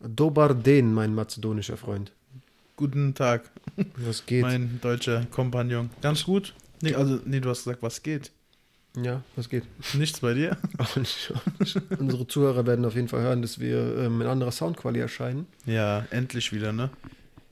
Dobar 0.00 0.54
Den, 0.54 0.94
mein 0.94 1.14
mazedonischer 1.14 1.76
Freund. 1.76 2.12
Guten 2.76 3.14
Tag, 3.14 3.50
Was 3.96 4.24
geht? 4.26 4.42
mein 4.42 4.80
deutscher 4.80 5.26
Kompagnon. 5.26 5.90
Ganz 6.00 6.24
gut? 6.24 6.54
Nee, 6.82 6.94
also, 6.94 7.18
nee, 7.24 7.40
du 7.40 7.48
hast 7.50 7.64
gesagt, 7.64 7.82
was 7.82 8.02
geht? 8.02 8.30
ja, 8.96 9.22
was 9.36 9.48
geht? 9.48 9.64
Nichts 9.94 10.20
bei 10.20 10.34
dir? 10.34 10.56
Auch 10.78 10.96
nicht, 10.96 11.32
auch 11.34 11.60
nicht. 11.60 11.76
Unsere 11.98 12.26
Zuhörer 12.26 12.66
werden 12.66 12.84
auf 12.84 12.94
jeden 12.96 13.06
Fall 13.08 13.20
hören, 13.22 13.42
dass 13.42 13.58
wir 13.60 13.96
ähm, 13.98 14.20
in 14.20 14.26
anderer 14.26 14.50
Soundqualität 14.50 15.02
erscheinen. 15.02 15.46
Ja, 15.66 16.06
endlich 16.10 16.52
wieder, 16.52 16.72
ne? 16.72 16.90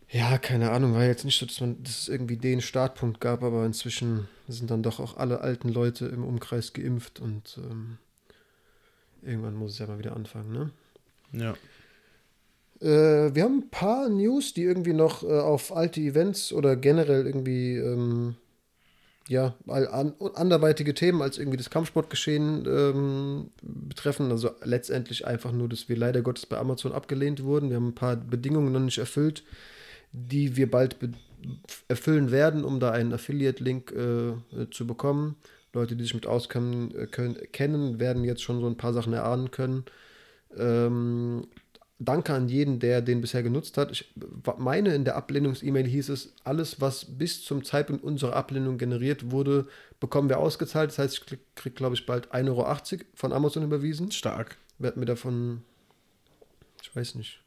Ja, 0.08 0.38
keine 0.38 0.70
Ahnung, 0.70 0.94
war 0.94 1.04
jetzt 1.04 1.24
nicht 1.24 1.38
so, 1.38 1.46
dass, 1.46 1.60
man, 1.60 1.82
dass 1.82 2.02
es 2.02 2.08
irgendwie 2.08 2.36
den 2.36 2.60
Startpunkt 2.60 3.20
gab, 3.20 3.42
aber 3.42 3.64
inzwischen 3.66 4.28
sind 4.48 4.70
dann 4.70 4.82
doch 4.82 4.98
auch 4.98 5.16
alle 5.18 5.40
alten 5.40 5.68
Leute 5.68 6.06
im 6.06 6.24
Umkreis 6.24 6.72
geimpft 6.72 7.20
und 7.20 7.58
ähm, 7.58 7.98
irgendwann 9.22 9.54
muss 9.54 9.72
es 9.72 9.78
ja 9.78 9.86
mal 9.86 9.98
wieder 9.98 10.16
anfangen, 10.16 10.52
ne? 10.52 10.70
Ja. 11.32 11.54
Äh, 12.80 13.34
wir 13.34 13.42
haben 13.42 13.58
ein 13.58 13.70
paar 13.70 14.08
News, 14.08 14.54
die 14.54 14.62
irgendwie 14.62 14.92
noch 14.92 15.22
äh, 15.22 15.26
auf 15.26 15.74
alte 15.74 16.00
Events 16.00 16.52
oder 16.52 16.76
generell 16.76 17.26
irgendwie 17.26 17.76
ähm, 17.76 18.36
ja, 19.28 19.54
an, 19.66 20.14
anderweitige 20.34 20.94
Themen 20.94 21.20
als 21.20 21.38
irgendwie 21.38 21.56
das 21.56 21.70
Kampfsportgeschehen 21.70 22.64
ähm, 22.66 23.50
betreffen. 23.62 24.30
Also 24.30 24.50
letztendlich 24.62 25.26
einfach 25.26 25.52
nur, 25.52 25.68
dass 25.68 25.88
wir 25.88 25.96
leider 25.96 26.22
Gottes 26.22 26.46
bei 26.46 26.58
Amazon 26.58 26.92
abgelehnt 26.92 27.42
wurden. 27.42 27.70
Wir 27.70 27.76
haben 27.76 27.88
ein 27.88 27.94
paar 27.94 28.16
Bedingungen 28.16 28.72
noch 28.72 28.80
nicht 28.80 28.98
erfüllt, 28.98 29.42
die 30.12 30.56
wir 30.56 30.70
bald 30.70 30.96
erfüllen 31.88 32.30
werden, 32.30 32.64
um 32.64 32.78
da 32.78 32.90
einen 32.90 33.12
Affiliate-Link 33.12 33.92
äh, 33.92 34.70
zu 34.70 34.86
bekommen. 34.86 35.36
Leute, 35.72 35.96
die 35.96 36.04
sich 36.04 36.14
mit 36.14 36.26
auskennen, 36.26 36.94
äh, 36.94 37.06
können, 37.06 37.36
kennen, 37.52 37.98
werden 37.98 38.24
jetzt 38.24 38.42
schon 38.42 38.60
so 38.60 38.66
ein 38.66 38.76
paar 38.76 38.92
Sachen 38.92 39.12
erahnen 39.12 39.50
können. 39.50 39.84
Ähm, 40.56 41.46
danke 41.98 42.34
an 42.34 42.48
jeden, 42.48 42.78
der 42.78 43.00
den 43.00 43.20
bisher 43.20 43.42
genutzt 43.42 43.78
hat. 43.78 43.90
Ich 43.90 44.12
meine, 44.58 44.94
in 44.94 45.04
der 45.04 45.16
Ablehnungs-E-Mail 45.16 45.86
hieß 45.86 46.10
es, 46.10 46.34
alles, 46.44 46.80
was 46.80 47.04
bis 47.04 47.44
zum 47.44 47.64
Zeitpunkt 47.64 48.04
unserer 48.04 48.36
Ablehnung 48.36 48.78
generiert 48.78 49.30
wurde, 49.30 49.66
bekommen 50.00 50.28
wir 50.28 50.38
ausgezahlt. 50.38 50.90
Das 50.90 50.98
heißt, 50.98 51.14
ich 51.14 51.26
kriege, 51.26 51.42
krieg, 51.54 51.74
glaube 51.74 51.94
ich, 51.94 52.06
bald 52.06 52.32
1,80 52.34 52.48
Euro 52.48 53.04
von 53.14 53.32
Amazon 53.32 53.62
überwiesen. 53.62 54.10
Stark. 54.10 54.56
Werd 54.78 54.96
mir 54.96 55.06
davon, 55.06 55.62
ich 56.82 56.94
weiß 56.94 57.14
nicht, 57.14 57.40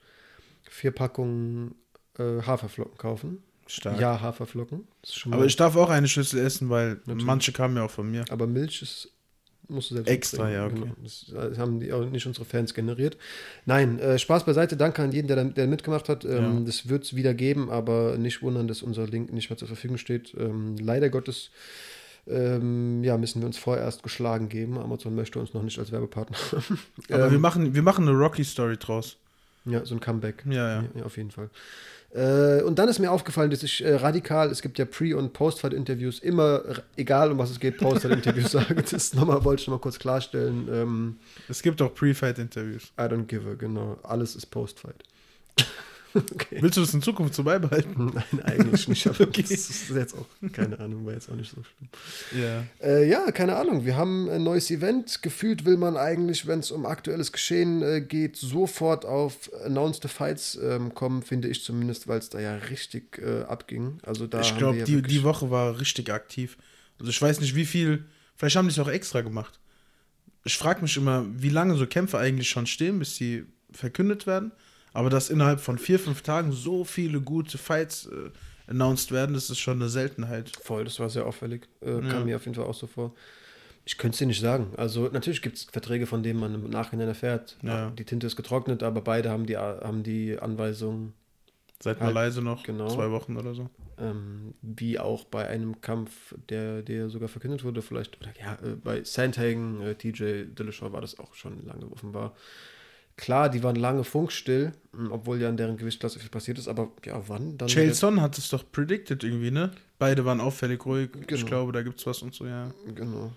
vier 0.69 0.91
Packungen 0.91 1.75
äh, 2.17 2.41
Haferflocken 2.41 2.97
kaufen. 2.97 3.43
Stark. 3.67 3.99
Ja, 3.99 4.19
Haferflocken. 4.19 4.87
Aber 5.29 5.45
ich 5.45 5.55
darf 5.55 5.75
auch 5.75 5.89
eine 5.89 6.07
Schüssel 6.07 6.39
essen, 6.39 6.69
weil 6.69 6.95
Natürlich. 6.95 7.23
manche 7.23 7.51
kamen 7.51 7.77
ja 7.77 7.83
auch 7.83 7.91
von 7.91 8.09
mir. 8.09 8.25
Aber 8.31 8.47
Milch 8.47 8.81
ist. 8.81 9.11
Musst 9.69 9.91
du 9.91 9.95
selbst 9.95 10.09
Extra, 10.09 10.45
mitbringen. 10.45 10.55
ja, 10.55 10.65
okay. 10.83 10.93
Genau. 11.33 11.49
Das, 11.49 11.57
haben 11.59 11.79
die 11.79 11.93
auch 11.93 12.03
nicht 12.05 12.25
unsere 12.25 12.43
Fans 12.45 12.73
generiert. 12.73 13.17
Nein, 13.65 13.99
äh, 13.99 14.17
Spaß 14.17 14.43
beiseite. 14.45 14.75
Danke 14.75 15.03
an 15.03 15.11
jeden, 15.11 15.27
der, 15.27 15.43
der 15.45 15.67
mitgemacht 15.67 16.09
hat. 16.09 16.25
Ähm, 16.25 16.29
Ja. 16.59 16.59
Das 16.65 16.89
wird 16.89 17.03
es 17.03 17.15
wieder 17.15 17.33
geben, 17.33 17.69
aber 17.69 18.17
nicht 18.17 18.41
wundern, 18.41 18.67
dass 18.67 18.81
unser 18.81 19.05
Link 19.07 19.31
nicht 19.31 19.49
mehr 19.49 19.57
zur 19.57 19.67
Verfügung 19.67 19.97
steht. 19.97 20.33
Ähm, 20.37 20.75
leider 20.77 21.09
Gottes 21.09 21.51
ähm, 22.27 23.03
ja, 23.03 23.17
müssen 23.17 23.41
wir 23.41 23.47
uns 23.47 23.57
vorerst 23.57 24.03
geschlagen 24.03 24.49
geben. 24.49 24.77
Amazon 24.77 25.15
möchte 25.15 25.39
uns 25.39 25.53
noch 25.53 25.63
nicht 25.63 25.79
als 25.79 25.91
Werbepartner. 25.91 26.37
Aber 27.11 27.25
Ähm, 27.25 27.31
wir, 27.31 27.39
machen, 27.39 27.73
wir 27.75 27.81
machen 27.81 28.07
eine 28.07 28.17
Rocky-Story 28.17 28.77
draus. 28.77 29.17
Ja, 29.65 29.85
so 29.85 29.95
ein 29.95 29.99
Comeback. 29.99 30.43
Ja, 30.49 30.81
ja. 30.81 30.83
Ja, 30.95 31.03
auf 31.05 31.17
jeden 31.17 31.31
Fall. 31.31 31.49
Äh, 32.11 32.63
und 32.63 32.79
dann 32.79 32.89
ist 32.89 32.97
mir 32.99 33.11
aufgefallen, 33.11 33.51
dass 33.51 33.61
ich 33.61 33.83
äh, 33.83 33.93
radikal, 33.95 34.49
es 34.49 34.61
gibt 34.61 34.79
ja 34.79 34.85
Pre- 34.85 35.15
und 35.15 35.31
Post-Fight-Interviews, 35.33 36.19
immer, 36.19 36.61
egal 36.95 37.31
um 37.31 37.37
was 37.37 37.51
es 37.51 37.59
geht, 37.59 37.77
Post-Fight-Interviews 37.77 38.51
sage. 38.53 38.75
Das 38.75 39.13
nochmal, 39.13 39.43
wollte 39.45 39.61
ich 39.61 39.67
noch 39.67 39.75
mal 39.75 39.81
kurz 39.81 39.99
klarstellen. 39.99 40.67
Ähm, 40.71 41.19
Es 41.47 41.61
gibt 41.61 41.81
auch 41.81 41.93
Pre-Fight-Interviews. 41.93 42.91
I 42.99 43.03
don't 43.03 43.25
give 43.25 43.47
a, 43.47 43.53
genau. 43.53 43.99
Alles 44.03 44.35
ist 44.35 44.47
Post-Fight. 44.47 45.03
okay. 46.13 46.57
Willst 46.61 46.77
du 46.77 46.81
das 46.81 46.93
in 46.93 47.01
Zukunft 47.01 47.33
so 47.35 47.43
beibehalten? 47.43 48.11
Nein, 48.31 48.43
eigentlich 48.43 48.87
nicht. 48.87 49.05
Aber 49.07 49.21
Okay. 49.21 49.41
das 49.43 49.51
ist 49.51 49.89
jetzt 49.89 50.15
auch, 50.15 50.25
keine 50.51 50.79
Ahnung, 50.79 51.05
war 51.05 51.13
jetzt 51.13 51.29
auch 51.29 51.35
nicht 51.35 51.53
so 51.53 51.61
schlimm. 51.63 52.43
Ja. 52.43 52.63
Äh, 52.81 53.09
ja, 53.09 53.31
keine 53.31 53.55
Ahnung. 53.55 53.85
Wir 53.85 53.95
haben 53.95 54.29
ein 54.29 54.43
neues 54.43 54.71
Event. 54.71 55.21
Gefühlt 55.21 55.65
will 55.65 55.77
man 55.77 55.97
eigentlich, 55.97 56.47
wenn 56.47 56.59
es 56.59 56.71
um 56.71 56.85
aktuelles 56.85 57.31
Geschehen 57.31 57.81
äh, 57.81 58.01
geht, 58.01 58.35
sofort 58.37 59.05
auf 59.05 59.51
Announced 59.65 60.05
Fights 60.09 60.59
ähm, 60.61 60.93
kommen, 60.93 61.21
finde 61.21 61.47
ich 61.47 61.63
zumindest, 61.63 62.07
weil 62.07 62.19
es 62.19 62.29
da 62.29 62.39
ja 62.39 62.55
richtig 62.55 63.19
äh, 63.19 63.43
abging. 63.43 63.99
Also 64.03 64.27
da 64.27 64.41
ich 64.41 64.57
glaube, 64.57 64.79
ja 64.79 64.85
die, 64.85 65.01
die 65.01 65.23
Woche 65.23 65.49
war 65.51 65.79
richtig 65.79 66.11
aktiv. 66.11 66.57
Also 66.99 67.09
ich 67.09 67.21
weiß 67.21 67.39
nicht, 67.39 67.55
wie 67.55 67.65
viel. 67.65 68.05
Vielleicht 68.35 68.55
haben 68.55 68.67
die 68.67 68.71
es 68.71 68.79
auch 68.79 68.87
extra 68.89 69.21
gemacht. 69.21 69.59
Ich 70.45 70.57
frage 70.57 70.81
mich 70.81 70.95
immer, 70.95 71.25
wie 71.35 71.49
lange 71.49 71.75
so 71.75 71.85
Kämpfe 71.85 72.17
eigentlich 72.17 72.49
schon 72.49 72.65
stehen, 72.65 72.99
bis 72.99 73.15
sie 73.17 73.45
verkündet 73.71 74.25
werden. 74.25 74.51
Aber 74.93 75.09
dass 75.09 75.29
innerhalb 75.29 75.59
von 75.59 75.77
vier, 75.77 75.99
fünf 75.99 76.21
Tagen 76.21 76.51
so 76.51 76.83
viele 76.83 77.21
gute 77.21 77.57
Fights 77.57 78.07
äh, 78.07 78.31
announced 78.67 79.11
werden, 79.11 79.33
das 79.33 79.49
ist 79.49 79.59
schon 79.59 79.77
eine 79.79 79.89
Seltenheit. 79.89 80.51
Voll, 80.63 80.83
das 80.85 80.99
war 80.99 81.09
sehr 81.09 81.25
auffällig. 81.25 81.67
Äh, 81.81 81.91
Ja. 82.01 82.09
Kam 82.09 82.25
mir 82.25 82.35
auf 82.35 82.45
jeden 82.45 82.55
Fall 82.55 82.65
auch 82.65 82.73
so 82.73 82.87
vor. 82.87 83.13
Ich 83.85 83.97
könnte 83.97 84.13
es 84.15 84.19
dir 84.19 84.27
nicht 84.27 84.41
sagen. 84.41 84.73
Also 84.77 85.09
natürlich 85.11 85.41
gibt 85.41 85.57
es 85.57 85.63
Verträge, 85.63 86.05
von 86.05 86.21
denen 86.21 86.39
man 86.39 86.53
im 86.53 86.69
Nachhinein 86.69 87.07
erfährt. 87.07 87.57
Ja. 87.63 87.87
ah, 87.87 87.91
Die 87.91 88.03
Tinte 88.05 88.27
ist 88.27 88.35
getrocknet, 88.35 88.83
aber 88.83 89.01
beide 89.01 89.29
haben 89.31 89.45
die, 89.47 89.57
haben 89.57 90.03
die 90.03 90.37
Anweisung, 90.37 91.13
Seid 91.81 91.99
mal 91.99 92.07
Halt, 92.07 92.15
leise 92.15 92.41
noch, 92.41 92.63
genau. 92.63 92.89
zwei 92.89 93.09
Wochen 93.09 93.37
oder 93.37 93.53
so. 93.55 93.69
ähm, 93.97 94.53
wie 94.61 94.99
auch 94.99 95.23
bei 95.23 95.47
einem 95.47 95.79
Kampf, 95.79 96.35
der, 96.49 96.81
der 96.83 97.09
sogar 97.09 97.29
verkündet 97.29 97.63
wurde, 97.63 97.81
vielleicht, 97.81 98.19
oder 98.19 98.31
ja, 98.39 98.55
äh, 98.55 98.75
bei 98.75 99.03
Sandhagen, 99.05 99.81
äh, 99.81 99.95
TJ 99.95 100.43
Dillashaw 100.53 100.91
war 100.91 100.99
das 101.01 101.17
auch 101.19 101.33
schon 101.33 101.65
lange 101.65 101.85
offenbar. 101.89 102.35
Klar, 103.21 103.49
die 103.49 103.61
waren 103.63 103.75
lange 103.75 104.05
funkstill, 104.05 104.71
mh, 104.93 105.11
obwohl 105.11 105.41
ja 105.41 105.49
in 105.49 105.57
deren 105.57 105.75
Gewichtsklasse 105.75 106.19
viel 106.19 106.29
passiert 106.29 106.57
ist, 106.57 106.69
aber 106.69 106.89
ja, 107.05 107.21
wann 107.27 107.57
dann? 107.57 107.67
Chael 107.67 107.87
wieder- 107.87 107.95
Son 107.95 108.21
hat 108.21 108.37
es 108.37 108.47
doch 108.47 108.63
predicted 108.71 109.25
irgendwie, 109.25 109.51
ne? 109.51 109.71
Beide 109.97 110.23
waren 110.23 110.39
auffällig 110.39 110.85
ruhig. 110.85 111.09
Ich 111.19 111.27
Genau. 111.27 111.45
glaube, 111.45 111.71
da 111.73 111.81
gibt's 111.81 112.05
was 112.05 112.21
und 112.21 112.33
so, 112.33 112.45
ja. 112.45 112.71
Genau. 112.95 113.33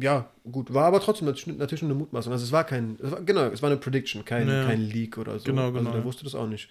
Ja, 0.00 0.30
gut, 0.50 0.72
war 0.72 0.86
aber 0.86 1.00
trotzdem 1.00 1.26
natürlich 1.26 1.82
nur 1.82 1.90
eine 1.90 1.98
Mutmaßung. 1.98 2.32
Also 2.32 2.46
es 2.46 2.52
war 2.52 2.64
kein, 2.64 2.96
es 3.02 3.10
war, 3.10 3.20
genau, 3.20 3.42
es 3.48 3.60
war 3.60 3.68
eine 3.70 3.78
Prediction, 3.78 4.24
kein, 4.24 4.48
Ja. 4.48 4.64
kein 4.64 4.80
Leak 4.80 5.18
oder 5.18 5.38
so. 5.38 5.44
Genau, 5.44 5.64
Also 5.66 5.74
genau, 5.78 5.90
der 5.90 6.00
ja. 6.00 6.04
wusste 6.06 6.24
das 6.24 6.34
auch 6.34 6.46
nicht. 6.46 6.70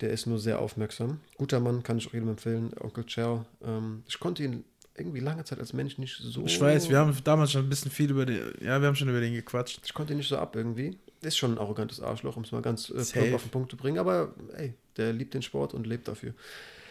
Der 0.00 0.10
ist 0.10 0.26
nur 0.26 0.38
sehr 0.38 0.60
aufmerksam. 0.60 1.18
Guter 1.36 1.58
Mann, 1.58 1.82
kann 1.82 1.98
ich 1.98 2.06
auch 2.06 2.12
jedem 2.14 2.28
empfehlen, 2.28 2.70
Onkel 2.80 3.04
Chow. 3.12 3.44
Ähm, 3.64 4.04
ich 4.06 4.20
konnte 4.20 4.44
ihn 4.44 4.62
irgendwie 4.96 5.18
lange 5.18 5.42
Zeit 5.42 5.58
als 5.58 5.72
Mensch 5.72 5.98
nicht 5.98 6.16
so. 6.16 6.44
Ich 6.46 6.60
weiß, 6.60 6.88
wir 6.88 6.98
haben 6.98 7.12
damals 7.24 7.50
schon 7.50 7.64
ein 7.64 7.68
bisschen 7.68 7.90
viel 7.90 8.10
über 8.10 8.24
den, 8.24 8.40
ja, 8.60 8.80
wir 8.80 8.86
haben 8.86 8.94
schon 8.94 9.08
über 9.08 9.20
den 9.20 9.34
gequatscht. 9.34 9.80
Ich 9.84 9.92
konnte 9.92 10.12
ihn 10.12 10.18
nicht 10.18 10.28
so 10.28 10.36
ab 10.38 10.54
irgendwie. 10.54 10.96
Ist 11.24 11.38
schon 11.38 11.54
ein 11.54 11.58
arrogantes 11.58 12.00
Arschloch, 12.00 12.36
um 12.36 12.44
es 12.44 12.52
mal 12.52 12.62
ganz 12.62 12.90
äh, 12.90 13.02
plump 13.02 13.34
auf 13.34 13.42
den 13.42 13.50
Punkt 13.50 13.70
zu 13.70 13.76
bringen. 13.76 13.98
Aber 13.98 14.34
ey, 14.56 14.74
der 14.96 15.12
liebt 15.12 15.34
den 15.34 15.42
Sport 15.42 15.74
und 15.74 15.86
lebt 15.86 16.06
dafür. 16.06 16.34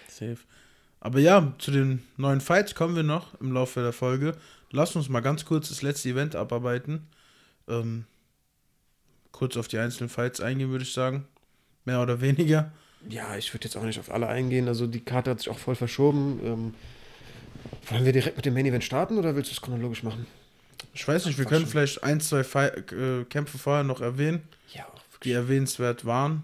Safe. 0.07 0.37
Aber 0.99 1.19
ja, 1.19 1.53
zu 1.59 1.71
den 1.71 2.01
neuen 2.17 2.41
Fights 2.41 2.75
kommen 2.75 2.95
wir 2.95 3.03
noch 3.03 3.39
im 3.41 3.51
Laufe 3.51 3.81
der 3.81 3.93
Folge. 3.93 4.37
Lass 4.71 4.95
uns 4.95 5.09
mal 5.09 5.19
ganz 5.19 5.45
kurz 5.45 5.69
das 5.69 5.81
letzte 5.81 6.09
Event 6.09 6.35
abarbeiten. 6.35 7.07
Ähm, 7.67 8.05
kurz 9.31 9.57
auf 9.57 9.67
die 9.67 9.77
einzelnen 9.77 10.09
Fights 10.09 10.39
eingehen, 10.39 10.71
würde 10.71 10.83
ich 10.85 10.93
sagen. 10.93 11.27
Mehr 11.85 12.01
oder 12.01 12.21
weniger. 12.21 12.71
Ja, 13.09 13.35
ich 13.35 13.53
würde 13.53 13.65
jetzt 13.65 13.75
auch 13.75 13.83
nicht 13.83 13.99
auf 13.99 14.11
alle 14.11 14.27
eingehen. 14.27 14.67
Also 14.67 14.87
die 14.87 15.01
Karte 15.01 15.31
hat 15.31 15.39
sich 15.39 15.49
auch 15.49 15.59
voll 15.59 15.75
verschoben. 15.75 16.39
Ähm, 16.43 16.73
wollen 17.89 18.05
wir 18.05 18.13
direkt 18.13 18.37
mit 18.37 18.45
dem 18.45 18.53
Main 18.53 18.65
Event 18.65 18.83
starten 18.83 19.17
oder 19.17 19.35
willst 19.35 19.51
du 19.51 19.55
es 19.55 19.61
chronologisch 19.61 20.03
machen? 20.03 20.25
Ich 20.93 21.07
weiß 21.07 21.25
nicht, 21.25 21.37
wir 21.37 21.45
können 21.45 21.61
schon. 21.61 21.69
vielleicht 21.71 22.03
ein, 22.03 22.19
zwei 22.21 22.43
Fi 22.43 22.65
äh, 22.95 23.23
Kämpfe 23.25 23.57
vorher 23.57 23.83
noch 23.83 24.01
erwähnen, 24.01 24.41
Ja, 24.73 24.85
die 25.23 25.31
erwähnenswert 25.31 26.05
waren. 26.05 26.43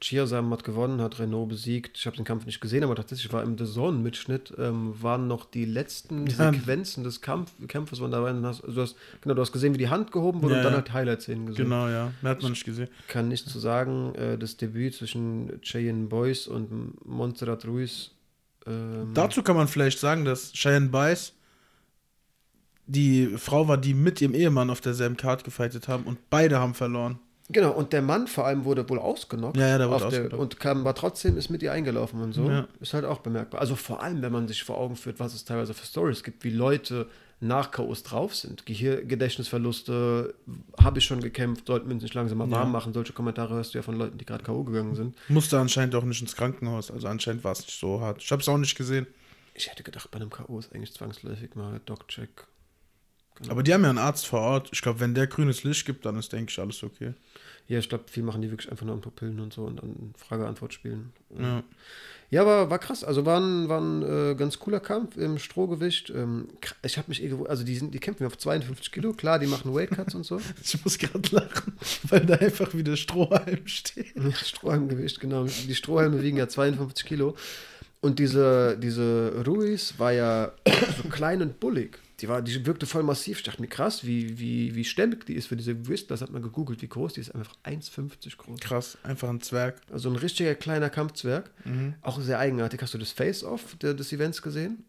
Chiasam 0.00 0.50
hat 0.52 0.64
gewonnen, 0.64 1.00
hat 1.00 1.18
Renault 1.18 1.48
besiegt. 1.48 1.96
Ich 1.96 2.04
habe 2.04 2.14
den 2.16 2.26
Kampf 2.26 2.44
nicht 2.44 2.60
gesehen, 2.60 2.84
aber 2.84 2.94
tatsächlich 2.94 3.32
war 3.32 3.42
im 3.42 3.56
The 3.56 3.64
Zone-Mitschnitt 3.64 4.52
ähm, 4.58 4.92
waren 5.00 5.28
noch 5.28 5.46
die 5.46 5.64
letzten 5.64 6.26
Ja. 6.26 6.52
Sequenzen 6.52 7.04
des 7.04 7.22
Kampf 7.22 7.52
Kämpfes 7.68 8.00
waren 8.02 8.10
dabei. 8.10 8.34
Hast, 8.46 8.62
also 8.64 8.74
du, 8.74 8.82
hast, 8.82 8.96
genau, 9.22 9.34
du 9.34 9.40
hast 9.40 9.52
gesehen, 9.52 9.72
wie 9.72 9.78
die 9.78 9.88
Hand 9.88 10.12
gehoben 10.12 10.42
wurde 10.42 10.54
Ja, 10.54 10.60
und 10.60 10.64
dann 10.66 10.74
halt 10.74 10.92
Highlight-Szenen 10.92 11.46
gesehen. 11.46 11.64
Genau, 11.64 11.88
ja. 11.88 12.12
Mehr 12.20 12.32
hat 12.32 12.42
man 12.42 12.52
nicht 12.52 12.64
gesehen. 12.66 12.88
Kann 13.08 13.28
nichts 13.28 13.50
zu 13.50 13.58
sagen. 13.58 14.14
Äh, 14.16 14.36
das 14.36 14.58
Debüt 14.58 14.94
zwischen 14.94 15.58
Cheyenne 15.62 16.06
Boyce 16.08 16.48
und 16.48 17.06
Montserrat 17.06 17.64
Ruiz. 17.64 18.10
Ähm, 18.66 19.12
Dazu 19.14 19.42
kann 19.42 19.56
man 19.56 19.68
vielleicht 19.68 20.00
sagen, 20.00 20.26
dass 20.26 20.52
Cheyenne 20.52 20.88
Bice 20.88 21.32
die 22.86 23.28
Frau 23.38 23.68
war, 23.68 23.76
die 23.78 23.94
mit 23.94 24.20
ihrem 24.20 24.34
Ehemann 24.34 24.70
auf 24.70 24.80
derselben 24.80 25.16
Card 25.16 25.44
gefightet 25.44 25.88
haben 25.88 26.04
und 26.04 26.18
beide 26.30 26.58
haben 26.58 26.74
verloren. 26.74 27.18
Genau, 27.50 27.72
und 27.72 27.92
der 27.92 28.00
Mann 28.00 28.26
vor 28.26 28.46
allem 28.46 28.64
wurde 28.64 28.88
wohl 28.88 28.98
ausgenockt. 28.98 29.56
Ja, 29.58 29.68
ja, 29.68 29.78
der 29.78 29.88
wurde 29.90 29.98
der, 29.98 30.06
ausgenockt. 30.08 30.34
Und 30.34 30.60
kam, 30.60 30.84
war 30.84 30.94
trotzdem, 30.94 31.36
ist 31.36 31.50
mit 31.50 31.62
ihr 31.62 31.72
eingelaufen 31.72 32.20
und 32.22 32.32
so. 32.32 32.48
Ja. 32.48 32.66
Ist 32.80 32.94
halt 32.94 33.04
auch 33.04 33.18
bemerkbar. 33.18 33.60
Also 33.60 33.76
vor 33.76 34.02
allem, 34.02 34.22
wenn 34.22 34.32
man 34.32 34.48
sich 34.48 34.62
vor 34.64 34.78
Augen 34.78 34.96
führt, 34.96 35.20
was 35.20 35.34
es 35.34 35.44
teilweise 35.44 35.74
für 35.74 35.84
Stories 35.86 36.22
gibt, 36.22 36.42
wie 36.44 36.50
Leute 36.50 37.06
nach 37.40 37.70
K.O.s 37.70 38.02
drauf 38.02 38.34
sind. 38.34 38.64
Gehir 38.64 39.04
Gedächtnisverluste, 39.04 40.34
habe 40.80 40.98
ich 40.98 41.04
schon 41.04 41.20
gekämpft, 41.20 41.66
sollten 41.66 41.88
wir 41.88 41.94
uns 41.94 42.02
nicht 42.02 42.14
langsam 42.14 42.38
mal 42.38 42.48
Ja. 42.48 42.52
warm 42.52 42.72
machen. 42.72 42.94
Solche 42.94 43.12
Kommentare 43.12 43.54
hörst 43.54 43.74
du 43.74 43.78
ja 43.78 43.82
von 43.82 43.96
Leuten, 43.96 44.16
die 44.16 44.24
gerade 44.24 44.42
K.O. 44.44 44.64
gegangen 44.64 44.94
sind. 44.94 45.14
Musste 45.28 45.58
anscheinend 45.58 45.94
auch 45.94 46.04
nicht 46.04 46.22
ins 46.22 46.36
Krankenhaus. 46.36 46.90
Also 46.90 47.08
anscheinend 47.08 47.44
war 47.44 47.52
es 47.52 47.60
nicht 47.60 47.78
so 47.78 48.00
hart. 48.00 48.22
Ich 48.22 48.30
habe 48.32 48.40
es 48.40 48.48
auch 48.48 48.56
nicht 48.56 48.76
gesehen. 48.76 49.06
Ich 49.52 49.70
hätte 49.70 49.82
gedacht, 49.82 50.10
bei 50.10 50.16
einem 50.18 50.30
K.O. 50.30 50.58
ist 50.58 50.74
eigentlich 50.74 50.94
zwangsläufig 50.94 51.54
mal 51.54 51.80
Doc-Check 51.84 52.46
Genau. 53.36 53.52
Aber 53.52 53.62
die 53.62 53.74
haben 53.74 53.82
ja 53.82 53.90
einen 53.90 53.98
Arzt 53.98 54.26
vor 54.26 54.40
Ort. 54.40 54.70
Ich 54.72 54.82
glaube, 54.82 55.00
wenn 55.00 55.14
der 55.14 55.26
grünes 55.26 55.64
Licht 55.64 55.86
gibt, 55.86 56.06
dann 56.06 56.16
ist, 56.16 56.32
denke 56.32 56.50
ich, 56.50 56.58
alles 56.58 56.82
okay. 56.82 57.14
Ja, 57.66 57.78
ich 57.78 57.88
glaube, 57.88 58.04
viel 58.08 58.22
machen 58.22 58.42
die 58.42 58.50
wirklich 58.50 58.70
einfach 58.70 58.84
nur 58.84 58.94
am 58.94 59.00
Pupillen 59.00 59.40
und 59.40 59.52
so 59.52 59.62
und 59.62 59.76
dann 59.82 60.14
Frage-Antwort 60.18 60.74
spielen. 60.74 61.12
Ja. 61.38 61.62
Ja, 62.30 62.42
aber 62.42 62.68
war 62.68 62.78
krass. 62.78 63.04
Also 63.04 63.24
war 63.26 63.40
ein, 63.40 63.68
war 63.68 63.80
ein 63.80 64.02
äh, 64.02 64.34
ganz 64.34 64.58
cooler 64.58 64.80
Kampf 64.80 65.16
im 65.16 65.38
Strohgewicht. 65.38 66.10
Ähm, 66.10 66.48
ich 66.82 66.98
habe 66.98 67.08
mich 67.08 67.22
eh 67.22 67.28
gewundert, 67.28 67.50
also 67.50 67.64
die, 67.64 67.76
sind, 67.76 67.94
die 67.94 68.00
kämpfen 68.00 68.26
auf 68.26 68.36
52 68.36 68.90
Kilo, 68.90 69.12
klar, 69.12 69.38
die 69.38 69.46
machen 69.46 69.72
Weightcuts 69.72 70.14
und 70.14 70.24
so. 70.24 70.40
Ich 70.64 70.82
muss 70.82 70.98
gerade 70.98 71.28
lachen, 71.30 71.74
weil 72.08 72.26
da 72.26 72.34
einfach 72.34 72.74
wieder 72.74 72.96
Strohhalm 72.96 73.66
steht. 73.66 74.16
Ja, 74.16 74.32
Strohhalmgewicht, 74.32 75.20
genau. 75.20 75.44
Die 75.44 75.74
Strohhalme 75.74 76.22
wiegen 76.22 76.36
ja 76.36 76.48
52 76.48 77.06
Kilo. 77.06 77.36
Und 78.00 78.18
diese, 78.18 78.76
diese 78.78 79.44
Ruiz 79.46 79.94
war 79.98 80.12
ja 80.12 80.52
so 81.02 81.08
klein 81.08 81.40
und 81.40 81.60
bullig. 81.60 81.98
Die, 82.20 82.28
war, 82.28 82.42
die 82.42 82.64
wirkte 82.64 82.86
voll 82.86 83.02
massiv. 83.02 83.38
Ich 83.38 83.42
dachte 83.44 83.60
mir, 83.60 83.66
krass, 83.66 84.06
wie, 84.06 84.38
wie, 84.38 84.74
wie 84.76 84.84
stämmig 84.84 85.26
die 85.26 85.34
ist 85.34 85.46
für 85.48 85.56
diese 85.56 85.74
Gewicht. 85.74 86.10
Das 86.10 86.20
hat 86.22 86.30
man 86.30 86.42
gegoogelt, 86.42 86.80
wie 86.80 86.88
groß 86.88 87.14
die 87.14 87.20
ist. 87.20 87.34
Einfach 87.34 87.54
1,50 87.64 88.36
groß. 88.36 88.60
Krass, 88.60 88.98
einfach 89.02 89.28
ein 89.28 89.40
Zwerg. 89.40 89.80
Also 89.90 90.10
ein 90.10 90.16
richtiger 90.16 90.54
kleiner 90.54 90.90
Kampfzwerg. 90.90 91.50
Mhm. 91.64 91.94
Auch 92.02 92.20
sehr 92.20 92.38
eigenartig. 92.38 92.80
Hast 92.82 92.94
du 92.94 92.98
das 92.98 93.10
Face-Off 93.10 93.76
des 93.76 94.12
Events 94.12 94.42
gesehen? 94.42 94.84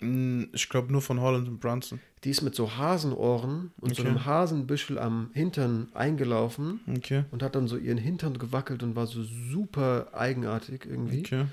Mm, 0.00 0.44
Ich 0.52 0.68
glaube 0.68 0.92
nur 0.92 1.00
von 1.00 1.18
Holland 1.20 1.48
und 1.48 1.60
Brunson. 1.60 1.98
Die 2.24 2.30
ist 2.30 2.42
mit 2.42 2.54
so 2.54 2.76
Hasenohren 2.76 3.70
und 3.80 3.94
so 3.96 4.02
Okay. 4.02 4.10
einem 4.10 4.26
Hasenbüschel 4.26 4.98
am 4.98 5.30
Hintern 5.32 5.88
eingelaufen 5.94 6.80
Okay. 6.98 7.24
und 7.30 7.42
hat 7.42 7.54
dann 7.54 7.68
so 7.68 7.78
ihren 7.78 7.96
Hintern 7.96 8.38
gewackelt 8.38 8.82
und 8.82 8.96
war 8.96 9.06
so 9.06 9.22
super 9.22 10.08
eigenartig 10.12 10.84
irgendwie. 10.84 11.20
Okay. 11.20 11.44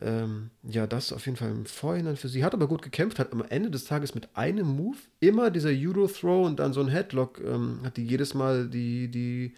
Ähm, 0.00 0.50
ja, 0.62 0.86
das 0.86 1.12
auf 1.12 1.26
jeden 1.26 1.36
Fall 1.36 1.50
im 1.50 1.66
Vorhinein 1.66 2.16
für 2.16 2.28
sie. 2.28 2.44
Hat 2.44 2.54
aber 2.54 2.68
gut 2.68 2.82
gekämpft, 2.82 3.18
hat 3.18 3.32
am 3.32 3.44
Ende 3.48 3.70
des 3.70 3.84
Tages 3.84 4.14
mit 4.14 4.28
einem 4.34 4.66
Move 4.68 4.98
immer 5.20 5.50
dieser 5.50 5.70
Judo-Throw 5.70 6.46
und 6.46 6.58
dann 6.60 6.72
so 6.72 6.80
ein 6.80 6.88
Headlock, 6.88 7.40
ähm, 7.44 7.80
hat 7.82 7.96
die 7.96 8.04
jedes 8.06 8.34
Mal 8.34 8.68
die, 8.68 9.08
die 9.08 9.54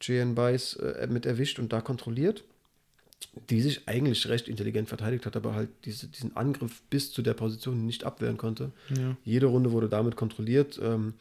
Jean 0.00 0.34
Bice 0.34 0.76
äh, 0.76 1.06
mit 1.08 1.26
erwischt 1.26 1.58
und 1.58 1.72
da 1.72 1.80
kontrolliert. 1.80 2.44
Die 3.48 3.62
sich 3.62 3.86
eigentlich 3.88 4.28
recht 4.28 4.48
intelligent 4.48 4.88
verteidigt 4.88 5.24
hat, 5.26 5.36
aber 5.36 5.54
halt 5.54 5.68
diese, 5.84 6.08
diesen 6.08 6.36
Angriff 6.36 6.82
bis 6.90 7.12
zu 7.12 7.22
der 7.22 7.34
Position 7.34 7.86
nicht 7.86 8.04
abwehren 8.04 8.36
konnte. 8.36 8.72
Ja. 8.88 9.16
Jede 9.24 9.46
Runde 9.46 9.70
wurde 9.72 9.88
damit 9.88 10.16
kontrolliert. 10.16 10.78
Ähm, 10.82 11.14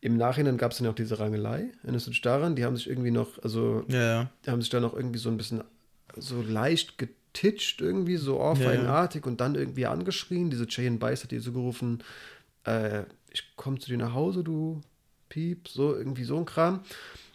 Im 0.00 0.16
Nachhinein 0.16 0.56
gab 0.56 0.70
es 0.70 0.78
dann 0.78 0.86
auch 0.86 0.94
diese 0.94 1.18
Rangelei. 1.18 1.70
Erinnerst 1.82 2.06
du 2.06 2.10
dich 2.12 2.20
daran? 2.22 2.54
Die 2.54 2.64
haben 2.64 2.76
sich 2.76 2.88
irgendwie 2.88 3.10
noch, 3.10 3.42
also 3.42 3.84
Ja, 3.88 4.00
ja. 4.00 4.30
die 4.46 4.50
haben 4.50 4.60
sich 4.60 4.70
dann 4.70 4.82
noch 4.82 4.94
irgendwie 4.94 5.18
so 5.18 5.30
ein 5.30 5.36
bisschen 5.36 5.62
so 6.16 6.40
leicht 6.42 6.96
getitscht, 7.32 7.80
irgendwie 7.80 8.16
so 8.16 8.40
ohrfeigenartig 8.40 9.26
und 9.26 9.40
dann 9.40 9.54
irgendwie 9.54 9.86
angeschrien. 9.86 10.50
Diese 10.50 10.66
Chain 10.66 10.98
Bice 10.98 11.24
hat 11.24 11.32
ihr 11.32 11.40
so 11.40 11.52
gerufen, 11.52 12.02
äh, 12.64 13.04
ich 13.30 13.56
komme 13.56 13.78
zu 13.78 13.88
dir 13.90 13.98
nach 13.98 14.14
Hause, 14.14 14.42
du 14.42 14.80
Piep, 15.28 15.68
so 15.68 15.94
irgendwie 15.94 16.24
so 16.24 16.38
ein 16.38 16.44
Kram. 16.44 16.80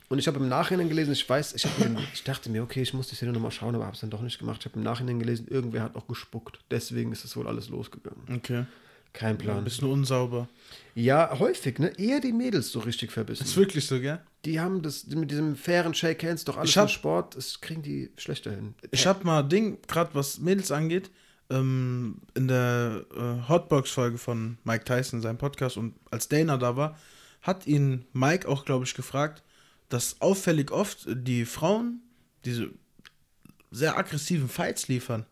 Und 0.09 0.19
ich 0.19 0.27
habe 0.27 0.37
im 0.39 0.49
Nachhinein 0.49 0.89
gelesen, 0.89 1.13
ich 1.13 1.27
weiß, 1.27 1.55
ich, 1.55 1.65
mir, 1.79 1.97
ich 2.13 2.23
dachte 2.23 2.49
mir, 2.49 2.61
okay, 2.61 2.81
ich 2.81 2.93
muss 2.93 3.07
die 3.07 3.15
Szene 3.15 3.31
nochmal 3.31 3.51
schauen, 3.51 3.73
aber 3.73 3.85
habe 3.85 3.95
es 3.95 4.01
dann 4.01 4.09
doch 4.09 4.21
nicht 4.21 4.37
gemacht. 4.37 4.57
Ich 4.59 4.65
habe 4.65 4.77
im 4.77 4.83
Nachhinein 4.83 5.19
gelesen, 5.19 5.47
irgendwer 5.47 5.81
hat 5.81 5.95
auch 5.95 6.07
gespuckt. 6.07 6.59
Deswegen 6.69 7.11
ist 7.11 7.25
es 7.25 7.35
wohl 7.35 7.47
alles 7.47 7.69
losgegangen. 7.69 8.21
Okay. 8.35 8.65
Kein 9.13 9.31
Ein 9.35 9.37
Plan. 9.37 9.63
bisschen 9.63 9.87
unsauber. 9.89 10.49
Ja, 10.95 11.37
häufig, 11.39 11.77
ne? 11.79 11.93
Eher 11.99 12.19
die 12.19 12.33
Mädels 12.33 12.71
so 12.71 12.79
richtig 12.79 13.11
verbissen. 13.11 13.43
Ist 13.43 13.55
wirklich 13.57 13.85
so, 13.85 13.99
gell? 13.99 14.19
Die 14.45 14.59
haben 14.59 14.81
das 14.81 15.05
mit 15.07 15.29
diesem 15.31 15.55
fairen 15.55 15.93
Shake 15.93 16.23
Hands 16.23 16.43
doch 16.43 16.57
alles 16.57 16.71
Ich 16.71 16.77
hab- 16.77 16.85
im 16.85 16.89
Sport, 16.93 17.35
das 17.37 17.61
kriegen 17.61 17.81
die 17.83 18.11
schlechter 18.17 18.51
hin. 18.51 18.73
Ich 18.91 19.05
habe 19.07 19.23
mal 19.23 19.43
Ding, 19.43 19.77
gerade 19.87 20.09
was 20.13 20.39
Mädels 20.39 20.71
angeht, 20.71 21.11
ähm, 21.49 22.17
in 22.33 22.47
der 22.47 23.05
äh, 23.15 23.47
Hotbox-Folge 23.49 24.17
von 24.17 24.57
Mike 24.63 24.83
Tyson, 24.85 25.21
seinem 25.21 25.37
Podcast, 25.37 25.77
und 25.77 25.93
als 26.11 26.27
Dana 26.27 26.57
da 26.57 26.75
war, 26.75 26.97
hat 27.41 27.67
ihn 27.67 28.05
Mike 28.13 28.47
auch, 28.47 28.65
glaube 28.65 28.85
ich, 28.85 28.93
gefragt, 28.95 29.43
dass 29.89 30.21
auffällig 30.21 30.71
oft 30.71 31.05
die 31.07 31.45
Frauen 31.45 32.01
diese 32.45 32.71
sehr 33.71 33.97
aggressiven 33.97 34.49
Fights 34.49 34.87
liefern. 34.87 35.25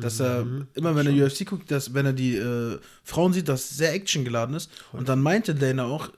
Dass 0.00 0.18
er 0.18 0.44
immer, 0.74 0.96
wenn 0.96 1.06
er 1.06 1.26
UFC 1.26 1.46
guckt, 1.46 1.70
dass 1.70 1.94
wenn 1.94 2.04
er 2.04 2.12
die 2.12 2.36
äh, 2.36 2.80
Frauen 3.04 3.32
sieht, 3.32 3.48
dass 3.48 3.70
sehr 3.70 3.92
actiongeladen 3.94 4.56
ist. 4.56 4.70
Und 4.92 5.08
dann 5.08 5.22
meinte 5.22 5.54
Dana 5.54 5.84
auch, 5.84 6.10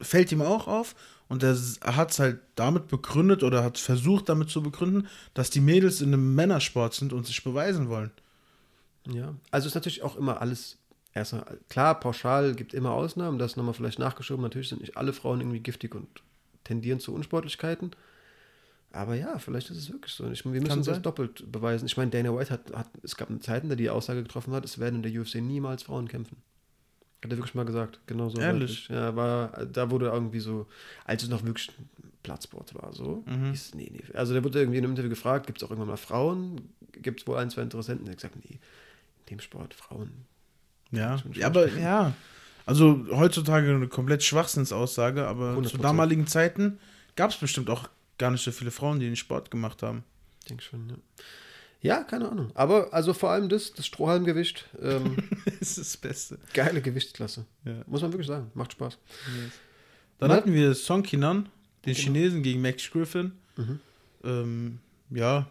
fällt 0.00 0.32
ihm 0.32 0.42
auch 0.42 0.66
auf, 0.66 0.96
und 1.28 1.42
er 1.42 1.56
hat 1.82 2.10
es 2.10 2.18
halt 2.18 2.40
damit 2.54 2.88
begründet 2.88 3.42
oder 3.42 3.62
hat 3.62 3.78
versucht 3.78 4.28
damit 4.28 4.48
zu 4.48 4.62
begründen, 4.62 5.08
dass 5.34 5.50
die 5.50 5.60
Mädels 5.60 6.00
in 6.00 6.12
einem 6.12 6.34
Männersport 6.34 6.94
sind 6.94 7.12
und 7.12 7.26
sich 7.26 7.44
beweisen 7.44 7.88
wollen. 7.88 8.10
Ja, 9.06 9.34
also 9.50 9.68
ist 9.68 9.74
natürlich 9.74 10.02
auch 10.02 10.16
immer 10.16 10.40
alles, 10.40 10.78
erstmal, 11.14 11.44
klar, 11.68 12.00
pauschal 12.00 12.54
gibt 12.54 12.74
immer 12.74 12.92
Ausnahmen, 12.92 13.38
das 13.38 13.56
nochmal 13.56 13.74
vielleicht 13.74 13.98
nachgeschoben, 13.98 14.42
natürlich 14.42 14.70
sind 14.70 14.80
nicht 14.80 14.96
alle 14.96 15.12
Frauen 15.12 15.40
irgendwie 15.40 15.60
giftig 15.60 15.94
und 15.94 16.08
tendieren 16.64 16.98
zu 16.98 17.14
Unsportlichkeiten. 17.14 17.90
Aber 18.92 19.14
ja, 19.14 19.38
vielleicht 19.38 19.70
ist 19.70 19.76
es 19.76 19.92
wirklich 19.92 20.14
so. 20.14 20.30
Ich, 20.30 20.44
wir 20.44 20.60
müssen 20.60 20.82
das 20.82 21.02
doppelt 21.02 21.50
beweisen. 21.52 21.86
Ich 21.86 21.96
meine, 21.96 22.10
Dana 22.10 22.34
White 22.34 22.50
hat, 22.50 22.72
hat, 22.74 22.88
es 23.02 23.16
gab 23.16 23.28
eine 23.28 23.40
Zeit, 23.40 23.62
in 23.62 23.68
der 23.68 23.76
die 23.76 23.90
Aussage 23.90 24.22
getroffen 24.22 24.54
hat, 24.54 24.64
es 24.64 24.78
werden 24.78 25.02
in 25.02 25.02
der 25.02 25.20
UFC 25.20 25.36
niemals 25.36 25.82
Frauen 25.82 26.08
kämpfen. 26.08 26.38
Hat 27.22 27.32
er 27.32 27.36
wirklich 27.36 27.54
mal 27.54 27.64
gesagt, 27.64 28.00
genau 28.06 28.28
so. 28.28 28.40
Ehrlich? 28.40 28.88
Ja, 28.88 29.14
war, 29.14 29.66
da 29.66 29.90
wurde 29.90 30.06
irgendwie 30.06 30.40
so, 30.40 30.66
als 31.04 31.22
es 31.22 31.28
noch 31.28 31.44
wirklich 31.44 31.70
ein 31.78 32.10
Platzsport 32.22 32.74
war, 32.74 32.92
so. 32.92 33.24
Mhm. 33.26 33.50
hieß, 33.50 33.74
nee, 33.74 33.90
nee. 33.92 34.04
Also 34.14 34.34
da 34.34 34.42
wurde 34.42 34.60
irgendwie 34.60 34.78
in 34.78 34.84
einem 34.84 34.92
Interview 34.92 35.10
gefragt, 35.10 35.46
gibt 35.46 35.58
es 35.58 35.64
auch 35.64 35.70
irgendwann 35.70 35.88
mal 35.88 35.96
Frauen? 35.96 36.70
Gibt 36.92 37.20
es 37.20 37.26
wohl 37.26 37.36
ein, 37.36 37.50
zwei 37.50 37.62
Interessenten? 37.62 38.06
Er 38.06 38.12
hat 38.12 38.18
gesagt, 38.18 38.36
nee, 38.36 38.58
in 39.20 39.26
dem 39.30 39.40
Sport 39.40 39.74
Frauen. 39.74 40.12
Ja, 40.92 41.20
ja 41.34 41.46
aber 41.46 41.68
ja. 41.76 42.14
Also 42.64 43.06
heutzutage 43.10 43.74
eine 43.74 43.88
komplett 43.88 44.22
Schwachsinnsaussage, 44.22 45.26
aber 45.26 45.56
100%. 45.56 45.64
zu 45.64 45.78
damaligen 45.78 46.26
Zeiten 46.26 46.78
gab 47.16 47.30
es 47.30 47.36
bestimmt 47.36 47.68
auch 47.70 47.88
gar 48.18 48.30
nicht 48.30 48.42
so 48.44 48.50
viele 48.52 48.70
Frauen, 48.70 49.00
die 49.00 49.06
den 49.06 49.16
Sport 49.16 49.50
gemacht 49.50 49.82
haben. 49.82 50.04
Ich 50.40 50.46
denke 50.46 50.62
schon, 50.62 50.88
ja. 50.88 50.96
Ja, 51.80 52.02
keine 52.02 52.28
Ahnung. 52.30 52.50
Aber 52.54 52.92
also 52.92 53.14
vor 53.14 53.30
allem 53.30 53.48
das, 53.48 53.72
das 53.72 53.86
Strohhalmgewicht, 53.86 54.68
ähm, 54.82 55.16
ist 55.60 55.78
das 55.78 55.96
Beste. 55.96 56.38
geile 56.52 56.82
Gewichtsklasse. 56.82 57.44
Ja. 57.64 57.82
Muss 57.86 58.02
man 58.02 58.12
wirklich 58.12 58.26
sagen. 58.26 58.50
Macht 58.54 58.72
Spaß. 58.72 58.98
Dann 60.18 60.30
Na- 60.30 60.34
hatten 60.36 60.52
wir 60.52 60.74
Song 60.74 61.02
Kinan, 61.04 61.48
den 61.86 61.94
Genau. 61.94 62.04
Chinesen 62.04 62.42
gegen 62.42 62.60
Max 62.60 62.90
Griffin. 62.90 63.32
Mhm. 63.56 63.80
Ähm, 64.24 64.78
ja, 65.10 65.48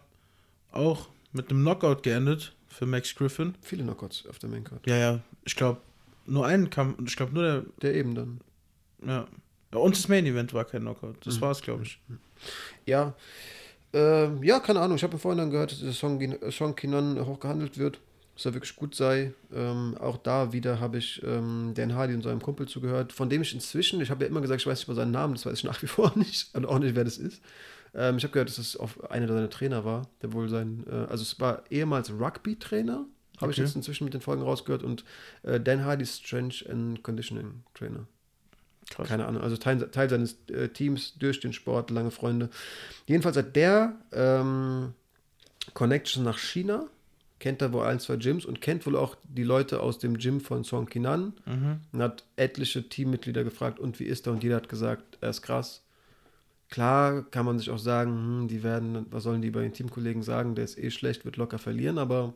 auch 0.70 1.08
mit 1.32 1.48
einem 1.50 1.62
Knockout 1.62 2.02
geendet 2.02 2.54
für 2.68 2.84
Max 2.84 3.14
Griffin. 3.14 3.54
Viele 3.62 3.82
Knockouts 3.84 4.26
auf 4.26 4.38
der 4.38 4.50
Maincard. 4.50 4.86
Ja, 4.86 4.96
ja, 4.96 5.20
ich 5.46 5.56
glaube, 5.56 5.80
nur 6.26 6.44
einen 6.46 6.68
Kampf, 6.68 6.98
ich 7.06 7.16
glaube 7.16 7.32
nur 7.32 7.42
der, 7.42 7.64
Der 7.80 7.94
eben 7.94 8.14
dann. 8.14 8.40
ja. 9.06 9.26
Und 9.72 9.96
das 9.96 10.08
Main 10.08 10.24
Event 10.26 10.54
war 10.54 10.64
kein 10.64 10.82
Knockout. 10.82 11.16
Das 11.24 11.36
Mhm. 11.36 11.40
war's, 11.42 11.60
glaube 11.62 11.82
ich. 11.82 12.00
Ja, 12.86 13.14
ähm, 13.92 14.42
ja, 14.42 14.60
keine 14.60 14.80
Ahnung. 14.80 14.96
Ich 14.96 15.02
habe 15.02 15.18
vorhin 15.18 15.38
dann 15.38 15.50
gehört, 15.50 15.72
dass 15.72 15.80
der 15.80 15.92
Song, 15.92 16.18
Gin- 16.18 16.38
Song 16.50 16.74
Kinon 16.74 17.24
hoch 17.26 17.40
gehandelt 17.40 17.78
wird. 17.78 18.00
Dass 18.34 18.46
er 18.46 18.54
wirklich 18.54 18.76
gut 18.76 18.94
sei. 18.94 19.32
Ähm, 19.52 19.96
auch 19.98 20.16
da 20.16 20.52
wieder 20.52 20.78
habe 20.78 20.98
ich 20.98 21.20
ähm, 21.24 21.72
Dan 21.74 21.94
Hardy 21.94 22.14
und 22.14 22.22
seinem 22.22 22.40
Kumpel 22.40 22.68
zugehört, 22.68 23.12
von 23.12 23.28
dem 23.28 23.42
ich 23.42 23.52
inzwischen, 23.52 24.00
ich 24.00 24.10
habe 24.10 24.22
ja 24.24 24.30
immer 24.30 24.40
gesagt, 24.40 24.60
ich 24.60 24.66
weiß 24.66 24.78
nicht 24.78 24.86
mal 24.88 24.94
seinen 24.94 25.10
Namen, 25.10 25.34
das 25.34 25.44
weiß 25.44 25.58
ich 25.58 25.64
nach 25.64 25.82
wie 25.82 25.88
vor 25.88 26.12
nicht. 26.16 26.54
Und 26.54 26.64
auch 26.64 26.78
nicht, 26.78 26.94
wer 26.94 27.02
das 27.04 27.18
ist. 27.18 27.42
Ähm, 27.94 28.16
ich 28.18 28.22
habe 28.22 28.32
gehört, 28.32 28.48
dass 28.48 28.58
es 28.58 28.76
auf 28.76 29.10
einer 29.10 29.26
seiner 29.26 29.50
Trainer 29.50 29.84
war, 29.84 30.08
der 30.22 30.32
wohl 30.32 30.48
sein, 30.48 30.84
äh, 30.88 30.94
also 31.10 31.22
es 31.22 31.40
war 31.40 31.64
ehemals 31.70 32.12
Rugby-Trainer, 32.12 33.06
habe 33.40 33.50
ich 33.52 33.58
Okay. 33.58 33.66
jetzt 33.66 33.74
inzwischen 33.74 34.04
mit 34.04 34.14
den 34.14 34.20
Folgen 34.20 34.42
rausgehört, 34.42 34.84
und 34.84 35.04
äh, 35.42 35.58
Dan 35.58 35.84
Hardy 35.84 36.06
Strength 36.06 36.64
and 36.70 37.02
Conditioning 37.02 37.64
Trainer. 37.74 38.06
Krass. 38.90 39.06
Keine 39.08 39.26
Ahnung, 39.26 39.42
also 39.42 39.56
Teil, 39.56 39.78
Teil 39.90 40.08
seines 40.08 40.36
äh, 40.48 40.68
Teams 40.68 41.14
durch 41.18 41.40
den 41.40 41.52
Sport, 41.52 41.90
lange 41.90 42.10
Freunde. 42.10 42.48
Jedenfalls 43.06 43.36
hat 43.36 43.54
der 43.54 43.94
ähm, 44.12 44.94
Connection 45.74 46.24
nach 46.24 46.38
China, 46.38 46.84
kennt 47.38 47.60
da 47.62 47.72
wohl 47.72 47.84
ein, 47.84 48.00
zwei 48.00 48.16
Gyms 48.16 48.44
und 48.44 48.60
kennt 48.60 48.86
wohl 48.86 48.96
auch 48.96 49.14
die 49.22 49.44
Leute 49.44 49.80
aus 49.80 49.98
dem 49.98 50.16
Gym 50.18 50.40
von 50.40 50.64
Song 50.64 50.86
Kinan 50.86 51.34
Mhm. 51.44 51.80
und 51.92 52.02
hat 52.02 52.24
etliche 52.36 52.88
Teammitglieder 52.88 53.44
gefragt, 53.44 53.78
und 53.78 54.00
wie 54.00 54.04
ist 54.04 54.26
er? 54.26 54.32
Und 54.32 54.42
jeder 54.42 54.56
hat 54.56 54.68
gesagt, 54.68 55.18
er 55.20 55.30
ist 55.30 55.42
krass. 55.42 55.82
Klar 56.70 57.22
kann 57.30 57.46
man 57.46 57.58
sich 57.58 57.70
auch 57.70 57.78
sagen, 57.78 58.10
hm, 58.12 58.48
die 58.48 58.62
werden, 58.62 59.06
was 59.10 59.22
sollen 59.22 59.40
die 59.42 59.50
bei 59.50 59.62
den 59.62 59.72
Teamkollegen 59.72 60.22
sagen, 60.22 60.54
der 60.54 60.64
ist 60.64 60.78
eh 60.78 60.90
schlecht, 60.90 61.24
wird 61.24 61.36
locker 61.36 61.58
verlieren, 61.58 61.98
aber 61.98 62.34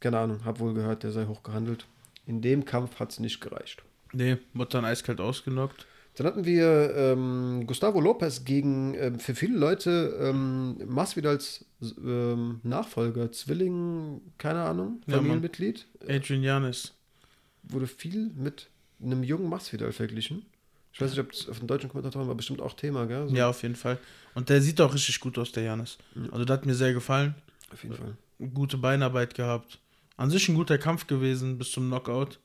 keine 0.00 0.18
Ahnung, 0.18 0.44
hab 0.44 0.58
wohl 0.58 0.74
gehört, 0.74 1.04
der 1.04 1.12
sei 1.12 1.26
hochgehandelt. 1.26 1.86
In 2.26 2.42
dem 2.42 2.64
Kampf 2.64 2.98
hat 2.98 3.12
es 3.12 3.20
nicht 3.20 3.40
gereicht. 3.40 3.82
Nee, 4.12 4.38
wurde 4.54 4.70
dann 4.70 4.84
eiskalt 4.84 5.20
ausgenockt. 5.20 5.86
Dann 6.16 6.26
hatten 6.26 6.44
wir 6.44 6.94
ähm, 6.94 7.64
Gustavo 7.66 7.98
Lopez 8.00 8.44
gegen 8.44 8.94
ähm, 8.94 9.18
für 9.18 9.34
viele 9.34 9.56
Leute 9.56 10.14
ähm, 10.20 10.76
Masvidals 10.86 11.64
ähm, 12.04 12.60
Nachfolger, 12.62 13.32
Zwilling, 13.32 14.20
keine 14.36 14.62
Ahnung, 14.62 15.00
Ja. 15.06 15.16
Familienmitglied. 15.16 15.86
Adrian 16.06 16.42
Janis. 16.42 16.92
wurde 17.62 17.86
viel 17.86 18.30
mit 18.36 18.68
einem 19.02 19.22
jungen 19.22 19.48
Masvidal 19.48 19.92
verglichen. 19.92 20.44
Ich 20.92 21.00
weiß 21.00 21.10
nicht, 21.12 21.20
ob 21.20 21.32
es 21.32 21.48
auf 21.48 21.58
den 21.58 21.66
deutschen 21.66 21.88
Kommentatoren 21.88 22.28
war 22.28 22.34
bestimmt 22.34 22.60
auch 22.60 22.74
Thema, 22.74 23.06
gell? 23.06 23.26
So, 23.28 23.34
Ja, 23.34 23.48
auf 23.48 23.62
jeden 23.62 23.76
Fall. 23.76 23.98
Und 24.34 24.50
der 24.50 24.60
sieht 24.60 24.78
auch 24.82 24.92
richtig 24.92 25.18
gut 25.20 25.38
aus, 25.38 25.50
der 25.50 25.62
Janis. 25.62 25.96
Also, 26.30 26.44
das 26.44 26.58
hat 26.58 26.66
mir 26.66 26.74
sehr 26.74 26.92
gefallen. 26.92 27.34
Auf 27.72 27.82
jeden 27.82 27.94
Fall. 27.94 28.16
Gute 28.52 28.76
Beinarbeit 28.76 29.34
gehabt. 29.34 29.78
An 30.18 30.28
sich 30.28 30.46
ein 30.50 30.54
guter 30.54 30.76
Kampf 30.76 31.06
gewesen 31.06 31.56
bis 31.56 31.70
zum 31.72 31.86
Knockout. 31.88 32.38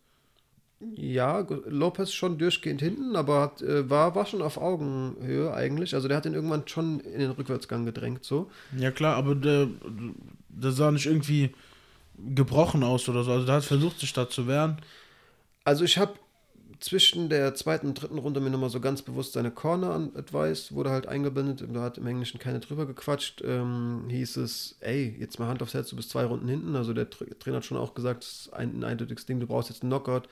Ja, 0.80 1.40
Lopez 1.66 2.12
schon 2.14 2.38
durchgehend 2.38 2.82
hinten, 2.82 3.16
aber 3.16 3.42
hat, 3.42 3.62
äh, 3.64 3.90
war, 3.90 4.14
war 4.14 4.28
schon 4.28 4.44
auf 4.44 4.58
Augenhöhe 4.58 5.52
eigentlich. 5.52 5.96
Also 5.96 6.08
der 6.08 6.18
hat 6.18 6.26
ihn 6.26 6.36
irgendwann 6.36 6.68
schon 6.68 7.00
in 7.00 7.20
den 7.20 7.32
Rückwärtsgang 7.32 7.86
gedrängt, 7.86 8.24
so. 8.24 8.52
Ja 8.78 8.92
klar, 8.92 9.16
aber 9.16 9.34
der, 9.34 9.70
der 10.50 10.72
sah 10.72 10.92
nicht 10.92 11.08
irgendwie 11.08 11.54
gebrochen 12.18 12.84
aus 12.84 13.10
oder 13.10 13.24
so. 13.24 13.32
Also 13.32 13.46
der 13.46 13.56
hat 13.56 13.64
versucht, 13.64 14.00
sich 14.00 14.14
da 14.14 14.30
zu 14.30 14.48
wehren. 14.48 14.78
Also 15.64 15.84
ich 15.84 15.98
habe 15.98 16.14
zwischen 16.80 17.30
der 17.30 17.56
zweiten 17.56 17.88
und 17.88 18.02
dritten 18.02 18.20
Runde 18.20 18.40
mir 18.40 18.52
nochmal 18.52 18.70
so 18.70 18.80
ganz 18.80 19.02
bewusst 19.02 19.34
seine 19.34 19.50
Corner-Advice 19.50 20.74
wurde 20.74 20.92
halt 20.92 21.08
eingeblendet. 21.08 21.64
Da 21.74 21.82
hat 21.82 21.98
im 21.98 22.06
Englischen 22.06 22.40
keine 22.40 22.60
drüber 22.60 22.86
gequatscht. 22.86 23.42
Ähm, 23.44 24.06
hieß 24.10 24.38
es, 24.38 24.78
ey, 24.82 25.16
jetzt 25.20 25.40
mal 25.40 25.48
Hand 25.48 25.64
aufs 25.64 25.74
Herz, 25.74 25.90
du 25.90 25.96
bist 25.96 26.12
zwei 26.12 26.26
Runden 26.26 26.48
hinten. 26.48 26.76
Also 26.76 26.94
der 26.94 27.10
Trainer 27.10 27.58
hat 27.58 27.66
schon 27.66 27.78
auch 27.78 27.96
gesagt, 27.96 28.24
das 28.24 28.32
ist 28.32 28.54
ein, 28.54 28.80
ein 28.80 28.84
eindeutiges 28.84 29.26
Ding, 29.26 29.40
du 29.40 29.48
brauchst 29.48 29.70
jetzt 29.70 29.82
einen 29.82 29.92
Knockout. 29.92 30.28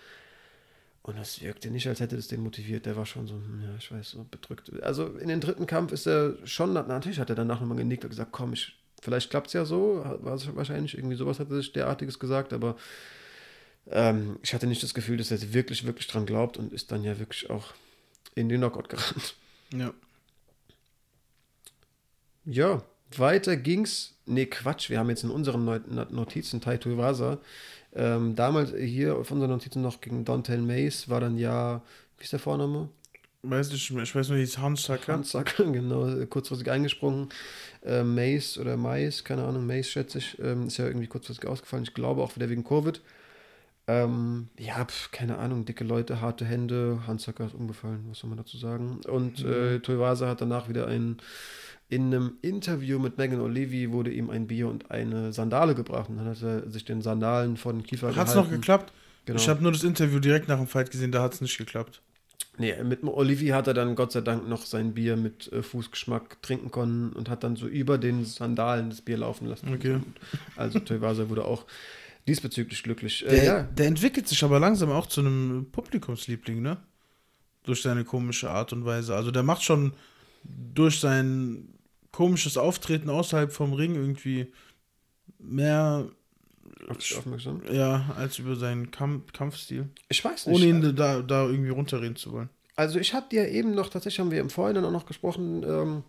Und 1.05 1.19
das 1.19 1.39
wirkte 1.39 1.69
nicht, 1.69 1.87
als 1.87 1.99
hätte 1.99 2.15
das 2.15 2.29
den 2.29 2.41
motiviert. 2.41 2.87
Der 2.87 2.95
war 2.95 3.05
schon 3.05 3.27
so, 3.27 3.35
hm, 3.35 3.61
ja, 3.63 3.75
ich 3.77 3.91
weiß, 3.91 4.09
so 4.09 4.25
bedrückt. 4.31 4.71
Also 4.81 5.05
in 5.05 5.27
den 5.27 5.39
dritten 5.39 5.67
Kampf 5.67 5.91
ist 5.91 6.07
er 6.07 6.35
schon, 6.45 6.73
natürlich 6.73 7.19
hat 7.19 7.29
er 7.29 7.35
danach 7.35 7.59
nochmal 7.59 7.77
genickt 7.77 8.03
und 8.03 8.09
gesagt, 8.09 8.31
komm, 8.31 8.53
ich, 8.53 8.75
vielleicht 9.03 9.29
klappt 9.29 9.45
es 9.47 9.53
ja 9.53 9.65
so. 9.65 10.03
War 10.03 10.33
es 10.33 10.55
wahrscheinlich, 10.55 10.97
irgendwie 10.97 11.15
sowas 11.15 11.39
hat 11.39 11.51
er 11.51 11.57
sich 11.57 11.71
derartiges 11.73 12.17
gesagt, 12.17 12.53
aber 12.53 12.75
ähm, 13.91 14.39
ich 14.41 14.55
hatte 14.55 14.65
nicht 14.65 14.81
das 14.81 14.95
Gefühl, 14.95 15.17
dass 15.17 15.29
er 15.29 15.53
wirklich, 15.53 15.85
wirklich 15.85 16.07
dran 16.07 16.25
glaubt 16.25 16.57
und 16.57 16.73
ist 16.73 16.91
dann 16.91 17.03
ja 17.03 17.19
wirklich 17.19 17.51
auch 17.51 17.75
in 18.33 18.49
den 18.49 18.57
Knockout 18.57 18.89
gerannt. 18.89 19.35
Ja. 19.75 19.93
Ja, 22.45 22.83
weiter 23.15 23.57
ging's. 23.57 24.15
Nee, 24.25 24.47
Quatsch, 24.47 24.89
wir 24.89 24.97
haben 24.97 25.09
jetzt 25.09 25.23
in 25.23 25.29
unseren 25.29 25.65
Notizen 26.09 26.61
Taito 26.61 26.89
Iwasa 26.89 27.37
ähm, 27.95 28.35
damals 28.35 28.73
hier 28.73 29.15
auf 29.15 29.31
unseren 29.31 29.49
Notizen 29.49 29.81
noch 29.81 30.01
gegen 30.01 30.25
Dontel 30.25 30.61
Mace 30.61 31.09
war 31.09 31.21
dann 31.21 31.37
ja, 31.37 31.81
wie 32.17 32.23
ist 32.23 32.33
der 32.33 32.39
Vorname? 32.39 32.89
Weiß 33.41 33.71
nicht, 33.71 33.91
ich 33.91 34.15
weiß 34.15 34.29
nur, 34.29 34.39
hieß 34.39 34.57
Hans 34.57 34.83
Sacker. 34.83 35.13
Hans 35.13 35.31
Sacker, 35.31 35.63
genau, 35.71 36.25
kurzfristig 36.25 36.69
eingesprungen. 36.69 37.29
Äh, 37.83 38.03
Mace 38.03 38.57
oder 38.57 38.75
Mais, 38.75 39.23
keine 39.23 39.45
Ahnung, 39.45 39.65
Mace 39.65 39.87
schätze 39.87 40.17
ich, 40.17 40.37
ähm, 40.39 40.67
ist 40.67 40.77
ja 40.77 40.87
irgendwie 40.87 41.07
kurzfristig 41.07 41.47
ausgefallen. 41.47 41.83
Ich 41.83 41.93
glaube 41.93 42.21
auch 42.21 42.35
wieder 42.35 42.49
wegen 42.49 42.63
Covid. 42.63 43.01
Ähm, 43.87 44.49
ja, 44.57 44.83
pf, 44.83 45.11
keine 45.11 45.37
Ahnung, 45.37 45.63
dicke 45.63 45.83
Leute, 45.83 46.19
harte 46.19 46.43
Hände. 46.43 47.01
Hans 47.05 47.23
Sacker 47.23 47.45
ist 47.45 47.53
umgefallen, 47.53 48.05
was 48.09 48.19
soll 48.19 48.29
man 48.29 48.37
dazu 48.37 48.57
sagen? 48.57 48.99
Und 49.07 49.45
mhm. 49.45 49.79
äh, 49.85 50.25
hat 50.25 50.41
danach 50.41 50.67
wieder 50.67 50.87
einen 50.87 51.17
in 51.87 52.13
einem 52.13 52.37
Interview 52.41 52.99
mit 52.99 53.17
Megan 53.17 53.39
O'Leary 53.39 53.91
wurde 53.91 54.11
ihm 54.11 54.29
ein 54.29 54.47
Bier 54.47 54.67
und 54.67 54.89
eine 54.89 55.31
Sandale 55.33 55.75
gebracht. 55.75 56.09
Und 56.09 56.17
dann 56.17 56.27
hat 56.27 56.41
er 56.41 56.69
sich 56.69 56.85
den 56.85 57.01
Sandalen 57.01 57.57
vor 57.57 57.73
den 57.73 57.83
Kiefer 57.83 58.15
Hat 58.15 58.27
es 58.27 58.35
noch 58.35 58.49
geklappt? 58.49 58.91
Genau. 59.25 59.39
Ich 59.39 59.49
habe 59.49 59.61
nur 59.61 59.71
das 59.71 59.83
Interview 59.83 60.19
direkt 60.19 60.47
nach 60.47 60.57
dem 60.57 60.67
Fight 60.67 60.91
gesehen, 60.91 61.11
da 61.11 61.21
hat 61.21 61.33
es 61.33 61.41
nicht 61.41 61.57
geklappt. 61.57 62.01
Nee, 62.57 62.73
mit 62.83 63.03
Olivier 63.03 63.55
hat 63.55 63.67
er 63.67 63.73
dann 63.73 63.95
Gott 63.95 64.13
sei 64.13 64.21
Dank 64.21 64.47
noch 64.47 64.65
sein 64.65 64.93
Bier 64.93 65.17
mit 65.17 65.51
äh, 65.51 65.61
Fußgeschmack 65.61 66.41
trinken 66.41 66.71
können 66.71 67.11
und 67.11 67.29
hat 67.29 67.43
dann 67.43 67.55
so 67.55 67.67
über 67.67 67.97
den 67.97 68.23
Sandalen 68.23 68.89
das 68.89 69.01
Bier 69.01 69.17
laufen 69.17 69.47
lassen. 69.47 69.73
Okay. 69.73 69.99
Also 70.55 70.79
Tevasa 70.79 71.29
wurde 71.29 71.45
auch 71.45 71.65
diesbezüglich 72.27 72.83
glücklich. 72.83 73.25
Äh, 73.25 73.29
der, 73.29 73.43
ja. 73.43 73.63
der 73.63 73.87
entwickelt 73.87 74.27
sich 74.27 74.43
aber 74.43 74.59
langsam 74.59 74.89
auch 74.91 75.07
zu 75.07 75.21
einem 75.21 75.67
Publikumsliebling, 75.71 76.61
ne? 76.61 76.77
Durch 77.63 77.81
seine 77.81 78.05
komische 78.05 78.49
Art 78.49 78.73
und 78.73 78.85
Weise. 78.85 79.15
Also 79.15 79.31
der 79.31 79.43
macht 79.43 79.63
schon 79.63 79.93
durch 80.43 80.99
sein 80.99 81.74
komisches 82.15 82.55
Auftreten 82.55 83.09
außerhalb 83.09 83.51
vom 83.51 83.73
Ring 83.73 83.95
irgendwie 83.95 84.47
mehr 85.37 86.07
aufmerksam. 86.87 87.61
Ja, 87.69 88.15
als 88.15 88.39
über 88.39 88.55
seinen 88.55 88.89
Kampf 88.89 89.33
Kampfstil. 89.33 89.89
Ich 90.07 90.23
weiß 90.23 90.47
nicht. 90.47 90.55
Ohne 90.55 90.65
ihn 90.65 90.95
da, 90.95 91.21
da 91.21 91.45
irgendwie 91.45 91.71
runterreden 91.71 92.15
zu 92.15 92.31
wollen. 92.31 92.49
Also 92.77 92.99
ich 92.99 93.13
hatte 93.13 93.35
ja 93.35 93.45
eben 93.45 93.75
noch, 93.75 93.89
tatsächlich 93.89 94.21
haben 94.21 94.31
wir 94.31 94.39
im 94.39 94.49
Vorhinein 94.49 94.85
auch 94.85 94.91
noch 94.91 95.05
gesprochen, 95.05 95.63
ähm, 95.63 96.03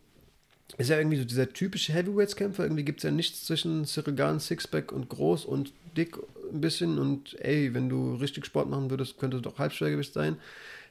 ist 0.79 0.91
ja 0.91 0.99
irgendwie 0.99 1.19
so 1.19 1.25
dieser 1.25 1.53
typische 1.53 1.93
Heavyweights-Kämpfer. 1.93 2.63
Irgendwie 2.63 2.85
gibt 2.85 3.01
es 3.01 3.03
ja 3.03 3.11
nichts 3.11 3.45
zwischen 3.45 3.85
Cyril 3.85 4.39
Sixpack 4.39 4.93
und 4.93 5.09
groß 5.09 5.45
und 5.45 5.73
dick 5.97 6.17
ein 6.53 6.61
bisschen. 6.61 7.01
Und 7.01 7.37
ey, 7.41 7.75
wenn 7.75 7.89
du 7.89 8.15
richtig 8.15 8.47
Sport 8.47 8.71
machen 8.71 8.91
würdest, 8.91 9.19
könnte 9.19 9.39
es 9.39 9.43
doch 9.43 9.59
Halbschwergewicht 9.59 10.13
sein. 10.13 10.37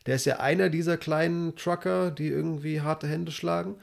Der 0.07 0.15
ist 0.15 0.25
ja 0.25 0.41
einer 0.41 0.69
dieser 0.69 0.97
kleinen 0.97 1.55
Trucker, 1.55 2.11
die 2.11 2.27
irgendwie 2.27 2.81
harte 2.81 3.07
Hände 3.07 3.31
schlagen. 3.31 3.75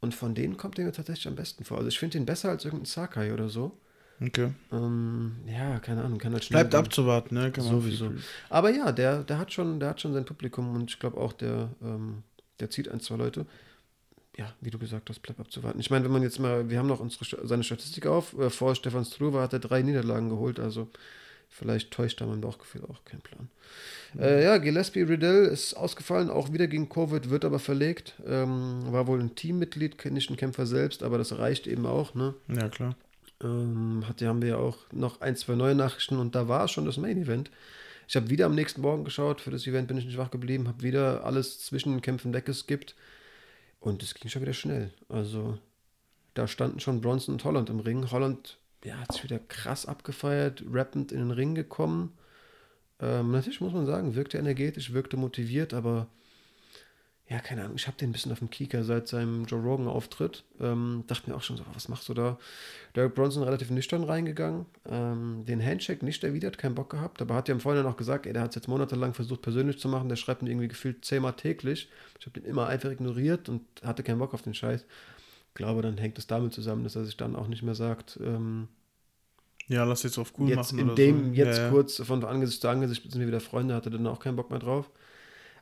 Und 0.00 0.14
von 0.14 0.34
denen 0.34 0.56
kommt 0.56 0.78
er 0.78 0.84
mir 0.84 0.92
tatsächlich 0.92 1.26
am 1.26 1.34
besten 1.34 1.64
vor. 1.64 1.78
Also 1.78 1.88
ich 1.88 1.98
finde 1.98 2.18
ihn 2.18 2.26
besser 2.26 2.50
als 2.50 2.64
irgendein 2.64 2.86
Sakai 2.86 3.32
oder 3.32 3.48
so. 3.48 3.78
Okay. 4.20 4.52
Ähm, 4.72 5.36
ja, 5.46 5.78
keine 5.78 6.02
Ahnung, 6.02 6.18
kann 6.18 6.32
halt 6.32 6.44
schnell. 6.44 6.64
Bleibt 6.64 6.74
abzuwarten, 6.74 7.34
ne? 7.34 7.52
Kann 7.52 7.64
Sowieso. 7.64 8.12
Aber 8.50 8.70
ja, 8.70 8.90
der, 8.90 9.22
der 9.22 9.38
hat 9.38 9.52
schon, 9.52 9.78
der 9.78 9.90
hat 9.90 10.00
schon 10.00 10.12
sein 10.12 10.24
Publikum 10.24 10.74
und 10.74 10.90
ich 10.90 10.98
glaube 10.98 11.18
auch, 11.18 11.32
der, 11.32 11.70
ähm, 11.82 12.22
der 12.58 12.70
zieht 12.70 12.88
ein, 12.88 13.00
zwei 13.00 13.16
Leute. 13.16 13.46
Ja, 14.36 14.52
wie 14.60 14.70
du 14.70 14.78
gesagt 14.78 15.08
hast, 15.10 15.20
bleibt 15.20 15.40
abzuwarten. 15.40 15.80
Ich 15.80 15.90
meine, 15.90 16.04
wenn 16.04 16.12
man 16.12 16.22
jetzt 16.22 16.38
mal, 16.38 16.68
wir 16.70 16.78
haben 16.78 16.86
noch 16.86 17.00
unsere, 17.00 17.46
seine 17.46 17.64
Statistik 17.64 18.06
auf, 18.06 18.36
äh, 18.38 18.50
vor 18.50 18.74
Stefan 18.74 19.04
Struve 19.04 19.40
hat 19.40 19.52
er 19.52 19.58
drei 19.58 19.82
Niederlagen 19.82 20.28
geholt, 20.28 20.60
also 20.60 20.88
vielleicht 21.48 21.90
täuscht 21.90 22.20
da 22.20 22.26
mein 22.26 22.40
Bauchgefühl 22.40 22.84
auch, 22.84 23.04
kein 23.04 23.20
Plan. 23.20 23.48
Äh, 24.18 24.44
ja, 24.44 24.58
Gillespie 24.58 25.02
Riddell 25.02 25.46
ist 25.46 25.74
ausgefallen, 25.74 26.30
auch 26.30 26.52
wieder 26.52 26.66
gegen 26.66 26.88
Covid, 26.88 27.30
wird 27.30 27.44
aber 27.44 27.58
verlegt. 27.58 28.14
Ähm, 28.26 28.80
war 28.92 29.06
wohl 29.06 29.20
ein 29.20 29.34
Teammitglied, 29.34 30.04
nicht 30.10 30.30
ein 30.30 30.36
Kämpfer 30.36 30.66
selbst, 30.66 31.02
aber 31.02 31.18
das 31.18 31.36
reicht 31.38 31.66
eben 31.66 31.86
auch, 31.86 32.14
ne? 32.14 32.34
Ja, 32.48 32.68
klar. 32.68 32.96
Ähm, 33.42 34.04
hat, 34.08 34.22
haben 34.22 34.42
wir 34.42 34.48
ja 34.48 34.56
auch 34.56 34.78
noch 34.92 35.20
ein, 35.20 35.36
zwei 35.36 35.54
neue 35.54 35.74
Nachrichten 35.74 36.18
und 36.18 36.34
da 36.34 36.48
war 36.48 36.68
schon 36.68 36.84
das 36.84 36.96
Main 36.96 37.22
Event. 37.22 37.50
Ich 38.08 38.16
habe 38.16 38.30
wieder 38.30 38.46
am 38.46 38.54
nächsten 38.54 38.80
Morgen 38.80 39.04
geschaut, 39.04 39.40
für 39.40 39.50
das 39.50 39.66
Event 39.66 39.88
bin 39.88 39.98
ich 39.98 40.06
nicht 40.06 40.16
wach 40.16 40.30
geblieben, 40.30 40.66
habe 40.66 40.82
wieder 40.82 41.24
alles 41.24 41.60
zwischen 41.60 41.92
den 41.92 42.02
Kämpfen 42.02 42.32
weggeskippt 42.32 42.94
und 43.80 44.02
es 44.02 44.14
ging 44.14 44.30
schon 44.30 44.42
wieder 44.42 44.54
schnell. 44.54 44.90
Also 45.08 45.58
da 46.34 46.48
standen 46.48 46.80
schon 46.80 47.00
Bronson 47.00 47.34
und 47.34 47.44
Holland 47.44 47.68
im 47.68 47.80
Ring. 47.80 48.10
Holland 48.10 48.58
ja, 48.84 48.96
hat 48.96 49.12
sich 49.12 49.24
wieder 49.24 49.38
krass 49.38 49.86
abgefeiert, 49.86 50.62
rappend 50.70 51.12
in 51.12 51.18
den 51.18 51.30
Ring 51.30 51.54
gekommen. 51.54 52.16
Ähm, 53.00 53.30
natürlich 53.30 53.60
muss 53.60 53.72
man 53.72 53.86
sagen, 53.86 54.14
wirkte 54.14 54.38
energetisch, 54.38 54.92
wirkte 54.92 55.16
motiviert, 55.16 55.74
aber 55.74 56.08
ja, 57.30 57.40
keine 57.40 57.62
Ahnung, 57.64 57.76
ich 57.76 57.86
habe 57.86 57.96
den 57.98 58.08
ein 58.08 58.12
bisschen 58.12 58.32
auf 58.32 58.38
dem 58.38 58.48
Kieker 58.48 58.84
seit 58.84 59.06
seinem 59.06 59.44
Joe 59.44 59.60
Rogan-Auftritt. 59.60 60.44
Ähm, 60.60 61.04
dachte 61.08 61.28
mir 61.28 61.36
auch 61.36 61.42
schon 61.42 61.58
so, 61.58 61.64
was 61.74 61.88
machst 61.88 62.08
du 62.08 62.14
da? 62.14 62.38
Derek 62.96 63.14
Bronson 63.14 63.42
relativ 63.42 63.68
nüchtern 63.68 64.02
reingegangen. 64.02 64.64
Ähm, 64.88 65.44
den 65.46 65.62
Handshake 65.62 66.02
nicht 66.06 66.24
erwidert, 66.24 66.56
keinen 66.56 66.74
Bock 66.74 66.88
gehabt. 66.88 67.20
Aber 67.20 67.34
hat 67.34 67.48
ja 67.48 67.54
im 67.54 67.60
Vorhinein 67.60 67.90
auch 67.90 67.98
gesagt, 67.98 68.24
ey, 68.24 68.32
der 68.32 68.40
hat 68.40 68.52
es 68.52 68.54
jetzt 68.54 68.68
monatelang 68.68 69.12
versucht 69.12 69.42
persönlich 69.42 69.78
zu 69.78 69.88
machen. 69.88 70.08
Der 70.08 70.16
schreibt 70.16 70.40
mir 70.40 70.48
irgendwie 70.48 70.68
gefühlt 70.68 71.04
zehnmal 71.04 71.34
täglich. 71.34 71.90
Ich 72.18 72.24
habe 72.24 72.40
den 72.40 72.48
immer 72.48 72.66
einfach 72.66 72.90
ignoriert 72.90 73.50
und 73.50 73.60
hatte 73.84 74.02
keinen 74.02 74.20
Bock 74.20 74.32
auf 74.32 74.40
den 74.40 74.54
Scheiß. 74.54 74.86
Glaube, 75.54 75.82
dann 75.82 75.98
hängt 75.98 76.18
es 76.18 76.26
damit 76.26 76.52
zusammen, 76.52 76.84
dass 76.84 76.96
er 76.96 77.04
sich 77.04 77.16
dann 77.16 77.34
auch 77.34 77.48
nicht 77.48 77.62
mehr 77.62 77.74
sagt, 77.74 78.18
ähm, 78.22 78.68
ja, 79.68 79.84
lass 79.84 80.02
jetzt 80.02 80.18
auf 80.18 80.32
cool 80.38 80.48
jetzt 80.48 80.72
machen. 80.72 80.78
In 80.78 80.94
dem, 80.94 81.28
so. 81.28 81.32
jetzt 81.34 81.58
ja. 81.58 81.68
kurz 81.68 81.96
von 82.02 82.24
Angesicht 82.24 82.62
zu 82.62 82.68
Angesicht 82.68 83.02
sind 83.02 83.20
wir 83.20 83.28
wieder 83.28 83.40
Freunde, 83.40 83.74
hatte 83.74 83.90
dann 83.90 84.06
auch 84.06 84.18
keinen 84.18 84.36
Bock 84.36 84.50
mehr 84.50 84.58
drauf. 84.58 84.90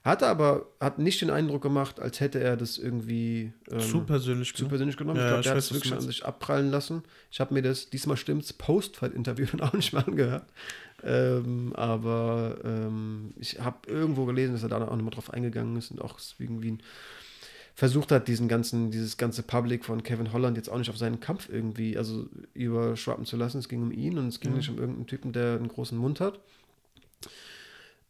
Hatte 0.04 0.28
aber, 0.28 0.66
hat 0.78 1.00
nicht 1.00 1.20
den 1.20 1.30
Eindruck 1.30 1.62
gemacht, 1.62 1.98
als 1.98 2.20
hätte 2.20 2.38
er 2.38 2.56
das 2.56 2.78
irgendwie 2.78 3.52
ähm, 3.68 3.80
zu 3.80 4.04
persönlich, 4.04 4.54
zu 4.54 4.68
persönlich 4.68 4.96
genommen. 4.96 5.18
Ja, 5.18 5.24
ich 5.24 5.30
glaube, 5.30 5.42
der 5.42 5.52
hat 5.52 5.58
es 5.58 5.74
wirklich 5.74 5.92
an 5.92 6.00
sich 6.00 6.24
abprallen 6.24 6.70
lassen. 6.70 7.02
Ich 7.32 7.40
habe 7.40 7.52
mir 7.52 7.62
das, 7.62 7.90
diesmal 7.90 8.16
stimmt's, 8.16 8.52
Post-Fight-Interview 8.52 9.46
dann 9.50 9.62
auch 9.62 9.72
nicht 9.72 9.92
mehr 9.92 10.06
angehört. 10.06 10.44
Ähm, 11.02 11.72
aber 11.74 12.58
ähm, 12.62 13.34
ich 13.40 13.58
habe 13.58 13.78
irgendwo 13.90 14.26
gelesen, 14.26 14.52
dass 14.52 14.62
er 14.62 14.68
da 14.68 14.76
auch 14.86 14.94
nochmal 14.94 15.10
drauf 15.10 15.34
eingegangen 15.34 15.74
ist 15.76 15.90
und 15.90 16.00
auch 16.00 16.20
irgendwie 16.38 16.70
ein 16.70 16.82
versucht 17.76 18.10
hat, 18.10 18.26
diesen 18.26 18.48
ganzen, 18.48 18.90
dieses 18.90 19.18
ganze 19.18 19.42
Public 19.42 19.84
von 19.84 20.02
Kevin 20.02 20.32
Holland 20.32 20.56
jetzt 20.56 20.70
auch 20.70 20.78
nicht 20.78 20.88
auf 20.88 20.96
seinen 20.96 21.20
Kampf 21.20 21.50
irgendwie, 21.50 21.98
also 21.98 22.26
überschwappen 22.54 23.26
zu 23.26 23.36
lassen. 23.36 23.58
Es 23.58 23.68
ging 23.68 23.82
um 23.82 23.92
ihn 23.92 24.16
und 24.16 24.28
es 24.28 24.40
ging 24.40 24.52
mhm. 24.52 24.56
nicht 24.56 24.70
um 24.70 24.78
irgendeinen 24.78 25.06
Typen, 25.06 25.32
der 25.32 25.56
einen 25.56 25.68
großen 25.68 25.96
Mund 25.96 26.18
hat. 26.18 26.40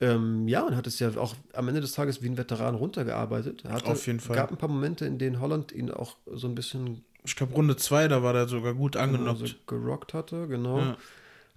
Ähm, 0.00 0.46
ja, 0.46 0.64
und 0.64 0.76
hat 0.76 0.86
es 0.86 1.00
ja 1.00 1.16
auch 1.16 1.34
am 1.52 1.66
Ende 1.66 1.80
des 1.80 1.92
Tages 1.92 2.22
wie 2.22 2.28
ein 2.28 2.38
Veteran 2.38 2.76
runtergearbeitet. 2.76 3.64
Er 3.64 3.72
hatte, 3.72 3.86
Auf 3.86 4.06
jeden 4.06 4.20
Fall. 4.20 4.36
gab 4.36 4.52
ein 4.52 4.56
paar 4.56 4.68
Momente, 4.68 5.04
in 5.04 5.18
denen 5.18 5.40
Holland 5.40 5.72
ihn 5.72 5.90
auch 5.90 6.14
so 6.32 6.46
ein 6.46 6.54
bisschen. 6.54 7.02
Ich 7.24 7.34
glaube, 7.34 7.54
Runde 7.54 7.76
2, 7.76 8.06
da 8.06 8.22
war 8.22 8.34
der 8.34 8.46
sogar 8.46 8.72
gut 8.72 8.92
genau, 8.92 9.04
angenockt. 9.04 9.42
Also 9.42 9.54
gerockt 9.66 10.14
hatte, 10.14 10.46
genau. 10.46 10.78
Ja. 10.78 10.96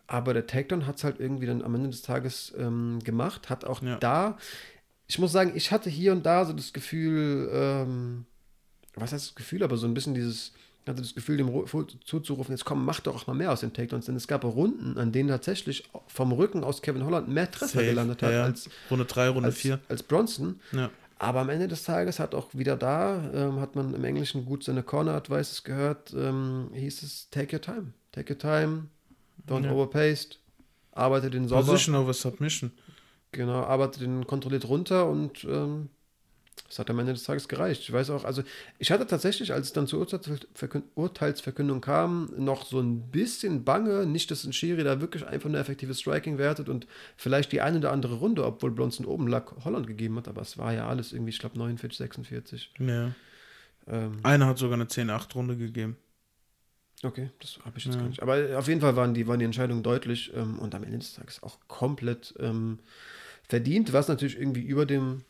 Aber 0.07 0.33
der 0.33 0.47
Takedown 0.47 0.87
hat 0.87 0.97
es 0.97 1.03
halt 1.03 1.19
irgendwie 1.19 1.45
dann 1.45 1.61
am 1.61 1.75
Ende 1.75 1.89
des 1.89 2.01
Tages 2.01 2.55
ähm, 2.57 2.97
gemacht, 3.03 3.51
hat 3.51 3.65
auch 3.65 3.83
ja. 3.83 3.97
da 3.97 4.39
ich 5.09 5.17
muss 5.17 5.31
sagen, 5.31 5.53
ich 5.55 5.71
hatte 5.71 5.89
hier 5.89 6.11
und 6.11 6.25
da 6.25 6.45
so 6.45 6.53
das 6.53 6.71
Gefühl, 6.71 7.49
ähm, 7.51 8.25
was 8.93 9.11
heißt 9.11 9.29
das 9.29 9.35
Gefühl, 9.35 9.63
aber 9.63 9.75
so 9.75 9.87
ein 9.87 9.93
bisschen 9.95 10.13
dieses, 10.13 10.53
hatte 10.89 11.01
das 11.01 11.15
Gefühl, 11.15 11.37
dem 11.37 11.65
zuzurufen, 12.05 12.53
jetzt 12.53 12.63
komm, 12.63 12.85
mach 12.85 12.99
doch 12.99 13.15
auch 13.15 13.27
mal 13.27 13.33
mehr 13.33 13.51
aus 13.51 13.61
den 13.61 13.73
Takedowns, 13.73 14.05
denn 14.05 14.15
es 14.15 14.27
gab 14.27 14.43
Runden, 14.43 14.97
an 14.97 15.11
denen 15.11 15.29
tatsächlich 15.29 15.89
vom 16.07 16.31
Rücken 16.31 16.63
aus 16.63 16.83
Kevin 16.83 17.05
Holland 17.05 17.27
mehr 17.27 17.49
Treffer 17.49 17.79
Safe, 17.79 17.85
gelandet 17.85 18.21
hat 18.21 18.31
ja, 18.31 18.43
als 18.43 18.69
Runde 18.91 19.05
3, 19.05 19.29
Runde 19.29 19.51
4. 19.51 19.79
Als 19.89 20.03
Bronson. 20.03 20.59
Ja. 20.71 20.91
Aber 21.17 21.41
am 21.41 21.49
Ende 21.49 21.67
des 21.67 21.83
Tages 21.83 22.19
hat 22.19 22.33
auch 22.33 22.47
wieder 22.53 22.77
da, 22.77 23.31
ähm, 23.33 23.59
hat 23.59 23.75
man 23.75 23.93
im 23.93 24.03
Englischen 24.03 24.45
gut 24.45 24.63
seine 24.63 24.83
Corner-Advices 24.83 25.63
gehört, 25.63 26.13
ähm, 26.13 26.69
hieß 26.73 27.03
es, 27.03 27.29
take 27.29 27.55
your 27.55 27.61
time. 27.61 27.93
Take 28.11 28.33
your 28.33 28.39
time, 28.39 28.85
don't 29.47 29.65
ja. 29.65 29.71
overpaced, 29.71 30.39
arbeite 30.91 31.29
den 31.29 31.47
sauber. 31.47 31.65
Position 31.65 31.95
over 31.95 32.13
Submission. 32.13 32.71
Genau, 33.31 33.61
arbeitet 33.61 34.01
den 34.01 34.25
kontrolliert 34.25 34.67
runter 34.67 35.07
und 35.07 35.43
ähm, 35.43 35.89
das 36.67 36.79
hat 36.79 36.89
am 36.89 36.99
Ende 36.99 37.13
des 37.13 37.23
Tages 37.23 37.47
gereicht. 37.47 37.81
Ich 37.81 37.91
weiß 37.91 38.09
auch, 38.11 38.23
also 38.23 38.43
ich 38.79 38.91
hatte 38.91 39.07
tatsächlich, 39.07 39.53
als 39.53 39.67
es 39.67 39.73
dann 39.73 39.87
zur 39.87 39.99
Urteilsverkün 39.99 40.83
Urteilsverkündung 40.95 41.81
kam, 41.81 42.31
noch 42.37 42.65
so 42.65 42.79
ein 42.79 43.09
bisschen 43.11 43.63
Bange, 43.63 44.05
nicht, 44.05 44.29
dass 44.31 44.43
ein 44.43 44.53
Schiri 44.53 44.83
da 44.83 45.01
wirklich 45.01 45.25
einfach 45.25 45.49
nur 45.49 45.59
effektives 45.59 45.99
Striking 45.99 46.37
wertet 46.37 46.69
und 46.69 46.87
vielleicht 47.17 47.51
die 47.51 47.61
eine 47.61 47.77
oder 47.77 47.91
andere 47.91 48.15
Runde, 48.15 48.45
obwohl 48.45 48.71
Blonson 48.71 49.05
oben 49.05 49.27
lag, 49.27 49.51
Holland 49.63 49.87
gegeben 49.87 50.17
hat, 50.17 50.27
aber 50.27 50.41
es 50.41 50.57
war 50.57 50.73
ja 50.73 50.87
alles 50.87 51.13
irgendwie, 51.13 51.29
ich 51.29 51.39
glaube, 51.39 51.57
49, 51.57 51.97
46. 51.97 52.71
Ja. 52.79 53.11
Ähm, 53.87 54.17
Einer 54.23 54.47
hat 54.47 54.57
sogar 54.57 54.75
eine 54.75 54.87
10-8-Runde 54.87 55.57
gegeben. 55.57 55.97
okay, 57.03 57.29
das 57.39 57.59
habe 57.65 57.77
ich 57.77 57.85
jetzt 57.85 57.95
Ja. 57.95 58.01
gar 58.01 58.09
nicht. 58.09 58.21
Aber 58.21 58.59
auf 58.59 58.67
jeden 58.67 58.81
Fall 58.81 58.95
waren 58.95 59.13
die, 59.13 59.27
waren 59.27 59.39
die 59.39 59.45
Entscheidungen 59.45 59.81
deutlich 59.81 60.31
ähm, 60.35 60.59
und 60.59 60.75
am 60.75 60.83
Ende 60.83 60.99
des 60.99 61.13
Tages 61.13 61.41
auch 61.41 61.57
komplett 61.67 62.35
ähm, 62.39 62.79
verdient. 63.49 63.91
Was 63.91 64.07
natürlich 64.07 64.37
irgendwie 64.37 64.61
über 64.61 64.85
dem 64.85 65.23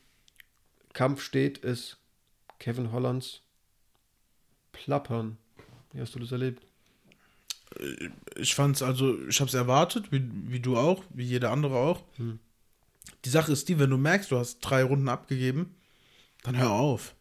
Kampf 0.94 1.24
steht, 1.24 1.58
ist 1.60 1.98
Kevin 2.60 2.92
Hollands 2.92 3.42
Plappern. 4.72 5.38
Wie 5.92 6.02
hast 6.02 6.14
du 6.14 6.20
das 6.20 6.32
erlebt? 6.32 6.64
Ich 8.36 8.54
fand's 8.56 8.82
also, 8.82 9.18
ich 9.28 9.40
hab's 9.42 9.54
erwartet, 9.54 10.12
wie, 10.12 10.30
wie 10.32 10.60
du 10.60 10.78
auch, 10.78 11.04
wie 11.10 11.24
jeder 11.24 11.52
andere 11.52 11.78
auch. 11.78 12.04
Hm. 12.18 12.40
Die 13.26 13.30
Sache 13.30 13.52
ist 13.52 13.70
die, 13.70 13.80
wenn 13.80 13.90
du 13.90 13.98
merkst, 13.98 14.32
du 14.32 14.38
hast 14.38 14.60
drei 14.60 14.84
Runden 14.84 15.10
abgegeben, 15.10 15.76
dann 16.44 16.58
hör 16.58 16.72
auf. 16.72 17.16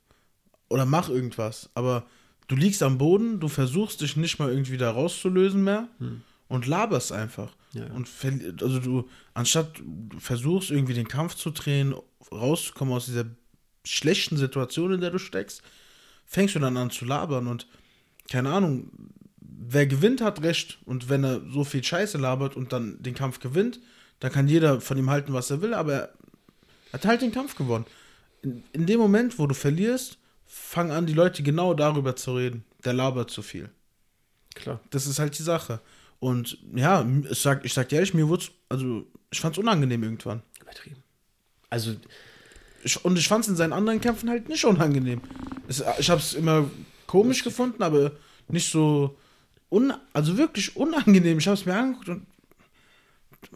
Oder 0.68 0.84
mach 0.84 1.08
irgendwas. 1.08 1.70
Aber 1.74 2.06
du 2.46 2.56
liegst 2.56 2.82
am 2.82 2.98
Boden, 2.98 3.40
du 3.40 3.48
versuchst 3.48 4.00
dich 4.00 4.16
nicht 4.16 4.38
mal 4.38 4.50
irgendwie 4.50 4.76
da 4.76 4.90
rauszulösen 4.90 5.62
mehr 5.62 5.88
Hm. 5.98 6.22
Und 6.48 6.66
laberst 6.66 7.12
einfach. 7.12 7.54
Ja. 7.72 7.86
Und 7.92 8.08
also 8.62 8.80
du, 8.80 9.08
anstatt 9.34 9.78
du 9.78 10.18
versuchst 10.18 10.70
irgendwie 10.70 10.94
den 10.94 11.08
Kampf 11.08 11.34
zu 11.34 11.50
drehen, 11.50 11.94
rauszukommen 12.32 12.94
aus 12.94 13.06
dieser 13.06 13.26
schlechten 13.84 14.36
Situation, 14.36 14.92
in 14.92 15.00
der 15.00 15.10
du 15.10 15.18
steckst, 15.18 15.62
fängst 16.26 16.54
du 16.54 16.58
dann 16.58 16.76
an 16.76 16.90
zu 16.90 17.04
labern 17.04 17.46
und 17.46 17.66
keine 18.30 18.50
Ahnung, 18.50 18.90
wer 19.40 19.86
gewinnt, 19.86 20.20
hat 20.20 20.42
recht. 20.42 20.78
Und 20.84 21.08
wenn 21.08 21.24
er 21.24 21.40
so 21.50 21.64
viel 21.64 21.82
Scheiße 21.82 22.18
labert 22.18 22.56
und 22.56 22.72
dann 22.72 23.02
den 23.02 23.14
Kampf 23.14 23.40
gewinnt, 23.40 23.80
dann 24.20 24.32
kann 24.32 24.48
jeder 24.48 24.80
von 24.80 24.98
ihm 24.98 25.10
halten, 25.10 25.32
was 25.32 25.50
er 25.50 25.62
will, 25.62 25.74
aber 25.74 25.94
er 25.94 26.12
hat 26.92 27.06
halt 27.06 27.22
den 27.22 27.32
Kampf 27.32 27.54
gewonnen. 27.54 27.86
In, 28.42 28.62
in 28.72 28.86
dem 28.86 28.98
Moment, 28.98 29.38
wo 29.38 29.46
du 29.46 29.54
verlierst, 29.54 30.18
fangen 30.46 30.90
an, 30.90 31.06
die 31.06 31.12
Leute 31.12 31.42
genau 31.42 31.74
darüber 31.74 32.16
zu 32.16 32.34
reden. 32.34 32.64
Der 32.84 32.92
labert 32.94 33.30
zu 33.30 33.42
viel. 33.42 33.70
Klar. 34.54 34.80
Das 34.90 35.06
ist 35.06 35.18
halt 35.18 35.38
die 35.38 35.42
Sache. 35.42 35.80
Und 36.20 36.58
ja, 36.74 37.06
ich 37.30 37.38
sag, 37.38 37.64
ich 37.64 37.72
sag 37.72 37.88
dir 37.88 37.96
ehrlich, 37.96 38.14
mir 38.14 38.28
wurde 38.28 38.46
also 38.68 39.06
ich 39.30 39.40
fand's 39.40 39.58
unangenehm 39.58 40.02
irgendwann. 40.02 40.42
Übertrieben. 40.60 41.02
Also, 41.70 41.94
Ich, 42.82 43.04
und 43.04 43.18
ich 43.18 43.28
fand's 43.28 43.48
in 43.48 43.56
seinen 43.56 43.72
anderen 43.72 44.00
Kämpfen 44.00 44.30
halt 44.30 44.48
nicht 44.48 44.64
unangenehm. 44.64 45.20
Es, 45.68 45.82
ich 45.98 46.10
hab's 46.10 46.34
immer 46.34 46.70
komisch 47.06 47.44
gefunden, 47.44 47.82
aber 47.82 48.12
nicht 48.48 48.70
so 48.70 49.16
un, 49.70 49.92
also 50.12 50.38
wirklich 50.38 50.76
unangenehm. 50.76 51.38
Ich 51.38 51.48
hab's 51.48 51.66
mir 51.66 51.76
angeguckt 51.76 52.08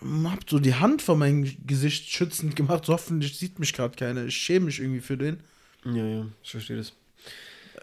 und 0.01 0.31
hab 0.31 0.49
so 0.49 0.59
die 0.59 0.75
Hand 0.75 1.03
vor 1.03 1.17
meinem 1.17 1.51
Gesicht 1.67 2.11
schützend 2.11 2.55
gemacht. 2.55 2.85
So, 2.85 2.93
hoffentlich 2.93 3.39
sieht 3.39 3.59
mich 3.59 3.73
gerade 3.73 3.97
keiner. 3.97 4.27
Ich 4.27 4.37
schäme 4.37 4.67
mich 4.67 4.79
irgendwie 4.81 5.01
für 5.01 5.17
den. 5.17 5.41
ja, 5.85 6.05
ja, 6.07 6.27
ich 6.43 6.51
verstehe 6.51 6.77
das. 6.77 6.93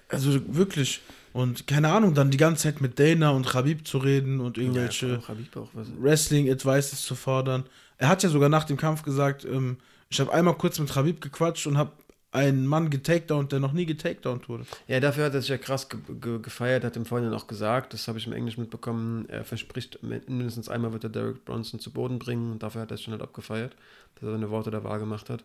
Also 0.09 0.55
wirklich. 0.55 1.01
Und 1.33 1.67
keine 1.67 1.89
Ahnung, 1.89 2.13
dann 2.13 2.31
die 2.31 2.37
ganze 2.37 2.63
Zeit 2.63 2.81
mit 2.81 2.99
Dana 2.99 3.29
und 3.31 3.47
Khabib 3.47 3.87
zu 3.87 3.99
reden 3.99 4.39
und 4.39 4.57
irgendwelche. 4.57 5.21
Ja. 5.27 5.83
Wrestling-Advices 5.99 7.03
zu 7.03 7.15
fordern. 7.15 7.65
Er 7.97 8.09
hat 8.09 8.23
ja 8.23 8.29
sogar 8.29 8.49
nach 8.49 8.63
dem 8.63 8.77
Kampf 8.77 9.03
gesagt, 9.03 9.45
ähm, 9.45 9.77
ich 10.09 10.19
habe 10.19 10.33
einmal 10.33 10.55
kurz 10.55 10.79
mit 10.79 10.95
Habib 10.95 11.21
gequatscht 11.21 11.67
und 11.67 11.77
habe 11.77 11.91
einen 12.31 12.67
Mann 12.67 12.89
getakedownt, 12.89 13.51
der 13.51 13.59
noch 13.59 13.73
nie 13.73 13.85
getakedownt 13.85 14.49
wurde. 14.49 14.65
Ja, 14.87 14.99
dafür 14.99 15.25
hat 15.25 15.33
er 15.33 15.41
sich 15.41 15.49
ja 15.49 15.57
krass 15.57 15.89
ge 15.89 15.99
ge 16.21 16.39
gefeiert, 16.39 16.83
hat 16.83 16.95
im 16.95 17.05
Vorhinein 17.05 17.33
auch 17.33 17.47
gesagt, 17.47 17.93
das 17.93 18.07
habe 18.07 18.19
ich 18.19 18.27
im 18.27 18.33
Englisch 18.33 18.57
mitbekommen, 18.57 19.27
er 19.29 19.43
verspricht, 19.43 19.99
mindestens 20.03 20.69
einmal 20.69 20.93
wird 20.93 21.05
er 21.05 21.09
Derek 21.09 21.43
Bronson 21.45 21.79
zu 21.79 21.91
Boden 21.91 22.19
bringen 22.19 22.51
und 22.51 22.61
dafür 22.61 22.81
hat 22.81 22.91
er 22.91 22.95
es 22.95 23.01
schon 23.01 23.13
halt 23.13 23.23
abgefeiert, 23.23 23.75
dass 24.15 24.23
er 24.23 24.33
seine 24.33 24.51
Worte 24.51 24.69
da 24.69 24.83
wahr 24.83 24.99
gemacht 24.99 25.29
hat. 25.29 25.43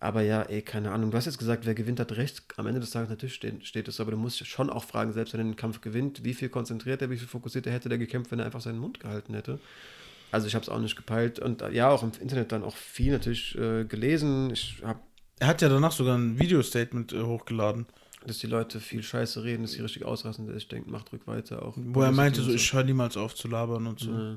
Aber 0.00 0.20
ja, 0.22 0.42
ey, 0.42 0.60
keine 0.60 0.90
Ahnung. 0.92 1.10
Du 1.10 1.16
hast 1.16 1.24
jetzt 1.24 1.38
gesagt, 1.38 1.64
wer 1.64 1.74
gewinnt, 1.74 1.98
hat 1.98 2.12
recht. 2.12 2.42
Am 2.56 2.66
Ende 2.66 2.80
des 2.80 2.90
Tages 2.90 3.08
natürlich 3.08 3.34
steht, 3.34 3.66
steht 3.66 3.88
es, 3.88 4.00
aber 4.00 4.10
du 4.10 4.16
musst 4.16 4.46
schon 4.46 4.68
auch 4.68 4.84
fragen, 4.84 5.12
selbst 5.12 5.32
wenn 5.32 5.40
er 5.40 5.44
den 5.44 5.56
Kampf 5.56 5.80
gewinnt, 5.80 6.24
wie 6.24 6.34
viel 6.34 6.48
konzentriert 6.50 7.00
er, 7.00 7.10
wie 7.10 7.16
viel 7.16 7.28
fokussiert 7.28 7.66
er 7.66 7.72
hätte 7.72 7.88
der 7.88 7.98
gekämpft, 7.98 8.30
wenn 8.30 8.38
er 8.38 8.44
einfach 8.44 8.60
seinen 8.60 8.78
Mund 8.78 9.00
gehalten 9.00 9.34
hätte. 9.34 9.60
Also 10.30 10.46
ich 10.48 10.54
habe 10.54 10.64
es 10.64 10.68
auch 10.68 10.80
nicht 10.80 10.96
gepeilt 10.96 11.38
und 11.38 11.62
äh, 11.62 11.70
ja, 11.70 11.88
auch 11.90 12.02
im 12.02 12.10
Internet 12.20 12.50
dann 12.52 12.64
auch 12.64 12.76
viel 12.76 13.12
natürlich 13.12 13.56
äh, 13.56 13.84
gelesen. 13.84 14.50
Ich 14.50 14.82
habe, 14.82 14.98
Er 15.38 15.46
hat 15.46 15.62
ja 15.62 15.68
danach 15.68 15.92
sogar 15.92 16.18
ein 16.18 16.38
Video-Statement 16.38 17.12
äh, 17.12 17.22
hochgeladen, 17.22 17.86
dass 18.26 18.38
die 18.38 18.48
Leute 18.48 18.80
viel 18.80 19.02
Scheiße 19.02 19.44
reden, 19.44 19.62
dass 19.62 19.72
sie 19.72 19.82
richtig 19.82 20.04
ausrasten, 20.04 20.46
dass 20.46 20.56
ich 20.56 20.68
denke, 20.68 20.90
macht 20.90 21.12
ruhig 21.12 21.22
weiter. 21.26 21.62
Auch 21.64 21.74
wo 21.76 22.02
er 22.02 22.10
meinte, 22.10 22.42
so, 22.42 22.52
ich 22.52 22.72
höre 22.72 22.82
niemals 22.82 23.16
auf 23.16 23.34
zu 23.34 23.48
labern 23.48 23.86
und 23.86 24.00
so. 24.00 24.10
Ja. 24.10 24.36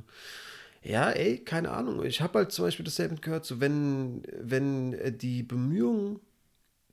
Ja, 0.87 1.09
ey, 1.09 1.39
keine 1.39 1.71
Ahnung. 1.71 2.03
Ich 2.05 2.21
habe 2.21 2.39
halt 2.39 2.51
zum 2.51 2.65
Beispiel 2.65 2.85
das 2.85 2.93
Statement 2.93 3.21
gehört, 3.21 3.45
so 3.45 3.59
wenn, 3.59 4.23
wenn 4.39 4.93
äh, 4.93 5.11
die 5.11 5.43
Bemühungen, 5.43 6.19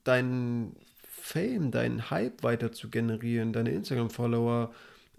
deinen 0.03 0.75
Fame, 1.09 1.71
deinen 1.71 2.09
Hype 2.11 2.43
weiter 2.43 2.71
zu 2.71 2.89
generieren, 2.89 3.53
deine 3.53 3.71
Instagram-Follower 3.71 4.73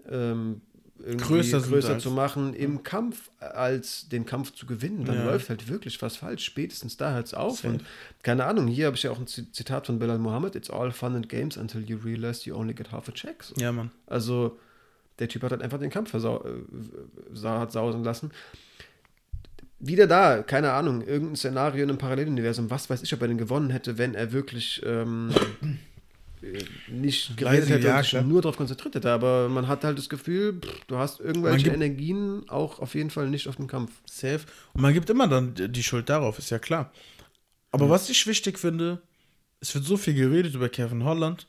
ähm, 0.09 0.61
Größer 0.99 1.61
größer, 1.61 1.99
zu 1.99 2.09
machen 2.09 2.55
im 2.55 2.81
Kampf, 2.81 3.29
als 3.39 4.09
den 4.09 4.25
Kampf 4.25 4.53
zu 4.53 4.65
gewinnen, 4.65 5.05
dann 5.05 5.17
Ja. 5.17 5.25
läuft 5.25 5.49
halt 5.49 5.67
wirklich 5.67 6.01
was 6.01 6.17
falsch. 6.17 6.43
Spätestens 6.43 6.97
da 6.97 7.13
hört 7.13 7.27
es 7.27 7.33
auf. 7.35 7.57
Safe. 7.59 7.69
Und 7.69 7.83
keine 8.23 8.45
Ahnung, 8.45 8.67
hier 8.67 8.87
habe 8.87 8.95
ich 8.95 9.03
ja 9.03 9.11
auch 9.11 9.19
ein 9.19 9.27
Zitat 9.27 9.85
von 9.85 9.99
Belal 9.99 10.17
Mohammed: 10.17 10.55
It's 10.55 10.71
all 10.71 10.91
fun 10.91 11.15
and 11.15 11.29
games 11.29 11.55
until 11.55 11.81
you 11.81 11.97
realize 11.97 12.49
you 12.49 12.55
only 12.55 12.73
get 12.73 12.91
half 12.91 13.07
a 13.07 13.11
check. 13.11 13.43
So. 13.43 13.53
Ja, 13.61 13.71
Mann. 13.71 13.91
Also, 14.07 14.57
der 15.19 15.27
Typ 15.27 15.43
hat 15.43 15.51
halt 15.51 15.61
einfach 15.61 15.79
den 15.79 15.91
Kampf 15.91 16.09
versau 16.09 16.43
äh, 16.43 17.47
hat 17.47 17.71
sausen 17.71 18.03
lassen. 18.03 18.31
Wieder 19.79 20.07
da, 20.07 20.41
keine 20.41 20.71
Ahnung, 20.73 21.01
irgendein 21.01 21.35
Szenario 21.35 21.83
in 21.83 21.89
einem 21.89 21.99
Paralleluniversum, 21.99 22.69
was 22.69 22.89
weiß 22.89 23.03
ich, 23.03 23.13
ob 23.13 23.21
er 23.21 23.27
den 23.27 23.37
gewonnen 23.37 23.69
hätte, 23.69 23.97
wenn 23.97 24.15
er 24.15 24.31
wirklich 24.31 24.81
ähm, 24.83 25.29
äh, 26.41 26.63
nicht 26.91 27.37
geredet 27.37 27.69
hätte 27.69 27.87
ja, 27.87 27.97
und 27.97 28.01
sich 28.01 28.09
klar. 28.09 28.23
nur 28.23 28.41
darauf 28.41 28.57
konzentriert 28.57 28.95
hätte. 28.95 29.11
Aber 29.11 29.49
man 29.49 29.67
hat 29.67 29.83
halt 29.83 29.97
das 29.97 30.09
Gefühl, 30.09 30.59
pff, 30.59 30.85
du 30.87 30.97
hast 30.97 31.19
irgendwelche 31.19 31.69
Energien 31.69 32.49
auch 32.49 32.79
auf 32.79 32.95
jeden 32.95 33.11
Fall 33.11 33.29
nicht 33.29 33.47
auf 33.47 33.57
den 33.57 33.67
Kampf. 33.67 33.91
Safe. 34.05 34.41
Und 34.73 34.81
man 34.81 34.93
gibt 34.93 35.09
immer 35.09 35.27
dann 35.27 35.53
die 35.55 35.83
Schuld 35.83 36.09
darauf, 36.09 36.39
ist 36.39 36.49
ja 36.49 36.59
klar. 36.59 36.91
Aber 37.71 37.89
was 37.89 38.09
ich 38.09 38.25
wichtig 38.25 38.57
finde, 38.57 39.01
es 39.59 39.73
wird 39.75 39.85
so 39.85 39.97
viel 39.97 40.13
geredet 40.13 40.55
über 40.55 40.69
Kevin 40.69 41.03
Holland. 41.03 41.47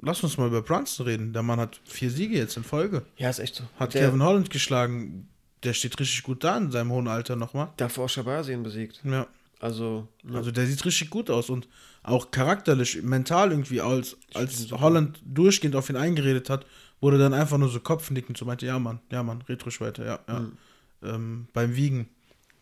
Lass 0.00 0.22
uns 0.22 0.36
mal 0.36 0.48
über 0.48 0.62
Brunson 0.62 1.06
reden. 1.06 1.32
Der 1.32 1.42
Mann 1.42 1.58
hat 1.58 1.80
vier 1.84 2.10
Siege 2.10 2.36
jetzt 2.36 2.56
in 2.56 2.64
Folge. 2.64 3.04
Ja, 3.16 3.30
ist 3.30 3.40
echt 3.40 3.56
so. 3.56 3.64
Hat 3.78 3.94
der, 3.94 4.06
Kevin 4.06 4.22
Holland 4.22 4.50
geschlagen. 4.50 5.28
Der 5.64 5.72
steht 5.72 5.98
richtig 5.98 6.22
gut 6.22 6.44
da 6.44 6.56
in 6.56 6.70
seinem 6.70 6.90
hohen 6.90 7.08
Alter 7.08 7.36
nochmal. 7.36 7.72
davor 7.76 8.08
Shabazien 8.08 8.62
besiegt. 8.62 9.00
Ja. 9.04 9.26
Also, 9.60 10.06
ne, 10.22 10.38
Also 10.38 10.50
der 10.52 10.66
sieht 10.66 10.84
richtig 10.84 11.10
gut 11.10 11.30
aus 11.30 11.50
und 11.50 11.68
auch 12.04 12.30
charakterlich, 12.30 13.02
mental 13.02 13.50
irgendwie, 13.50 13.80
als, 13.80 14.16
als. 14.34 14.70
Holland 14.70 15.20
durchgehend 15.24 15.74
auf 15.74 15.90
ihn 15.90 15.96
eingeredet 15.96 16.48
hat, 16.48 16.64
wurde 17.00 17.18
dann 17.18 17.34
einfach 17.34 17.58
nur 17.58 17.68
so 17.68 17.80
kopfnickend 17.80 18.38
so 18.38 18.44
meinte, 18.44 18.66
ja 18.66 18.78
Mann, 18.78 19.00
ja 19.10 19.22
Mann, 19.22 19.42
red 19.48 19.64
ruhig 19.66 19.80
weiter, 19.80 20.06
ja, 20.06 20.18
ja. 20.28 20.40
Mhm. 20.40 20.58
Ähm, 21.02 21.48
beim 21.52 21.74
Wiegen, 21.76 22.08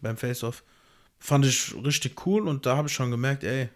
beim 0.00 0.16
Face-Off. 0.16 0.62
Fand 1.18 1.46
ich 1.46 1.74
richtig 1.84 2.26
cool 2.26 2.48
und 2.48 2.66
da 2.66 2.76
habe 2.76 2.88
ich 2.88 2.94
schon 2.94 3.10
gemerkt, 3.10 3.44
ey, 3.44 3.68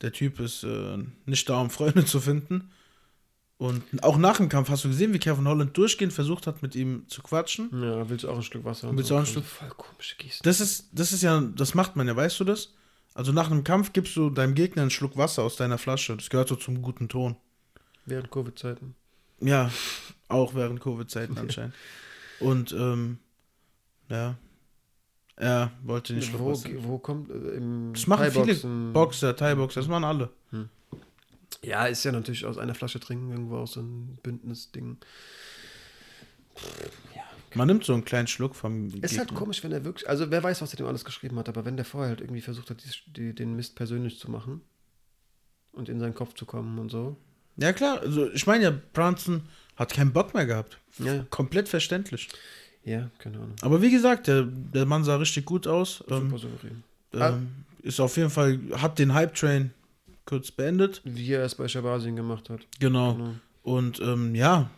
der 0.00 0.12
Typ 0.12 0.40
ist 0.40 0.64
äh, 0.64 0.98
nicht 1.26 1.48
da, 1.48 1.60
um 1.60 1.70
Freunde 1.70 2.04
zu 2.04 2.20
finden. 2.20 2.70
Und 3.60 4.02
auch 4.02 4.16
nach 4.16 4.38
dem 4.38 4.48
Kampf 4.48 4.70
hast 4.70 4.84
du 4.84 4.88
gesehen, 4.88 5.12
wie 5.12 5.18
Kevin 5.18 5.46
Holland 5.46 5.76
durchgehend 5.76 6.14
versucht 6.14 6.46
hat, 6.46 6.62
mit 6.62 6.74
ihm 6.74 7.04
zu 7.08 7.20
quatschen. 7.22 7.68
ja, 7.82 8.08
willst 8.08 8.24
du 8.24 8.30
auch 8.30 8.36
ein 8.36 8.42
Stück 8.42 8.64
Wasser? 8.64 8.88
und 8.88 8.96
Willst 8.96 9.10
du 9.10 9.14
auch 9.16 9.18
ein 9.20 9.26
Stück- 9.26 9.44
Voll 9.44 9.68
komische 9.76 10.16
Geste. 10.16 10.42
Das 10.44 10.60
ist, 10.62 10.88
das 10.92 11.12
ist 11.12 11.20
ja, 11.22 11.38
das 11.42 11.74
macht 11.74 11.94
man 11.94 12.08
ja, 12.08 12.16
weißt 12.16 12.40
du 12.40 12.44
das? 12.44 12.72
Also 13.12 13.32
nach 13.32 13.50
einem 13.50 13.62
Kampf 13.62 13.92
gibst 13.92 14.16
du 14.16 14.30
deinem 14.30 14.54
Gegner 14.54 14.80
einen 14.80 14.90
Schluck 14.90 15.14
Wasser 15.18 15.42
aus 15.42 15.56
deiner 15.56 15.76
Flasche. 15.76 16.16
Das 16.16 16.30
gehört 16.30 16.48
so 16.48 16.56
zum 16.56 16.80
guten 16.80 17.10
Ton. 17.10 17.36
Während 18.06 18.30
Covid-Zeiten. 18.30 18.94
Ja, 19.42 19.70
auch 20.28 20.54
während 20.54 20.80
Covid-Zeiten 20.80 21.36
anscheinend. 21.38 21.74
Und, 22.38 22.72
ähm, 22.72 23.18
ja, 24.08 24.36
er 25.36 25.70
wollte 25.84 26.14
nicht 26.14 26.28
Schluck 26.30 26.40
Wo, 26.40 26.50
Wasser. 26.52 26.70
wo 26.78 26.98
kommt 26.98 27.28
äh, 27.30 27.34
im 27.34 27.92
Das 27.92 28.06
machen 28.06 28.30
viele 28.30 28.54
Boxer, 28.94 29.36
Thai-Boxer, 29.36 29.80
das 29.80 29.88
machen 29.88 30.04
alle. 30.04 30.30
Ja, 31.62 31.86
ist 31.86 32.04
ja 32.04 32.12
natürlich 32.12 32.46
aus 32.46 32.58
einer 32.58 32.74
Flasche 32.74 33.00
trinken 33.00 33.30
irgendwo 33.30 33.58
auch 33.58 33.66
so 33.66 33.80
ein 33.80 34.18
Bündnisding. 34.22 34.96
Man 37.54 37.66
nimmt 37.66 37.84
so 37.84 37.92
einen 37.92 38.04
kleinen 38.04 38.28
Schluck 38.28 38.54
vom 38.54 38.88
Ist 39.02 39.18
halt 39.18 39.34
komisch, 39.34 39.62
wenn 39.64 39.72
er 39.72 39.84
wirklich, 39.84 40.08
also 40.08 40.30
wer 40.30 40.42
weiß, 40.42 40.62
was 40.62 40.72
er 40.72 40.76
dem 40.78 40.86
alles 40.86 41.04
geschrieben 41.04 41.38
hat, 41.38 41.48
aber 41.48 41.64
wenn 41.64 41.76
der 41.76 41.84
vorher 41.84 42.10
halt 42.10 42.20
irgendwie 42.20 42.40
versucht 42.40 42.70
hat, 42.70 42.82
die, 43.16 43.34
den 43.34 43.56
Mist 43.56 43.74
persönlich 43.74 44.18
zu 44.18 44.30
machen 44.30 44.60
und 45.72 45.88
in 45.88 45.98
seinen 45.98 46.14
Kopf 46.14 46.34
zu 46.34 46.46
kommen 46.46 46.78
und 46.78 46.90
so. 46.90 47.16
Ja 47.56 47.72
klar, 47.72 48.00
also 48.00 48.30
ich 48.30 48.46
meine 48.46 48.64
ja, 48.64 48.72
Brunson 48.92 49.42
hat 49.76 49.92
keinen 49.92 50.12
Bock 50.12 50.32
mehr 50.32 50.46
gehabt. 50.46 50.78
Ja, 50.98 51.14
ja. 51.14 51.26
Komplett 51.30 51.68
verständlich. 51.68 52.28
Ja, 52.84 53.10
keine 53.18 53.38
Ahnung. 53.38 53.56
Aber 53.60 53.82
wie 53.82 53.90
gesagt, 53.90 54.28
der, 54.28 54.44
der 54.44 54.86
Mann 54.86 55.04
sah 55.04 55.16
richtig 55.16 55.44
gut 55.44 55.66
aus. 55.66 56.02
Ähm, 56.08 56.30
Super 56.30 56.38
souverän. 56.38 56.84
Ähm, 57.12 57.48
ist 57.82 58.00
auf 58.00 58.16
jeden 58.16 58.30
Fall, 58.30 58.58
hat 58.76 58.98
den 58.98 59.12
Hype-Train 59.12 59.72
kurz 60.30 60.50
beendet. 60.50 61.02
Wie 61.04 61.32
er 61.32 61.44
es 61.44 61.54
bei 61.56 61.68
Shabazin 61.68 62.16
gemacht 62.16 62.48
hat. 62.48 62.60
Genau. 62.78 63.14
Genau. 63.14 63.34
Und 63.62 64.00
ähm, 64.00 64.34
ja, 64.34 64.70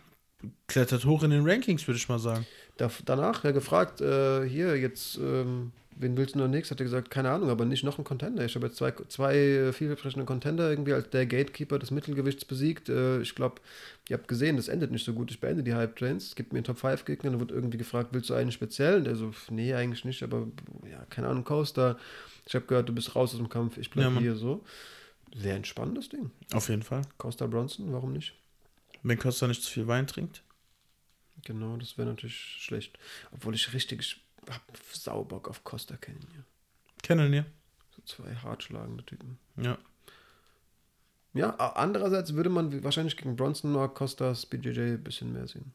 klettert 0.67 1.05
hoch 1.05 1.23
in 1.23 1.29
den 1.31 1.47
Rankings, 1.49 1.87
würde 1.87 1.97
ich 1.97 2.09
mal 2.09 2.19
sagen. 2.19 2.45
Da, 2.77 2.91
danach 3.05 3.43
ja 3.45 3.51
gefragt, 3.51 4.01
äh, 4.01 4.45
hier 4.49 4.75
jetzt, 4.77 5.17
ähm, 5.17 5.71
wen 5.95 6.17
willst 6.17 6.35
du 6.35 6.39
noch 6.39 6.47
nichts? 6.49 6.69
Hat 6.71 6.81
er 6.81 6.85
gesagt, 6.85 7.09
keine 7.11 7.29
Ahnung, 7.29 7.49
aber 7.49 7.63
nicht 7.65 7.83
noch 7.83 7.97
ein 7.97 8.03
Contender. 8.03 8.43
Ich 8.43 8.55
habe 8.55 8.65
jetzt 8.65 8.77
zwei, 8.77 8.91
zwei 9.07 9.37
äh, 9.37 9.71
vielversprechende 9.71 10.25
Contender 10.25 10.69
irgendwie 10.69 10.93
als 10.93 11.09
der 11.11 11.25
Gatekeeper 11.27 11.79
des 11.79 11.91
Mittelgewichts 11.91 12.43
besiegt. 12.45 12.89
Äh, 12.89 13.21
ich 13.21 13.35
glaube, 13.35 13.61
ihr 14.09 14.17
habt 14.17 14.27
gesehen, 14.27 14.57
das 14.57 14.67
endet 14.67 14.91
nicht 14.91 15.05
so 15.05 15.13
gut. 15.13 15.31
Ich 15.31 15.39
beende 15.39 15.63
die 15.63 15.75
Hype 15.75 15.95
Trains. 15.95 16.27
Es 16.29 16.35
gibt 16.35 16.51
mir 16.51 16.57
einen 16.57 16.65
Top 16.65 16.79
5 16.79 17.05
Gegner, 17.05 17.31
da 17.31 17.39
wird 17.39 17.51
irgendwie 17.51 17.77
gefragt, 17.77 18.09
willst 18.11 18.29
du 18.29 18.33
einen 18.33 18.51
speziellen? 18.51 19.03
Der 19.05 19.15
so, 19.15 19.31
nee, 19.49 19.73
eigentlich 19.75 20.03
nicht, 20.03 20.23
aber 20.23 20.47
ja, 20.91 21.05
keine 21.09 21.27
Ahnung, 21.29 21.43
Coaster. 21.45 21.97
Ich 22.45 22.55
habe 22.55 22.65
gehört, 22.65 22.89
du 22.89 22.93
bist 22.93 23.15
raus 23.15 23.31
aus 23.33 23.37
dem 23.37 23.47
Kampf, 23.49 23.77
ich 23.77 23.85
Ja, 23.87 23.93
bleibe 23.93 24.09
Mann. 24.15 24.23
hier 24.23 24.35
so. 24.35 24.63
Wäre 25.35 25.55
ein 25.55 25.65
spannendes 25.65 26.09
Ding. 26.09 26.31
Auf 26.53 26.69
jeden 26.69 26.83
Fall. 26.83 27.01
Costa 27.17 27.47
Bronson, 27.47 27.91
warum 27.91 28.13
nicht? 28.13 28.35
Wenn 29.01 29.17
Costa 29.17 29.47
nicht 29.47 29.63
zu 29.63 29.71
viel 29.71 29.87
Wein 29.87 30.07
trinkt. 30.07 30.43
Genau, 31.43 31.75
das 31.77 31.97
wäre 31.97 32.07
natürlich 32.07 32.37
schlecht. 32.37 32.97
Obwohl 33.31 33.55
ich 33.55 33.73
richtig, 33.73 33.99
ich 33.99 34.23
hab 34.49 34.61
Saubock 34.91 35.49
auf 35.49 35.63
Costa 35.63 35.97
kennen 35.97 36.25
hier. 36.31 36.43
Kennen 37.01 37.31
wir. 37.31 37.45
So 37.95 38.01
zwei 38.05 38.35
hartschlagende 38.35 39.05
Typen. 39.05 39.37
Ja. 39.57 39.77
Ja, 41.33 41.49
andererseits 41.57 42.33
würde 42.35 42.49
man 42.51 42.83
wahrscheinlich 42.83 43.17
gegen 43.17 43.35
Bronson 43.35 43.71
nur 43.71 43.91
Costas 43.93 44.45
BJJ 44.45 44.81
ein 44.81 45.03
bisschen 45.03 45.33
mehr 45.33 45.47
sehen. 45.47 45.73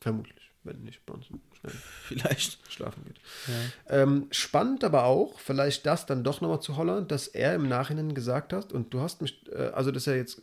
Vermutlich, 0.00 0.45
wenn 0.66 0.82
nicht 0.82 1.04
Bronson 1.06 1.40
schnell 1.58 1.72
Vielleicht. 2.02 2.58
schlafen 2.70 3.04
geht. 3.04 3.18
Ja. 3.48 4.02
Ähm, 4.02 4.26
spannend 4.30 4.84
aber 4.84 5.04
auch, 5.04 5.38
vielleicht 5.38 5.86
das 5.86 6.06
dann 6.06 6.24
doch 6.24 6.40
nochmal 6.40 6.60
zu 6.60 6.76
Holland, 6.76 7.10
dass 7.10 7.28
er 7.28 7.54
im 7.54 7.68
Nachhinein 7.68 8.14
gesagt 8.14 8.52
hat, 8.52 8.72
und 8.72 8.92
du 8.92 9.00
hast 9.00 9.22
mich, 9.22 9.40
äh, 9.52 9.70
also 9.72 9.90
das 9.90 10.02
ist 10.02 10.06
ja 10.06 10.14
jetzt, 10.14 10.42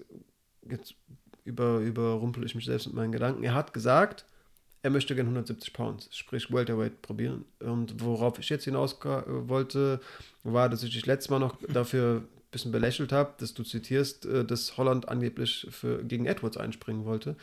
jetzt 0.70 0.96
über, 1.44 1.80
überrumpel 1.80 2.46
ich 2.46 2.56
mich 2.56 2.66
selbst 2.66 2.88
mit 2.88 2.96
meinen 2.96 3.12
Gedanken, 3.12 3.44
er 3.44 3.54
hat 3.54 3.74
gesagt, 3.74 4.26
er 4.82 4.90
möchte 4.90 5.16
gerne 5.16 5.30
170 5.30 5.72
Pounds, 5.72 6.10
sprich 6.12 6.52
Welterweight 6.52 7.02
probieren. 7.02 7.46
Und 7.60 8.04
worauf 8.04 8.38
ich 8.38 8.50
jetzt 8.50 8.66
hinaus 8.66 9.00
äh, 9.06 9.24
wollte, 9.26 10.02
war, 10.44 10.68
dass 10.68 10.84
ich 10.84 10.92
dich 10.92 11.06
letztes 11.06 11.30
Mal 11.30 11.40
noch 11.40 11.58
dafür 11.70 12.24
bisschen 12.54 12.72
belächelt 12.72 13.12
habe, 13.12 13.34
dass 13.38 13.54
du 13.54 13.64
zitierst, 13.64 14.26
äh, 14.26 14.46
dass 14.46 14.78
Holland 14.78 15.10
angeblich 15.10 15.68
für, 15.70 16.04
gegen 16.06 16.26
Edwards 16.26 16.56
einspringen 16.56 17.04
wollte. 17.04 17.36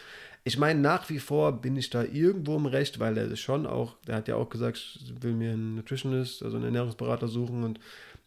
Ich 0.44 0.56
meine, 0.56 0.80
nach 0.80 1.10
wie 1.10 1.18
vor 1.18 1.60
bin 1.60 1.76
ich 1.76 1.90
da 1.90 2.02
irgendwo 2.02 2.56
im 2.56 2.64
Recht, 2.64 2.98
weil 2.98 3.18
er 3.18 3.36
schon 3.36 3.66
auch, 3.66 3.96
der 4.06 4.16
hat 4.16 4.28
ja 4.28 4.36
auch 4.36 4.48
gesagt, 4.48 4.78
ich 4.78 5.22
will 5.22 5.34
mir 5.34 5.52
einen 5.52 5.74
Nutritionist, 5.76 6.42
also 6.42 6.56
einen 6.56 6.64
Ernährungsberater 6.64 7.28
suchen 7.28 7.62
und 7.64 7.78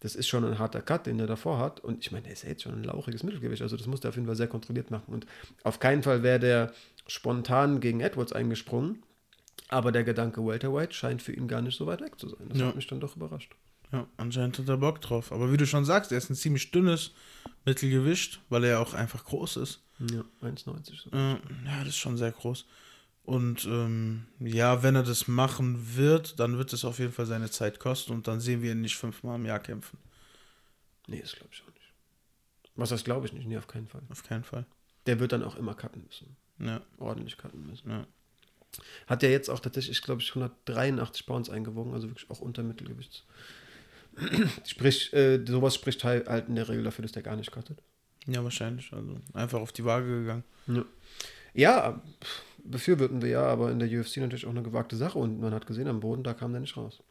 das 0.02 0.16
ist 0.16 0.28
schon 0.28 0.44
ein 0.46 0.60
harter 0.60 0.82
Cut, 0.82 1.06
den 1.08 1.18
er 1.20 1.28
davor 1.28 1.58
hat. 1.60 1.80
Und 1.80 2.00
ich 2.02 2.12
meine, 2.12 2.24
der 2.26 2.34
ist 2.34 2.44
ja 2.44 2.50
jetzt 2.50 2.62
schon 2.64 2.74
ein 2.74 2.84
lauchiges 2.84 3.24
Mittelgewicht, 3.24 3.62
also 3.64 3.78
das 3.78 3.88
muss 3.88 4.02
der 4.02 4.10
auf 4.10 4.16
jeden 4.16 4.28
Fall 4.28 4.36
sehr 4.36 4.48
kontrolliert 4.48 4.92
machen. 4.92 5.14
Und 5.14 5.26
auf 5.64 5.80
keinen 5.80 6.04
Fall 6.04 6.22
wäre 6.22 6.40
der 6.40 6.74
spontan 7.08 7.80
gegen 7.80 8.02
Edwards 8.02 8.34
eingesprungen, 8.34 9.02
aber 9.70 9.92
der 9.92 10.04
Gedanke 10.04 10.46
Welterweight 10.46 10.94
scheint 10.94 11.22
für 11.22 11.32
ihn 11.34 11.48
gar 11.48 11.62
nicht 11.62 11.78
so 11.78 11.86
weit 11.88 12.02
weg 12.02 12.20
zu 12.20 12.28
sein. 12.30 12.48
Das 12.50 12.60
Ja. 12.60 12.68
hat 12.68 12.76
mich 12.76 12.86
dann 12.88 13.00
doch 13.00 13.16
überrascht. 13.16 13.56
Ja, 13.94 14.08
anscheinend 14.18 14.58
hat 14.58 14.68
er 14.68 14.78
Bock 14.78 15.00
drauf. 15.02 15.32
Aber 15.32 15.52
wie 15.54 15.58
du 15.58 15.68
schon 15.68 15.86
sagst, 15.86 16.12
er 16.12 16.18
ist 16.18 16.30
ein 16.30 16.36
ziemlich 16.36 16.72
dünnes 16.72 17.12
Mittelgewicht, 17.64 18.42
weil 18.50 18.64
er 18.64 18.72
ja 18.72 18.80
auch 18.80 18.94
einfach 18.94 19.24
groß 19.24 19.58
ist. 19.58 19.82
Ja, 20.00 20.26
1,90 20.42 21.04
so. 21.04 21.10
Äh, 21.12 21.34
ja, 21.66 21.80
das 21.80 21.90
ist 21.90 21.98
schon 21.98 22.18
sehr 22.18 22.32
groß. 22.32 22.66
Und 23.24 23.66
ähm, 23.66 24.26
ja, 24.40 24.84
wenn 24.84 24.96
er 24.96 25.04
das 25.04 25.28
machen 25.28 25.96
wird, 25.96 26.40
dann 26.40 26.58
wird 26.58 26.74
es 26.74 26.84
auf 26.84 27.00
jeden 27.00 27.14
Fall 27.14 27.26
seine 27.26 27.50
Zeit 27.52 27.80
kosten 27.80 28.12
und 28.12 28.28
dann 28.28 28.42
sehen 28.42 28.62
wir 28.62 28.72
ihn 28.72 28.82
nicht 28.82 28.98
fünfmal 28.98 29.36
im 29.38 29.46
Jahr 29.46 29.60
kämpfen. 29.60 29.98
Nee, 31.08 31.22
das 31.22 31.34
glaube 31.36 31.50
ich 31.54 31.62
auch 31.62 31.74
nicht. 31.74 31.94
Was 32.76 32.90
das 32.90 33.04
glaube 33.04 33.28
ich 33.28 33.34
nicht, 33.34 33.48
nee, 33.48 33.58
auf 33.58 33.68
keinen 33.68 33.88
Fall. 33.88 34.02
Auf 34.10 34.24
keinen 34.24 34.44
Fall. 34.44 34.66
Der 35.06 35.20
wird 35.20 35.32
dann 35.32 35.44
auch 35.44 35.56
immer 35.56 35.76
cutten 35.76 36.04
müssen. 36.04 36.36
Ja, 36.60 36.82
Ordentlich 36.98 37.38
cutten 37.38 37.66
müssen. 37.66 37.90
ja. 37.90 38.08
Hat 39.06 39.22
ja 39.22 39.30
jetzt 39.30 39.50
auch 39.50 39.60
tatsächlich, 39.60 40.02
glaube 40.02 40.22
ich, 40.22 40.30
183 40.30 41.28
Pounds 41.28 41.50
eingewogen, 41.50 41.94
also 41.94 42.10
wirklich 42.10 42.30
auch 42.32 42.40
unter 42.40 42.64
Mittelgewichts. 42.64 43.24
Sprich, 44.66 45.12
äh, 45.14 45.44
sowas 45.46 45.76
spricht 45.76 46.04
halt 46.04 46.28
halt 46.28 46.48
in 46.48 46.56
der 46.56 46.70
Regel 46.70 46.84
dafür, 46.84 47.04
dass 47.04 47.12
der 47.12 47.24
gar 47.24 47.36
nicht 47.36 47.52
cuttet. 47.52 47.82
ja, 48.28 48.44
wahrscheinlich. 48.44 48.92
Also 48.94 49.18
einfach 49.34 49.60
auf 49.60 49.72
die 49.72 49.86
Waage 49.86 50.22
gegangen. 50.22 50.44
Ja. 50.68 50.86
Ja, 51.56 52.02
befürworten 52.64 53.22
wir 53.22 53.30
ja, 53.30 53.46
aber 53.46 53.72
in 53.72 53.80
der 53.80 53.88
UFC 53.88 54.18
natürlich 54.18 54.46
auch 54.46 54.52
eine 54.52 54.64
gewagte 54.64 54.96
Sache 54.96 55.20
und 55.20 55.40
man 55.40 55.54
hat 55.54 55.68
gesehen, 55.68 55.88
am 55.88 56.00
Boden, 56.00 56.24
da 56.24 56.34
kam 56.34 56.52
der 56.52 56.62
nicht 56.62 56.76
raus. 56.78 57.02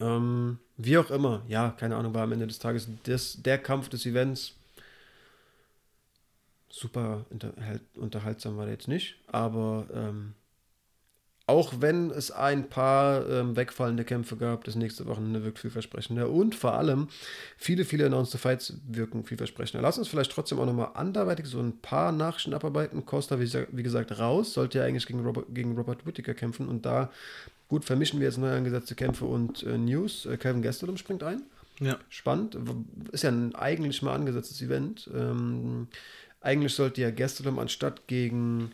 Ähm, 0.00 0.58
wie 0.76 0.98
auch 0.98 1.10
immer, 1.10 1.44
ja, 1.48 1.70
keine 1.78 1.96
Ahnung, 1.96 2.12
war 2.14 2.24
am 2.24 2.32
Ende 2.32 2.46
des 2.46 2.58
Tages 2.58 2.88
das, 3.04 3.40
der 3.42 3.58
Kampf 3.58 3.88
des 3.88 4.04
Events. 4.04 4.54
Super 6.68 7.24
unterhalt, 7.30 7.82
unterhaltsam 7.94 8.56
war 8.56 8.64
der 8.66 8.74
jetzt 8.74 8.88
nicht, 8.88 9.16
aber 9.28 9.86
ähm, 9.94 10.34
auch 11.48 11.74
wenn 11.78 12.10
es 12.10 12.32
ein 12.32 12.68
paar 12.68 13.28
ähm, 13.28 13.54
wegfallende 13.54 14.04
Kämpfe 14.04 14.36
gab, 14.36 14.64
das 14.64 14.74
nächste 14.74 15.06
Wochenende 15.06 15.44
wirkt 15.44 15.60
vielversprechender 15.60 16.28
und 16.28 16.56
vor 16.56 16.74
allem 16.74 17.06
viele, 17.56 17.84
viele 17.84 18.06
Announced 18.06 18.40
Fights 18.40 18.74
wirken 18.88 19.24
vielversprechender. 19.24 19.80
Lass 19.80 19.96
uns 19.96 20.08
vielleicht 20.08 20.32
trotzdem 20.32 20.58
auch 20.58 20.66
nochmal 20.66 20.90
anderweitig 20.94 21.46
so 21.46 21.60
ein 21.60 21.78
paar 21.78 22.10
Nachrichten 22.10 22.52
abarbeiten. 22.52 23.06
Costa, 23.06 23.38
wie, 23.38 23.44
gesagt- 23.44 23.68
wie 23.70 23.84
gesagt, 23.84 24.18
raus, 24.18 24.54
sollte 24.54 24.78
ja 24.78 24.84
eigentlich 24.84 25.06
gegen 25.06 25.20
Robert, 25.24 25.46
gegen 25.54 25.76
Robert 25.76 26.04
Whittaker 26.04 26.34
kämpfen 26.34 26.66
und 26.66 26.84
da, 26.84 27.10
gut, 27.68 27.84
vermischen 27.84 28.18
wir 28.18 28.26
jetzt 28.26 28.38
neu 28.38 28.50
angesetzte 28.50 28.96
Kämpfe 28.96 29.26
und 29.26 29.62
äh, 29.62 29.78
News. 29.78 30.26
Äh, 30.26 30.38
Calvin 30.38 30.62
Gastelum 30.62 30.96
springt 30.96 31.22
ein. 31.22 31.42
Ja. 31.78 31.98
Spannend. 32.08 32.58
Ist 33.12 33.22
ja 33.22 33.30
ein 33.30 33.54
eigentlich 33.54 34.02
mal 34.02 34.14
angesetztes 34.14 34.60
Event. 34.62 35.08
Ähm, 35.14 35.86
eigentlich 36.40 36.74
sollte 36.74 37.02
ja 37.02 37.10
Gastelum 37.10 37.58
anstatt 37.60 38.08
gegen 38.08 38.72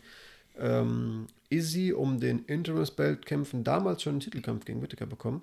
ähm, 0.57 1.27
Izzy 1.53 1.93
um 1.93 2.19
den 2.19 2.45
Interims-Belt 2.45 3.25
kämpfen, 3.25 3.63
damals 3.63 4.01
schon 4.01 4.13
einen 4.13 4.19
Titelkampf 4.21 4.65
gegen 4.65 4.81
Whittaker 4.81 5.05
bekommen. 5.05 5.41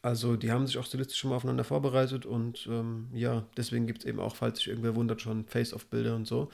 Also 0.00 0.36
die 0.36 0.52
haben 0.52 0.66
sich 0.66 0.78
auch 0.78 0.84
stilistisch 0.84 1.18
schon 1.18 1.30
mal 1.30 1.36
aufeinander 1.36 1.64
vorbereitet 1.64 2.24
und 2.24 2.68
ähm, 2.70 3.08
ja, 3.12 3.44
deswegen 3.56 3.86
gibt 3.86 4.00
es 4.00 4.04
eben 4.04 4.20
auch, 4.20 4.36
falls 4.36 4.58
sich 4.58 4.68
irgendwer 4.68 4.94
wundert, 4.94 5.20
schon 5.20 5.44
Face-Off-Bilder 5.46 6.14
und 6.14 6.26
so. 6.26 6.50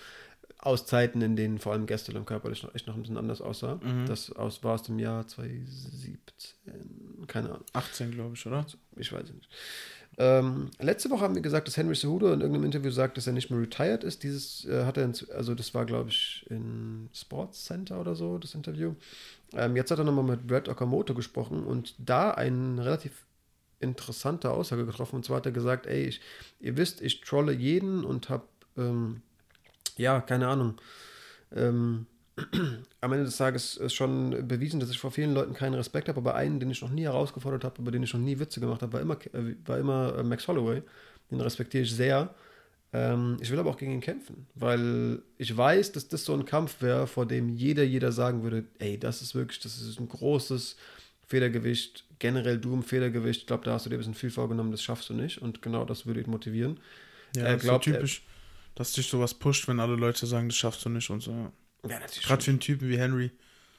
Aus 0.61 0.87
Zeiten, 0.87 1.21
in 1.21 1.37
denen 1.37 1.59
vor 1.59 1.73
allem 1.73 1.87
Gastelum 1.87 2.25
körperlich 2.25 2.63
noch, 2.63 2.75
echt 2.75 2.87
noch 2.87 2.95
ein 2.95 3.03
bisschen 3.03 3.19
anders 3.19 3.41
aussah. 3.41 3.77
Mhm. 3.77 4.07
Das 4.07 4.33
aus, 4.33 4.65
war 4.65 4.75
aus 4.75 4.83
dem 4.83 4.99
Jahr 4.99 5.27
2017, 5.27 7.27
keine 7.27 7.51
Ahnung. 7.51 7.65
18, 7.75 8.13
glaube 8.13 8.35
ich, 8.35 8.47
oder? 8.47 8.67
Ich 8.97 9.13
weiß 9.13 9.25
es 9.25 9.35
nicht. 9.35 9.49
Ähm, 10.21 10.71
letzte 10.81 11.11
Woche 11.11 11.23
haben 11.23 11.37
wir 11.37 11.43
gesagt, 11.43 11.69
dass 11.69 11.77
Henry 11.77 11.95
Cejudo 11.95 12.33
in 12.33 12.41
irgendeinem 12.41 12.65
Interview 12.65 12.91
sagt, 12.91 13.17
dass 13.17 13.29
er 13.29 13.33
nicht 13.33 13.51
mehr 13.51 13.61
retired 13.61 14.03
ist. 14.03 14.25
Dieses 14.25 14.65
äh, 14.65 14.85
hat 14.85 14.97
er, 14.97 15.05
in, 15.05 15.15
also 15.33 15.55
das 15.55 15.75
war, 15.75 15.87
glaube 15.87 16.11
ich, 16.11 16.45
in 16.51 17.09
Sports 17.15 17.65
Center 17.65 18.01
oder 18.01 18.17
so, 18.17 18.37
das 18.39 18.57
Interview. 18.57 18.95
Ähm, 19.53 19.77
jetzt 19.77 19.93
hat 19.93 19.99
er 19.99 20.05
nochmal 20.05 20.25
mit 20.25 20.47
Brad 20.49 20.69
Okamoto 20.69 21.15
gesprochen 21.15 21.65
und 21.65 21.95
da 21.99 22.33
eine 22.33 22.85
relativ 22.85 23.27
interessante 23.79 24.51
Aussage 24.51 24.87
getroffen. 24.87 25.17
Und 25.17 25.25
zwar 25.25 25.37
hat 25.37 25.47
er 25.47 25.53
gesagt, 25.53 25.87
ey, 25.87 26.07
ich, 26.07 26.21
ihr 26.59 26.77
wisst, 26.77 27.01
ich 27.01 27.21
trolle 27.21 27.53
jeden 27.53 28.05
und 28.05 28.29
habe, 28.29 28.45
ähm, 28.77 29.23
ja, 29.97 30.21
keine 30.21 30.49
Ahnung, 30.49 30.81
ähm, 31.55 32.07
am 33.01 33.13
Ende 33.13 33.25
des 33.25 33.37
Tages 33.37 33.77
ist 33.77 33.95
schon 33.95 34.47
bewiesen, 34.49 34.81
dass 34.81 34.91
ich 34.91 34.99
vor 34.99 35.11
vielen 35.11 35.35
Leuten 35.35 35.55
keinen 35.55 35.75
Respekt 35.75 36.09
habe, 36.09 36.19
aber 36.19 36.35
einen, 36.35 36.61
den 36.61 36.71
ich 36.71 36.83
noch 36.83 36.91
nie 36.91 37.03
herausgefordert 37.05 37.65
habe, 37.65 37.81
über 37.83 37.91
den 37.91 38.03
ich 38.03 38.13
noch 38.13 38.21
nie 38.21 38.39
Witze 38.39 38.61
gemacht 38.61 38.83
habe, 38.83 38.93
war 38.93 39.01
immer, 39.01 39.19
äh, 39.35 39.55
war 39.67 39.79
immer 39.79 40.17
äh, 40.19 40.23
Max 40.23 40.49
Holloway. 40.49 40.83
Den 41.31 41.41
respektiere 41.41 41.85
ich 41.85 41.93
sehr. 41.95 42.35
Ähm, 42.93 43.37
ich 43.41 43.51
will 43.51 43.59
aber 43.59 43.71
auch 43.71 43.77
gegen 43.77 43.93
ihn 43.93 44.01
kämpfen, 44.01 44.47
weil 44.55 45.23
ich 45.37 45.55
weiß, 45.55 45.93
dass 45.93 46.09
das 46.09 46.25
so 46.25 46.33
ein 46.35 46.47
Kampf 46.47 46.81
wäre, 46.81 47.07
vor 47.07 47.27
dem 47.27 47.51
jeder, 47.51 47.83
jeder 47.85 48.13
sagen 48.13 48.43
würde, 48.43 48.65
ey, 48.79 48.99
das 48.99 49.21
ist 49.21 49.35
wirklich, 49.35 49.61
das 49.61 49.81
ist 49.81 50.01
ein 50.01 50.09
großes 50.09 50.77
Federgewicht, 51.27 52.07
generell 52.19 52.59
du 52.59 52.73
im 52.73 52.83
Federgewicht, 52.83 53.43
ich 53.43 53.47
glaube, 53.47 53.65
da 53.65 53.73
hast 53.75 53.85
du 53.85 53.91
dir 53.91 53.97
ein 53.97 53.99
bisschen 53.99 54.15
viel 54.15 54.31
vorgenommen, 54.31 54.71
das 54.71 54.83
schaffst 54.83 55.11
du 55.11 55.15
nicht 55.15 55.43
und 55.43 55.61
genau 55.61 55.85
das 55.85 56.07
würde 56.07 56.21
ihn 56.23 56.31
motivieren. 56.31 56.81
Ja, 57.37 57.45
Er 57.45 57.55
das 57.55 57.63
glaubt, 57.63 57.87
ist 57.87 57.93
so 57.93 57.93
typisch, 57.93 58.23
dass 58.75 58.93
dich 58.93 59.07
sowas 59.09 59.35
pusht, 59.35 59.69
wenn 59.69 59.81
alle 59.81 59.97
Leute 59.97 60.27
sagen, 60.27 60.49
das 60.49 60.57
schaffst 60.57 60.85
du 60.85 60.89
nicht 60.89 61.11
und 61.11 61.21
so. 61.21 61.33
ja. 61.33 61.53
Ja, 61.83 61.99
natürlich 62.01 62.27
Gerade 62.27 62.43
für 62.43 62.51
einen 62.51 62.61
Typen 62.61 62.89
wie 62.89 62.99
Henry. 62.99 63.31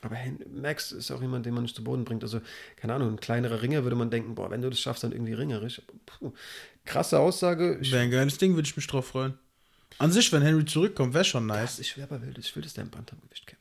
Aber 0.01 0.15
Max 0.49 0.93
ist 0.93 1.11
auch 1.11 1.21
jemand, 1.21 1.45
den 1.45 1.53
man 1.53 1.63
nicht 1.63 1.75
zu 1.75 1.83
Boden 1.83 2.05
bringt. 2.05 2.23
Also, 2.23 2.39
keine 2.77 2.93
Ahnung, 2.93 3.09
ein 3.09 3.19
kleinerer 3.19 3.61
Ringer 3.61 3.83
würde 3.83 3.97
man 3.97 4.09
denken, 4.09 4.35
boah, 4.35 4.49
wenn 4.49 4.61
du 4.61 4.69
das 4.69 4.79
schaffst, 4.79 5.03
dann 5.03 5.11
irgendwie 5.11 5.33
ringerisch. 5.33 5.81
Puh. 6.05 6.31
Krasse 6.85 7.19
Aussage. 7.19 7.77
Ich, 7.81 7.91
Wäre 7.91 8.03
ein 8.03 8.11
geiles 8.11 8.37
Ding, 8.37 8.55
würde 8.55 8.67
ich 8.67 8.77
mich 8.77 8.87
drauf 8.87 9.07
freuen. 9.07 9.37
An 9.97 10.11
sich, 10.13 10.31
wenn 10.31 10.41
Henry 10.41 10.63
zurückkommt, 10.63 11.13
wäre 11.13 11.25
schon 11.25 11.45
nice. 11.47 11.79
ich 11.79 11.97
wäre 11.97 12.07
aber 12.07 12.25
wild. 12.25 12.37
Ich 12.37 12.55
will, 12.55 12.63
dass 12.63 12.73
der 12.73 12.85
im 12.85 12.89
Bantamgewicht 12.89 13.45
kämpft. 13.45 13.58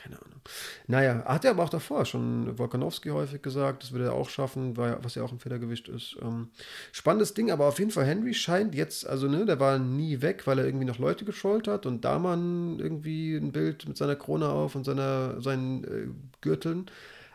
Keine 0.00 0.16
Ahnung. 0.16 0.40
Naja, 0.86 1.24
hat 1.26 1.44
er 1.44 1.50
aber 1.50 1.62
auch 1.62 1.68
davor 1.68 2.06
schon 2.06 2.58
Volkanowski 2.58 3.10
häufig 3.10 3.42
gesagt, 3.42 3.82
das 3.82 3.92
würde 3.92 4.06
er 4.06 4.14
auch 4.14 4.30
schaffen, 4.30 4.78
weil, 4.78 4.96
was 5.02 5.14
ja 5.14 5.22
auch 5.22 5.32
im 5.32 5.40
Federgewicht 5.40 5.88
ist. 5.88 6.16
Ähm, 6.22 6.48
spannendes 6.90 7.34
Ding, 7.34 7.50
aber 7.50 7.66
auf 7.66 7.78
jeden 7.78 7.90
Fall, 7.90 8.06
Henry 8.06 8.32
scheint 8.32 8.74
jetzt, 8.74 9.06
also 9.06 9.28
ne, 9.28 9.44
der 9.44 9.60
war 9.60 9.78
nie 9.78 10.22
weg, 10.22 10.46
weil 10.46 10.58
er 10.58 10.64
irgendwie 10.64 10.86
noch 10.86 10.98
Leute 10.98 11.26
geschollt 11.26 11.68
hat 11.68 11.84
und 11.84 12.02
Daman 12.02 12.78
irgendwie 12.78 13.36
ein 13.36 13.52
Bild 13.52 13.86
mit 13.86 13.98
seiner 13.98 14.16
Krone 14.16 14.48
auf 14.48 14.74
und 14.74 14.84
seiner, 14.84 15.38
seinen 15.42 15.84
äh, 15.84 16.08
Gürteln. 16.40 16.86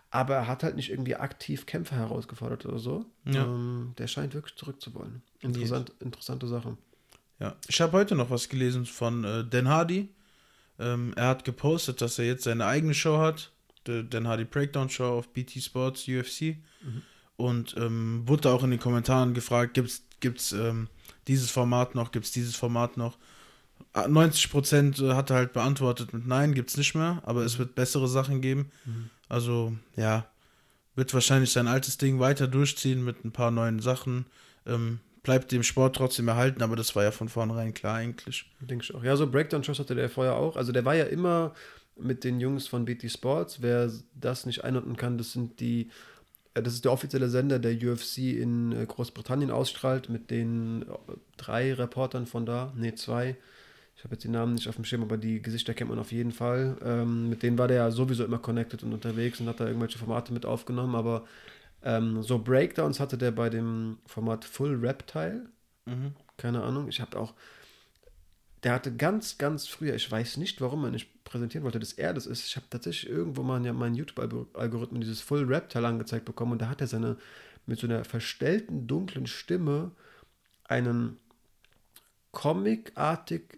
Aber 0.09 0.33
er 0.35 0.47
hat 0.47 0.63
halt 0.63 0.75
nicht 0.75 0.89
irgendwie 0.89 1.15
aktiv 1.15 1.67
Kämpfer 1.67 1.97
herausgefordert 1.97 2.65
oder 2.65 2.79
so. 2.79 3.05
Ja. 3.25 3.43
Ähm, 3.43 3.93
der 3.99 4.07
scheint 4.07 4.33
wirklich 4.33 4.55
zurückzuwollen. 4.55 5.21
Interessant, 5.41 5.91
interessante 5.99 6.47
Sache. 6.47 6.77
Ja, 7.39 7.55
ich 7.67 7.79
habe 7.81 7.91
heute 7.91 8.15
noch 8.15 8.31
was 8.31 8.49
gelesen 8.49 8.85
von 8.85 9.23
äh, 9.23 9.43
Dan 9.47 9.67
Hardy. 9.67 10.09
Ähm, 10.79 11.13
er 11.15 11.27
hat 11.27 11.45
gepostet, 11.45 12.01
dass 12.01 12.19
er 12.19 12.25
jetzt 12.25 12.43
seine 12.43 12.65
eigene 12.65 12.93
Show 12.93 13.17
hat, 13.17 13.51
die 13.87 14.07
Dan 14.09 14.27
Hardy 14.27 14.45
Breakdown 14.45 14.89
Show 14.89 15.17
auf 15.17 15.29
BT 15.29 15.61
Sports 15.63 16.07
UFC. 16.07 16.57
Und 17.37 17.75
ähm, 17.77 18.23
wurde 18.25 18.49
auch 18.49 18.63
in 18.63 18.71
den 18.71 18.79
Kommentaren 18.79 19.33
gefragt, 19.33 19.73
gibt's 19.73 20.03
gibt's 20.19 20.51
ähm, 20.53 20.87
dieses 21.27 21.51
Format 21.51 21.95
noch, 21.95 22.11
gibt's 22.11 22.31
dieses 22.31 22.55
Format 22.55 22.97
noch? 22.97 23.17
Ah, 23.93 24.05
90% 24.05 25.13
hat 25.13 25.29
er 25.29 25.35
halt 25.35 25.53
beantwortet 25.53 26.13
mit 26.13 26.25
Nein, 26.25 26.53
gibt's 26.53 26.77
nicht 26.77 26.95
mehr, 26.95 27.21
aber 27.25 27.43
es 27.43 27.59
wird 27.59 27.75
bessere 27.75 28.07
Sachen 28.07 28.41
geben. 28.41 28.71
Also, 29.29 29.75
ja, 29.95 30.25
wird 30.95 31.13
wahrscheinlich 31.13 31.51
sein 31.51 31.67
altes 31.67 31.97
Ding 31.97 32.19
weiter 32.19 32.47
durchziehen 32.47 33.03
mit 33.03 33.23
ein 33.25 33.31
paar 33.31 33.51
neuen 33.51 33.79
Sachen. 33.79 34.25
Ähm, 34.65 34.99
bleibt 35.25 35.51
dem 35.51 35.63
Sport 35.63 35.95
trotzdem 35.95 36.27
erhalten, 36.27 36.61
aber 36.61 36.75
das 36.75 36.95
war 36.95 37.03
ja 37.03 37.11
von 37.11 37.27
vornherein 37.27 37.73
klar 37.73 37.95
eigentlich. 37.95 38.49
Denke 38.61 38.83
ich 38.83 38.95
auch. 38.95 39.03
Ja, 39.03 39.17
so 39.17 39.29
Breakdown-Shows 39.29 39.79
hatte 39.79 39.95
der 39.95 40.09
vorher 40.09 40.35
auch. 40.35 40.55
Also 40.55 40.71
der 40.71 40.85
war 40.85 40.95
ja 40.95 41.05
immer 41.05 41.53
mit 41.97 42.23
den 42.23 42.39
Jungs 42.39 42.67
von 42.67 42.85
BT 42.85 43.11
Sports. 43.11 43.61
Wer 43.61 43.91
das 44.13 44.45
nicht 44.45 44.63
einordnen 44.63 44.95
kann, 44.95 45.17
das 45.17 45.31
sind 45.31 45.59
die, 45.59 45.89
äh, 46.53 46.61
das 46.61 46.73
ist 46.73 46.85
der 46.85 46.91
offizielle 46.91 47.29
Sender, 47.29 47.57
der 47.57 47.73
UFC 47.73 48.19
in 48.19 48.71
äh, 48.71 48.85
Großbritannien 48.85 49.49
ausstrahlt, 49.49 50.09
mit 50.09 50.29
den 50.29 50.83
äh, 50.83 50.85
drei 51.37 51.73
Reportern 51.73 52.27
von 52.27 52.45
da, 52.45 52.71
nee, 52.77 52.93
zwei. 52.93 53.35
Ich 53.97 54.03
habe 54.03 54.13
jetzt 54.13 54.25
die 54.25 54.29
Namen 54.29 54.53
nicht 54.53 54.69
auf 54.69 54.75
dem 54.75 54.85
Schirm, 54.85 55.01
aber 55.01 55.17
die 55.17 55.41
Gesichter 55.41 55.73
kennt 55.73 55.89
man 55.89 55.99
auf 55.99 56.11
jeden 56.11 56.33
Fall. 56.33 56.77
Ähm, 56.83 57.29
mit 57.29 57.41
denen 57.41 57.57
war 57.57 57.67
der 57.67 57.77
ja 57.77 57.91
sowieso 57.91 58.25
immer 58.25 58.37
connected 58.37 58.83
und 58.83 58.93
unterwegs 58.93 59.39
und 59.39 59.47
hat 59.47 59.59
da 59.59 59.65
irgendwelche 59.65 59.97
Formate 59.97 60.33
mit 60.33 60.45
aufgenommen, 60.45 60.95
aber 60.95 61.25
ähm, 61.83 62.23
so 62.23 62.39
Breakdowns 62.39 62.99
hatte 62.99 63.17
der 63.17 63.31
bei 63.31 63.49
dem 63.49 63.97
Format 64.05 64.45
Full 64.45 64.75
Reptile. 64.75 65.49
Keine 66.37 66.63
Ahnung. 66.63 66.87
Ich 66.87 67.01
habe 67.01 67.17
auch. 67.19 67.33
Der 68.63 68.73
hatte 68.73 68.95
ganz, 68.95 69.37
ganz 69.37 69.67
früher, 69.67 69.93
ich 69.93 70.09
weiß 70.09 70.37
nicht, 70.37 70.59
warum 70.59 70.83
er 70.85 70.89
nicht 70.89 71.23
präsentieren 71.23 71.63
wollte, 71.63 71.79
dass 71.79 71.93
er 71.93 72.15
das 72.15 72.25
ist. 72.25 72.47
Ich 72.47 72.55
habe 72.55 72.65
tatsächlich 72.69 73.11
irgendwo 73.11 73.43
mal 73.43 73.63
ja 73.63 73.73
meinen 73.73 73.93
YouTube-Algorithmen 73.93 75.01
dieses 75.01 75.21
Full 75.21 75.43
Reptile 75.43 75.85
angezeigt 75.85 76.25
bekommen 76.25 76.53
und 76.53 76.61
da 76.61 76.69
hat 76.69 76.81
er 76.81 76.87
seine 76.87 77.17
mit 77.67 77.79
so 77.79 77.87
einer 77.87 78.03
verstellten, 78.03 78.87
dunklen 78.87 79.27
Stimme 79.27 79.91
einen 80.63 81.17
comicartig, 82.31 83.57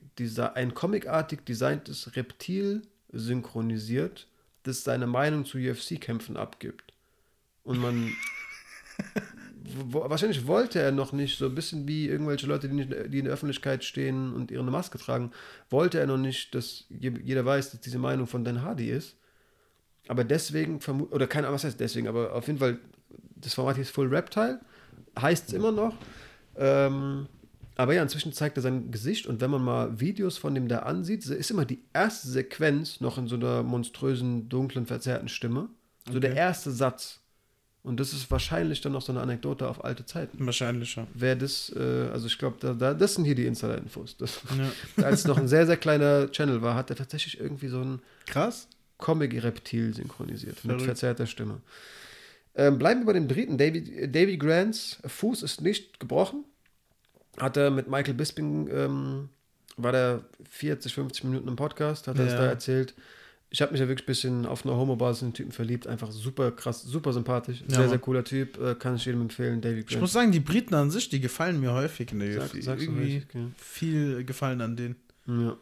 ein 0.54 0.74
comicartig 0.74 1.46
designtes 1.46 2.16
Reptil 2.16 2.84
synchronisiert, 3.12 4.28
das 4.64 4.84
seine 4.84 5.08
Meinung 5.08 5.46
zu 5.46 5.58
UFC-Kämpfen 5.58 6.38
abgibt. 6.38 6.87
Und 7.68 7.80
man. 7.80 8.12
wahrscheinlich 9.92 10.48
wollte 10.48 10.80
er 10.80 10.92
noch 10.92 11.12
nicht, 11.12 11.38
so 11.38 11.46
ein 11.48 11.56
bisschen 11.56 11.88
wie 11.88 12.08
irgendwelche 12.08 12.48
Leute, 12.48 12.70
die, 12.70 12.76
nicht, 12.76 12.90
die 13.14 13.20
in 13.20 13.26
der 13.26 13.34
Öffentlichkeit 13.34 13.84
stehen 13.84 14.34
und 14.34 14.50
ihre 14.50 14.64
Maske 14.64 14.98
tragen, 14.98 15.32
wollte 15.70 16.00
er 16.00 16.08
noch 16.08 16.18
nicht, 16.18 16.56
dass 16.56 16.86
je- 16.90 17.20
jeder 17.24 17.46
weiß, 17.46 17.72
dass 17.72 17.82
diese 17.82 18.00
Meinung 18.00 18.26
von 18.28 18.44
Dan 18.44 18.62
Hardy 18.62 18.90
ist. 18.90 19.18
Aber 20.08 20.24
deswegen, 20.24 20.80
oder 21.12 21.28
keine 21.28 21.48
Ahnung, 21.48 21.56
was 21.56 21.66
heißt 21.66 21.80
deswegen, 21.80 22.08
aber 22.08 22.34
auf 22.34 22.48
jeden 22.48 22.60
Fall, 22.60 22.80
das 23.36 23.54
Format 23.54 23.76
hieß 23.76 23.90
Full 23.90 24.08
Reptile, 24.08 24.62
heißt 25.20 25.50
es 25.50 25.54
immer 25.54 25.74
noch. 25.74 25.96
Ähm, 26.56 27.28
aber 27.76 27.94
ja, 27.94 28.02
inzwischen 28.02 28.32
zeigt 28.32 28.58
er 28.58 28.64
sein 28.64 28.90
Gesicht 28.90 29.28
und 29.28 29.42
wenn 29.42 29.52
man 29.52 29.64
mal 29.64 30.00
Videos 30.00 30.38
von 30.38 30.56
dem 30.56 30.70
da 30.70 30.80
ansieht, 30.80 31.26
ist 31.26 31.52
immer 31.52 31.66
die 31.66 31.84
erste 31.94 32.30
Sequenz 32.30 33.02
noch 33.02 33.18
in 33.18 33.28
so 33.28 33.36
einer 33.36 33.62
monströsen, 33.64 34.48
dunklen, 34.50 34.86
verzerrten 34.86 35.28
Stimme. 35.28 35.70
So 36.10 36.20
der 36.20 36.36
erste 36.36 36.72
Satz. 36.72 37.20
Und 37.88 38.00
das 38.00 38.12
ist 38.14 38.30
wahrscheinlich 38.30 38.82
dann 38.82 38.92
noch 38.92 39.02
so 39.02 39.12
eine 39.14 39.22
Anekdote 39.22 39.68
auf 39.68 39.84
alte 39.86 40.06
Zeiten. 40.06 40.46
Wahrscheinlich, 40.46 40.96
ja. 40.98 41.08
Wer 41.14 41.36
das, 41.38 41.72
äh, 41.76 42.10
also 42.12 42.28
ich 42.28 42.38
glaube, 42.38 42.58
da, 42.60 42.74
da, 42.74 42.94
das 42.94 43.16
sind 43.16 43.24
hier 43.26 43.36
die 43.36 43.46
Insider-Infos. 43.46 44.18
Ja. 44.20 45.04
Als 45.06 45.22
es 45.22 45.26
noch 45.26 45.38
ein 45.38 45.48
sehr, 45.48 45.66
sehr 45.66 45.78
kleiner 45.78 46.30
Channel 46.32 46.62
war, 46.62 46.76
hat 46.76 46.90
er 46.90 46.96
tatsächlich 46.98 47.40
irgendwie 47.40 47.70
so 47.70 47.80
ein 47.82 48.02
Krass. 48.26 48.68
Comic-Reptil 48.98 49.94
synchronisiert 49.94 50.56
mit 50.56 50.62
Verrückt. 50.64 50.84
verzerrter 50.84 51.28
Stimme. 51.28 51.62
Ähm, 52.56 52.78
bleiben 52.78 53.02
wir 53.02 53.06
bei 53.08 53.14
dem 53.14 53.28
Briten. 53.28 53.58
Davy, 53.58 54.10
Davy 54.12 54.38
Grants 54.38 54.98
Fuß 55.06 55.44
ist 55.44 55.62
nicht 55.62 56.00
gebrochen. 56.00 56.44
Hat 57.40 57.56
er 57.56 57.70
mit 57.72 57.88
Michael 57.88 58.16
Bisping, 58.16 58.68
ähm, 58.72 59.30
war 59.78 59.92
der 59.92 60.26
40, 60.50 60.94
50 60.94 61.24
Minuten 61.26 61.48
im 61.48 61.56
Podcast, 61.56 62.08
hat 62.08 62.18
er 62.18 62.26
es 62.26 62.34
Ja. 62.34 62.40
da 62.40 62.46
erzählt. 62.48 62.96
Ich 63.50 63.62
habe 63.62 63.72
mich 63.72 63.80
ja 63.80 63.88
wirklich 63.88 64.04
ein 64.04 64.08
bisschen 64.12 64.46
auf 64.46 64.66
einer 64.66 64.76
Homo-Basis 64.76 65.22
in 65.22 65.28
den 65.30 65.34
Typen 65.34 65.52
verliebt. 65.54 65.88
Einfach 65.88 66.12
super 66.12 66.52
krass, 66.52 66.82
super 66.84 67.14
sympathisch. 67.14 67.62
Ja, 67.62 67.68
sehr, 67.70 67.78
sehr 67.84 67.88
Mann. 67.92 68.02
cooler 68.02 68.24
Typ. 68.26 68.58
Äh, 68.62 68.76
kann 68.76 68.96
ich 68.98 69.06
jedem 69.06 69.22
empfehlen. 69.22 69.62
Davy 69.62 69.80
Ich 69.80 69.88
Grant. 69.88 70.02
muss 70.02 70.12
sagen, 70.14 70.32
die 70.34 70.42
Briten 70.42 70.74
an 70.74 70.92
sich, 70.92 71.08
die 71.10 71.22
gefallen 71.22 71.60
mir 71.62 71.72
häufig 71.74 72.12
in 72.12 72.20
der 72.20 72.34
Sag- 72.42 72.54
UFC. 72.54 72.62
sagst 72.64 72.86
du 72.86 72.92
Irgendwie 72.92 73.16
richtig, 73.16 73.34
ja. 73.36 73.48
viel 73.58 74.24
gefallen 74.26 74.60
an 74.62 74.76
denen. 74.76 74.96
Ja. 75.28 75.56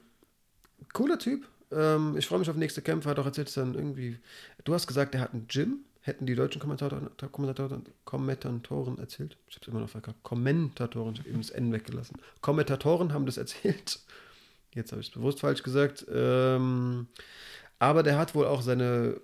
Cooler 0.94 1.20
Typ. 1.20 1.48
Ähm, 1.72 2.16
ich 2.18 2.26
freue 2.26 2.40
mich 2.40 2.50
auf 2.50 2.56
nächste 2.56 2.82
Kämpfe. 2.82 3.10
Hat 3.10 3.20
auch 3.20 3.26
erzählt, 3.26 3.48
dass 3.48 3.56
dann 3.56 3.76
irgendwie. 3.76 4.18
Du 4.64 4.74
hast 4.74 4.88
gesagt, 4.88 5.14
er 5.14 5.22
hat 5.22 5.34
ein 5.34 5.46
Gym. 5.48 5.80
Hätten 6.02 6.28
die 6.28 6.36
deutschen 6.36 6.60
Kommentatoren, 6.62 7.10
Kommentatoren, 7.32 7.84
Kommentatoren 8.04 9.00
erzählt? 9.00 9.38
Ich 9.48 9.56
habe 9.56 9.64
es 9.64 9.68
immer 9.70 9.80
noch 9.80 9.90
verkackt. 9.90 10.22
Kommentatoren, 10.22 11.14
ich 11.14 11.20
habe 11.20 11.30
eben 11.30 11.40
das 11.40 11.50
N 11.50 11.72
weggelassen. 11.74 12.18
Kommentatoren 12.42 13.12
haben 13.12 13.26
das 13.26 13.38
erzählt. 13.38 14.00
Jetzt 14.76 14.92
habe 14.92 15.02
ich 15.02 15.08
es 15.08 15.14
bewusst 15.14 15.40
falsch 15.40 15.64
gesagt. 15.64 16.06
Ähm, 16.14 17.08
aber 17.80 18.04
der 18.04 18.18
hat 18.18 18.36
wohl 18.36 18.46
auch 18.46 18.62
seine 18.62 19.20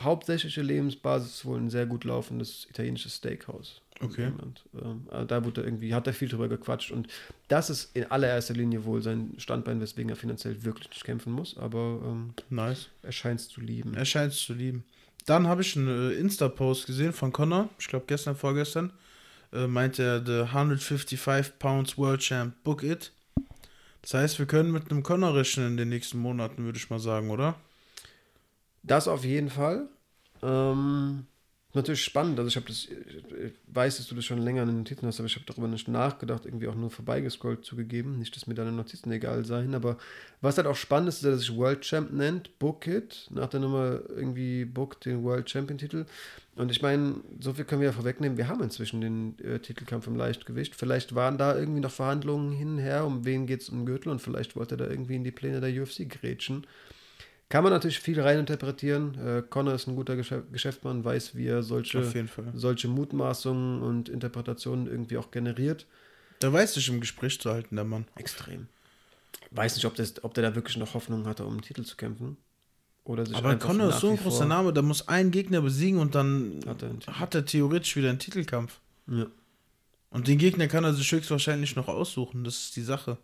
hauptsächliche 0.00 0.62
Lebensbasis 0.62 1.44
wohl 1.44 1.58
ein 1.58 1.70
sehr 1.70 1.86
gut 1.86 2.04
laufendes 2.04 2.66
italienisches 2.70 3.16
Steakhouse. 3.16 3.80
Okay. 4.00 4.32
Ähm, 4.74 5.06
also 5.10 5.26
da 5.26 5.44
wurde 5.44 5.60
er 5.60 5.66
irgendwie, 5.66 5.94
hat 5.94 6.06
er 6.06 6.12
viel 6.12 6.28
drüber 6.28 6.48
gequatscht 6.48 6.90
und 6.90 7.06
das 7.48 7.70
ist 7.70 7.94
in 7.94 8.10
allererster 8.10 8.54
Linie 8.54 8.84
wohl 8.84 9.00
sein 9.00 9.34
Standbein, 9.38 9.80
weswegen 9.80 10.10
er 10.10 10.16
finanziell 10.16 10.64
wirklich 10.64 10.90
nicht 10.90 11.04
kämpfen 11.04 11.32
muss, 11.32 11.56
aber 11.56 12.00
ähm, 12.04 12.34
Nice. 12.50 12.88
er 13.02 13.12
scheint 13.12 13.40
es 13.40 13.48
zu 13.48 13.60
lieben. 13.60 13.94
Er 13.94 14.04
scheint 14.04 14.32
es 14.32 14.40
zu 14.40 14.54
lieben. 14.54 14.84
Dann 15.26 15.46
habe 15.46 15.62
ich 15.62 15.76
einen 15.76 16.10
äh, 16.10 16.14
Insta-Post 16.14 16.86
gesehen 16.86 17.12
von 17.12 17.32
Connor, 17.32 17.68
ich 17.78 17.86
glaube 17.86 18.06
gestern, 18.08 18.34
vorgestern. 18.34 18.92
Äh, 19.52 19.68
meinte 19.68 20.02
er, 20.02 20.24
the 20.24 20.50
155 20.50 21.58
Pounds 21.60 21.96
World 21.96 22.20
Champ, 22.20 22.54
book 22.64 22.82
it. 22.82 23.12
Das 24.00 24.14
heißt, 24.14 24.38
wir 24.40 24.46
können 24.46 24.72
mit 24.72 24.90
einem 24.90 25.04
Connor 25.04 25.36
rechnen 25.36 25.68
in 25.68 25.76
den 25.76 25.90
nächsten 25.90 26.18
Monaten, 26.18 26.64
würde 26.64 26.78
ich 26.78 26.90
mal 26.90 26.98
sagen, 26.98 27.30
oder? 27.30 27.54
Das 28.82 29.08
auf 29.08 29.24
jeden 29.24 29.48
Fall. 29.48 29.88
Ähm, 30.42 31.26
natürlich 31.74 32.02
spannend. 32.02 32.38
Also 32.38 32.48
ich 32.48 32.56
habe 32.56 32.66
das, 32.66 32.86
ich 32.88 33.52
weiß, 33.68 33.96
dass 33.96 34.06
du 34.06 34.14
das 34.14 34.24
schon 34.24 34.38
länger 34.38 34.62
in 34.62 34.68
den 34.68 34.78
Notizen 34.78 35.06
hast, 35.06 35.20
aber 35.20 35.26
ich 35.26 35.36
habe 35.36 35.46
darüber 35.46 35.68
nicht 35.68 35.88
nachgedacht, 35.88 36.44
irgendwie 36.44 36.68
auch 36.68 36.74
nur 36.74 36.90
vorbeigescrollt 36.90 37.64
zugegeben. 37.64 38.18
Nicht, 38.18 38.34
dass 38.36 38.46
mir 38.46 38.54
deine 38.54 38.72
Notizen 38.72 39.10
egal 39.12 39.44
seien, 39.44 39.74
aber 39.74 39.96
was 40.40 40.56
halt 40.56 40.66
auch 40.66 40.76
spannend 40.76 41.08
ist, 41.08 41.16
ist, 41.16 41.24
dass 41.24 41.40
sich 41.40 41.56
World 41.56 41.82
Champ 41.82 42.12
nennt, 42.12 42.58
Book 42.58 42.86
It, 42.86 43.28
nach 43.30 43.48
der 43.48 43.60
Nummer 43.60 44.00
irgendwie 44.08 44.64
Book 44.64 45.00
den 45.00 45.22
World 45.22 45.48
Champion 45.48 45.78
Titel. 45.78 46.04
Und 46.56 46.70
ich 46.70 46.82
meine, 46.82 47.16
so 47.40 47.54
viel 47.54 47.64
können 47.64 47.80
wir 47.80 47.88
ja 47.88 47.94
vorwegnehmen, 47.94 48.36
wir 48.36 48.48
haben 48.48 48.62
inzwischen 48.62 49.00
den 49.00 49.38
äh, 49.38 49.58
Titelkampf 49.58 50.06
im 50.06 50.16
Leichtgewicht. 50.16 50.74
Vielleicht 50.74 51.14
waren 51.14 51.38
da 51.38 51.56
irgendwie 51.56 51.80
noch 51.80 51.90
Verhandlungen 51.90 52.52
hin 52.52 52.72
und 52.72 52.78
her, 52.78 53.06
um 53.06 53.24
wen 53.24 53.46
geht 53.46 53.62
es 53.62 53.70
um 53.70 53.86
Gürtel 53.86 54.10
und 54.10 54.20
vielleicht 54.20 54.54
wollte 54.56 54.74
er 54.74 54.78
da 54.78 54.88
irgendwie 54.88 55.16
in 55.16 55.24
die 55.24 55.30
Pläne 55.30 55.60
der 55.60 55.82
UFC 55.82 56.08
grätschen. 56.08 56.66
Kann 57.52 57.64
man 57.64 57.72
natürlich 57.74 58.00
viel 58.00 58.18
reininterpretieren. 58.18 59.18
Äh, 59.18 59.42
Connor 59.42 59.74
ist 59.74 59.86
ein 59.86 59.94
guter 59.94 60.16
Geschäf 60.16 60.42
Geschäftsmann, 60.50 61.04
weiß, 61.04 61.36
wie 61.36 61.48
er 61.48 61.62
solche, 61.62 62.02
solche 62.54 62.88
Mutmaßungen 62.88 63.82
und 63.82 64.08
Interpretationen 64.08 64.86
irgendwie 64.86 65.18
auch 65.18 65.30
generiert. 65.30 65.84
Der 66.40 66.50
weiß 66.50 66.72
sich 66.72 66.88
im 66.88 67.02
Gespräch 67.02 67.38
zu 67.38 67.50
halten, 67.50 67.76
der 67.76 67.84
Mann. 67.84 68.06
Extrem. 68.16 68.68
Weiß 69.50 69.74
nicht, 69.74 69.84
ob, 69.84 69.94
das, 69.96 70.24
ob 70.24 70.32
der 70.32 70.44
da 70.44 70.54
wirklich 70.54 70.78
noch 70.78 70.94
Hoffnung 70.94 71.26
hatte, 71.26 71.44
um 71.44 71.56
den 71.56 71.60
Titel 71.60 71.82
zu 71.82 71.94
kämpfen. 71.96 72.38
Oder 73.04 73.26
sich 73.26 73.36
Aber 73.36 73.54
Connor 73.56 73.90
ist 73.90 74.00
so 74.00 74.08
ein 74.08 74.16
großer 74.16 74.46
Name, 74.46 74.72
der 74.72 74.82
muss 74.82 75.06
einen 75.06 75.30
Gegner 75.30 75.60
besiegen 75.60 76.00
und 76.00 76.14
dann 76.14 76.58
Hat 76.66 76.80
er 76.80 76.88
einen 76.88 77.02
hat 77.06 77.34
er 77.34 77.44
theoretisch 77.44 77.94
wieder 77.96 78.08
einen 78.08 78.18
Titelkampf. 78.18 78.80
Ja. 79.08 79.26
Und 80.08 80.26
den 80.26 80.38
Gegner 80.38 80.68
kann 80.68 80.84
er 80.84 80.94
sich 80.94 81.12
höchstwahrscheinlich 81.12 81.76
noch 81.76 81.88
aussuchen. 81.88 82.44
Das 82.44 82.56
ist 82.56 82.76
die 82.76 82.82
Sache. 82.82 83.18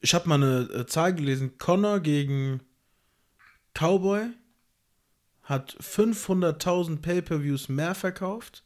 Ich 0.00 0.14
habe 0.14 0.28
mal 0.28 0.36
eine 0.36 0.60
äh, 0.72 0.86
Zahl 0.86 1.14
gelesen. 1.14 1.58
Connor 1.58 2.00
gegen 2.00 2.60
Cowboy 3.74 4.28
hat 5.42 5.76
500.000 5.80 7.00
Pay-per-Views 7.00 7.68
mehr 7.68 7.94
verkauft 7.94 8.64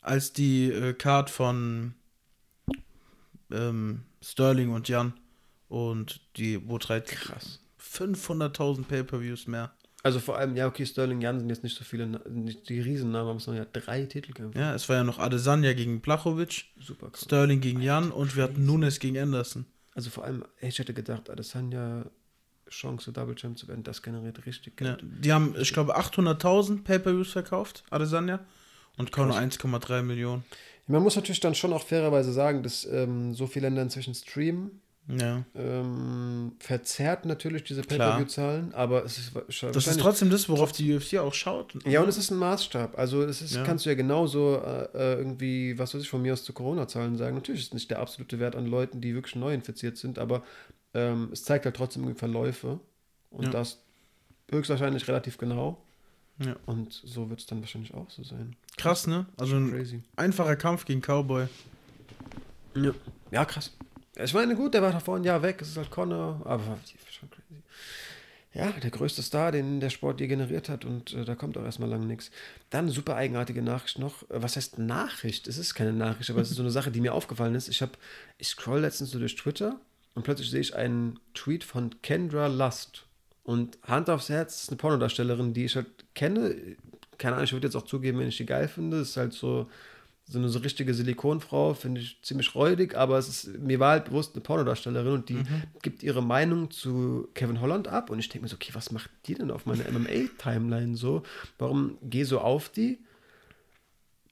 als 0.00 0.32
die 0.32 0.70
äh, 0.70 0.92
Card 0.94 1.30
von 1.30 1.94
ähm, 3.50 4.02
Sterling 4.22 4.70
und 4.70 4.88
Jan 4.88 5.14
und 5.68 6.20
die 6.36 6.68
wo 6.68 6.78
drei 6.78 7.00
Krass. 7.00 7.60
500.000 7.80 8.84
Pay-per-Views 8.84 9.46
mehr. 9.46 9.72
Also 10.02 10.20
vor 10.20 10.38
allem, 10.38 10.54
ja, 10.54 10.68
okay, 10.68 10.86
Sterling 10.86 11.20
Jan 11.20 11.40
sind 11.40 11.48
jetzt 11.48 11.64
nicht 11.64 11.76
so 11.76 11.82
viele, 11.82 12.06
nicht 12.06 12.68
die 12.68 12.80
Riesennamen, 12.80 13.28
aber 13.28 13.38
es 13.38 13.46
waren 13.48 13.56
ja 13.56 13.64
drei 13.64 14.04
Titelkämpfe. 14.04 14.58
Ja, 14.58 14.74
es 14.74 14.88
war 14.88 14.96
ja 14.96 15.04
noch 15.04 15.18
Adesanya 15.18 15.72
gegen 15.72 16.00
Blachowicz, 16.00 16.64
Super 16.80 17.10
krass. 17.10 17.24
Sterling 17.24 17.60
gegen 17.60 17.80
Jan 17.80 18.12
und 18.12 18.36
wir 18.36 18.44
hatten 18.44 18.64
Nunes 18.64 19.00
gegen 19.00 19.18
Anderson. 19.18 19.66
Also 19.96 20.10
vor 20.10 20.24
allem, 20.24 20.44
ich 20.60 20.78
hätte 20.78 20.92
gedacht, 20.94 21.30
Adesanya 21.30 22.04
Chance, 22.68 23.12
Double 23.12 23.34
Champ 23.34 23.56
zu 23.58 23.66
werden. 23.66 23.82
Das 23.82 24.02
generiert 24.02 24.44
richtig 24.44 24.78
Ja, 24.80 24.94
Geld. 24.96 25.04
die 25.24 25.32
haben, 25.32 25.54
ich 25.58 25.72
glaube, 25.72 25.96
800.000 25.98 26.84
Pay-Per-Views 26.84 27.32
verkauft, 27.32 27.82
Adesanya. 27.90 28.40
Und 28.98 29.10
Conor 29.10 29.36
1,3 29.38 30.02
Millionen. 30.02 30.44
Man 30.86 31.02
muss 31.02 31.16
natürlich 31.16 31.40
dann 31.40 31.54
schon 31.54 31.72
auch 31.72 31.82
fairerweise 31.82 32.32
sagen, 32.32 32.62
dass 32.62 32.84
ähm, 32.84 33.34
so 33.34 33.46
viele 33.46 33.66
Länder 33.68 33.82
inzwischen 33.82 34.14
streamen. 34.14 34.80
Ja. 35.08 35.44
Ähm, 35.54 36.52
verzerrt 36.58 37.26
natürlich 37.26 37.62
diese. 37.62 37.82
Pay-Per-View-Zahlen, 37.82 38.74
aber 38.74 39.04
es 39.04 39.18
ist 39.18 39.36
Das 39.36 39.44
ist 39.48 39.62
wahrscheinlich- 39.62 40.02
trotzdem 40.02 40.30
das, 40.30 40.48
worauf 40.48 40.72
die 40.72 40.92
UFC 40.94 41.18
auch 41.18 41.32
schaut. 41.32 41.74
Ja, 41.86 42.02
und 42.02 42.08
es 42.08 42.16
ist 42.18 42.32
ein 42.32 42.38
Maßstab. 42.38 42.98
Also 42.98 43.22
es 43.22 43.40
ist, 43.40 43.54
Ja. 43.54 43.62
kannst 43.62 43.84
du 43.86 43.90
ja 43.90 43.94
genauso 43.94 44.56
äh, 44.56 44.84
äh, 44.94 45.14
irgendwie, 45.18 45.78
was 45.78 45.94
weiß 45.94 46.02
ich, 46.02 46.08
von 46.08 46.22
mir 46.22 46.32
aus 46.32 46.42
zu 46.42 46.52
Corona-Zahlen 46.52 47.16
sagen. 47.16 47.36
Natürlich 47.36 47.60
ist 47.60 47.68
es 47.68 47.74
nicht 47.74 47.90
der 47.90 48.00
absolute 48.00 48.40
Wert 48.40 48.56
an 48.56 48.66
Leuten, 48.66 49.00
die 49.00 49.14
wirklich 49.14 49.36
neu 49.36 49.54
infiziert 49.54 49.96
sind, 49.96 50.18
aber 50.18 50.42
ähm, 50.92 51.28
es 51.32 51.44
zeigt 51.44 51.66
halt 51.66 51.76
trotzdem 51.76 52.16
Verläufe. 52.16 52.80
Und 53.30 53.44
Ja. 53.44 53.50
das 53.50 53.78
höchstwahrscheinlich 54.50 55.06
relativ 55.06 55.38
genau. 55.38 55.80
Ja. 56.38 56.56
Und 56.66 56.92
so 57.04 57.30
wird 57.30 57.40
es 57.40 57.46
dann 57.46 57.60
wahrscheinlich 57.60 57.94
auch 57.94 58.10
so 58.10 58.22
sein. 58.24 58.56
Krass, 58.76 59.06
ne? 59.06 59.26
Also 59.36 59.56
ein 59.56 59.70
Crazy. 59.70 60.02
einfacher 60.16 60.56
Kampf 60.56 60.84
gegen 60.84 61.00
Cowboy. 61.00 61.46
Ja. 62.74 62.90
ja, 63.30 63.44
krass. 63.44 63.72
Ich 64.16 64.32
meine, 64.32 64.54
gut, 64.56 64.74
der 64.74 64.82
war 64.82 64.92
davor 64.92 65.16
ein 65.16 65.24
Jahr 65.24 65.42
weg, 65.42 65.60
es 65.60 65.68
ist 65.68 65.76
halt 65.76 65.90
Connor, 65.90 66.40
aber 66.44 66.78
schon 67.10 67.30
crazy. 67.30 67.62
Ja, 68.54 68.70
der 68.70 68.90
größte 68.90 69.20
Star, 69.20 69.52
den 69.52 69.80
der 69.80 69.90
Sport 69.90 70.18
je 70.18 70.28
generiert 70.28 70.70
hat 70.70 70.86
und 70.86 71.12
äh, 71.12 71.26
da 71.26 71.34
kommt 71.34 71.58
auch 71.58 71.64
erstmal 71.64 71.90
lange 71.90 72.06
nichts. 72.06 72.30
Dann 72.70 72.88
super 72.88 73.14
eigenartige 73.14 73.60
Nachricht 73.60 73.98
noch. 73.98 74.22
Äh, 74.30 74.42
was 74.42 74.56
heißt 74.56 74.78
Nachricht? 74.78 75.46
Es 75.46 75.58
ist 75.58 75.74
keine 75.74 75.92
Nachricht, 75.92 76.30
aber 76.30 76.40
es 76.40 76.50
ist 76.50 76.56
so 76.56 76.62
eine 76.62 76.70
Sache, 76.70 76.90
die 76.90 77.02
mir 77.02 77.12
aufgefallen 77.12 77.54
ist. 77.54 77.68
Ich 77.68 77.82
habe, 77.82 77.92
ich 78.38 78.48
scroll 78.48 78.80
letztens 78.80 79.10
so 79.10 79.18
durch 79.18 79.36
Twitter 79.36 79.78
und 80.14 80.22
plötzlich 80.22 80.50
sehe 80.50 80.60
ich 80.60 80.74
einen 80.74 81.20
Tweet 81.34 81.64
von 81.64 82.00
Kendra 82.00 82.46
Lust. 82.46 83.04
Und 83.44 83.78
Hand 83.82 84.08
aufs 84.08 84.30
Herz 84.30 84.62
ist 84.62 84.70
eine 84.70 84.78
Pornodarstellerin, 84.78 85.52
die 85.52 85.66
ich 85.66 85.76
halt 85.76 85.88
kenne. 86.14 86.56
Keine 87.18 87.34
Ahnung, 87.34 87.44
ich 87.44 87.52
würde 87.52 87.66
jetzt 87.66 87.76
auch 87.76 87.84
zugeben, 87.84 88.18
wenn 88.18 88.28
ich 88.28 88.38
die 88.38 88.46
geil 88.46 88.68
finde. 88.68 89.00
Es 89.00 89.10
ist 89.10 89.16
halt 89.18 89.34
so, 89.34 89.68
so 90.28 90.38
eine 90.38 90.48
so 90.48 90.58
richtige 90.58 90.92
Silikonfrau, 90.92 91.74
finde 91.74 92.00
ich 92.00 92.20
ziemlich 92.22 92.54
räudig, 92.56 92.96
aber 92.96 93.16
es 93.16 93.28
ist, 93.28 93.58
mir 93.58 93.78
war 93.78 93.92
halt 93.92 94.06
bewusst 94.06 94.34
eine 94.34 94.42
Pornodarstellerin 94.42 95.12
und 95.12 95.28
die 95.28 95.38
gibt 95.82 96.02
ihre 96.02 96.22
Meinung 96.22 96.70
zu 96.72 97.28
Kevin 97.34 97.60
Holland 97.60 97.86
ab 97.86 98.10
und 98.10 98.18
ich 98.18 98.28
denke 98.28 98.44
mir 98.44 98.48
so, 98.48 98.56
okay, 98.56 98.70
was 98.74 98.90
macht 98.90 99.10
die 99.26 99.34
denn 99.34 99.52
auf 99.52 99.66
meiner 99.66 99.84
MMA-Timeline 99.88 100.96
so? 100.96 101.22
Warum 101.58 101.96
geh 102.02 102.24
so 102.24 102.40
auf 102.40 102.68
die? 102.68 102.98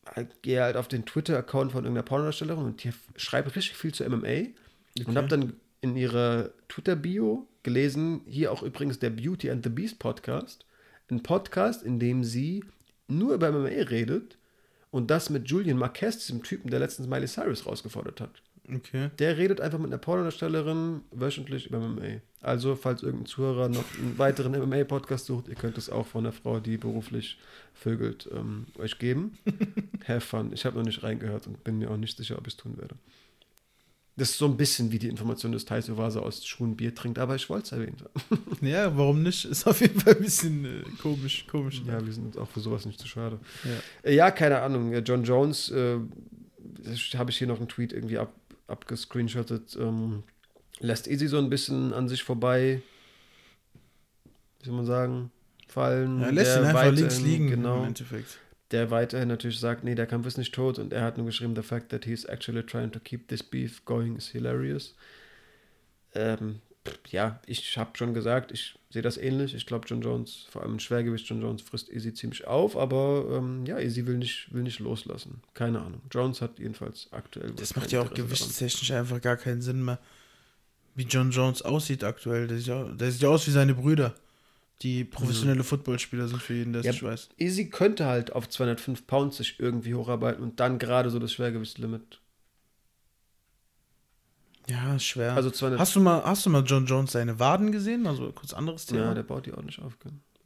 Halt, 0.05 0.43
Gehe 0.43 0.63
halt 0.63 0.77
auf 0.77 0.89
den 0.89 1.07
Twitter-Account 1.07 1.73
von 1.73 1.85
irgendeiner 1.85 2.05
Pornodarstellerin 2.05 2.65
und 2.65 2.83
die 2.83 2.93
schreibt 3.17 3.55
richtig 3.55 3.77
viel 3.77 3.95
zu 3.95 4.09
MMA 4.09 4.49
und 5.07 5.17
habe 5.17 5.29
dann 5.29 5.55
in 5.81 5.97
ihrer 5.97 6.51
Twitter-Bio 6.69 7.47
gelesen, 7.63 8.23
hier 8.27 8.51
auch 8.51 8.63
übrigens 8.63 8.99
der 8.99 9.11
Beauty 9.11 9.49
and 9.51 9.65
the 9.65 9.71
Beast 9.71 10.01
Podcast, 10.01 10.67
ein 11.09 11.23
Podcast, 11.23 11.85
in 11.85 12.01
dem 12.01 12.25
sie 12.25 12.65
nur 13.07 13.35
über 13.35 13.53
MMA 13.53 13.85
redet 13.89 14.37
und 14.95 15.11
das 15.11 15.29
mit 15.29 15.51
Julian 15.51 15.77
Marquez, 15.77 16.19
diesem 16.19 16.45
Typen, 16.45 16.71
der 16.71 16.79
letztens 16.79 17.09
Miley 17.09 17.27
Cyrus 17.27 17.67
rausgefordert 17.67 18.21
hat. 18.21 18.31
Okay. 18.73 19.11
Der 19.19 19.37
redet 19.37 19.61
einfach 19.61 19.81
mit 19.81 19.89
einer 19.89 19.99
Pornodarstellerin 19.99 21.01
wöchentlich 21.11 21.67
über 21.67 21.81
MMA. 21.81 22.21
Also, 22.41 22.77
falls 22.77 23.03
irgendein 23.03 23.27
Zuhörer 23.27 23.69
noch 23.69 23.85
einen 23.99 24.17
weiteren 24.19 24.53
MMA-Podcast 24.53 25.27
sucht, 25.27 25.49
ihr 25.49 25.57
könnt 25.57 25.79
es 25.79 25.91
auch 25.91 26.07
von 26.07 26.25
einer 26.25 26.33
Frau, 26.33 26.61
die 26.61 26.77
beruflich 26.77 27.41
vögelt, 27.73 28.31
ähm, 28.33 28.67
euch 28.79 29.01
geben. 29.01 29.37
Have 30.07 30.21
fun. 30.21 30.53
Ich 30.53 30.65
habe 30.65 30.79
noch 30.79 30.85
nicht 30.85 31.03
reingehört 31.03 31.49
und 31.49 31.65
bin 31.65 31.79
mir 31.79 31.91
auch 31.91 31.97
nicht 31.97 32.17
sicher, 32.17 32.39
ob 32.39 32.47
ich 32.47 32.53
es 32.53 32.57
tun 32.57 32.77
werde. 32.79 32.95
Das 34.17 34.31
ist 34.31 34.39
so 34.39 34.47
ein 34.47 34.57
bisschen 34.57 34.93
wie 34.93 35.01
die 35.01 35.09
Information, 35.09 35.51
dass 35.51 35.65
Taisio 35.65 35.97
Vasa 35.99 36.21
aus 36.21 36.47
Schuhen 36.47 36.77
Bier 36.77 36.95
trinkt, 36.95 37.19
aber 37.19 37.35
ich 37.35 37.49
wollte 37.51 37.65
es 37.67 37.73
erwähnt. 37.73 38.05
Ja, 38.61 38.97
warum 38.97 39.23
nicht? 39.25 39.45
Ist 39.45 39.67
auf 39.67 39.81
jeden 39.81 39.99
Fall 40.01 40.15
ein 40.15 40.23
bisschen 40.23 40.65
äh, 40.65 40.83
komisch, 41.03 41.47
komisch. 41.51 41.83
Ja, 41.87 42.05
wir 42.05 42.13
sind 42.13 42.27
uns 42.27 42.37
auch 42.37 42.49
für 42.49 42.61
sowas 42.61 42.87
nicht 42.87 43.01
zu 43.01 43.09
schade. 43.09 43.41
Ja. 43.65 44.11
Äh, 44.11 44.15
Ja, 44.15 44.31
keine 44.31 44.61
Ahnung. 44.63 44.93
John 45.05 45.25
Jones, 45.25 45.71
äh, 45.73 45.99
habe 47.17 47.31
ich 47.33 47.39
hier 47.39 47.49
noch 47.49 47.59
einen 47.59 47.69
Tweet 47.69 47.93
irgendwie 47.93 48.19
ab, 48.19 48.33
abgescreenshottet, 48.69 49.77
ähm, 49.81 50.23
lässt 50.79 51.09
Easy 51.09 51.27
so 51.27 51.39
ein 51.39 51.51
bisschen 51.51 51.93
an 51.93 52.09
sich 52.09 52.23
vorbei, 52.23 52.83
wie 54.61 54.67
soll 54.67 54.77
man 54.77 54.87
sagen, 54.87 55.31
fallen. 55.67 56.23
Er 56.23 56.31
lässt 56.33 56.57
ihn 56.57 56.65
einfach 56.65 56.93
links 56.93 57.21
liegen 57.21 57.49
Genau. 57.51 57.79
im 57.81 57.89
Endeffekt. 57.89 58.39
Der 58.71 58.91
weiterhin 58.91 59.29
natürlich 59.29 59.61
sagt, 59.61 59.85
nee, 59.85 59.95
der 59.95 60.07
Kampf 60.07 60.27
ist 60.27 60.39
nicht 60.39 60.55
tot 60.55 60.79
und 60.79 60.93
er 60.93 61.03
hat 61.03 61.17
nur 61.17 61.27
geschrieben, 61.27 61.55
the 61.55 61.63
fact 61.63 61.91
that 61.91 62.07
he's 62.07 62.25
actually 62.25 62.63
trying 62.63 62.91
to 62.91 62.99
keep 62.99 63.29
this 63.29 63.43
beef 63.43 63.85
going 63.85 64.17
is 64.17 64.29
hilarious. 64.29 64.95
Ähm, 66.15 66.61
ja, 67.09 67.41
ich 67.47 67.77
habe 67.79 67.97
schon 67.97 68.15
gesagt, 68.15 68.53
ich 68.53 68.79
sehe 68.91 69.03
das 69.03 69.17
ähnlich. 69.17 69.55
Ich 69.55 69.67
glaube, 69.67 69.87
John 69.89 70.03
Jones, 70.03 70.47
vor 70.51 70.63
allem 70.63 70.73
im 70.73 70.81
Schwergewicht, 70.81 71.27
John 71.29 71.41
Jones 71.41 71.63
frisst 71.63 71.91
Easy 71.91 72.13
ziemlich 72.13 72.47
auf, 72.47 72.77
aber 72.77 73.27
ähm, 73.33 73.65
ja, 73.67 73.79
Easy 73.79 74.07
will 74.07 74.19
nicht, 74.19 74.53
will 74.53 74.63
nicht 74.63 74.81
loslassen. 74.81 75.41
Keine 75.55 75.81
Ahnung. 75.81 76.03
Jones 76.11 76.41
hat 76.41 76.59
jedenfalls 76.59 77.09
aktuell. 77.11 77.53
Das 77.53 77.75
macht 77.77 77.93
ja 77.93 78.03
auch 78.03 78.13
gewichtstechnisch 78.13 78.91
einfach 78.93 79.21
gar 79.21 79.37
keinen 79.37 79.63
Sinn 79.63 79.85
mehr. 79.85 79.99
Wie 80.95 81.05
John 81.05 81.31
Jones 81.31 81.63
aussieht 81.63 82.05
aktuell. 82.05 82.47
Der 82.47 82.59
sieht 82.59 82.69
ja, 82.69 82.85
der 82.85 83.11
sieht 83.11 83.23
ja 83.23 83.29
aus 83.29 83.47
wie 83.47 83.51
seine 83.51 83.75
Brüder. 83.75 84.15
Die 84.83 85.05
professionelle 85.05 85.65
Footballspieler 85.65 86.29
sind 86.29 86.43
für 86.43 86.55
jeden, 86.55 86.73
der 86.73 86.81
es 86.81 86.87
Ja. 86.87 86.93
nicht 86.93 87.03
weiß. 87.03 87.29
Easy 87.39 87.71
könnte 87.71 88.07
halt 88.07 88.33
auf 88.33 88.49
205 88.49 89.07
Pounds 89.07 89.37
sich 89.39 89.59
irgendwie 89.61 89.95
hocharbeiten 89.95 90.43
und 90.43 90.61
dann 90.61 90.79
gerade 90.79 91.11
so 91.11 91.19
das 91.19 91.33
Schwergewichtslimit. 91.33 92.21
Ja, 94.69 94.97
ist 94.97 95.05
schwer. 95.05 95.35
Also 95.35 95.51
200 95.51 95.79
hast, 95.81 95.95
du 95.95 96.01
mal, 96.01 96.23
hast 96.25 96.47
du 96.47 96.51
mal 96.51 96.63
John 96.65 96.87
Jones 96.87 97.13
seine 97.13 97.39
Waden 97.39 97.71
gesehen? 97.71 98.07
Also 98.07 98.33
kurz 98.33 98.53
anderes 98.55 98.87
Thema. 98.87 99.05
Ja, 99.07 99.15
der 99.15 99.23
baut 99.23 99.47
die 99.47 99.53
auch 99.53 99.63
nicht 99.63 99.81
auf. 99.81 99.97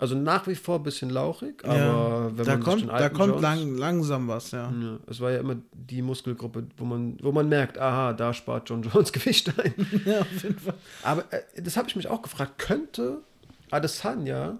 Also 0.00 0.14
nach 0.16 0.46
wie 0.46 0.54
vor 0.54 0.76
ein 0.76 0.82
bisschen 0.84 1.10
lauchig, 1.10 1.64
aber 1.64 1.76
Ja, 1.76 2.38
wenn 2.38 2.44
da 2.44 2.52
man 2.52 2.62
kommt, 2.62 2.88
da 2.88 3.08
kommt 3.08 3.28
Jones, 3.30 3.42
lang, 3.42 3.76
langsam 3.76 4.28
was, 4.28 4.52
ja. 4.52 4.70
Ja, 4.70 4.98
es 5.08 5.20
war 5.20 5.32
ja 5.32 5.40
immer 5.40 5.56
die 5.72 6.02
Muskelgruppe, 6.02 6.66
wo 6.76 6.84
man, 6.84 7.16
wo 7.20 7.32
man 7.32 7.48
merkt, 7.48 7.78
aha, 7.78 8.12
da 8.12 8.32
spart 8.32 8.68
John 8.70 8.82
Jones 8.82 9.12
Gewicht 9.12 9.52
ein. 9.58 9.74
ja, 10.04 10.20
auf 10.20 10.42
jeden 10.42 10.58
Fall. 10.58 10.74
Aber 11.02 11.24
äh, 11.32 11.62
das 11.62 11.76
habe 11.76 11.88
ich 11.88 11.96
mich 11.96 12.06
auch 12.08 12.22
gefragt, 12.22 12.58
könnte 12.58 13.22
Adesanya 13.70 14.58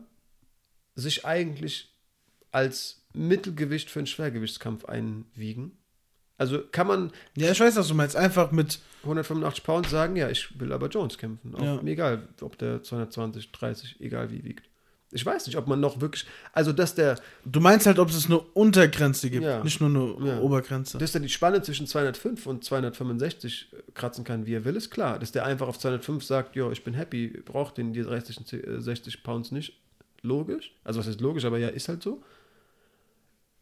sich 0.95 1.25
eigentlich 1.25 1.95
als 2.51 3.03
Mittelgewicht 3.13 3.91
für 3.91 4.01
einen 4.01 4.07
Schwergewichtskampf 4.07 4.85
einwiegen? 4.85 5.73
Also 6.37 6.63
kann 6.71 6.87
man 6.87 7.13
Ja, 7.37 7.51
ich 7.51 7.59
weiß, 7.61 7.77
was 7.77 7.89
du 7.89 7.95
meinst. 7.95 8.15
Einfach 8.17 8.53
mit, 8.53 8.79
185 9.03 9.65
Pounds 9.65 9.91
sagen, 9.91 10.15
ja, 10.17 10.29
ich 10.29 10.59
will 10.61 10.73
aber 10.73 10.89
Jones 10.89 11.19
kämpfen. 11.19 11.55
Auch 11.55 11.63
Ja. 11.63 11.83
mir 11.83 11.91
egal, 11.91 12.29
ob 12.41 12.57
der 12.59 12.83
220, 12.83 13.51
30, 13.53 14.01
egal 14.01 14.31
wie 14.31 14.45
wiegt. 14.45 14.68
Ich 15.11 15.25
weiß 15.25 15.47
nicht, 15.47 15.57
ob 15.57 15.67
man 15.67 15.81
noch 15.81 16.03
wirklich, 16.03 16.27
also 16.53 16.71
dass 16.73 16.95
der, 16.95 17.19
du 17.47 17.61
meinst 17.61 17.87
halt, 17.87 17.99
ob 17.99 18.11
es 18.11 18.27
eine 18.27 18.39
Untergrenze 18.39 19.31
gibt, 19.31 19.43
Ja. 19.45 19.65
nicht 19.65 19.81
nur 19.81 19.89
eine 19.89 20.29
Ja. 20.29 20.39
Obergrenze. 20.41 20.99
dass 20.99 21.13
der 21.13 21.23
die 21.23 21.31
Spanne 21.31 21.63
zwischen 21.63 21.87
205 21.87 22.47
und 22.47 22.63
265 22.63 23.69
kratzen 23.95 24.25
kann, 24.25 24.45
wie 24.47 24.55
er 24.55 24.67
will, 24.67 24.77
ist 24.77 24.91
klar. 24.91 25.19
Dass 25.19 25.33
der 25.33 25.47
einfach 25.47 25.67
auf 25.67 25.79
205 25.79 26.23
sagt, 26.23 26.57
jo, 26.57 26.71
ich 26.71 26.85
bin 26.85 26.93
happy, 26.93 27.29
braucht 27.45 27.79
den 27.79 27.95
die 27.95 28.03
30, 28.03 28.53
äh, 28.53 28.81
60 28.81 29.23
Pounds 29.23 29.51
nicht. 29.51 29.73
Logisch. 30.21 30.73
Also 30.85 31.01
was 31.01 31.07
ist 31.07 31.21
logisch, 31.23 31.45
aber 31.47 31.59
ja, 31.59 31.69
ist 31.69 31.89
halt 31.89 32.03
so. 32.03 32.23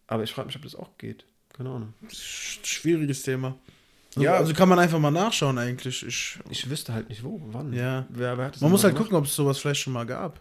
Aber 0.08 0.22
ich 0.24 0.32
frage 0.32 0.46
mich, 0.46 0.56
ob 0.56 0.62
das 0.62 0.74
auch 0.74 0.98
geht. 0.98 1.24
Keine 1.56 1.70
Ahnung. 1.70 1.94
Sch- 2.10 2.58
Schwieriges 2.64 3.22
Thema. 3.22 3.56
Ja. 4.16 4.34
Also 4.34 4.54
kann 4.54 4.68
man 4.68 4.78
einfach 4.78 4.98
mal 4.98 5.10
nachschauen 5.10 5.58
eigentlich. 5.58 6.04
Ich, 6.06 6.38
Ich 6.48 6.68
wüsste 6.70 6.94
halt 6.94 7.08
nicht 7.08 7.22
wo, 7.22 7.40
wann. 7.52 7.72
Ja. 7.72 8.06
Wer, 8.08 8.38
wer 8.38 8.50
man 8.60 8.70
muss 8.70 8.82
halt 8.84 8.96
gucken, 8.96 9.14
ob 9.16 9.26
es 9.26 9.34
sowas 9.36 9.58
vielleicht 9.58 9.80
schon 9.82 9.92
mal 9.92 10.06
gab. 10.06 10.40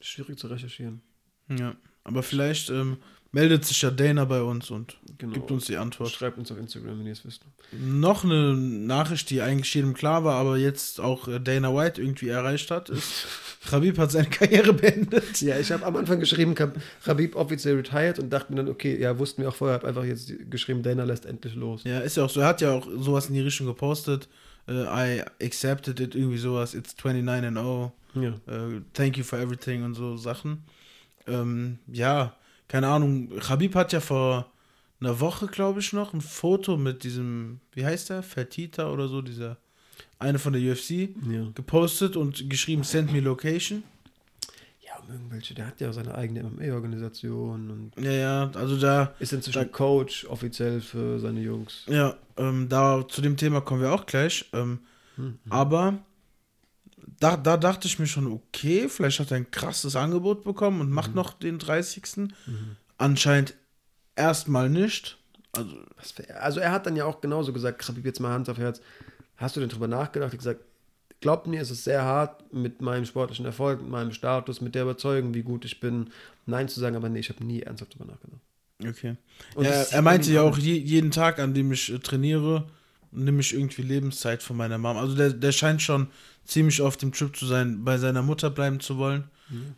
Schwierig 0.00 0.38
zu 0.38 0.46
recherchieren. 0.46 1.00
Ja. 1.48 1.74
Aber 2.04 2.22
vielleicht 2.22 2.70
ähm, 2.70 2.98
meldet 3.32 3.64
sich 3.64 3.82
ja 3.82 3.90
Dana 3.90 4.24
bei 4.24 4.40
uns 4.42 4.70
und 4.70 4.96
Genau. 5.18 5.32
gibt 5.34 5.50
uns 5.50 5.66
die 5.66 5.76
Antwort. 5.76 6.10
Schreibt 6.10 6.38
uns 6.38 6.50
auf 6.52 6.58
Instagram, 6.58 7.00
wenn 7.00 7.06
ihr 7.06 7.12
es 7.12 7.24
wisst. 7.24 7.42
Noch 7.72 8.24
eine 8.24 8.54
Nachricht, 8.54 9.28
die 9.30 9.42
eigentlich 9.42 9.74
jedem 9.74 9.92
klar 9.94 10.24
war, 10.24 10.36
aber 10.36 10.56
jetzt 10.56 11.00
auch 11.00 11.26
äh, 11.28 11.38
Dana 11.40 11.74
White 11.74 12.00
irgendwie 12.00 12.28
erreicht 12.28 12.70
hat, 12.70 12.88
ist, 12.88 13.26
Khabib 13.68 13.98
hat 13.98 14.12
seine 14.12 14.30
Karriere 14.30 14.72
beendet. 14.72 15.40
Ja, 15.42 15.58
ich 15.58 15.70
habe 15.72 15.84
am 15.84 15.96
Anfang 15.96 16.20
geschrieben, 16.20 16.54
Khabib 16.54 17.34
offiziell 17.36 17.76
retired 17.76 18.18
und 18.18 18.30
dachte 18.30 18.52
mir 18.52 18.58
dann, 18.58 18.68
okay, 18.68 18.98
ja, 18.98 19.18
wussten 19.18 19.42
wir 19.42 19.48
auch 19.48 19.54
vorher, 19.56 19.74
habe 19.78 19.88
einfach 19.88 20.04
jetzt 20.04 20.32
geschrieben, 20.50 20.82
Dana 20.82 21.04
lässt 21.04 21.26
endlich 21.26 21.54
los. 21.54 21.82
Ja, 21.84 21.98
ist 22.00 22.16
ja 22.16 22.24
auch 22.24 22.30
so. 22.30 22.40
Er 22.40 22.46
hat 22.46 22.60
ja 22.60 22.72
auch 22.72 22.86
sowas 22.98 23.26
in 23.28 23.34
die 23.34 23.40
Richtung 23.40 23.66
gepostet. 23.66 24.28
Äh, 24.68 25.18
I 25.18 25.24
accepted 25.42 25.98
it, 26.00 26.14
irgendwie 26.14 26.38
sowas. 26.38 26.74
It's 26.74 26.94
29 26.96 27.48
and 27.48 27.54
0. 27.54 27.92
Ja. 28.14 28.30
Äh, 28.46 28.80
thank 28.94 29.16
you 29.16 29.24
for 29.24 29.38
everything 29.38 29.82
und 29.84 29.94
so 29.94 30.16
Sachen. 30.16 30.64
Ähm, 31.26 31.78
ja, 31.86 32.34
keine 32.68 32.88
Ahnung. 32.88 33.30
Khabib 33.38 33.74
hat 33.74 33.92
ja 33.92 34.00
vor 34.00 34.50
einer 35.00 35.20
Woche, 35.20 35.46
glaube 35.46 35.80
ich, 35.80 35.92
noch 35.92 36.12
ein 36.14 36.20
Foto 36.20 36.76
mit 36.76 37.04
diesem, 37.04 37.60
wie 37.72 37.84
heißt 37.84 38.10
der? 38.10 38.22
Fertita 38.22 38.90
oder 38.90 39.08
so, 39.08 39.22
dieser 39.22 39.56
eine 40.18 40.38
von 40.38 40.52
der 40.52 40.62
UFC, 40.72 41.10
Ja. 41.30 41.46
gepostet 41.54 42.16
und 42.16 42.48
geschrieben, 42.50 42.82
send 42.82 43.12
me 43.12 43.20
location. 43.20 43.82
ja, 44.84 44.96
um 45.06 45.12
irgendwelche, 45.12 45.54
der 45.54 45.66
hat 45.66 45.80
ja 45.80 45.92
seine 45.92 46.14
eigene 46.14 46.42
MMA-Organisation 46.44 47.70
und 47.70 47.92
Ja, 48.02 48.10
ja, 48.12 48.50
also 48.54 48.76
da, 48.78 49.14
ist 49.20 49.32
inzwischen 49.32 49.58
Da- 49.58 49.64
Coach 49.66 50.24
offiziell 50.24 50.80
für 50.80 51.20
seine 51.20 51.40
Jungs. 51.40 51.84
ja, 51.88 52.16
ähm, 52.36 52.68
da 52.68 53.06
zu 53.06 53.20
dem 53.22 53.36
Thema 53.36 53.60
kommen 53.60 53.82
wir 53.82 53.92
auch 53.92 54.06
gleich. 54.06 54.46
Ähm, 54.52 54.80
Hm. 55.16 55.36
Aber 55.50 55.98
da, 57.20 57.36
da 57.36 57.56
dachte 57.56 57.88
ich 57.88 57.98
mir 57.98 58.06
schon, 58.06 58.26
okay, 58.30 58.88
vielleicht 58.88 59.20
hat 59.20 59.30
er 59.30 59.36
ein 59.38 59.50
krasses 59.50 59.96
Angebot 59.96 60.44
bekommen 60.44 60.80
und 60.80 60.90
macht 60.90 61.14
noch 61.14 61.32
den 61.32 61.58
30. 61.58 62.30
Anscheinend 62.96 63.54
erstmal 64.16 64.68
nicht. 64.68 65.18
Also, 65.52 65.76
Also 66.40 66.60
er 66.60 66.72
hat 66.72 66.86
dann 66.86 66.96
ja 66.96 67.04
auch 67.04 67.20
genauso 67.20 67.52
gesagt, 67.52 67.80
Khabib, 67.80 68.04
jetzt 68.04 68.20
mal 68.20 68.32
Hand 68.32 68.48
auf 68.48 68.58
Herz, 68.58 68.80
hast 69.36 69.56
du 69.56 69.60
denn 69.60 69.68
drüber 69.68 69.88
nachgedacht? 69.88 70.32
Ich 70.32 70.38
gesagt, 70.38 70.60
glaubt 71.20 71.46
mir, 71.46 71.60
es 71.60 71.70
ist 71.70 71.84
sehr 71.84 72.02
hart 72.02 72.52
mit 72.52 72.80
meinem 72.82 73.04
sportlichen 73.04 73.46
Erfolg, 73.46 73.80
mit 73.80 73.90
meinem 73.90 74.12
Status, 74.12 74.60
mit 74.60 74.74
der 74.74 74.82
Überzeugung, 74.82 75.34
wie 75.34 75.42
gut 75.42 75.64
ich 75.64 75.80
bin, 75.80 76.10
Nein 76.46 76.68
zu 76.68 76.80
sagen, 76.80 76.96
aber 76.96 77.08
nee, 77.08 77.20
ich 77.20 77.28
habe 77.30 77.44
nie 77.44 77.62
ernsthaft 77.62 77.94
drüber 77.94 78.06
nachgedacht. 78.06 78.40
okay. 78.84 79.16
Ja, 79.66 79.70
er 79.70 80.02
meinte 80.02 80.32
ja 80.32 80.42
auch, 80.42 80.58
je, 80.58 80.76
jeden 80.76 81.10
Tag, 81.10 81.38
an 81.38 81.54
dem 81.54 81.72
ich 81.72 81.92
äh, 81.92 81.98
trainiere, 81.98 82.68
nehme 83.10 83.40
ich 83.40 83.54
irgendwie 83.54 83.82
Lebenszeit 83.82 84.42
von 84.42 84.56
meiner 84.56 84.78
Mom. 84.78 84.96
Also 84.96 85.16
der, 85.16 85.32
der 85.32 85.52
scheint 85.52 85.82
schon 85.82 86.08
ziemlich 86.44 86.80
auf 86.82 86.96
dem 86.96 87.12
Trip 87.12 87.36
zu 87.36 87.46
sein, 87.46 87.84
bei 87.84 87.98
seiner 87.98 88.22
Mutter 88.22 88.50
bleiben 88.50 88.80
zu 88.80 88.98
wollen. 88.98 89.24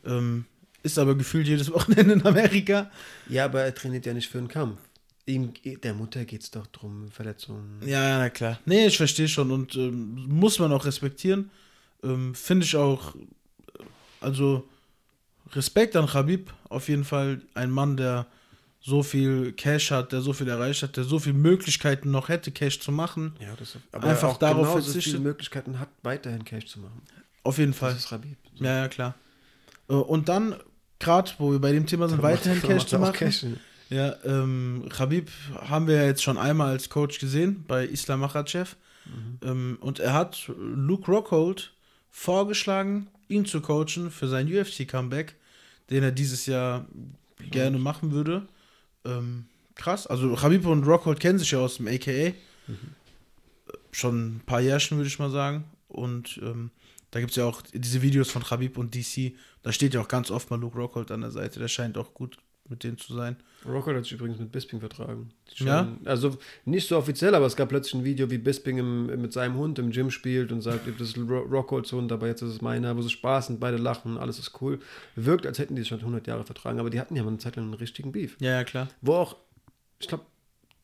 Ähm, 0.04 0.44
ist 0.82 0.98
aber 0.98 1.14
gefühlt 1.14 1.46
jedes 1.46 1.70
Wochenende 1.72 2.14
in 2.14 2.26
Amerika. 2.26 2.90
Ja, 3.28 3.44
aber 3.44 3.62
er 3.62 3.74
trainiert 3.74 4.06
ja 4.06 4.14
nicht 4.14 4.28
für 4.28 4.38
einen 4.38 4.48
Kampf. 4.48 4.78
Ihm, 5.26 5.52
der 5.64 5.94
Mutter 5.94 6.24
geht 6.24 6.42
es 6.42 6.50
doch 6.50 6.66
drum, 6.68 7.10
Verletzungen. 7.10 7.80
Ja, 7.86 8.18
na 8.18 8.30
klar. 8.30 8.58
Nee, 8.64 8.86
ich 8.86 8.96
verstehe 8.96 9.28
schon 9.28 9.50
und 9.50 9.76
ähm, 9.76 10.26
muss 10.26 10.58
man 10.58 10.72
auch 10.72 10.84
respektieren. 10.84 11.50
Ähm, 12.02 12.34
Finde 12.34 12.64
ich 12.64 12.74
auch, 12.74 13.14
also 14.20 14.66
Respekt 15.52 15.94
an 15.96 16.06
Khabib, 16.06 16.52
auf 16.68 16.88
jeden 16.88 17.04
Fall 17.04 17.42
ein 17.54 17.70
Mann, 17.70 17.96
der 17.96 18.26
so 18.80 19.02
viel 19.02 19.52
Cash 19.52 19.90
hat, 19.90 20.12
der 20.12 20.20
so 20.22 20.32
viel 20.32 20.48
erreicht 20.48 20.82
hat, 20.82 20.96
der 20.96 21.04
so 21.04 21.18
viele 21.18 21.34
Möglichkeiten 21.36 22.10
noch 22.10 22.28
hätte, 22.28 22.50
Cash 22.50 22.80
zu 22.80 22.92
machen. 22.92 23.34
Ja, 23.40 23.54
das 23.56 23.76
Einfach 23.92 24.28
auch 24.28 24.38
darauf 24.38 24.62
genauso 24.62 24.82
verzichtet. 24.82 25.02
viele 25.12 25.18
Möglichkeiten 25.20 25.78
hat, 25.78 25.88
weiterhin 26.02 26.44
Cash 26.44 26.66
zu 26.66 26.80
machen. 26.80 27.02
Auf 27.42 27.58
jeden 27.58 27.74
Fall. 27.74 27.92
Das 27.92 28.00
ist 28.04 28.12
Rabib. 28.12 28.36
So. 28.56 28.64
Ja, 28.64 28.76
ja, 28.78 28.88
klar. 28.88 29.14
Äh, 29.88 29.94
Und 29.94 30.28
dann, 30.28 30.56
gerade 30.98 31.30
wo 31.38 31.52
wir 31.52 31.58
bei 31.58 31.72
dem 31.72 31.86
Thema 31.86 32.08
sind, 32.08 32.22
weiterhin 32.22 32.60
Cash 32.62 32.86
zu 32.86 32.98
machen. 32.98 33.12
Cash. 33.14 33.44
Ja, 33.90 34.14
ähm, 34.24 34.86
Khabib 34.88 35.30
haben 35.68 35.86
wir 35.88 35.96
ja 35.96 36.04
jetzt 36.04 36.22
schon 36.22 36.38
einmal 36.38 36.68
als 36.70 36.88
Coach 36.90 37.18
gesehen 37.18 37.64
bei 37.66 37.84
Islam 37.84 38.20
Makhachev. 38.20 38.76
Ähm, 39.42 39.78
und 39.80 39.98
er 39.98 40.12
hat 40.12 40.48
Luke 40.56 41.10
Rockhold 41.10 41.72
vorgeschlagen, 42.10 43.08
ihn 43.28 43.46
zu 43.46 43.60
coachen 43.60 44.10
für 44.10 44.28
sein 44.28 44.46
UFC-Comeback, 44.46 45.34
den 45.90 46.04
er 46.04 46.12
dieses 46.12 46.46
Jahr 46.46 46.86
gerne 47.50 47.78
machen 47.78 48.12
würde. 48.12 48.46
Ähm, 49.04 49.46
krass. 49.74 50.06
Also 50.06 50.34
Khabib 50.34 50.66
und 50.66 50.86
Rockhold 50.86 51.20
kennen 51.20 51.38
sich 51.38 51.50
ja 51.50 51.58
aus 51.58 51.76
dem 51.76 51.88
AKA. 51.88 52.32
Schon 53.92 54.36
ein 54.36 54.42
paar 54.46 54.60
Jährchen, 54.60 54.98
würde 54.98 55.08
ich 55.08 55.18
mal 55.18 55.30
sagen. 55.30 55.64
Und 55.88 56.38
ähm, 56.42 56.70
da 57.10 57.20
gibt 57.20 57.30
es 57.30 57.36
ja 57.36 57.44
auch 57.44 57.62
diese 57.72 58.02
Videos 58.02 58.30
von 58.30 58.44
Khabib 58.44 58.78
und 58.78 58.94
DC. 58.94 59.32
Da 59.62 59.72
steht 59.72 59.94
ja 59.94 60.00
auch 60.00 60.08
ganz 60.08 60.30
oft 60.30 60.50
mal 60.50 60.60
Luke 60.60 60.78
Rockhold 60.78 61.10
an 61.10 61.22
der 61.22 61.30
Seite. 61.30 61.58
Der 61.58 61.68
scheint 61.68 61.98
auch 61.98 62.14
gut 62.14 62.38
mit 62.70 62.82
denen 62.84 62.96
zu 62.96 63.14
sein. 63.14 63.36
Rockhold 63.66 63.96
hat 63.98 64.04
sich 64.04 64.12
übrigens 64.14 64.38
mit 64.38 64.50
Bisping 64.52 64.80
vertragen. 64.80 65.32
Schon, 65.54 65.66
Ja? 65.66 65.88
Also 66.06 66.38
nicht 66.64 66.88
so 66.88 66.96
offiziell, 66.96 67.34
aber 67.34 67.44
es 67.46 67.56
gab 67.56 67.68
plötzlich 67.68 67.94
ein 67.94 68.04
Video, 68.04 68.30
wie 68.30 68.38
Bisping 68.38 68.78
im, 68.78 69.06
mit 69.20 69.32
seinem 69.34 69.56
Hund 69.56 69.78
im 69.78 69.90
Gym 69.90 70.10
spielt 70.10 70.50
und 70.52 70.62
sagt, 70.62 70.86
das 70.98 71.08
ist 71.08 71.18
Ro- 71.18 71.40
Rockholds 71.50 71.92
Hund, 71.92 72.10
aber 72.12 72.26
jetzt 72.26 72.40
ist 72.40 72.50
es 72.54 72.62
meiner, 72.62 72.96
wo 72.96 73.02
sie 73.02 73.10
Spaß 73.10 73.50
und 73.50 73.60
beide 73.60 73.76
lachen, 73.76 74.16
alles 74.16 74.38
ist 74.38 74.62
cool. 74.62 74.78
Wirkt, 75.16 75.46
als 75.46 75.58
hätten 75.58 75.74
die 75.76 75.82
sich 75.82 75.88
schon 75.90 75.98
100 75.98 76.26
Jahre 76.26 76.44
vertragen, 76.44 76.78
aber 76.80 76.88
die 76.88 76.98
hatten 77.00 77.16
ja 77.16 77.22
mal 77.22 77.28
eine 77.28 77.38
Zeit 77.38 77.56
lang 77.56 77.66
einen 77.66 77.74
richtigen 77.74 78.12
Beef. 78.12 78.36
Ja, 78.40 78.52
ja, 78.52 78.64
klar. 78.64 78.88
Wo 79.02 79.14
auch, 79.14 79.36
ich 79.98 80.08
glaube, 80.08 80.24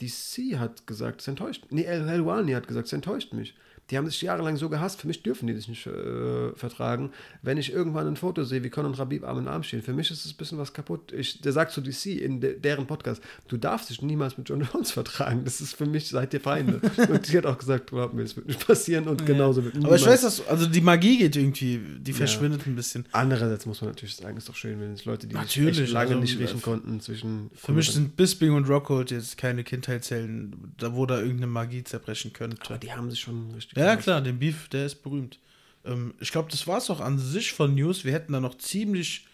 DC 0.00 0.58
hat 0.58 0.86
gesagt, 0.86 1.22
es 1.22 1.28
enttäuscht. 1.28 1.64
Nee, 1.70 1.84
El 1.84 2.06
Helwani 2.06 2.52
hat 2.52 2.68
gesagt, 2.68 2.86
es 2.88 2.92
enttäuscht 2.92 3.32
mich. 3.32 3.54
Die 3.90 3.96
haben 3.96 4.06
sich 4.08 4.20
jahrelang 4.22 4.56
so 4.56 4.68
gehasst. 4.68 5.00
Für 5.00 5.06
mich 5.06 5.22
dürfen 5.22 5.46
die 5.46 5.54
sich 5.54 5.68
nicht 5.68 5.86
äh, 5.86 6.52
vertragen. 6.54 7.10
Wenn 7.42 7.56
ich 7.56 7.72
irgendwann 7.72 8.06
ein 8.08 8.16
Foto 8.16 8.42
sehe, 8.42 8.64
wie 8.64 8.70
Conor 8.70 8.90
und 8.90 8.98
Rabib 8.98 9.24
Arm 9.24 9.38
in 9.38 9.48
Arm 9.48 9.62
stehen, 9.62 9.82
für 9.82 9.92
mich 9.92 10.10
ist 10.10 10.24
es 10.26 10.32
ein 10.32 10.36
bisschen 10.36 10.58
was 10.58 10.72
kaputt. 10.72 11.12
Ich, 11.12 11.40
der 11.40 11.52
sagt 11.52 11.72
zu 11.72 11.80
DC 11.80 12.06
in 12.06 12.40
de, 12.40 12.58
deren 12.58 12.86
Podcast, 12.86 13.22
du 13.46 13.56
darfst 13.56 13.90
dich 13.90 14.02
niemals 14.02 14.36
mit 14.38 14.48
John 14.48 14.66
Jones 14.72 14.90
vertragen. 14.92 15.44
Das 15.44 15.60
ist 15.60 15.74
für 15.74 15.86
mich, 15.86 16.08
seid 16.08 16.34
ihr 16.34 16.40
Feinde. 16.40 16.80
und 17.08 17.32
die 17.32 17.38
hat 17.38 17.46
auch 17.46 17.58
gesagt, 17.58 17.88
glaub 17.88 18.12
mir, 18.12 18.22
das 18.22 18.36
wird 18.36 18.48
nicht 18.48 18.66
passieren 18.66 19.06
und 19.06 19.24
genauso 19.24 19.62
wird 19.62 19.76
Aber 19.76 19.94
ich 19.94 20.02
niemals- 20.02 20.06
weiß, 20.06 20.22
dass, 20.22 20.48
also 20.48 20.66
die 20.66 20.80
Magie 20.80 21.18
geht 21.18 21.36
irgendwie, 21.36 21.80
die 21.98 22.12
verschwindet 22.12 22.66
ein 22.66 22.74
bisschen. 22.74 23.04
Andererseits 23.12 23.66
muss 23.66 23.80
man 23.80 23.90
natürlich 23.90 24.16
sagen, 24.16 24.36
ist 24.36 24.48
doch 24.48 24.56
schön, 24.56 24.80
wenn 24.80 24.92
es 24.94 25.04
Leute, 25.04 25.26
die 25.26 25.34
Natürlich, 25.34 25.90
lange 25.92 26.08
also, 26.10 26.20
nicht 26.20 26.38
riechen 26.38 26.58
äh, 26.58 26.62
konnten, 26.62 27.00
zwischen. 27.00 27.50
Für 27.54 27.72
mich 27.72 27.90
sind 27.90 28.16
Bisping 28.16 28.52
und 28.52 28.68
Rockhold 28.68 29.10
jetzt 29.12 29.36
keine 29.36 29.62
Kindheitshelden, 29.64 30.74
da 30.78 30.94
wo 30.94 31.06
da 31.06 31.18
irgendeine 31.18 31.46
Magie 31.46 31.84
zerbrechen 31.84 32.32
könnte. 32.32 32.56
Aber 32.66 32.78
die 32.78 32.92
haben 32.92 33.10
sich 33.10 33.20
schon 33.20 33.50
richtig. 33.52 33.75
Ja, 33.76 33.96
klar, 33.96 34.20
den 34.20 34.38
Beef, 34.38 34.68
der 34.68 34.86
ist 34.86 35.02
berühmt. 35.02 35.38
Ähm, 35.84 36.14
ich 36.20 36.32
glaube, 36.32 36.50
das 36.50 36.66
war 36.66 36.78
es 36.78 36.90
auch 36.90 37.00
an 37.00 37.18
sich 37.18 37.52
von 37.52 37.74
News. 37.74 38.04
Wir 38.04 38.12
hätten 38.12 38.32
da 38.32 38.40
noch 38.40 38.58
ziemlich 38.58 39.26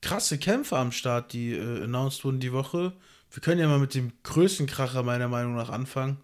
krasse 0.00 0.38
Kämpfe 0.38 0.76
am 0.76 0.92
Start, 0.92 1.32
die 1.32 1.54
äh, 1.54 1.84
announced 1.84 2.24
wurden 2.24 2.40
die 2.40 2.52
Woche. 2.52 2.92
Wir 3.30 3.42
können 3.42 3.60
ja 3.60 3.68
mal 3.68 3.78
mit 3.78 3.94
dem 3.94 4.12
größten 4.22 4.66
Kracher 4.66 5.02
meiner 5.02 5.28
Meinung 5.28 5.54
nach 5.54 5.70
anfangen. 5.70 6.18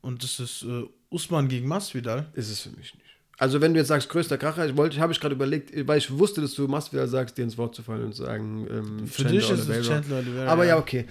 Und 0.00 0.22
das 0.22 0.40
ist 0.40 0.62
äh, 0.62 0.84
Usman 1.10 1.48
gegen 1.48 1.68
Masvidal. 1.68 2.28
Ist 2.34 2.50
es 2.50 2.60
für 2.60 2.70
mich 2.70 2.94
nicht. 2.94 3.04
Also 3.38 3.60
wenn 3.60 3.72
du 3.72 3.78
jetzt 3.78 3.88
sagst, 3.88 4.08
größter 4.08 4.36
Kracher, 4.36 4.66
ich 4.66 4.76
wollte, 4.76 4.98
habe 4.98 5.12
ich 5.12 5.20
gerade 5.20 5.34
überlegt, 5.34 5.70
weil 5.86 5.98
ich 5.98 6.10
wusste, 6.10 6.40
dass 6.40 6.54
du 6.54 6.66
Masvidal 6.66 7.06
sagst, 7.06 7.38
dir 7.38 7.44
ins 7.44 7.56
Wort 7.56 7.74
zu 7.74 7.82
fallen 7.82 8.06
und 8.06 8.14
zu 8.14 8.24
sagen, 8.24 8.66
ähm, 8.68 9.06
Für 9.06 9.22
Chandler 9.22 9.40
dich 9.40 9.50
ist 9.50 9.68
es. 9.68 9.86
Chandler 9.86 10.18
Oliveira. 10.18 10.50
Aber 10.50 10.64
ja, 10.64 10.76
okay. 10.76 11.06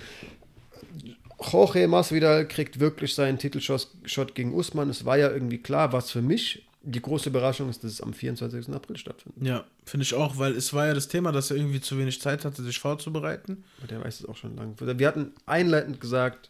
Jorge 1.40 1.88
Masvidal 1.88 2.48
kriegt 2.48 2.80
wirklich 2.80 3.14
seinen 3.14 3.38
Titelshot 3.38 3.88
Shot 4.06 4.36
gegen 4.36 4.54
Usman. 4.54 4.90
Es 4.90 5.06
war 5.06 5.18
ja 5.18 5.30
irgendwie 5.30 5.60
klar, 5.60 5.94
was 5.94 6.12
für 6.12 6.22
mich 6.22 6.64
die 6.82 7.02
große 7.02 7.30
Überraschung 7.30 7.70
ist, 7.70 7.84
dass 7.84 7.92
es 7.92 8.02
am 8.02 8.14
24. 8.14 8.74
April 8.74 8.98
stattfindet. 8.98 9.46
Ja, 9.46 9.66
finde 9.86 10.04
ich 10.06 10.14
auch, 10.14 10.38
weil 10.38 10.54
es 10.54 10.74
war 10.74 10.88
ja 10.88 10.94
das 10.94 11.10
Thema, 11.10 11.32
dass 11.32 11.52
er 11.52 11.58
irgendwie 11.58 11.82
zu 11.82 11.98
wenig 11.98 12.22
Zeit 12.22 12.46
hatte, 12.46 12.64
sich 12.64 12.80
vorzubereiten. 12.80 13.66
Aber 13.80 13.88
der 13.88 14.04
weiß 14.04 14.22
es 14.22 14.26
auch 14.26 14.38
schon 14.38 14.56
lange. 14.56 14.76
Wir 14.80 15.08
hatten 15.08 15.34
einleitend 15.46 16.00
gesagt, 16.00 16.50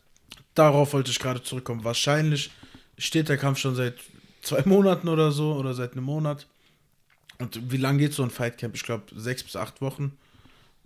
Darauf 0.57 0.93
wollte 0.93 1.11
ich 1.11 1.19
gerade 1.19 1.43
zurückkommen. 1.43 1.83
Wahrscheinlich 1.83 2.49
steht 2.97 3.29
der 3.29 3.37
Kampf 3.37 3.59
schon 3.59 3.75
seit 3.75 3.95
zwei 4.41 4.63
Monaten 4.65 5.07
oder 5.07 5.31
so 5.31 5.53
oder 5.53 5.75
seit 5.75 5.91
einem 5.91 6.05
Monat. 6.05 6.47
Und 7.37 7.71
wie 7.71 7.77
lange 7.77 7.99
geht 7.99 8.13
so 8.13 8.23
ein 8.23 8.31
Fightcamp? 8.31 8.73
Ich 8.73 8.81
glaube, 8.81 9.03
sechs 9.15 9.43
bis 9.43 9.55
acht 9.55 9.81
Wochen 9.81 10.17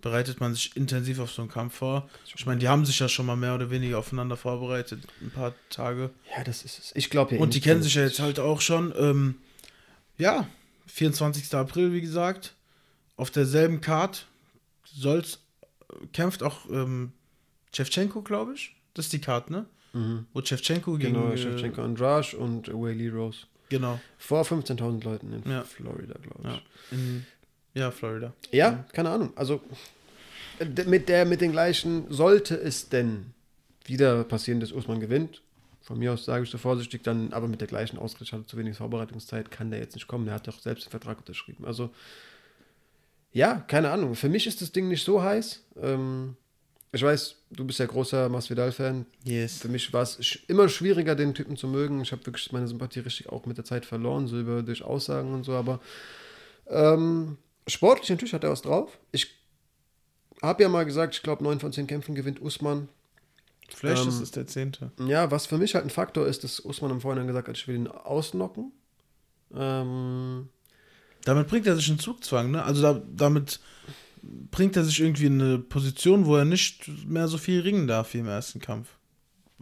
bereitet 0.02 0.40
man 0.40 0.52
sich 0.52 0.76
intensiv 0.76 1.18
auf 1.20 1.30
so 1.32 1.40
einen 1.42 1.50
Kampf 1.50 1.76
vor. 1.76 2.08
Ich 2.36 2.44
meine, 2.44 2.58
die 2.60 2.68
haben 2.68 2.84
sich 2.84 2.98
ja 2.98 3.08
schon 3.08 3.24
mal 3.24 3.36
mehr 3.36 3.54
oder 3.54 3.70
weniger 3.70 3.98
aufeinander 3.98 4.36
vorbereitet, 4.36 5.00
ein 5.22 5.30
paar 5.30 5.54
Tage. 5.70 6.10
ja, 6.36 6.44
das 6.44 6.62
ist 6.64 6.78
es. 6.78 6.92
Ich 6.94 7.08
glaube 7.08 7.32
ja 7.32 7.38
eh 7.38 7.42
Und 7.42 7.54
die 7.54 7.58
nicht, 7.58 7.64
kennen 7.64 7.82
sich 7.82 7.94
ja 7.94 8.02
jetzt 8.02 8.20
halt 8.20 8.38
auch 8.38 8.60
schon. 8.60 8.92
Ähm, 8.98 9.36
ja, 10.18 10.46
24. 10.88 11.54
April, 11.54 11.92
wie 11.92 12.00
gesagt. 12.02 12.54
Auf 13.16 13.30
derselben 13.30 13.80
Card 13.80 14.26
soll's, 14.84 15.38
kämpft 16.12 16.42
auch 16.42 16.68
ähm, 16.70 17.12
Shevchenko, 17.74 18.22
glaube 18.22 18.54
ich. 18.54 18.74
Das 18.94 19.06
ist 19.06 19.12
die 19.12 19.20
Card, 19.20 19.50
ne? 19.50 19.66
Mhm. 19.92 20.26
Wo 20.32 20.42
Shevchenko 20.44 20.96
gegen. 20.98 21.14
Genau, 21.14 21.30
äh, 21.32 21.38
Shevchenko 21.38 21.82
Andrade 21.82 22.36
und 22.36 22.68
Wayley 22.68 23.08
Rose. 23.08 23.46
Genau, 23.68 24.00
Vor 24.18 24.42
15.000 24.44 25.02
Leuten 25.04 25.32
in 25.32 25.50
Ja. 25.50 25.62
Florida, 25.64 26.14
glaube 26.20 26.40
ich. 26.42 26.54
ja. 26.54 26.60
In, 26.90 27.24
ja, 27.74 27.90
Florida. 27.90 28.32
Ja, 28.50 28.84
keine 28.92 29.10
Ahnung. 29.10 29.32
Also 29.36 29.60
äh, 30.58 30.66
mit 30.84 31.08
der, 31.08 31.24
mit 31.24 31.40
den 31.40 31.52
gleichen, 31.52 32.04
sollte 32.10 32.54
es 32.56 32.88
denn 32.88 33.32
wieder 33.84 34.24
passieren, 34.24 34.60
dass 34.60 34.72
Usman 34.72 35.00
gewinnt, 35.00 35.42
von 35.82 35.98
mir 35.98 36.12
aus 36.12 36.24
sage 36.24 36.44
ich 36.44 36.50
so 36.50 36.58
vorsichtig, 36.58 37.02
dann 37.02 37.32
aber 37.32 37.48
mit 37.48 37.60
der 37.60 37.68
gleichen 37.68 37.98
Ausrede, 37.98 38.24
ich 38.24 38.32
hatte 38.32 38.46
zu 38.46 38.56
wenig 38.56 38.76
Vorbereitungszeit, 38.76 39.50
kann 39.50 39.70
der 39.70 39.80
jetzt 39.80 39.94
nicht 39.94 40.06
kommen. 40.06 40.26
Der 40.26 40.34
hat 40.34 40.46
doch 40.46 40.60
selbst 40.60 40.86
den 40.86 40.90
Vertrag 40.90 41.18
unterschrieben. 41.18 41.64
Also, 41.64 41.90
ja, 43.32 43.56
keine 43.66 43.90
Ahnung. 43.90 44.14
Für 44.14 44.28
mich 44.28 44.46
ist 44.46 44.62
das 44.62 44.70
Ding 44.70 44.88
nicht 44.88 45.04
so 45.04 45.22
heiß. 45.22 45.64
Ähm, 45.80 46.36
ich 46.92 47.02
weiß, 47.02 47.36
du 47.50 47.64
bist 47.64 47.78
ja 47.80 47.86
großer 47.86 48.28
Masvidal-Fan. 48.28 49.06
Yes. 49.24 49.58
Für 49.58 49.68
mich 49.68 49.92
war 49.92 50.02
es 50.02 50.18
immer 50.46 50.68
schwieriger, 50.68 51.14
den 51.14 51.34
Typen 51.34 51.56
zu 51.56 51.66
mögen. 51.66 52.00
Ich 52.02 52.12
habe 52.12 52.24
wirklich 52.26 52.52
meine 52.52 52.68
Sympathie 52.68 53.00
richtig 53.00 53.30
auch 53.30 53.46
mit 53.46 53.56
der 53.56 53.64
Zeit 53.64 53.84
verloren, 53.84 54.28
so 54.28 54.38
über 54.38 54.62
durch 54.62 54.84
Aussagen 54.84 55.32
und 55.32 55.44
so, 55.44 55.54
aber 55.54 55.80
ähm, 56.68 57.38
sportlich 57.68 58.10
natürlich 58.10 58.34
hat 58.34 58.44
er 58.44 58.50
was 58.50 58.62
drauf. 58.62 58.98
Ich 59.12 59.28
habe 60.42 60.62
ja 60.62 60.68
mal 60.68 60.84
gesagt, 60.84 61.14
ich 61.14 61.22
glaube, 61.22 61.44
neun 61.44 61.60
von 61.60 61.72
zehn 61.72 61.86
Kämpfen 61.86 62.14
gewinnt 62.14 62.40
Usman. 62.42 62.88
Vielleicht 63.68 64.02
Ähm, 64.02 64.08
ist 64.08 64.20
es 64.20 64.30
der 64.32 64.46
zehnte. 64.46 64.92
Ja, 65.06 65.30
was 65.30 65.46
für 65.46 65.58
mich 65.58 65.74
halt 65.74 65.84
ein 65.84 65.90
Faktor 65.90 66.26
ist, 66.26 66.44
dass 66.44 66.60
Usman 66.60 66.90
im 66.90 67.00
Vorhinein 67.00 67.26
gesagt 67.26 67.48
hat, 67.48 67.56
ich 67.56 67.66
will 67.68 67.76
ihn 67.76 67.88
ausnocken. 67.88 68.72
Ähm, 69.54 70.48
Damit 71.24 71.48
bringt 71.48 71.66
er 71.66 71.76
sich 71.76 71.88
in 71.88 71.98
Zugzwang, 71.98 72.50
ne? 72.50 72.64
Also 72.64 72.82
da, 72.82 73.02
damit 73.14 73.60
bringt 74.22 74.76
er 74.76 74.84
sich 74.84 75.00
irgendwie 75.00 75.26
in 75.26 75.40
eine 75.40 75.58
Position, 75.58 76.26
wo 76.26 76.36
er 76.36 76.44
nicht 76.44 76.88
mehr 77.06 77.28
so 77.28 77.38
viel 77.38 77.60
ringen 77.60 77.86
darf 77.86 78.12
wie 78.14 78.18
im 78.18 78.28
ersten 78.28 78.60
Kampf. 78.60 78.88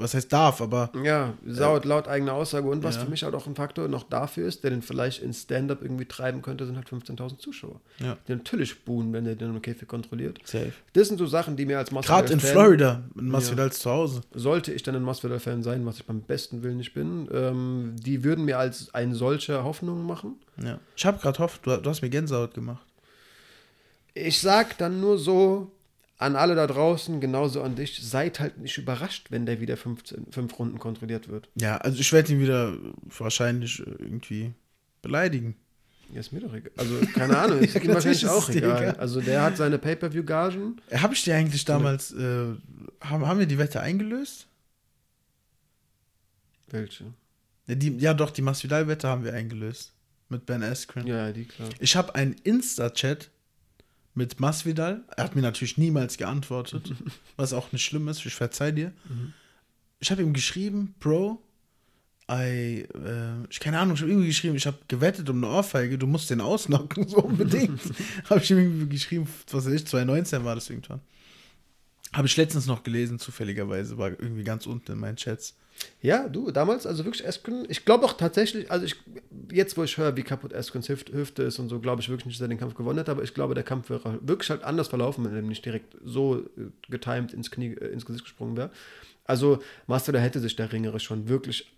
Was 0.00 0.14
heißt 0.14 0.32
darf, 0.32 0.60
aber. 0.60 0.90
Ja, 1.04 1.34
laut, 1.44 1.84
laut 1.84 2.08
eigener 2.08 2.32
Aussage. 2.32 2.66
Und 2.68 2.82
was 2.82 2.96
Ja. 2.96 3.02
für 3.04 3.10
mich 3.10 3.22
halt 3.22 3.34
auch 3.34 3.46
ein 3.46 3.54
Faktor 3.54 3.88
noch 3.88 4.02
dafür 4.04 4.48
ist, 4.48 4.64
der 4.64 4.70
den 4.70 4.82
vielleicht 4.82 5.22
in 5.22 5.32
Stand-Up 5.32 5.82
irgendwie 5.82 6.06
treiben 6.06 6.42
könnte, 6.42 6.66
sind 6.66 6.76
halt 6.76 6.88
15.000 6.88 7.38
Zuschauer. 7.38 7.80
Ja. 7.98 8.16
Die 8.26 8.32
natürlich 8.32 8.84
buhen, 8.84 9.12
wenn 9.12 9.24
der 9.24 9.34
den 9.36 9.50
im 9.54 9.62
Käfig 9.62 9.86
kontrolliert. 9.88 10.38
Safe. 10.44 10.72
Das 10.94 11.08
sind 11.08 11.18
so 11.18 11.26
Sachen, 11.26 11.56
die 11.56 11.66
mir 11.66 11.78
als 11.78 11.90
Masvidal 11.90 12.20
Gerade 12.22 12.32
in 12.32 12.40
Fan- 12.40 12.50
Florida, 12.52 13.02
in 13.18 13.28
Masvidal 13.28 13.66
Ja. 13.66 13.72
zu 13.72 13.90
Hause. 13.90 14.20
sollte 14.34 14.72
ich 14.72 14.82
dann 14.82 14.96
ein 14.96 15.02
Masvidal-Fan 15.02 15.62
sein, 15.62 15.84
was 15.86 15.96
ich 15.98 16.04
beim 16.06 16.20
besten 16.22 16.62
Willen 16.62 16.78
nicht 16.78 16.94
bin, 16.94 17.28
ähm, 17.32 17.94
die 17.98 18.24
würden 18.24 18.44
mir 18.44 18.58
als 18.58 18.92
ein 18.94 19.14
solcher 19.14 19.64
Hoffnung 19.64 20.04
machen. 20.06 20.36
Ja. 20.62 20.78
Ich 20.96 21.04
habe 21.06 21.18
gerade 21.18 21.38
hofft, 21.38 21.66
du, 21.66 21.76
du 21.76 21.90
hast 21.90 22.02
mir 22.02 22.10
Gänsehaut 22.10 22.54
gemacht. 22.54 22.84
Ich 24.14 24.40
sag 24.40 24.76
dann 24.78 25.00
nur 25.00 25.18
so 25.18 25.70
an 26.20 26.36
alle 26.36 26.54
da 26.54 26.66
draußen, 26.66 27.18
genauso 27.18 27.62
an 27.62 27.76
dich, 27.76 27.98
seid 28.02 28.40
halt 28.40 28.58
nicht 28.58 28.76
überrascht, 28.76 29.28
wenn 29.30 29.46
der 29.46 29.60
wieder 29.60 29.78
15, 29.78 30.26
fünf 30.30 30.58
Runden 30.58 30.78
kontrolliert 30.78 31.28
wird. 31.28 31.48
Ja, 31.54 31.78
also 31.78 31.98
ich 31.98 32.12
werde 32.12 32.32
ihn 32.32 32.40
wieder 32.40 32.76
wahrscheinlich 33.18 33.80
äh, 33.80 33.90
irgendwie 33.98 34.52
beleidigen. 35.00 35.56
Ja, 36.12 36.20
ist 36.20 36.30
mir 36.32 36.40
doch 36.40 36.52
egal. 36.52 36.72
Also, 36.76 36.94
keine 37.14 37.38
Ahnung, 37.38 37.60
ist 37.60 37.74
Ja, 37.74 37.80
ihm 37.80 37.94
wahrscheinlich 37.94 38.26
auch 38.28 38.50
egal. 38.50 38.82
egal. 38.82 38.96
Also, 38.96 39.22
der 39.22 39.42
hat 39.42 39.56
seine 39.56 39.78
Pay-Per-View-Gagen. 39.78 40.82
Habe 40.92 41.14
ich 41.14 41.24
dir 41.24 41.36
eigentlich 41.36 41.64
damals, 41.64 42.12
äh, 42.12 42.54
haben, 43.00 43.26
haben 43.26 43.38
wir 43.38 43.46
die 43.46 43.58
Wette 43.58 43.80
eingelöst? 43.80 44.46
Welche? 46.68 47.04
Ja, 47.66 47.74
die, 47.76 47.96
ja 47.96 48.12
doch, 48.12 48.30
die 48.30 48.42
Masvidal-Wette 48.42 49.08
haben 49.08 49.24
wir 49.24 49.32
eingelöst. 49.32 49.92
Mit 50.28 50.44
Ben 50.44 50.62
Askren. 50.62 51.06
Ja, 51.06 51.28
ja, 51.28 51.32
die, 51.32 51.46
klar. 51.46 51.70
Ich 51.78 51.96
habe 51.96 52.14
einen 52.14 52.34
Insta-Chat 52.44 53.30
mit 54.14 54.40
Masvidal. 54.40 55.04
Er 55.16 55.24
hat 55.24 55.36
mir 55.36 55.42
natürlich 55.42 55.78
niemals 55.78 56.16
geantwortet, 56.16 56.94
was 57.36 57.52
auch 57.52 57.72
nicht 57.72 57.84
schlimm 57.84 58.08
ist. 58.08 58.24
Ich 58.24 58.34
verzeih 58.34 58.72
dir. 58.72 58.92
Ich 59.98 60.10
habe 60.10 60.22
ihm 60.22 60.32
geschrieben, 60.32 60.94
Bro, 60.98 61.42
I, 62.30 62.86
äh, 62.94 63.44
ich 63.50 63.58
keine 63.58 63.80
Ahnung, 63.80 63.96
ich 63.96 64.02
habe 64.02 64.10
irgendwie 64.10 64.28
geschrieben, 64.28 64.54
ich 64.54 64.66
habe 64.66 64.78
gewettet 64.86 65.28
um 65.28 65.42
eine 65.42 65.52
Ohrfeige, 65.52 65.98
du 65.98 66.06
musst 66.06 66.30
den 66.30 66.40
ausnocken, 66.40 67.08
so 67.08 67.18
unbedingt. 67.18 67.80
habe 68.30 68.40
ich 68.40 68.50
ihm 68.50 68.58
irgendwie 68.58 68.88
geschrieben, 68.88 69.26
was 69.50 69.66
weiß 69.66 69.72
ich, 69.72 69.86
2019 69.86 70.44
war 70.44 70.54
das 70.54 70.70
irgendwann. 70.70 71.00
Habe 72.12 72.28
ich 72.28 72.36
letztens 72.36 72.66
noch 72.66 72.84
gelesen, 72.84 73.18
zufälligerweise, 73.18 73.98
war 73.98 74.10
irgendwie 74.10 74.44
ganz 74.44 74.66
unten 74.66 74.92
in 74.92 74.98
meinen 74.98 75.16
Chats. 75.16 75.56
Ja, 76.02 76.28
du, 76.28 76.50
damals, 76.50 76.86
also 76.86 77.04
wirklich 77.04 77.24
Eskren, 77.24 77.66
ich 77.68 77.84
glaube 77.84 78.06
auch 78.06 78.14
tatsächlich, 78.14 78.70
also 78.70 78.86
ich, 78.86 78.96
jetzt 79.52 79.76
wo 79.76 79.84
ich 79.84 79.98
höre, 79.98 80.16
wie 80.16 80.22
kaputt 80.22 80.52
Eskrens 80.52 80.88
Hüfte, 80.88 81.42
ist 81.42 81.58
und 81.58 81.68
so, 81.68 81.78
glaube 81.78 82.00
ich 82.00 82.08
wirklich 82.08 82.26
nicht, 82.26 82.38
dass 82.38 82.46
er 82.46 82.48
den 82.48 82.58
Kampf 82.58 82.74
gewonnen 82.74 82.98
hat, 82.98 83.10
aber 83.10 83.22
ich 83.22 83.34
glaube, 83.34 83.54
der 83.54 83.64
Kampf 83.64 83.90
wäre 83.90 84.18
wirklich 84.22 84.48
halt 84.48 84.64
anders 84.64 84.88
verlaufen, 84.88 85.24
wenn 85.24 85.34
er 85.34 85.42
nicht 85.42 85.64
direkt 85.64 85.96
so 86.02 86.38
äh, 86.38 86.70
getimed 86.88 87.34
ins 87.34 87.50
Knie, 87.50 87.74
äh, 87.74 87.88
ins 87.88 88.06
Gesicht 88.06 88.24
gesprungen 88.24 88.56
wäre. 88.56 88.70
Also, 89.24 89.58
Master, 89.86 90.12
da 90.12 90.18
hätte 90.18 90.40
sich 90.40 90.56
der 90.56 90.72
Ringere 90.72 91.00
schon 91.00 91.28
wirklich 91.28 91.70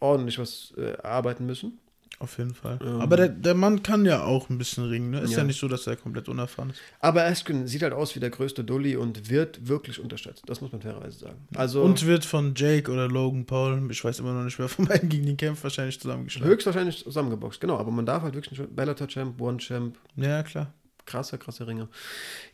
ordentlich 0.00 0.38
was 0.38 0.72
äh, 0.76 0.92
erarbeiten 0.92 1.44
müssen. 1.46 1.78
Auf 2.18 2.38
jeden 2.38 2.54
Fall. 2.54 2.78
Ähm. 2.82 3.00
Aber 3.02 3.16
der, 3.18 3.28
der 3.28 3.54
Mann 3.54 3.82
kann 3.82 4.06
ja 4.06 4.22
auch 4.24 4.48
ein 4.48 4.56
bisschen 4.56 4.84
ringen, 4.88 5.10
ne? 5.10 5.20
Ist 5.20 5.32
ja, 5.32 5.38
Ja. 5.38 5.44
nicht 5.44 5.60
so, 5.60 5.68
dass 5.68 5.86
er 5.86 5.96
komplett 5.96 6.28
unerfahren 6.30 6.70
ist. 6.70 6.80
Aber 7.00 7.26
Eskren 7.26 7.66
sieht 7.66 7.82
halt 7.82 7.92
aus 7.92 8.16
wie 8.16 8.20
der 8.20 8.30
größte 8.30 8.64
Dulli 8.64 8.96
und 8.96 9.28
wird 9.28 9.68
wirklich 9.68 10.00
unterschätzt. 10.00 10.42
Das 10.46 10.62
muss 10.62 10.72
man 10.72 10.80
fairerweise 10.80 11.18
sagen. 11.18 11.46
Also, 11.54 11.82
Und 11.82 12.06
wird 12.06 12.24
von 12.24 12.54
Jake 12.56 12.90
oder 12.90 13.06
Logan 13.08 13.44
Paul, 13.44 13.86
ich 13.90 14.02
weiß 14.02 14.20
immer 14.20 14.32
noch 14.32 14.44
nicht, 14.44 14.58
wer 14.58 14.68
von 14.68 14.86
beiden 14.86 15.10
gegen 15.10 15.26
den 15.26 15.36
kämpft, 15.36 15.62
wahrscheinlich 15.62 16.00
zusammengeschlagen. 16.00 16.50
höchstwahrscheinlich 16.50 17.04
zusammengeboxt, 17.04 17.60
genau. 17.60 17.76
Aber 17.76 17.90
man 17.90 18.06
darf 18.06 18.22
halt 18.22 18.34
wirklich 18.34 18.58
nicht, 18.58 18.74
Bellator-Champ, 18.74 19.38
One-Champ, 19.38 19.98
Ja, 20.16 20.42
klar. 20.42 20.72
krasser, 21.04 21.36
krasser 21.36 21.66
Ringer. 21.66 21.88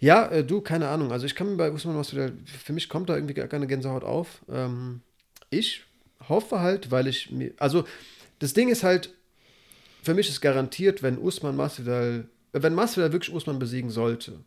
Ja, 0.00 0.26
äh, 0.26 0.44
du, 0.44 0.60
keine 0.60 0.88
Ahnung. 0.88 1.12
Also 1.12 1.24
ich 1.26 1.36
kann 1.36 1.48
mir 1.48 1.56
bei 1.56 1.70
Usman 1.70 1.96
was 1.96 2.12
wieder, 2.12 2.32
für 2.64 2.72
mich 2.72 2.88
kommt 2.88 3.08
da 3.08 3.14
irgendwie 3.14 3.34
gar 3.34 3.46
keine 3.46 3.68
Gänsehaut 3.68 4.02
auf. 4.02 4.42
Ähm, 4.50 5.02
ich 5.50 5.84
hoffe 6.28 6.58
halt, 6.60 6.90
weil 6.90 7.06
ich 7.06 7.30
mir, 7.30 7.52
also 7.58 7.84
das 8.40 8.54
Ding 8.54 8.68
ist 8.68 8.82
halt, 8.82 9.14
für 10.02 10.14
mich 10.14 10.28
ist 10.28 10.40
garantiert, 10.40 11.02
wenn 11.02 11.18
Usman 11.18 11.56
Masvidal, 11.56 12.28
wenn 12.52 12.74
Masvidal 12.74 13.12
wirklich 13.12 13.34
Usman 13.34 13.58
besiegen 13.58 13.90
sollte, 13.90 14.40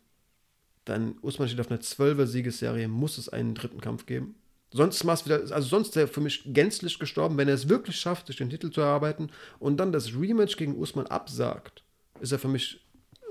dann 0.84 1.16
Usman 1.22 1.48
steht 1.48 1.60
auf 1.60 1.72
einer 1.72 1.80
12er 1.80 2.28
Siegesserie, 2.28 2.88
muss 2.88 3.18
es 3.18 3.30
einen 3.30 3.56
dritten 3.56 3.82
Kampf 3.82 4.06
geben. 4.06 4.36
Sonst 4.72 4.98
ist 4.98 5.04
Masvidal, 5.06 5.52
also 5.52 5.68
sonst 5.68 5.96
er 5.96 6.08
für 6.08 6.22
mich 6.22 6.44
gänzlich 6.46 7.00
gestorben, 7.00 7.38
wenn 7.38 7.48
er 7.48 7.54
es 7.54 7.70
wirklich 7.70 7.96
schafft, 7.96 8.28
sich 8.28 8.36
den 8.36 8.50
Titel 8.50 8.70
zu 8.70 8.82
erarbeiten 8.82 9.30
und 9.58 9.78
dann 9.78 9.94
das 9.94 10.14
Rematch 10.14 10.58
gegen 10.58 10.78
Usman 10.78 11.08
absagt, 11.08 11.84
ist 12.20 12.34
er 12.34 12.40
für 12.40 12.50
mich 12.50 12.82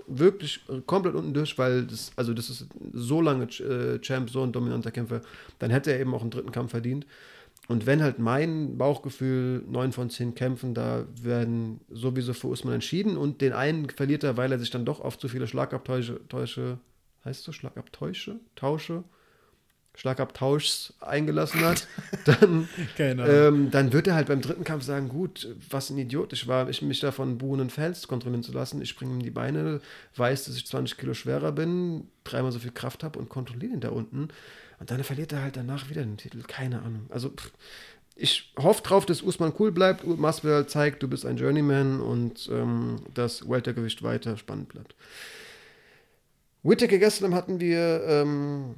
wirklich 0.06 0.60
komplett 0.86 1.14
unten 1.14 1.34
durch, 1.34 1.56
weil 1.58 1.86
das, 1.86 2.12
also 2.16 2.34
das 2.34 2.50
ist 2.50 2.66
so 2.92 3.20
lange 3.20 3.44
äh, 3.44 4.00
Champ, 4.00 4.30
so 4.30 4.42
ein 4.42 4.52
dominanter 4.52 4.90
Kämpfer, 4.90 5.20
dann 5.58 5.70
hätte 5.70 5.92
er 5.92 6.00
eben 6.00 6.14
auch 6.14 6.22
einen 6.22 6.30
dritten 6.30 6.52
Kampf 6.52 6.70
verdient. 6.72 7.06
Und 7.66 7.86
wenn 7.86 8.02
halt 8.02 8.18
mein 8.18 8.76
Bauchgefühl, 8.76 9.64
neun 9.66 9.92
von 9.92 10.10
zehn 10.10 10.34
Kämpfen, 10.34 10.74
da 10.74 11.06
werden 11.20 11.80
sowieso 11.88 12.34
für 12.34 12.48
Usman 12.48 12.74
entschieden 12.74 13.16
und 13.16 13.40
den 13.40 13.52
einen 13.52 13.88
verliert 13.88 14.22
er, 14.22 14.36
weil 14.36 14.52
er 14.52 14.58
sich 14.58 14.70
dann 14.70 14.84
doch 14.84 15.00
auf 15.00 15.18
zu 15.18 15.28
viele 15.28 15.46
Schlagabtäusche, 15.46 16.20
Täusche, 16.28 16.78
heißt 17.24 17.42
so, 17.42 17.52
Schlagabtäusche, 17.52 18.36
Tausche, 18.54 19.04
Schlagabtauschs 19.94 20.94
eingelassen 21.00 21.60
hat, 21.60 21.86
dann 22.24 22.68
ähm, 22.98 23.70
dann 23.70 23.92
wird 23.92 24.08
er 24.08 24.14
halt 24.14 24.26
beim 24.26 24.40
dritten 24.40 24.64
Kampf 24.64 24.82
sagen, 24.82 25.08
gut, 25.08 25.48
was 25.70 25.90
ein 25.90 25.98
Idiot 25.98 26.32
ich 26.32 26.48
war, 26.48 26.68
ich 26.68 26.82
mich 26.82 27.00
da 27.00 27.12
von 27.12 27.38
buhenden 27.38 27.70
Fans 27.70 28.08
kontrollieren 28.08 28.42
zu 28.42 28.52
lassen. 28.52 28.82
Ich 28.82 28.88
springe 28.88 29.14
ihm 29.14 29.22
die 29.22 29.30
Beine, 29.30 29.80
weiß, 30.16 30.46
dass 30.46 30.56
ich 30.56 30.66
20 30.66 30.98
Kilo 30.98 31.14
schwerer 31.14 31.52
bin, 31.52 32.08
dreimal 32.24 32.50
so 32.50 32.58
viel 32.58 32.72
Kraft 32.72 33.04
habe 33.04 33.18
und 33.18 33.28
kontrolliere 33.28 33.72
ihn 33.72 33.80
da 33.80 33.90
unten. 33.90 34.28
Und 34.78 34.90
dann 34.90 35.04
verliert 35.04 35.32
er 35.32 35.42
halt 35.42 35.56
danach 35.56 35.88
wieder 35.88 36.02
den 36.02 36.16
Titel. 36.16 36.42
Keine 36.46 36.82
Ahnung. 36.82 37.06
Also 37.10 37.30
pff, 37.30 37.52
ich 38.16 38.52
hoffe 38.56 38.82
drauf, 38.82 39.06
dass 39.06 39.22
Usman 39.22 39.52
cool 39.58 39.72
bleibt, 39.72 40.06
Masvidal 40.06 40.66
zeigt, 40.66 41.02
du 41.02 41.08
bist 41.08 41.26
ein 41.26 41.36
Journeyman 41.36 42.00
und 42.00 42.48
ähm, 42.52 43.00
das 43.12 43.48
Weltergewicht 43.48 44.02
weiter 44.02 44.36
spannend 44.36 44.68
bleibt. 44.68 44.94
Whittaker 46.62 46.98
gestern 46.98 47.34
hatten 47.34 47.60
wir 47.60 48.04
ähm, 48.06 48.76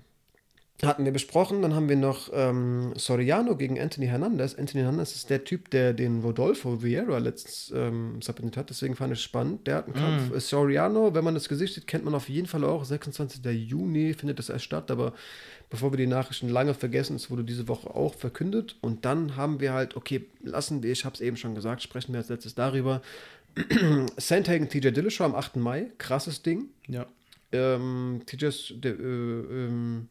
hatten 0.83 1.05
wir 1.07 1.12
besprochen. 1.12 1.62
Dann 1.62 1.74
haben 1.74 1.89
wir 1.89 1.97
noch 1.97 2.31
ähm, 2.35 2.93
Soriano 2.97 3.57
gegen 3.57 3.81
Anthony 3.81 4.09
Hernandez. 4.09 4.55
Anthony 4.55 4.83
Hernandez 4.83 5.16
ist 5.16 5.31
der 5.31 5.45
Typ, 5.45 5.70
der 5.70 5.95
den 5.95 6.20
Rodolfo 6.20 6.83
Vieira 6.83 7.16
letztens 7.18 7.72
ähm, 7.74 8.20
submitted 8.20 8.59
hat. 8.59 8.68
Deswegen 8.68 8.95
fand 8.95 9.12
ich 9.12 9.20
es 9.20 9.22
spannend. 9.22 9.66
Der 9.66 9.77
hat 9.77 9.87
einen 9.87 9.95
Kampf. 9.95 10.37
Äh, 10.37 10.41
Soriano, 10.41 11.14
wenn 11.14 11.24
man 11.24 11.35
das 11.35 11.49
Gesicht 11.49 11.74
sieht, 11.74 11.87
kennt 11.87 12.05
man 12.05 12.14
auf 12.14 12.29
jeden 12.29 12.47
Fall 12.47 12.64
auch. 12.64 12.85
26. 12.85 13.43
Juni 13.45 14.12
findet 14.12 14.39
das 14.39 14.51
erst 14.51 14.66
statt. 14.66 14.91
Aber 14.91 15.14
bevor 15.70 15.93
wir 15.93 15.97
die 15.97 16.07
Nachrichten 16.07 16.51
lange 16.51 16.74
vergessen, 16.74 17.16
es 17.16 17.31
wurde 17.31 17.45
diese 17.45 17.68
Woche 17.68 17.95
auch 17.95 18.14
verkündet. 18.14 18.77
Und 18.83 19.07
dann 19.07 19.37
haben 19.37 19.61
wir 19.61 19.72
halt, 19.72 19.97
okay, 19.97 20.27
lassen 20.43 20.83
wir, 20.83 20.93
ich 20.93 21.07
habe 21.07 21.14
es 21.14 21.22
eben 21.22 21.39
schon 21.39 21.55
gesagt, 21.55 21.83
sprechen 21.83 22.12
wir 22.12 22.18
als 22.18 22.29
letztes 22.29 22.55
darüber. 22.55 23.01
Sandhagen 24.18 24.68
TJ 24.68 24.91
Dillashaw 24.91 25.24
am 25.24 25.35
8. 25.35 25.57
Mai. 25.57 25.91
Krasses 25.97 26.43
Ding. 26.43 26.66
Ja. 26.87 27.07
Ähm, 27.53 28.20
TJ's 28.27 28.74
der, 28.77 28.99
äh, 28.99 29.03
ähm, 29.03 30.09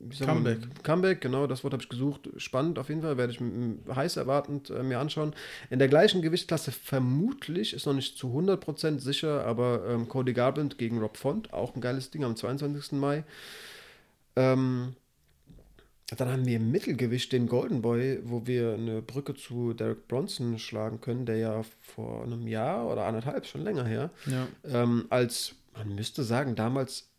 man? 0.00 0.28
Comeback. 0.44 0.84
Comeback, 0.84 1.20
genau, 1.20 1.46
das 1.46 1.64
Wort 1.64 1.72
habe 1.72 1.82
ich 1.82 1.88
gesucht. 1.88 2.28
Spannend 2.36 2.78
auf 2.78 2.88
jeden 2.88 3.02
Fall, 3.02 3.16
werde 3.16 3.32
ich 3.32 3.40
heiß 3.94 4.16
erwartend 4.16 4.70
äh, 4.70 4.82
mir 4.82 4.98
anschauen. 5.00 5.34
In 5.70 5.78
der 5.78 5.88
gleichen 5.88 6.22
Gewichtsklasse 6.22 6.72
vermutlich, 6.72 7.74
ist 7.74 7.86
noch 7.86 7.94
nicht 7.94 8.16
zu 8.16 8.28
100% 8.28 8.98
sicher, 9.00 9.44
aber 9.44 9.84
ähm, 9.88 10.08
Cody 10.08 10.32
Garbrandt 10.32 10.78
gegen 10.78 10.98
Rob 10.98 11.16
Font, 11.16 11.52
auch 11.52 11.74
ein 11.74 11.80
geiles 11.80 12.10
Ding 12.10 12.24
am 12.24 12.36
22. 12.36 12.92
Mai. 12.92 13.24
Ähm, 14.36 14.94
dann 16.16 16.28
haben 16.30 16.46
wir 16.46 16.56
im 16.56 16.70
Mittelgewicht 16.70 17.32
den 17.32 17.48
Golden 17.48 17.82
Boy, 17.82 18.20
wo 18.24 18.46
wir 18.46 18.72
eine 18.74 19.02
Brücke 19.02 19.34
zu 19.34 19.74
Derek 19.74 20.08
Bronson 20.08 20.58
schlagen 20.58 21.00
können, 21.02 21.26
der 21.26 21.36
ja 21.36 21.62
vor 21.82 22.22
einem 22.22 22.46
Jahr 22.48 22.90
oder 22.90 23.04
anderthalb, 23.04 23.44
schon 23.46 23.62
länger 23.62 23.84
her, 23.84 24.10
Ja. 24.26 24.46
ähm, 24.64 25.04
als, 25.10 25.54
man 25.76 25.94
müsste 25.94 26.22
sagen, 26.24 26.54
damals 26.54 27.10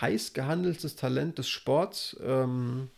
heiß 0.00 0.32
gehandeltes 0.32 0.96
Talent 0.96 1.38
des 1.38 1.48
Sports. 1.48 2.16
Ähm, 2.22 2.88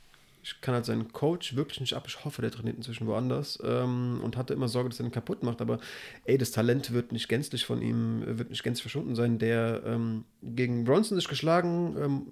ich 0.43 0.61
kann 0.61 0.75
halt 0.75 0.85
seinen 0.85 1.11
Coach 1.13 1.57
wirklich 1.57 1.81
nicht 1.81 1.95
ab. 1.95 2.05
Ich 2.07 2.25
hoffe, 2.25 2.43
der 2.43 2.51
trainiert 2.51 2.77
inzwischen 2.77 3.07
woanders 3.07 3.59
ähm, 3.65 4.21
und 4.23 4.37
hatte 4.37 4.53
immer 4.53 4.69
Sorge, 4.69 4.91
dass 4.91 5.01
er 5.01 5.07
ihn 5.07 5.13
kaputt 5.13 5.43
macht. 5.43 5.63
Aber 5.63 5.79
ey, 6.25 6.37
das 6.37 6.51
Talent 6.51 6.93
wird 6.93 7.13
nicht 7.13 7.29
gänzlich 7.29 7.65
von 7.65 7.81
ihm, 7.81 8.23
wird 8.27 8.51
nicht 8.51 8.63
gänzlich 8.63 8.83
verschwunden 8.83 9.15
sein. 9.15 9.39
Der 9.39 9.83
ähm, 9.87 10.25
gegen 10.43 10.85
Bronson 10.85 11.17
sich 11.17 11.29
geschlagen 11.29 11.97
ähm, 11.99 12.27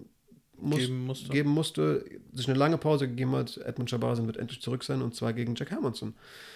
muss, 0.59 0.78
Geben 0.78 1.07
musste. 1.07 1.28
geben 1.30 1.50
musste, 1.50 2.05
sich 2.32 2.48
eine 2.48 2.59
lange 2.59 2.78
Pause 2.78 3.09
gegeben 3.09 3.32
hat. 3.32 3.57
Edmund 3.59 3.90
Shabazian 3.90 4.26
wird 4.26 4.36
endlich 4.36 4.61
zurück 4.61 4.84
sein 4.84 5.03
und 5.03 5.14
zwar 5.14 5.32
gegen 5.32 5.55
Jack 5.55 5.70
Hermanson. 5.70 6.14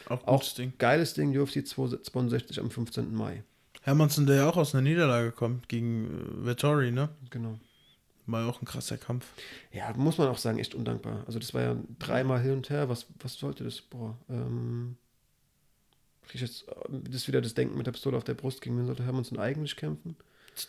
Auch 0.08 0.26
Auch 0.26 0.44
Ding. 0.54 0.74
geiles 0.78 1.14
Ding, 1.14 1.36
UFC 1.36 1.66
62 1.66 2.60
am 2.60 2.70
15. 2.70 3.14
Mai. 3.14 3.42
Hermanson, 3.82 4.26
der 4.26 4.36
ja 4.36 4.48
auch 4.48 4.56
aus 4.56 4.74
einer 4.74 4.82
Niederlage 4.82 5.32
kommt 5.32 5.68
gegen 5.68 6.06
äh, 6.06 6.46
Vettori, 6.46 6.90
ne? 6.90 7.08
Genau. 7.30 7.58
War 8.26 8.42
ja 8.42 8.48
auch 8.48 8.60
ein 8.60 8.66
krasser 8.66 8.98
Kampf. 8.98 9.26
Ja, 9.72 9.92
muss 9.96 10.18
man 10.18 10.28
auch 10.28 10.38
sagen, 10.38 10.58
echt 10.58 10.74
undankbar. 10.74 11.22
Also 11.26 11.38
das 11.38 11.54
war 11.54 11.62
ja 11.62 11.76
dreimal 11.98 12.40
hin 12.40 12.52
und 12.52 12.70
her. 12.70 12.88
Was, 12.88 13.06
was 13.20 13.34
sollte 13.34 13.64
das? 13.64 13.80
Boah, 13.80 14.18
ähm, 14.28 14.96
ich 16.32 16.40
jetzt, 16.40 16.66
das 16.88 17.14
ist 17.14 17.28
wieder 17.28 17.40
das 17.40 17.54
Denken 17.54 17.76
mit 17.76 17.86
der 17.86 17.92
Pistole 17.92 18.16
auf 18.16 18.24
der 18.24 18.34
Brust. 18.34 18.60
Gegen 18.60 18.76
wen 18.76 18.86
sollte 18.86 19.04
Hermanson 19.04 19.38
eigentlich 19.38 19.76
kämpfen? 19.76 20.16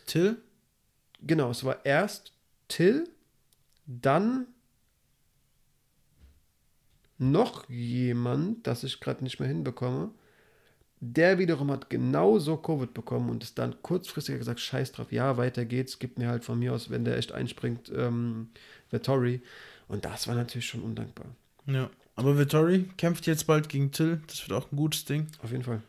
Till? 0.06 0.38
Genau, 1.22 1.50
es 1.50 1.64
war 1.64 1.84
erst 1.86 2.32
Till, 2.68 3.10
dann 3.86 4.48
noch 7.18 7.68
jemand, 7.70 8.68
das 8.68 8.84
ich 8.84 9.00
gerade 9.00 9.24
nicht 9.24 9.40
mehr 9.40 9.48
hinbekomme. 9.48 10.12
Der 11.00 11.38
wiederum 11.38 11.70
hat 11.72 11.90
genauso 11.92 12.58
Covid 12.58 12.94
bekommen 12.94 13.30
und 13.30 13.44
ist 13.44 13.58
dann 13.60 13.76
kurzfristig 13.84 14.38
gesagt, 14.40 14.60
scheiß 14.60 14.92
drauf, 14.94 15.12
ja, 15.12 15.38
weiter 15.38 15.64
geht's, 15.64 16.00
gibt 16.00 16.18
mir 16.18 16.28
halt 16.28 16.44
von 16.44 16.58
mir 16.58 16.74
aus, 16.74 16.90
wenn 16.90 17.06
der 17.06 17.18
echt 17.18 17.32
einspringt, 17.32 17.92
ähm, 17.96 18.50
Vettori. 18.90 19.42
Und 19.88 20.06
das 20.06 20.28
war 20.28 20.34
natürlich 20.36 20.66
schon 20.68 20.82
undankbar. 20.82 21.28
Ja, 21.68 21.90
aber 22.16 22.38
Vittori 22.40 22.86
kämpft 22.98 23.28
jetzt 23.28 23.46
bald 23.46 23.70
gegen 23.70 23.92
Till, 23.92 24.22
das 24.28 24.42
wird 24.48 24.60
auch 24.60 24.72
ein 24.72 24.76
gutes 24.76 25.06
Ding. 25.06 25.28
Auf 25.44 25.52
jeden 25.52 25.64
Fall. 25.64 25.82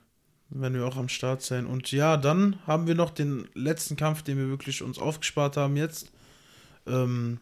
Wenn 0.51 0.75
wir 0.75 0.85
auch 0.87 0.97
am 0.97 1.09
Start 1.09 1.43
sein. 1.43 1.67
Und 1.67 1.91
ja, 1.93 2.17
dann 2.19 2.59
haben 2.67 2.87
wir 2.87 2.95
noch 2.95 3.11
den 3.11 3.49
letzten 3.55 3.97
Kampf, 3.97 4.23
den 4.23 4.37
wir 4.39 4.49
wirklich 4.49 4.83
uns 4.83 4.99
aufgespart 4.99 5.57
haben 5.57 5.77
jetzt. 5.77 6.11
Ähm, 6.87 7.39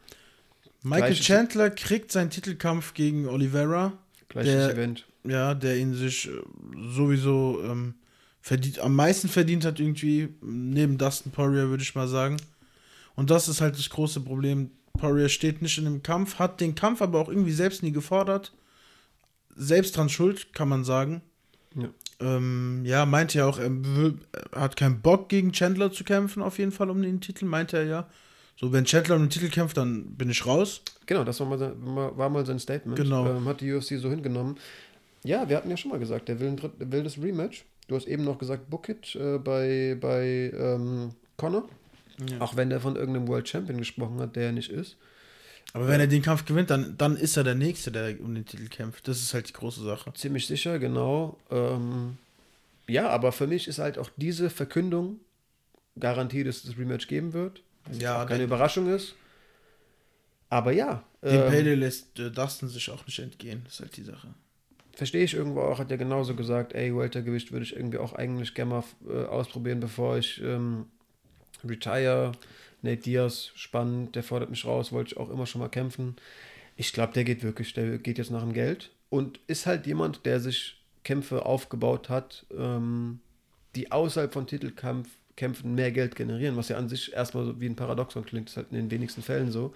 Michael 0.83 1.11
Gleiches- 1.15 1.27
Chandler 1.27 1.71
kriegt 1.71 2.13
seinen 2.13 2.31
Titelkampf 2.31 2.95
gegen 2.95 3.27
Oliveira. 3.29 3.93
Gleiches 4.29 4.53
Der- 4.53 4.71
Event. 4.71 5.05
Ja, 5.29 5.55
der 5.55 5.77
ihn 5.77 5.95
sich 5.95 6.29
äh, 6.29 6.33
sowieso 6.95 7.61
ähm, 7.65 7.95
verdient, 8.41 8.79
am 8.79 8.95
meisten 8.95 9.29
verdient 9.29 9.65
hat, 9.65 9.81
irgendwie, 9.81 10.29
neben 10.41 10.99
Dustin 10.99 11.33
Poirier, 11.33 11.69
würde 11.69 11.83
ich 11.83 11.95
mal 11.95 12.09
sagen. 12.09 12.37
Und 13.15 13.31
das 13.31 13.49
ist 13.49 13.61
halt 13.61 13.77
das 13.77 13.91
große 13.91 14.21
Problem. 14.21 14.71
Poirier 14.99 15.29
steht 15.29 15.63
nicht 15.63 15.79
in 15.79 15.85
dem 15.85 16.03
Kampf, 16.03 16.39
hat 16.39 16.61
den 16.61 16.75
Kampf 16.75 17.03
aber 17.03 17.19
auch 17.19 17.29
irgendwie 17.29 17.53
selbst 17.53 17.83
nie 17.83 17.93
gefordert. 17.93 18.53
Selbst 19.55 19.97
dran 19.97 20.09
schuld, 20.09 20.53
kann 20.53 20.69
man 20.69 20.85
sagen. 20.85 21.23
Ja. 21.75 21.89
Ähm, 22.21 22.83
ja, 22.85 23.05
meinte 23.05 23.39
ja 23.39 23.47
auch, 23.47 23.59
er, 23.59 23.71
will, 23.71 24.19
hat 24.55 24.77
keinen 24.77 25.01
Bock 25.01 25.29
gegen 25.29 25.53
Chandler 25.53 25.93
zu 25.93 26.05
kämpfen, 26.05 26.43
auf 26.43 26.59
jeden 26.59 26.73
Fall 26.73 26.89
um 26.89 27.03
den 27.03 27.21
Titel, 27.21 27.45
meinte 27.45 27.79
er 27.79 27.85
ja. 27.85 28.09
So, 28.59 28.73
wenn 28.73 28.87
Chandler 28.87 29.17
um 29.17 29.23
den 29.23 29.31
Titel 29.31 29.51
kämpft, 29.51 29.77
dann 29.77 30.15
bin 30.17 30.31
ich 30.31 30.47
raus. 30.47 30.81
Genau, 31.05 31.25
das 31.25 31.39
war 31.41 31.47
mal, 31.47 32.17
war 32.17 32.31
mal 32.31 32.47
sein 32.47 32.59
Statement. 32.59 32.97
Genau. 32.97 33.27
Ähm, 33.27 33.45
hat 33.47 33.61
die 33.61 33.73
UFC 33.73 33.99
so 33.99 34.09
hingenommen. 34.09 34.57
Ja, 35.27 35.49
wir 35.49 35.57
hatten 35.57 35.71
ja 35.71 35.77
schon 35.77 35.91
mal 35.91 35.99
gesagt, 35.99 36.29
der 36.29 36.41
will, 36.41 36.49
ein 36.49 36.57
dritt, 36.57 36.81
der 36.81 36.91
will 36.93 37.03
das 37.03 37.19
Rematch. 37.19 37.65
Du 37.89 37.97
hast 37.97 38.07
eben 38.07 38.25
noch 38.25 38.39
gesagt, 38.39 38.71
book 38.71 38.89
it 38.89 39.15
äh, 39.15 39.39
bei, 39.39 39.97
bei 40.01 40.53
ähm, 40.57 41.15
Connor. 41.37 41.69
Ja. 42.31 42.41
Auch 42.41 42.57
wenn 42.57 42.71
der 42.71 42.81
von 42.81 42.97
irgendeinem 42.97 43.29
World 43.29 43.49
Champion 43.49 43.79
gesprochen 43.79 44.19
hat, 44.21 44.37
der 44.37 44.47
er 44.47 44.53
nicht 44.53 44.71
ist. 44.71 44.97
Aber 45.73 45.89
wenn 45.89 46.01
er 46.01 46.07
den 46.07 46.23
Kampf 46.23 46.45
gewinnt, 46.47 46.71
dann, 46.71 46.97
dann 46.97 47.17
ist 47.17 47.37
er 47.37 47.45
der 47.45 47.55
Nächste, 47.55 47.93
der 47.93 48.19
um 48.21 48.35
den 48.35 48.47
Titel 48.47 48.69
kämpft. 48.69 49.07
Das 49.09 49.19
ist 49.19 49.35
halt 49.35 49.49
die 49.49 49.53
große 49.53 49.83
Sache. 49.83 50.13
Ziemlich 50.15 50.47
sicher, 50.47 50.79
genau. 50.79 51.39
Ähm, 51.51 52.17
ja, 52.89 53.09
aber 53.11 53.33
für 53.33 53.47
mich 53.47 53.69
ist 53.69 53.79
halt 53.79 53.99
auch 53.99 54.09
diese 54.17 54.49
Verkündung 54.49 55.21
Garantie, 55.99 56.45
dass 56.45 56.57
es 56.57 56.63
das 56.65 56.79
Rematch 56.79 57.09
geben 57.09 57.33
wird. 57.33 57.63
Was 57.85 57.99
Ja, 57.99 58.25
keine 58.25 58.45
Überraschung 58.45 58.89
ist. 58.89 59.15
Aber 60.49 60.73
ja, 60.73 61.03
Den 61.23 61.43
ähm, 61.43 61.51
Payday 61.51 61.75
lässt 61.75 62.19
äh, 62.19 62.31
Dustin 62.31 62.69
sich 62.69 62.91
auch 62.91 63.05
nicht 63.07 63.19
entgehen. 63.19 63.63
Das 63.65 63.75
ist 63.75 63.81
halt 63.81 63.97
die 63.97 64.03
Sache. 64.03 64.29
Verstehe 64.97 65.25
ich 65.25 65.35
irgendwo 65.35 65.61
auch, 65.61 65.79
hat 65.79 65.91
er 65.91 65.99
genauso 65.99 66.35
gesagt, 66.35 66.73
ey, 66.73 66.97
Weltergewicht 66.97 67.53
würde 67.53 67.65
ich 67.65 67.77
irgendwie 67.77 67.99
auch 67.99 68.15
eigentlich 68.15 68.55
gerne 68.55 68.71
mal 68.71 68.85
äh, 69.09 69.27
ausprobieren, 69.27 69.79
bevor 69.79 70.17
ich 70.17 70.43
ähm, 70.43 70.87
retire. 71.65 72.33
Nate 72.83 73.03
Diaz, 73.03 73.51
spannend, 73.55 74.17
der 74.17 74.23
fordert 74.23 74.51
mich 74.51 74.65
raus, 74.65 74.93
wollte 74.93 75.13
ich 75.13 75.17
auch 75.17 75.31
immer 75.31 75.47
schon 75.47 75.61
mal 75.61 75.69
kämpfen. 75.69 76.17
Ich 76.77 76.93
glaube, 76.93 77.13
der 77.13 77.25
geht 77.25 77.43
wirklich, 77.43 77.75
der 77.75 77.99
geht 77.99 78.19
jetzt 78.19 78.31
nach 78.31 78.43
dem 78.43 78.53
Geld 78.53 78.91
und 79.09 79.41
ist 79.47 79.67
halt 79.67 79.87
jemand, 79.87 80.25
der 80.25 80.41
sich 80.41 80.83
Kämpfe 81.05 81.45
aufgebaut 81.45 82.09
hat, 82.09 82.47
ähm, 82.57 83.21
die 83.75 83.93
außerhalb 83.93 84.33
von 84.33 84.47
Titelkämpfen 84.47 85.75
mehr 85.75 85.91
Geld 85.93 86.17
generieren, 86.17 86.57
was 86.57 86.69
ja 86.69 86.77
an 86.77 86.89
sich 86.89 87.13
erstmal 87.13 87.45
so 87.45 87.61
wie 87.61 87.67
ein 87.67 87.77
Paradoxon 87.77 88.25
klingt, 88.25 88.49
ist 88.49 88.57
halt 88.57 88.69
in 88.71 88.77
den 88.77 88.91
wenigsten 88.91 89.23
Fällen 89.23 89.51
so. 89.51 89.75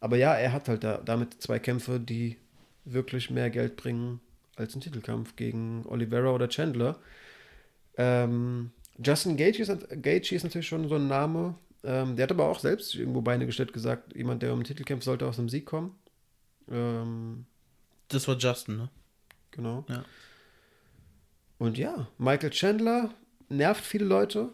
Aber 0.00 0.16
ja, 0.16 0.34
er 0.34 0.52
hat 0.52 0.68
halt 0.68 0.82
da, 0.82 0.98
damit 1.04 1.40
zwei 1.42 1.58
Kämpfe, 1.58 2.00
die 2.00 2.36
wirklich 2.84 3.30
mehr 3.30 3.50
Geld 3.50 3.76
bringen 3.76 4.20
als 4.60 4.74
ein 4.74 4.80
Titelkampf 4.80 5.36
gegen 5.36 5.84
Oliveira 5.86 6.32
oder 6.32 6.48
Chandler. 6.48 6.98
Ähm, 7.96 8.70
Justin 9.04 9.36
Gaethje 9.36 9.62
ist, 9.62 10.02
Gaethje 10.02 10.36
ist 10.36 10.44
natürlich 10.44 10.68
schon 10.68 10.88
so 10.88 10.96
ein 10.96 11.08
Name. 11.08 11.54
Ähm, 11.82 12.16
der 12.16 12.24
hat 12.24 12.30
aber 12.30 12.46
auch 12.48 12.58
selbst 12.60 12.94
irgendwo 12.94 13.22
Beine 13.22 13.46
gestellt 13.46 13.72
gesagt, 13.72 14.14
jemand, 14.14 14.42
der 14.42 14.52
um 14.52 14.60
den 14.60 14.64
Titel 14.64 14.84
kämpft, 14.84 15.04
sollte 15.04 15.26
aus 15.26 15.38
einem 15.38 15.48
Sieg 15.48 15.64
kommen. 15.66 15.98
Ähm, 16.70 17.46
Das 18.08 18.28
war 18.28 18.36
Justin, 18.36 18.76
ne? 18.76 18.88
genau. 19.50 19.84
Ja. 19.88 20.04
Und 21.58 21.78
ja, 21.78 22.06
Michael 22.18 22.50
Chandler 22.50 23.10
nervt 23.48 23.84
viele 23.84 24.04
Leute. 24.04 24.50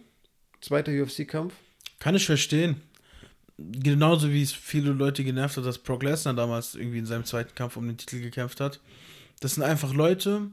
Zweiter 0.61 0.93
UFC-Kampf. 0.93 1.55
Kann 1.99 2.15
ich 2.15 2.27
verstehen. 2.27 2.81
Genauso 3.59 4.31
wie 4.31 4.43
es 4.43 4.53
viele 4.53 4.93
Leute 4.93 5.25
genervt 5.25 5.57
hat, 5.57 5.65
dass 5.65 5.79
Brock 5.79 6.03
Lesnar 6.03 6.35
damals 6.35 6.75
irgendwie 6.75 6.99
in 6.99 7.07
seinem 7.07 7.25
zweiten 7.25 7.55
Kampf 7.55 7.77
um 7.77 7.87
den 7.87 7.97
Titel 7.97 8.21
gekämpft 8.21 8.61
hat. 8.61 8.81
Das 9.41 9.55
sind 9.55 9.63
einfach 9.63 9.93
Leute. 9.93 10.51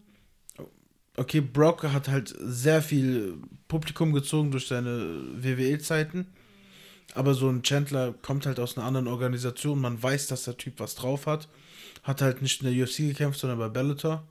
Okay, 1.15 1.41
Brock 1.41 1.83
hat 1.83 2.07
halt 2.07 2.33
sehr 2.39 2.81
viel 2.81 3.37
Publikum 3.67 4.13
gezogen 4.13 4.51
durch 4.51 4.67
seine 4.67 5.21
WWE-Zeiten. 5.35 6.27
Aber 7.13 7.33
so 7.35 7.49
ein 7.49 7.61
Chandler 7.61 8.13
kommt 8.21 8.45
halt 8.45 8.59
aus 8.59 8.77
einer 8.77 8.87
anderen 8.87 9.07
Organisation. 9.07 9.79
Man 9.79 10.01
weiß, 10.01 10.27
dass 10.27 10.43
der 10.43 10.57
Typ 10.57 10.79
was 10.79 10.95
drauf 10.95 11.27
hat. 11.27 11.47
Hat 12.01 12.21
halt 12.21 12.41
nicht 12.41 12.61
in 12.61 12.73
der 12.73 12.83
UFC 12.83 12.97
gekämpft, 12.97 13.39
sondern 13.39 13.59
bei 13.59 13.69
Bellator. 13.69 14.27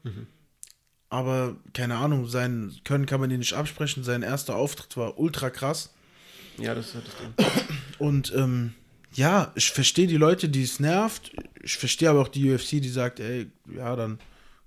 Aber 1.09 1.57
keine 1.75 1.97
Ahnung, 1.97 2.27
sein 2.27 2.75
Können 2.85 3.07
kann 3.07 3.21
man 3.21 3.31
ihn 3.31 3.39
nicht 3.39 3.53
absprechen. 3.53 4.03
Sein 4.03 4.23
erster 4.23 4.57
Auftritt 4.57 4.97
war 4.97 5.19
ultra 5.19 5.51
krass. 5.51 5.93
Ja, 6.59 6.75
das 6.75 6.95
ist 6.95 6.97
das 6.97 7.17
Ding. 7.17 7.47
Und 7.99 8.33
ähm, 8.35 8.75
ja, 9.15 9.53
ich 9.55 9.71
verstehe 9.71 10.07
die 10.07 10.17
Leute, 10.17 10.49
die 10.49 10.63
es 10.63 10.81
nervt. 10.81 11.33
Ich 11.63 11.77
verstehe 11.77 12.11
aber 12.11 12.23
auch 12.23 12.29
die 12.29 12.51
UFC, 12.51 12.81
die 12.81 12.89
sagt, 12.89 13.21
ey, 13.21 13.51
ja, 13.75 13.95
dann 13.95 14.19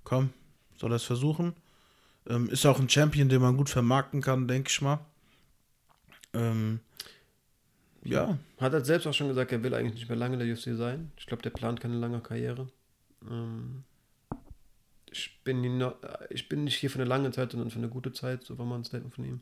komm, 0.06 0.30
soll 0.76 0.92
er 0.92 0.96
es 0.96 1.04
versuchen. 1.04 1.54
Ähm, 2.28 2.48
ist 2.48 2.64
auch 2.64 2.80
ein 2.80 2.88
Champion, 2.88 3.28
den 3.28 3.42
man 3.42 3.56
gut 3.56 3.68
vermarkten 3.68 4.22
kann, 4.22 4.48
denke 4.48 4.70
ich 4.70 4.80
mal. 4.80 5.00
Ähm, 6.32 6.80
ja, 8.02 8.38
Hat 8.58 8.72
er 8.72 8.84
selbst 8.84 9.06
auch 9.06 9.12
schon 9.12 9.28
gesagt, 9.28 9.52
er 9.52 9.62
will 9.62 9.74
eigentlich 9.74 9.94
nicht 9.94 10.08
mehr 10.08 10.16
lange 10.16 10.34
in 10.34 10.40
der 10.40 10.52
UFC 10.52 10.76
sein. 10.76 11.10
Ich 11.18 11.26
glaube, 11.26 11.42
der 11.42 11.50
plant 11.50 11.80
keine 11.80 11.96
lange 11.96 12.20
Karriere. 12.20 12.68
Ähm, 13.28 13.82
ich, 15.10 15.40
bin 15.42 15.78
noch, 15.78 15.96
ich 16.30 16.48
bin 16.48 16.64
nicht 16.64 16.76
hier 16.76 16.90
für 16.90 17.00
eine 17.00 17.08
lange 17.08 17.32
Zeit, 17.32 17.50
sondern 17.50 17.70
für 17.70 17.78
eine 17.78 17.88
gute 17.88 18.12
Zeit. 18.12 18.44
So 18.44 18.58
war 18.58 18.64
mal 18.64 18.76
ein 18.76 18.84
Statement 18.84 19.14
von 19.14 19.24
ihm. 19.24 19.40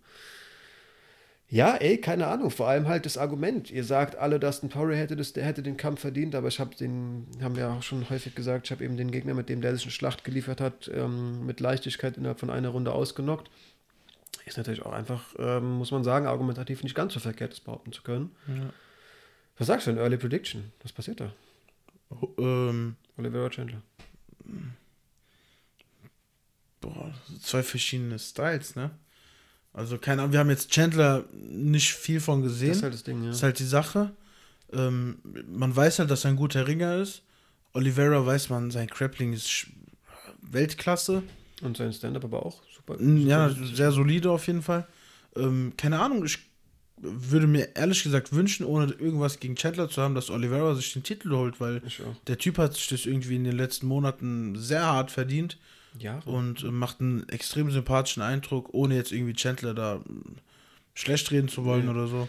Ja, 1.54 1.76
ey, 1.76 1.98
keine 1.98 2.26
Ahnung. 2.26 2.50
Vor 2.50 2.66
allem 2.66 2.88
halt 2.88 3.06
das 3.06 3.16
Argument. 3.16 3.70
Ihr 3.70 3.84
sagt 3.84 4.16
alle, 4.16 4.40
Dustin 4.40 4.70
Poirier 4.70 4.96
hätte, 4.96 5.14
das, 5.14 5.34
der 5.34 5.44
hätte 5.44 5.62
den 5.62 5.76
Kampf 5.76 6.00
verdient, 6.00 6.34
aber 6.34 6.48
ich 6.48 6.58
habe 6.58 6.74
den, 6.74 7.28
haben 7.40 7.54
wir 7.54 7.70
auch 7.70 7.82
schon 7.84 8.10
häufig 8.10 8.34
gesagt, 8.34 8.66
ich 8.66 8.72
habe 8.72 8.82
eben 8.82 8.96
den 8.96 9.12
Gegner, 9.12 9.34
mit 9.34 9.48
dem 9.48 9.60
der 9.60 9.72
sich 9.72 9.84
eine 9.84 9.92
Schlacht 9.92 10.24
geliefert 10.24 10.60
hat, 10.60 10.90
ähm, 10.92 11.46
mit 11.46 11.60
Leichtigkeit 11.60 12.16
innerhalb 12.16 12.40
von 12.40 12.50
einer 12.50 12.70
Runde 12.70 12.90
ausgenockt. 12.90 13.52
Ist 14.46 14.56
natürlich 14.56 14.84
auch 14.84 14.92
einfach, 14.92 15.32
ähm, 15.38 15.74
muss 15.74 15.92
man 15.92 16.02
sagen, 16.02 16.26
argumentativ 16.26 16.82
nicht 16.82 16.96
ganz 16.96 17.14
so 17.14 17.20
verkehrt, 17.20 17.52
das 17.52 17.60
behaupten 17.60 17.92
zu 17.92 18.02
können. 18.02 18.34
Ja. 18.48 18.70
Was 19.56 19.68
sagst 19.68 19.86
du 19.86 19.92
denn? 19.92 20.00
Early 20.00 20.16
Prediction? 20.16 20.72
Was 20.82 20.92
passiert 20.92 21.20
da? 21.20 21.32
ähm, 22.36 22.96
Oliveira 23.16 23.48
Chandler. 23.48 23.80
boah, 26.80 27.14
zwei 27.40 27.62
verschiedene 27.62 28.18
Styles, 28.18 28.74
ne? 28.74 28.90
Also, 29.74 29.98
keine 29.98 30.22
Ahnung, 30.22 30.32
wir 30.32 30.38
haben 30.38 30.50
jetzt 30.50 30.70
Chandler 30.70 31.24
nicht 31.32 31.92
viel 31.92 32.20
von 32.20 32.42
gesehen. 32.42 32.68
Das 32.68 32.76
ist 32.78 32.82
halt 32.84 32.94
das 32.94 33.02
Ding, 33.02 33.22
ja. 33.22 33.28
Das 33.28 33.36
ist 33.38 33.42
halt 33.42 33.58
die 33.58 33.64
Sache. 33.64 34.12
Ähm, 34.72 35.18
man 35.48 35.74
weiß 35.74 35.98
halt, 35.98 36.10
dass 36.10 36.24
er 36.24 36.30
ein 36.30 36.36
guter 36.36 36.66
Ringer 36.66 36.96
ist. 36.96 37.22
Oliveira 37.72 38.24
weiß 38.24 38.50
man, 38.50 38.70
sein 38.70 38.86
Grappling 38.86 39.32
ist 39.32 39.66
Weltklasse. 40.42 41.22
Und 41.62 41.76
sein 41.76 41.92
Stand-up 41.92 42.24
aber 42.24 42.46
auch 42.46 42.62
super. 42.74 42.96
Mm, 43.02 43.26
Ja, 43.26 43.50
sehr 43.50 43.90
solide 43.90 44.30
auf 44.30 44.46
jeden 44.46 44.62
Fall. 44.62 44.86
Ähm, 45.36 45.72
keine 45.76 45.98
Ahnung, 46.00 46.24
ich 46.24 46.38
würde 46.96 47.48
mir 47.48 47.74
ehrlich 47.74 48.04
gesagt 48.04 48.32
wünschen, 48.32 48.64
ohne 48.64 48.92
irgendwas 48.92 49.40
gegen 49.40 49.56
Chandler 49.56 49.88
zu 49.88 50.00
haben, 50.00 50.14
dass 50.14 50.30
Oliveira 50.30 50.74
sich 50.76 50.92
den 50.92 51.02
Titel 51.02 51.32
holt, 51.32 51.60
weil 51.60 51.82
der 52.28 52.38
Typ 52.38 52.58
hat 52.58 52.74
sich 52.74 52.86
das 52.88 53.06
irgendwie 53.06 53.34
in 53.36 53.44
den 53.44 53.56
letzten 53.56 53.86
Monaten 53.88 54.54
sehr 54.56 54.84
hart 54.86 55.10
verdient 55.10 55.58
Ja. 55.98 56.20
und 56.24 56.62
äh, 56.64 56.70
macht 56.70 57.00
einen 57.00 57.28
extrem 57.28 57.70
sympathischen 57.70 58.22
Eindruck, 58.22 58.70
ohne 58.72 58.96
jetzt 58.96 59.12
irgendwie 59.12 59.34
Chandler 59.34 59.74
da 59.74 59.96
mm, 59.98 60.36
schlecht 60.94 61.30
reden 61.30 61.48
zu 61.48 61.64
wollen 61.64 61.84
Nee. 61.86 61.90
oder 61.92 62.06
so. 62.08 62.28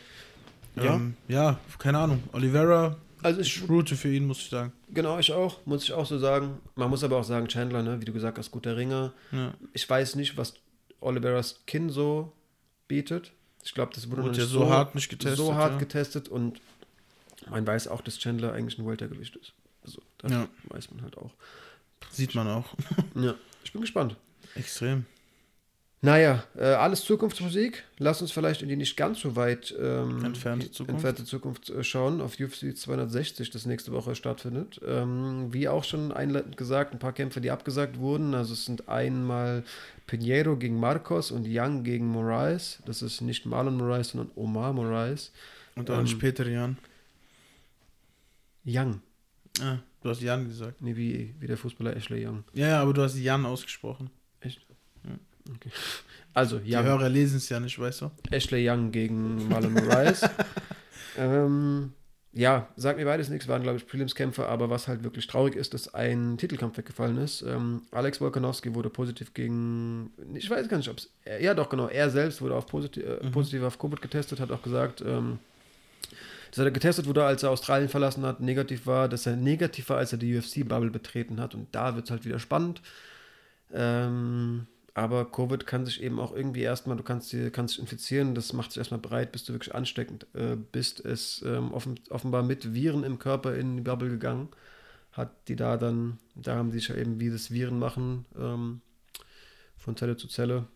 Ja. 0.76 0.96
Ähm, 0.96 1.16
ja, 1.28 1.60
keine 1.80 1.98
Ahnung. 2.00 2.22
Oliveira, 2.34 2.98
Also 3.24 3.40
ich 3.42 3.64
ich, 3.64 3.70
route 3.70 3.96
für 3.96 4.14
ihn, 4.14 4.28
muss 4.28 4.40
ich 4.40 4.50
sagen. 4.50 4.72
genau, 4.94 5.18
ich 5.20 5.32
auch. 5.32 5.66
Muss 5.66 5.84
ich 5.84 5.94
auch 5.94 6.06
so 6.06 6.18
sagen. 6.20 6.60
Man 6.76 6.90
muss 6.90 7.04
aber 7.04 7.18
auch 7.18 7.24
sagen, 7.24 7.48
Chandler, 7.48 7.82
ne, 7.82 8.00
wie 8.02 8.06
du 8.06 8.14
gesagt 8.14 8.38
hast, 8.38 8.52
guter 8.52 8.76
Ringer. 8.78 9.14
Ja. 9.32 9.54
Ich 9.74 9.90
weiß 9.90 10.16
nicht, 10.16 10.38
was 10.38 10.54
Oliveras 11.00 11.62
Kinn 11.66 11.90
so 11.90 12.34
bietet. 12.88 13.32
Ich 13.64 13.74
glaube, 13.74 13.94
das 13.96 14.10
wurde, 14.12 14.24
Wurde 14.24 14.32
noch 14.32 14.38
ja 14.38 14.44
nicht 14.44 14.52
so 14.54 14.70
hart 14.70 14.94
nicht 14.96 15.10
getestet, 15.10 15.38
So 15.38 15.56
hart 15.56 15.74
ja. 15.74 15.80
getestet 15.80 16.28
und 16.30 16.60
man 17.50 17.66
weiß 17.66 17.88
auch, 17.88 18.02
dass 18.02 18.20
Chandler 18.20 18.54
eigentlich 18.54 18.78
ein 18.78 18.86
Weltergewicht 18.88 19.36
ist. 19.38 19.54
Also, 19.84 20.02
das 20.20 20.32
Ja. 20.32 20.48
weiß 20.70 20.92
man 20.92 21.02
halt 21.04 21.18
auch. 21.18 21.32
Sieht 22.12 22.36
man 22.36 22.48
auch. 22.48 22.66
Ja, 23.16 23.34
ich 23.66 23.72
bin 23.74 23.82
gespannt. 23.82 24.16
Extrem. 24.56 25.06
Naja, 26.02 26.44
äh, 26.56 26.66
alles 26.66 27.04
Zukunftsmusik. 27.04 27.84
Lass 27.98 28.22
uns 28.22 28.32
vielleicht 28.32 28.62
in 28.62 28.70
die 28.70 28.76
nicht 28.76 28.96
ganz 28.96 29.22
so 29.22 29.36
weit 29.36 29.74
ähm, 29.80 30.24
Entfernte 30.24 30.70
Zukunft. 30.72 30.90
entfernte 30.92 31.26
Zukunft 31.26 31.70
äh, 31.72 31.84
schauen, 31.84 32.22
auf 32.22 32.40
UFC 32.40 32.78
260, 32.78 33.50
das 33.50 33.66
nächste 33.66 33.92
Woche 33.92 34.14
stattfindet. 34.14 34.80
Ähm, 34.86 35.52
wie 35.52 35.68
auch 35.68 35.84
schon 35.84 36.12
einleitend 36.12 36.58
gesagt, 36.58 36.94
ein 36.94 37.00
paar 37.00 37.14
Kämpfe, 37.14 37.42
die 37.42 37.50
abgesagt 37.50 37.98
wurden. 37.98 38.36
Also 38.36 38.54
es 38.54 38.66
sind 38.66 38.88
einmal 38.88 39.64
Pinheiro 40.06 40.58
gegen 40.58 40.80
Marcos 40.80 41.32
und 41.32 41.48
Young 41.50 41.84
gegen 41.84 42.06
Moraes. 42.08 42.84
Das 42.86 43.02
ist 43.02 43.22
nicht 43.22 43.48
Marlon 43.48 43.76
Moraes, 43.78 44.10
sondern 44.10 44.30
Omar 44.36 44.74
Moraes. 44.74 45.32
Und 45.76 45.90
dann 45.90 46.02
Ähm, 46.02 46.08
später 46.08 46.48
Jan. 46.48 46.78
Young, 48.64 49.02
Ah, 49.62 49.78
du 50.06 50.12
hast 50.12 50.22
Jan 50.22 50.48
gesagt. 50.48 50.82
nee, 50.82 50.96
wie, 50.96 51.34
wie 51.40 51.48
der 51.48 51.58
Fußballer 51.58 51.96
Ashley 51.96 52.26
Young. 52.28 52.44
Ja, 52.54 52.68
ja, 52.68 52.82
aber 52.82 52.94
du 52.94 53.02
hast 53.02 53.18
Jan 53.18 53.44
ausgesprochen. 53.46 54.12
Also 56.34 56.60
Die 56.60 56.76
Young. 56.76 56.84
Hörer 56.84 57.10
lesen 57.10 57.38
es 57.38 57.50
ja 57.50 57.60
nicht, 57.60 57.80
weißt 57.80 58.02
du? 58.02 58.12
Ashley 58.32 58.70
Young 58.70 58.92
gegen 58.92 59.48
Marlon 59.48 59.74
Moraes. 59.74 60.22
ähm, 61.18 61.94
ja, 62.34 62.68
sagt 62.76 63.00
mir 63.00 63.06
beides 63.06 63.30
nichts, 63.30 63.48
waren 63.48 63.64
glaube 63.64 63.78
ich 63.78 63.88
Prelims-Kämpfe, 63.88 64.46
aber 64.48 64.70
was 64.70 64.88
halt 64.90 65.04
wirklich 65.04 65.26
traurig 65.28 65.56
ist, 65.56 65.74
dass 65.74 65.94
ein 65.94 66.38
Titelkampf 66.38 66.78
weggefallen 66.78 67.18
ist. 67.18 67.42
Ähm, 67.44 67.84
Alex 67.92 68.20
Volkanovski 68.20 68.76
wurde 68.76 68.90
positiv 68.90 69.34
gegen, 69.34 70.12
ich 70.34 70.50
weiß 70.50 70.68
gar 70.68 70.78
nicht, 70.78 70.90
ob 70.90 70.98
es, 70.98 71.10
ja 71.40 71.54
doch 71.54 71.70
genau, 71.70 71.88
er 71.88 72.10
selbst 72.10 72.42
wurde 72.42 72.56
auf 72.56 72.68
positiv, 72.68 73.04
äh, 73.06 73.26
Mhm. 73.26 73.32
positiv 73.32 73.64
auf 73.64 73.80
Covid 73.80 74.02
getestet, 74.02 74.40
hat 74.42 74.52
auch 74.52 74.62
gesagt, 74.62 75.02
ähm, 75.08 75.40
dass 76.56 76.64
er 76.64 76.72
getestet 76.72 77.06
wurde, 77.06 77.26
als 77.26 77.44
er 77.44 77.52
Australien 77.52 77.90
verlassen 77.90 78.26
hat, 78.26 78.40
negativ 78.40 78.86
war, 78.86 79.10
dass 79.10 79.26
er 79.26 79.36
negativ 79.36 79.90
war, 79.90 79.98
als 79.98 80.14
er 80.14 80.18
die 80.18 80.38
UFC-Bubble 80.38 80.90
betreten 80.90 81.42
hat 81.42 81.54
und 81.54 81.68
da 81.76 81.96
wird 81.96 82.06
es 82.06 82.12
halt 82.12 82.24
wieder 82.24 82.40
spannend. 82.40 82.82
Ähm, 83.74 84.66
aber 84.94 85.30
Covid 85.30 85.68
kann 85.68 85.86
sich 85.86 86.02
eben 86.02 86.18
auch 86.18 86.34
irgendwie 86.34 86.62
erstmal, 86.62 86.96
du 86.96 87.04
kannst, 87.04 87.36
kannst 87.52 87.74
dich 87.74 87.82
infizieren, 87.82 88.36
das 88.36 88.54
macht 88.54 88.72
sich 88.72 88.78
erstmal 88.78 89.02
breit, 89.02 89.34
bis 89.34 89.44
du 89.44 89.52
wirklich 89.52 89.76
ansteckend 89.76 90.28
äh, 90.34 90.56
bist. 90.56 91.04
Es 91.04 91.44
ähm, 91.46 91.74
offen, 91.74 92.00
offenbar 92.10 92.44
mit 92.44 92.74
Viren 92.74 93.04
im 93.04 93.20
Körper 93.20 93.56
in 93.56 93.76
die 93.76 93.84
Bubble 93.84 94.10
gegangen. 94.10 94.48
Hat 95.12 95.32
die 95.50 95.58
da 95.58 95.76
dann, 95.76 96.20
da 96.36 96.56
haben 96.56 96.72
die 96.72 96.80
sich 96.80 96.88
ja 96.88 96.96
eben, 96.96 97.20
wie 97.20 97.30
das 97.30 97.52
Viren 97.52 97.80
machen, 97.80 98.26
ähm, 98.40 98.80
von 99.78 99.98
Zelle 99.98 100.16
zu 100.16 100.30
Zelle 100.30 100.68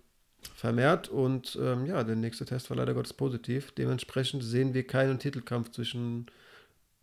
vermehrt. 0.56 1.10
Und 1.10 1.58
ähm, 1.62 1.86
ja, 1.86 2.04
der 2.04 2.16
nächste 2.16 2.46
Test 2.46 2.70
war 2.70 2.78
leider 2.78 2.94
Gottes 2.94 3.14
positiv. 3.14 3.72
Dementsprechend 3.72 4.44
sehen 4.44 4.74
wir 4.74 4.86
keinen 4.86 5.20
Titelkampf 5.20 5.72
zwischen 5.72 6.28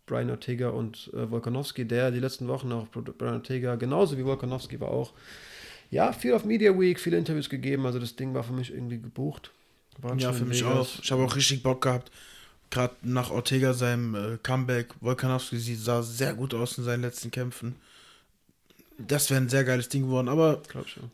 Brian 0.05 0.29
Ortega 0.29 0.69
und 0.69 1.11
äh, 1.13 1.29
Volkanovski, 1.29 1.85
der 1.85 2.11
die 2.11 2.19
letzten 2.19 2.47
Wochen 2.47 2.71
auch 2.71 2.87
Brian 2.87 3.35
Ortega 3.35 3.75
genauso 3.75 4.17
wie 4.17 4.25
Volkanovski 4.25 4.79
war 4.79 4.89
auch 4.89 5.13
ja, 5.89 6.11
viel 6.11 6.33
auf 6.33 6.43
Media 6.45 6.77
Week, 6.77 6.99
viele 6.99 7.17
Interviews 7.17 7.49
gegeben. 7.49 7.85
Also 7.85 7.99
das 7.99 8.15
Ding 8.15 8.33
war 8.33 8.43
für 8.43 8.53
mich 8.53 8.73
irgendwie 8.73 8.99
gebucht. 8.99 9.51
Waren 9.99 10.19
Ja, 10.19 10.33
für 10.33 10.45
mich 10.45 10.63
Vegas. 10.63 10.75
auch. 10.97 11.03
Ich 11.03 11.11
habe 11.11 11.23
auch 11.23 11.35
richtig 11.35 11.63
Bock 11.63 11.81
gehabt. 11.81 12.11
Gerade 12.69 12.95
nach 13.01 13.31
Ortega 13.31 13.73
seinem 13.73 14.15
äh, 14.15 14.37
Comeback. 14.43 14.89
Volkanovski 14.99 15.57
sah 15.75 16.03
sehr 16.03 16.33
gut 16.33 16.53
aus 16.53 16.77
in 16.77 16.83
seinen 16.83 17.01
letzten 17.01 17.31
Kämpfen. 17.31 17.75
Das 18.97 19.29
wäre 19.29 19.39
ein 19.41 19.49
sehr 19.49 19.63
geiles 19.63 19.89
Ding 19.89 20.03
geworden. 20.03 20.27
Aber 20.27 20.61
schon. 20.85 21.11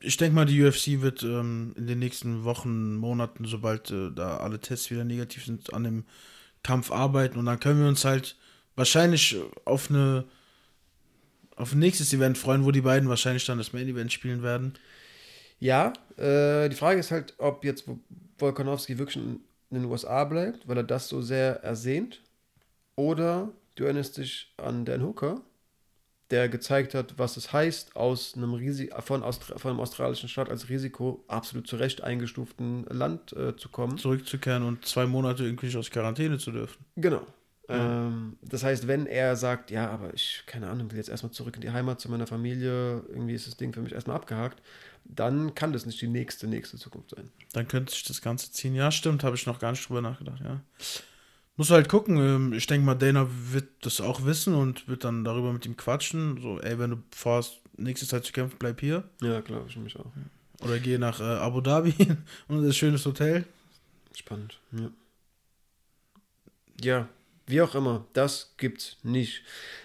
Ich 0.00 0.16
denke 0.16 0.34
mal, 0.34 0.44
die 0.44 0.62
UFC 0.62 1.00
wird 1.00 1.22
ähm, 1.22 1.74
in 1.76 1.86
den 1.86 1.98
nächsten 1.98 2.44
Wochen, 2.44 2.96
Monaten, 2.96 3.44
sobald 3.46 3.90
äh, 3.90 4.10
da 4.14 4.38
alle 4.38 4.60
Tests 4.60 4.90
wieder 4.90 5.04
negativ 5.04 5.44
sind, 5.44 5.72
an 5.72 5.84
dem 5.84 6.04
Kampf 6.62 6.90
arbeiten. 6.90 7.38
Und 7.38 7.46
dann 7.46 7.60
können 7.60 7.80
wir 7.80 7.88
uns 7.88 8.04
halt 8.04 8.36
wahrscheinlich 8.76 9.36
auf 9.64 9.90
eine 9.90 10.24
auf 11.56 11.72
ein 11.72 11.78
nächstes 11.78 12.12
Event 12.12 12.36
freuen, 12.36 12.64
wo 12.64 12.70
die 12.70 12.80
beiden 12.80 13.08
wahrscheinlich 13.08 13.46
dann 13.46 13.58
das 13.58 13.72
Main 13.72 13.88
Event 13.88 14.12
spielen 14.12 14.42
werden. 14.42 14.74
Ja, 15.60 15.92
äh, 16.16 16.68
die 16.68 16.76
Frage 16.76 16.98
ist 16.98 17.10
halt, 17.10 17.34
ob 17.38 17.64
jetzt 17.64 17.88
Volkanovski 18.38 18.98
wirklich 18.98 19.16
in, 19.16 19.40
in 19.70 19.82
den 19.82 19.84
USA 19.84 20.24
bleibt, 20.24 20.66
weil 20.66 20.78
er 20.78 20.82
das 20.82 21.08
so 21.08 21.22
sehr 21.22 21.62
ersehnt. 21.62 22.22
Oder 22.96 23.52
du 23.76 23.84
erinnerst 23.84 24.16
dich 24.16 24.52
an 24.56 24.84
Dan 24.84 25.02
Hooker, 25.02 25.42
der 26.30 26.48
gezeigt 26.48 26.94
hat, 26.94 27.18
was 27.18 27.36
es 27.36 27.52
heißt, 27.52 27.96
aus 27.96 28.34
einem, 28.36 28.54
Risi 28.54 28.90
von, 29.00 29.22
Austra 29.22 29.58
von 29.58 29.72
einem 29.72 29.80
australischen 29.80 30.28
Staat 30.28 30.48
als 30.48 30.68
Risiko 30.68 31.22
absolut 31.28 31.66
zu 31.66 31.76
Recht 31.76 32.02
eingestuften 32.02 32.84
Land 32.88 33.32
äh, 33.34 33.56
zu 33.56 33.68
kommen. 33.68 33.98
Zurückzukehren 33.98 34.62
und 34.62 34.86
zwei 34.86 35.06
Monate 35.06 35.44
irgendwie 35.44 35.66
nicht 35.66 35.76
aus 35.76 35.90
Quarantäne 35.90 36.38
zu 36.38 36.50
dürfen. 36.50 36.84
Genau. 36.96 37.26
Ja. 37.68 38.06
Ähm, 38.06 38.36
das 38.42 38.62
heißt, 38.62 38.86
wenn 38.86 39.06
er 39.06 39.36
sagt, 39.36 39.70
ja, 39.70 39.90
aber 39.90 40.12
ich, 40.14 40.42
keine 40.46 40.68
Ahnung, 40.68 40.90
will 40.90 40.98
jetzt 40.98 41.08
erstmal 41.08 41.32
zurück 41.32 41.56
in 41.56 41.62
die 41.62 41.70
Heimat 41.70 42.00
zu 42.00 42.10
meiner 42.10 42.26
Familie, 42.26 43.02
irgendwie 43.08 43.34
ist 43.34 43.46
das 43.46 43.56
Ding 43.56 43.72
für 43.72 43.80
mich 43.80 43.92
erstmal 43.92 44.16
abgehakt, 44.16 44.62
dann 45.04 45.54
kann 45.54 45.72
das 45.72 45.86
nicht 45.86 46.00
die 46.00 46.08
nächste, 46.08 46.46
nächste 46.46 46.78
Zukunft 46.78 47.10
sein. 47.10 47.30
Dann 47.52 47.68
könnte 47.68 47.92
sich 47.92 48.04
das 48.04 48.22
Ganze 48.22 48.50
ziehen. 48.52 48.74
Ja, 48.74 48.90
stimmt, 48.90 49.24
habe 49.24 49.36
ich 49.36 49.46
noch 49.46 49.58
gar 49.58 49.70
nicht 49.70 49.86
drüber 49.88 50.00
nachgedacht, 50.00 50.40
ja. 50.42 50.60
Muss 51.56 51.70
halt 51.70 51.88
gucken. 51.88 52.16
ähm, 52.18 52.52
Ich 52.52 52.66
denke 52.66 52.84
mal, 52.84 52.94
Dana 52.94 53.28
wird 53.50 53.68
das 53.82 54.00
auch 54.00 54.24
wissen 54.24 54.54
und 54.54 54.88
wird 54.88 55.04
dann 55.04 55.24
darüber 55.24 55.52
mit 55.52 55.66
ihm 55.66 55.76
quatschen. 55.76 56.40
So, 56.40 56.60
ey, 56.60 56.78
wenn 56.78 56.90
du 56.90 57.02
vorhast, 57.14 57.60
nächste 57.76 58.06
Zeit 58.06 58.24
zu 58.24 58.32
kämpfen, 58.32 58.56
bleib 58.58 58.80
hier. 58.80 59.04
Ja, 59.22 59.40
glaube 59.40 59.66
ich 59.68 59.76
mich 59.76 59.96
auch. 59.98 60.10
Oder 60.62 60.78
geh 60.78 60.98
nach 60.98 61.20
äh, 61.20 61.24
Abu 61.24 61.60
Dhabi 61.60 61.94
und 62.48 62.64
das 62.66 62.76
schönes 62.76 63.04
Hotel. 63.06 63.44
Spannend. 64.14 64.58
Ja. 64.72 64.90
ja, 66.80 67.08
wie 67.46 67.60
auch 67.60 67.74
immer, 67.74 68.06
das 68.12 68.54
gibt's 68.56 68.96
nicht. 69.02 69.42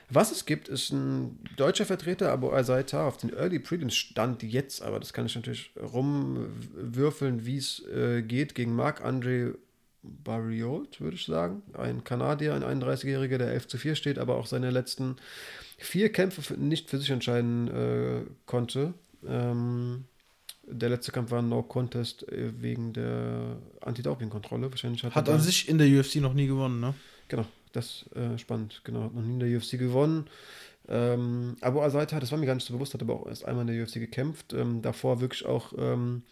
Was 0.09 0.31
es 0.31 0.45
gibt, 0.45 0.67
ist 0.69 0.91
ein 0.91 1.39
deutscher 1.57 1.85
Vertreter, 1.85 2.31
Abu 2.31 2.51
Azaita, 2.51 3.07
auf 3.07 3.17
den 3.17 3.33
Early 3.33 3.59
Prelims 3.59 3.95
stand 3.95 4.43
jetzt, 4.43 4.81
aber 4.81 4.99
das 4.99 5.13
kann 5.13 5.25
ich 5.25 5.35
natürlich 5.35 5.71
rumwürfeln, 5.79 7.45
wie 7.45 7.57
es 7.57 7.83
äh, 7.87 8.21
geht, 8.21 8.55
gegen 8.55 8.75
Marc-André 8.75 9.55
Barriot, 10.23 10.99
würde 11.01 11.15
ich 11.15 11.25
sagen. 11.25 11.61
Ein 11.73 12.03
Kanadier, 12.03 12.53
ein 12.53 12.63
31-Jähriger, 12.63 13.37
der 13.37 13.51
11 13.51 13.67
zu 13.67 13.77
4 13.77 13.95
steht, 13.95 14.19
aber 14.19 14.35
auch 14.35 14.45
seine 14.45 14.71
letzten 14.71 15.17
vier 15.77 16.11
Kämpfe 16.11 16.41
für, 16.41 16.53
nicht 16.55 16.89
für 16.89 16.97
sich 16.97 17.09
entscheiden 17.09 17.67
äh, 17.67 18.21
konnte. 18.45 18.93
Ähm, 19.25 20.05
der 20.65 20.89
letzte 20.89 21.11
Kampf 21.11 21.31
war 21.31 21.41
ein 21.41 21.49
No-Contest 21.49 22.27
äh, 22.31 22.61
wegen 22.61 22.93
der 22.93 23.57
Anti-Doping-Kontrolle. 23.81 24.69
Wahrscheinlich 24.71 25.03
hat, 25.03 25.15
Hat 25.15 25.27
er 25.27 25.35
an 25.35 25.41
sich 25.41 25.67
in 25.67 25.77
der 25.77 25.87
UFC 25.87 26.17
noch 26.17 26.33
nie 26.33 26.47
gewonnen, 26.47 26.79
ne? 26.79 26.93
Genau, 27.27 27.45
das 27.71 28.05
äh, 28.15 28.37
spannend. 28.37 28.81
Genau, 28.83 29.03
hat 29.03 29.13
noch 29.13 29.21
nie 29.21 29.33
in 29.33 29.39
der 29.39 29.57
UFC 29.57 29.79
gewonnen. 29.79 30.27
Ähm, 30.87 31.55
Abu 31.61 31.81
Azaita, 31.81 32.19
das 32.19 32.31
war 32.31 32.39
mir 32.39 32.47
gar 32.47 32.55
nicht 32.55 32.65
so 32.65 32.73
bewusst, 32.73 32.93
hat 32.93 33.01
aber 33.01 33.13
auch 33.13 33.27
erst 33.27 33.45
einmal 33.45 33.67
in 33.67 33.73
der 33.73 33.83
UFC 33.83 33.95
gekämpft. 33.95 34.53
Ähm, 34.53 34.81
davor 34.81 35.21
wirklich 35.21 35.45
auch 35.45 35.73
ähm, 35.77 36.23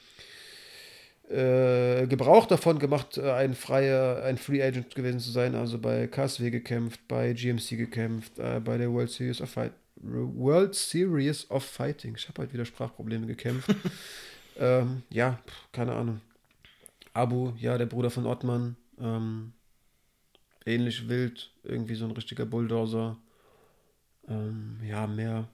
äh, 1.29 2.07
Gebrauch 2.07 2.45
davon 2.45 2.79
gemacht, 2.79 3.17
äh, 3.17 3.31
ein 3.31 3.53
freier, 3.53 4.23
ein 4.23 4.37
Free 4.37 4.63
Agent 4.63 4.95
gewesen 4.95 5.19
zu 5.19 5.31
sein. 5.31 5.55
Also 5.55 5.77
bei 5.77 6.07
KSW 6.07 6.49
gekämpft, 6.49 7.01
bei 7.07 7.33
GMC 7.33 7.77
gekämpft, 7.77 8.39
äh, 8.39 8.59
bei 8.63 8.77
der 8.77 8.91
World 8.91 9.09
Series 9.09 9.41
of 9.41 9.49
Fight. 9.49 9.73
World 9.97 10.75
Series 10.75 11.49
of 11.49 11.63
Fighting. 11.63 12.15
Ich 12.15 12.29
habe 12.29 12.41
halt 12.43 12.53
wieder 12.53 12.65
Sprachprobleme 12.65 13.27
gekämpft. 13.27 13.69
ähm, 14.57 15.03
ja, 15.09 15.39
keine 15.71 15.93
Ahnung. 15.93 16.21
Abu, 17.13 17.53
ja, 17.57 17.77
der 17.77 17.87
Bruder 17.87 18.09
von 18.09 18.25
Ottmann. 18.25 18.77
Ähm, 18.99 19.53
ähnlich 20.65 21.09
wild, 21.09 21.51
irgendwie 21.63 21.95
so 21.95 22.05
ein 22.05 22.11
richtiger 22.11 22.45
Bulldozer. 22.45 23.17
Ähm, 24.27 24.79
ja, 24.83 25.07
mehr 25.07 25.49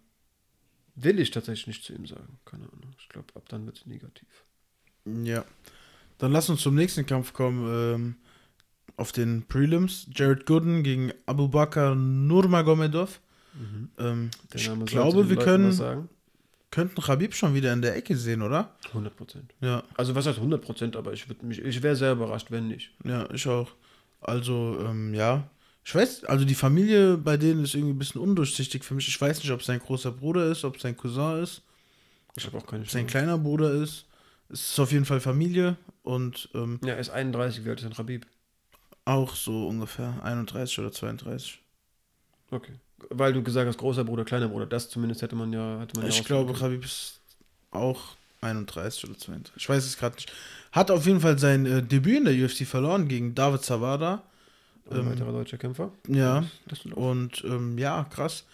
will 0.95 1.19
ich 1.19 1.31
tatsächlich 1.31 1.67
nicht 1.67 1.83
zu 1.83 1.93
ihm 1.93 2.05
sagen. 2.05 2.37
Keine 2.45 2.65
Ahnung. 2.65 2.93
Ich 2.99 3.09
glaube, 3.09 3.33
ab 3.35 3.43
dann 3.49 3.65
wird 3.65 3.77
es 3.77 3.85
negativ. 3.85 4.45
Ja. 5.05 5.43
Dann 6.17 6.31
lass 6.31 6.49
uns 6.49 6.61
zum 6.61 6.75
nächsten 6.75 7.05
Kampf 7.05 7.33
kommen. 7.33 7.67
Ähm, 7.95 8.15
auf 8.95 9.11
den 9.11 9.43
Prelims. 9.47 10.07
Jared 10.13 10.45
Gooden 10.45 10.83
gegen 10.83 11.11
Abu 11.25 11.47
Bakr 11.47 11.95
Nurmagomedov. 11.95 13.19
Ähm, 13.99 14.29
Der 14.53 14.59
ich 14.59 14.85
glaube, 14.87 15.29
wir 15.29 15.37
können, 15.37 16.07
könnten 16.71 17.01
Khabib 17.01 17.33
schon 17.35 17.53
wieder 17.55 17.73
in 17.73 17.81
der 17.81 17.95
Ecke 17.95 18.15
sehen, 18.15 18.41
oder? 18.43 18.71
100 18.89 19.15
Prozent. 19.15 19.53
Ja, 19.61 19.83
Also, 19.95 20.13
was 20.15 20.25
heißt 20.27 20.37
100 20.37 20.61
Prozent, 20.61 20.95
aber 20.95 21.11
ich, 21.13 21.25
mich- 21.41 21.59
ich 21.59 21.81
wäre 21.83 21.95
sehr 21.95 22.13
überrascht, 22.13 22.47
wenn 22.51 22.67
nicht. 22.67 22.91
ja, 23.03 23.27
ich 23.33 23.47
auch. 23.47 23.71
Also, 24.21 24.77
ähm, 24.87 25.13
ja. 25.13 25.49
Ich 25.85 25.93
weiß, 25.93 26.25
also 26.25 26.45
die 26.45 26.55
Familie 26.55 27.17
bei 27.17 27.35
denen 27.37 27.63
ist 27.63 27.73
irgendwie 27.75 27.93
ein 27.93 27.99
bisschen 27.99 28.21
undurchsichtig 28.21 28.83
für 28.83 28.93
mich. 28.93 29.07
Ich 29.07 29.19
weiß 29.19 29.39
nicht, 29.39 29.51
ob 29.51 29.59
es 29.59 29.65
sein 29.65 29.79
großer 29.79 30.11
Bruder 30.11 30.45
ist, 30.51 30.63
ob 30.63 30.75
es 30.77 30.81
sein 30.83 30.95
Cousin 30.95 31.41
ist, 31.43 31.61
Ich 32.37 32.45
habe 32.45 32.57
auch 32.57 32.65
keine 32.65 32.81
ob 32.83 32.87
es 32.87 32.93
sein 32.93 33.01
Chance. 33.07 33.11
kleiner 33.11 33.37
Bruder 33.37 33.73
ist. 33.73 34.05
Es 34.53 34.71
ist 34.71 34.79
auf 34.79 34.91
jeden 34.91 35.05
Fall 35.05 35.19
Familie 35.19 35.75
und 36.03 36.47
ähm, 36.53 36.79
Ja, 36.83 36.93
er 36.93 36.99
ist 36.99 37.09
31, 37.09 37.65
wie 37.65 37.69
alt 37.69 37.79
ist 37.79 37.85
denn 37.85 37.93
Rabib? 37.93 38.25
auch 39.05 39.35
so 39.35 39.67
ungefähr 39.67 40.13
31 40.23 40.79
oder 40.79 40.91
32. 40.91 41.59
Okay. 42.51 42.71
Weil 43.09 43.33
du 43.33 43.43
gesagt 43.43 43.67
hast, 43.67 43.77
großer 43.77 44.05
Bruder, 44.05 44.23
kleiner 44.23 44.47
Bruder. 44.47 44.65
Das 44.65 44.89
zumindest 44.89 45.21
hätte 45.21 45.35
man 45.35 45.51
ja. 45.51 45.81
Hätte 45.81 45.99
man 45.99 46.05
ja 46.05 46.09
Ich 46.09 46.19
rausfinden 46.19 46.45
glaube. 46.45 46.57
Khabib 46.57 46.85
ist 46.85 47.19
auch 47.71 48.15
31 48.41 49.09
oder 49.09 49.17
32. 49.17 49.55
Ich 49.57 49.67
weiß 49.67 49.83
es 49.85 49.97
gerade 49.97 50.15
nicht. 50.15 50.31
Hat 50.71 50.89
auf 50.89 51.05
jeden 51.05 51.19
Fall 51.19 51.37
sein 51.37 51.65
äh, 51.65 51.83
Debüt 51.83 52.17
in 52.19 52.25
der 52.25 52.33
UFC 52.33 52.65
verloren 52.65 53.07
gegen 53.07 53.35
David 53.35 53.63
Zawada. 53.63 54.23
Ein 54.89 54.99
ähm, 54.99 55.09
weiterer 55.11 55.31
deutscher 55.31 55.57
Kämpfer. 55.57 55.91
Ja, 56.07 56.45
und 56.95 57.43
ähm, 57.45 57.77
ja, 57.77 58.05
krass. 58.09 58.45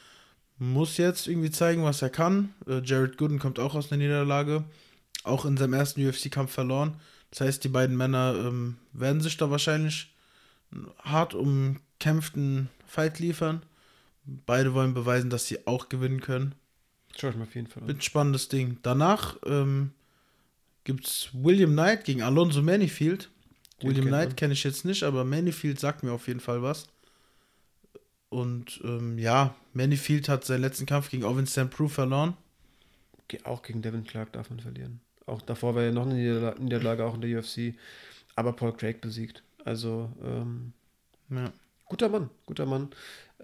Muss 0.57 0.97
jetzt 0.97 1.27
irgendwie 1.27 1.51
zeigen, 1.51 1.83
was 1.83 2.01
er 2.01 2.09
kann. 2.09 2.53
Äh, 2.67 2.81
Jared 2.83 3.17
Gooden 3.17 3.39
kommt 3.39 3.59
auch 3.59 3.75
aus 3.75 3.89
der 3.89 3.97
Niederlage. 3.97 4.63
Auch 5.23 5.45
in 5.45 5.57
seinem 5.57 5.73
ersten 5.73 6.05
UFC-Kampf 6.05 6.51
verloren. 6.51 6.95
Das 7.31 7.41
heißt, 7.41 7.63
die 7.63 7.69
beiden 7.69 7.95
Männer 7.95 8.35
ähm, 8.37 8.77
werden 8.93 9.21
sich 9.21 9.37
da 9.37 9.51
wahrscheinlich 9.51 10.13
hart 11.03 11.33
umkämpften 11.33 12.69
Fight 12.85 13.19
liefern. 13.19 13.61
Beide 14.45 14.73
wollen 14.73 14.93
beweisen, 14.93 15.29
dass 15.29 15.47
sie 15.47 15.65
auch 15.67 15.89
gewinnen 15.89 16.21
können. 16.21 16.55
Schau 17.17 17.29
ich 17.29 17.35
mal 17.35 17.43
auf 17.43 17.55
jeden 17.55 17.67
Fall. 17.67 17.87
Wird 17.87 17.97
ein 17.97 18.01
spannendes 18.01 18.49
Ding. 18.49 18.77
Danach 18.83 19.37
ähm, 19.45 19.91
gibt 20.83 21.07
es 21.07 21.29
William 21.33 21.71
Knight 21.71 22.05
gegen 22.05 22.21
Alonso 22.21 22.61
Manifield. 22.61 23.29
Den 23.81 23.89
William 23.89 24.07
Knight 24.07 24.37
kenne 24.37 24.53
ich 24.53 24.63
jetzt 24.63 24.85
nicht, 24.85 25.03
aber 25.03 25.23
Manifield 25.23 25.79
sagt 25.79 26.03
mir 26.03 26.11
auf 26.11 26.27
jeden 26.27 26.39
Fall 26.39 26.61
was. 26.61 26.87
Und 28.29 28.79
ähm, 28.83 29.17
ja, 29.17 29.55
Manifield 29.73 30.29
hat 30.29 30.45
seinen 30.45 30.61
letzten 30.61 30.85
Kampf 30.85 31.09
gegen 31.09 31.23
Owen 31.23 31.47
St. 31.47 31.69
Prue 31.69 31.89
verloren. 31.89 32.35
Auch 33.43 33.61
gegen 33.61 33.81
Devin 33.81 34.03
Clark 34.03 34.33
darf 34.33 34.49
man 34.49 34.59
verlieren. 34.59 35.01
Auch 35.29 35.41
davor 35.41 35.75
war 35.75 35.83
ja 35.83 35.91
noch 35.91 36.05
eine 36.05 36.15
Niederla- 36.15 36.59
Niederlage, 36.59 37.05
auch 37.05 37.15
in 37.15 37.21
der 37.21 37.39
UFC. 37.39 37.75
Aber 38.35 38.53
Paul 38.53 38.73
Craig 38.75 39.01
besiegt. 39.01 39.43
Also, 39.65 40.11
ähm, 40.23 40.73
Ja. 41.29 41.51
guter 41.85 42.09
Mann, 42.09 42.29
guter 42.45 42.65
Mann. 42.65 42.89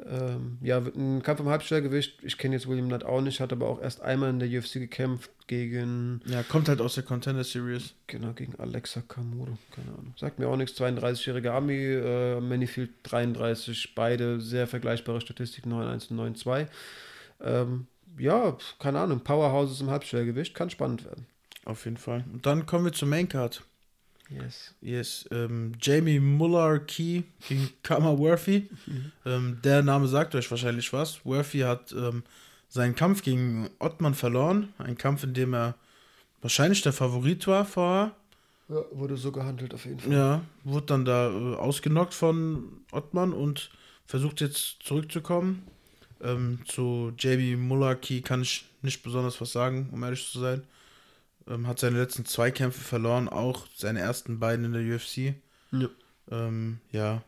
Ähm, 0.06 0.58
ja, 0.62 0.78
ein 0.80 1.24
Kampf 1.24 1.40
im 1.40 1.48
Halbschwergewicht. 1.48 2.20
Ich 2.22 2.38
kenne 2.38 2.56
jetzt 2.56 2.68
William 2.68 2.88
Knight 2.88 3.06
auch 3.06 3.22
nicht, 3.22 3.40
hat 3.40 3.54
aber 3.54 3.70
auch 3.70 3.82
erst 3.82 4.02
einmal 4.02 4.30
in 4.30 4.40
der 4.40 4.50
UFC 4.50 4.74
gekämpft 4.80 5.32
gegen, 5.48 6.20
ja, 6.26 6.44
kommt 6.44 6.68
halt 6.68 6.82
aus 6.82 6.96
der 6.96 7.04
Contender 7.06 7.46
Series. 7.46 7.94
genau, 8.08 8.34
gegen 8.34 8.56
Alexa 8.60 9.02
Kamuro. 9.08 9.58
Keine 9.72 9.90
Ahnung. 9.98 10.14
Sagt 10.18 10.38
mir 10.40 10.50
auch 10.50 10.58
nichts. 10.58 10.76
32-jährige 10.78 11.54
Ami, 11.54 11.76
äh, 11.78 12.42
Manifield 12.42 12.90
33. 13.04 13.94
Beide 13.96 14.42
sehr 14.42 14.68
vergleichbare 14.68 15.22
Statistiken, 15.22 15.70
9-1 15.72 16.12
und 16.12 16.18
9-2. 16.18 16.68
Ähm, 17.42 17.88
ja, 18.18 18.58
keine 18.80 19.00
Ahnung. 19.00 19.22
Powerhouses 19.22 19.80
im 19.82 19.90
Halbschwergewicht 19.92 20.54
kann 20.56 20.70
spannend 20.70 21.06
werden. 21.06 21.26
Auf 21.66 21.86
jeden 21.86 21.98
Fall. 21.98 22.24
Und 22.32 22.46
dann 22.46 22.66
kommen 22.66 22.86
wir 22.86 22.94
zur 22.94 23.08
Maincard. 23.08 23.64
Yes. 24.30 24.74
Yes, 24.82 25.30
ähm, 25.32 25.74
Jamie 25.80 26.20
Muller 26.20 26.80
Key 26.80 27.24
gegen 27.48 27.70
Kama 27.84 28.18
Worthy. 28.18 28.70
Ähm, 29.28 29.58
der 29.64 29.82
Name 29.82 30.08
sagt 30.08 30.36
euch 30.36 30.52
wahrscheinlich 30.52 30.94
was. 30.94 31.26
Worthy 31.26 31.62
hat 31.62 31.92
ähm, 31.94 32.22
seinen 32.70 32.94
Kampf 32.94 33.24
gegen 33.24 33.68
Ottmann 33.80 34.14
verloren. 34.14 34.72
Ein 34.78 35.00
Kampf, 35.00 35.24
in 35.24 35.34
dem 35.34 35.56
er 35.56 35.74
wahrscheinlich 36.44 36.84
der 36.84 36.94
Favorit 36.94 37.48
war 37.48 37.66
vorher. 37.66 38.12
Ja, 38.70 38.84
wurde 38.92 39.18
so 39.18 39.32
gehandelt 39.32 39.74
auf 39.74 39.86
jeden 39.86 40.00
Fall. 40.00 40.14
Ja, 40.14 40.42
wurde 40.64 40.86
dann 40.86 41.06
da 41.06 41.32
äh, 41.32 41.56
ausgenockt 41.56 42.14
von 42.14 42.84
Ottmann 42.92 43.34
und 43.34 43.72
versucht 44.06 44.42
jetzt 44.42 44.84
zurückzukommen. 44.84 45.64
Ähm, 46.22 46.60
zu 46.66 47.12
JB 47.18 47.58
Mulaki 47.58 48.22
kann 48.22 48.44
ich 48.44 48.66
nicht 48.84 49.02
besonders 49.02 49.42
was 49.42 49.52
sagen, 49.52 49.90
um 49.92 50.04
ehrlich 50.04 50.32
zu 50.32 50.40
sein. 50.40 50.62
Ähm, 51.48 51.68
hat 51.68 51.80
seine 51.80 52.00
letzten 52.00 52.26
zwei 52.26 52.50
Kämpfe 52.52 52.82
verloren, 52.82 53.30
auch 53.30 53.68
seine 53.76 54.00
ersten 54.00 54.40
beiden 54.40 54.66
in 54.66 54.74
der 54.74 54.96
UFC. 54.96 55.36
Ja. 55.72 55.90
Ähm, 56.32 56.80
ja, 56.92 57.22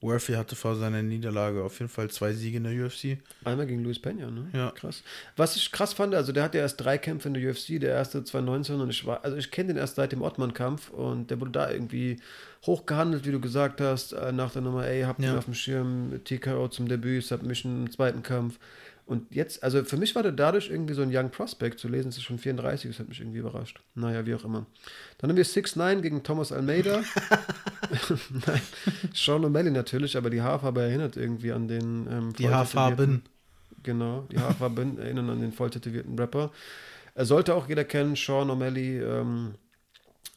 Worthy 0.00 0.34
hatte 0.34 0.54
vor 0.54 0.76
seiner 0.76 1.02
Niederlage 1.02 1.64
auf 1.64 1.78
jeden 1.80 1.88
Fall 1.88 2.10
zwei 2.10 2.32
Siege 2.34 2.58
in 2.58 2.64
der 2.64 2.86
UFC. 2.86 3.18
Einmal 3.42 3.66
gegen 3.66 3.82
Luis 3.82 3.98
Peña, 3.98 4.30
ne? 4.30 4.48
Ja. 4.52 4.70
Krass. 4.72 5.02
Was 5.36 5.56
ich 5.56 5.72
krass 5.72 5.94
fand, 5.94 6.14
also 6.14 6.30
der 6.30 6.44
hatte 6.44 6.58
erst 6.58 6.80
drei 6.80 6.98
Kämpfe 6.98 7.28
in 7.28 7.34
der 7.34 7.50
UFC, 7.50 7.80
der 7.80 7.94
erste 7.94 8.22
2019 8.22 8.80
und 8.80 8.90
ich 8.90 9.06
war, 9.06 9.24
also 9.24 9.36
ich 9.38 9.50
kenne 9.50 9.68
den 9.68 9.76
erst 9.78 9.96
seit 9.96 10.12
dem 10.12 10.22
Ottmann-Kampf 10.22 10.90
und 10.90 11.30
der 11.30 11.40
wurde 11.40 11.52
da 11.52 11.70
irgendwie 11.70 12.18
hochgehandelt, 12.66 13.24
wie 13.26 13.32
du 13.32 13.40
gesagt 13.40 13.80
hast, 13.80 14.12
äh, 14.12 14.30
nach 14.30 14.52
der 14.52 14.62
Nummer, 14.62 14.86
ey, 14.86 15.02
habt 15.02 15.20
Ja. 15.22 15.32
ihn 15.32 15.38
auf 15.38 15.46
dem 15.46 15.54
Schirm, 15.54 16.20
TKO 16.24 16.68
zum 16.68 16.86
Debüt, 16.86 17.24
Submission 17.24 17.86
im 17.86 17.90
zweiten 17.90 18.22
Kampf. 18.22 18.58
Und 19.06 19.34
jetzt, 19.34 19.62
also 19.62 19.84
für 19.84 19.98
mich 19.98 20.14
war 20.14 20.22
der 20.22 20.32
dadurch 20.32 20.70
irgendwie 20.70 20.94
so 20.94 21.02
ein 21.02 21.14
Young 21.14 21.30
Prospect 21.30 21.78
zu 21.78 21.88
lesen, 21.88 22.08
es 22.08 22.16
ist 22.16 22.22
schon 22.22 22.38
34, 22.38 22.90
das 22.90 23.00
hat 23.00 23.08
mich 23.08 23.20
irgendwie 23.20 23.38
überrascht. 23.38 23.80
Naja, 23.94 24.24
wie 24.24 24.34
auch 24.34 24.44
immer. 24.44 24.64
Dann 25.18 25.28
haben 25.28 25.36
wir 25.36 25.44
6-9 25.44 26.00
gegen 26.00 26.22
Thomas 26.22 26.52
Almeida. 26.52 27.02
Nein, 28.46 28.62
Sean 29.12 29.44
O'Malley 29.44 29.70
natürlich, 29.70 30.16
aber 30.16 30.30
die 30.30 30.40
Haarfarbe 30.40 30.82
erinnert 30.82 31.18
irgendwie 31.18 31.52
an 31.52 31.68
den 31.68 32.06
ähm, 32.10 32.32
Die 32.38 32.48
Haarfarben. 32.48 33.22
Genau, 33.82 34.26
die 34.32 34.38
Haarfarben 34.38 34.98
erinnern 34.98 35.28
an 35.28 35.40
den 35.42 35.52
voll 35.52 35.68
tätowierten 35.68 36.18
Rapper. 36.18 36.50
Er 37.14 37.26
sollte 37.26 37.54
auch 37.54 37.68
jeder 37.68 37.84
kennen, 37.84 38.16
Sean 38.16 38.50
O'Malley, 38.50 39.02
ähm, 39.02 39.54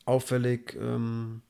auffällig, 0.05 0.75
ähm, 0.79 1.41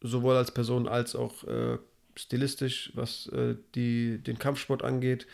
sowohl 0.00 0.36
als 0.36 0.52
Person 0.52 0.88
als 0.88 1.14
auch 1.14 1.44
äh, 1.44 1.78
stilistisch, 2.16 2.90
was 2.94 3.28
äh, 3.28 3.54
die, 3.74 4.18
den 4.18 4.38
Kampfsport 4.38 4.82
angeht. 4.82 5.26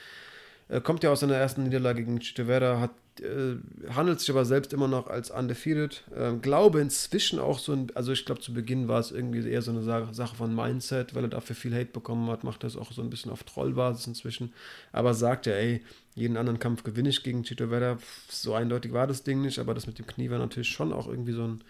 Er 0.75 0.81
kommt 0.81 1.05
ja 1.05 1.11
aus 1.13 1.21
seiner 1.21 1.37
ersten 1.37 1.63
Niederlage 1.63 2.05
gegen 2.05 2.19
Chito 2.19 2.47
Vera, 2.47 2.81
hat, 2.81 2.91
äh, 3.21 3.55
handelt 3.95 4.19
sich 4.19 4.29
aber 4.29 4.45
selbst 4.45 4.73
immer 4.73 4.89
noch 4.89 5.07
als 5.07 5.31
undefeated. 5.31 6.03
Ähm, 6.17 6.41
glaube 6.43 6.81
inzwischen 6.81 7.39
auch 7.39 7.61
so 7.61 7.73
ein, 7.73 7.93
also 7.95 8.11
ich 8.11 8.25
glaube 8.27 8.41
zu 8.41 8.53
Beginn 8.53 8.89
war 8.89 8.99
es 8.99 9.13
irgendwie 9.13 9.49
eher 9.49 9.63
so 9.63 9.71
eine 9.71 9.85
Sa- 9.85 10.13
Sache 10.13 10.35
von 10.35 10.53
Mindset, 10.53 11.15
weil 11.15 11.23
er 11.23 11.29
dafür 11.29 11.55
viel 11.55 11.73
Hate 11.73 11.93
bekommen 11.93 12.29
hat, 12.29 12.43
macht 12.43 12.65
das 12.65 12.77
auch 12.77 12.91
so 12.91 13.03
ein 13.03 13.09
bisschen 13.11 13.31
auf 13.31 13.45
Trollbasis 13.45 14.09
inzwischen. 14.09 14.53
Aber 14.91 15.15
sagt 15.15 15.47
er, 15.47 15.57
ey, 15.57 15.85
jeden 16.17 16.37
anderen 16.37 16.59
Kampf 16.59 16.83
gewinne 16.83 17.11
ich 17.11 17.23
gegen 17.23 17.45
Chito 17.45 17.69
Vera. 17.69 17.95
Pff, 17.95 18.33
So 18.33 18.55
eindeutig 18.55 18.93
war 18.93 19.07
das 19.07 19.23
Ding 19.23 19.43
nicht, 19.43 19.61
aber 19.61 19.75
das 19.75 19.87
mit 19.87 20.01
dem 20.01 20.09
Knie 20.09 20.31
war 20.31 20.41
natürlich 20.41 20.71
schon 20.71 20.93
auch 20.93 21.07
irgendwie 21.07 21.35
so 21.35 21.45
ein, 21.47 21.63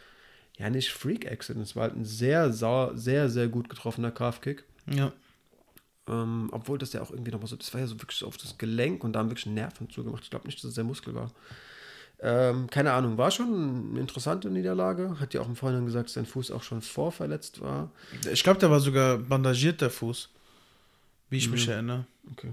ja 0.57 0.71
nicht 0.71 0.91
Freak-Accident, 0.93 1.63
es 1.67 1.77
war 1.77 1.83
halt 1.83 1.97
ein 1.97 2.07
sehr, 2.07 2.55
sau, 2.55 2.95
sehr, 2.95 3.29
sehr 3.29 3.49
gut 3.49 3.69
getroffener 3.69 4.13
Calf-Kick. 4.13 4.65
Ja. 4.91 5.13
Ähm, 6.07 6.49
obwohl 6.53 6.77
das 6.79 6.93
ja 6.93 7.01
auch 7.03 7.11
irgendwie 7.11 7.31
nochmal 7.31 7.49
so, 7.49 7.57
das 7.57 7.73
war 7.73 7.81
ja 7.81 7.87
so 7.87 7.99
wirklich 8.01 8.19
so 8.19 8.27
auf 8.27 8.37
das 8.37 8.59
Gelenk 8.59 9.03
und 9.05 9.15
da 9.15 9.21
haben 9.21 9.31
wirklich 9.31 9.47
einen 9.47 9.55
Nerv 9.55 9.73
zugemacht. 9.91 10.25
Ich 10.25 10.31
glaube 10.31 10.47
nicht, 10.47 10.59
dass 10.59 10.69
es 10.69 10.75
der 10.75 10.85
Muskel 10.85 11.15
war. 11.15 11.31
Ähm, 12.21 12.69
keine 12.71 12.93
Ahnung, 12.93 13.19
war 13.19 13.31
schon 13.31 13.91
eine 13.91 14.01
interessante 14.01 14.51
Niederlage. 14.51 15.19
Hat 15.19 15.35
ja 15.35 15.41
auch 15.41 15.49
im 15.49 15.57
Vorhinein 15.57 15.85
gesagt, 15.87 16.07
dass 16.07 16.15
sein 16.15 16.27
Fuß 16.27 16.51
auch 16.53 16.63
schon 16.63 16.81
vorverletzt 16.83 17.61
war. 17.61 17.91
Ich 18.33 18.43
glaube, 18.45 18.61
der 18.61 18.71
war 18.71 18.81
sogar 18.81 19.19
bandagiert, 19.19 19.81
der 19.81 19.91
Fuß. 19.91 20.29
Wie 21.31 21.39
ich 21.39 21.51
mich 21.51 21.67
Mhm. 21.67 21.73
erinnere. 21.73 22.07
Okay. 22.33 22.53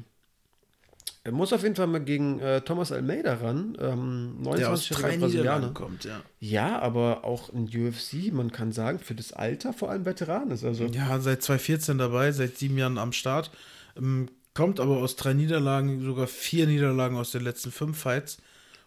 Er 1.23 1.31
muss 1.31 1.53
auf 1.53 1.61
jeden 1.61 1.75
Fall 1.75 1.85
mal 1.87 2.03
gegen 2.03 2.39
äh, 2.39 2.61
Thomas 2.61 2.91
Almeida 2.91 3.35
ran. 3.35 3.77
Ähm, 3.79 4.39
Der 4.43 4.71
aus 4.71 4.85
29-jähriger 4.85 5.01
drei 5.01 5.15
Niederlagen 5.17 5.21
Brasilianer. 5.21 5.73
kommt, 5.73 6.03
ja. 6.05 6.21
Ja, 6.39 6.79
aber 6.79 7.23
auch 7.25 7.49
in 7.49 7.65
UFC, 7.65 8.31
man 8.33 8.51
kann 8.51 8.71
sagen, 8.71 8.97
für 8.99 9.13
das 9.13 9.31
Alter 9.31 9.71
vor 9.71 9.91
allem 9.91 10.05
Veteran 10.05 10.49
ist. 10.49 10.63
Also, 10.63 10.85
Ja, 10.85 11.19
seit 11.19 11.43
2014 11.43 11.99
dabei, 11.99 12.31
seit 12.31 12.57
sieben 12.57 12.77
Jahren 12.77 12.97
am 12.97 13.11
Start. 13.13 13.51
Ähm, 13.95 14.29
kommt 14.55 14.79
aber 14.79 14.97
aus 14.97 15.15
drei 15.15 15.33
Niederlagen, 15.33 16.01
sogar 16.01 16.25
vier 16.27 16.65
Niederlagen 16.65 17.15
aus 17.15 17.31
den 17.31 17.43
letzten 17.43 17.71
fünf 17.71 17.99
Fights. 17.99 18.39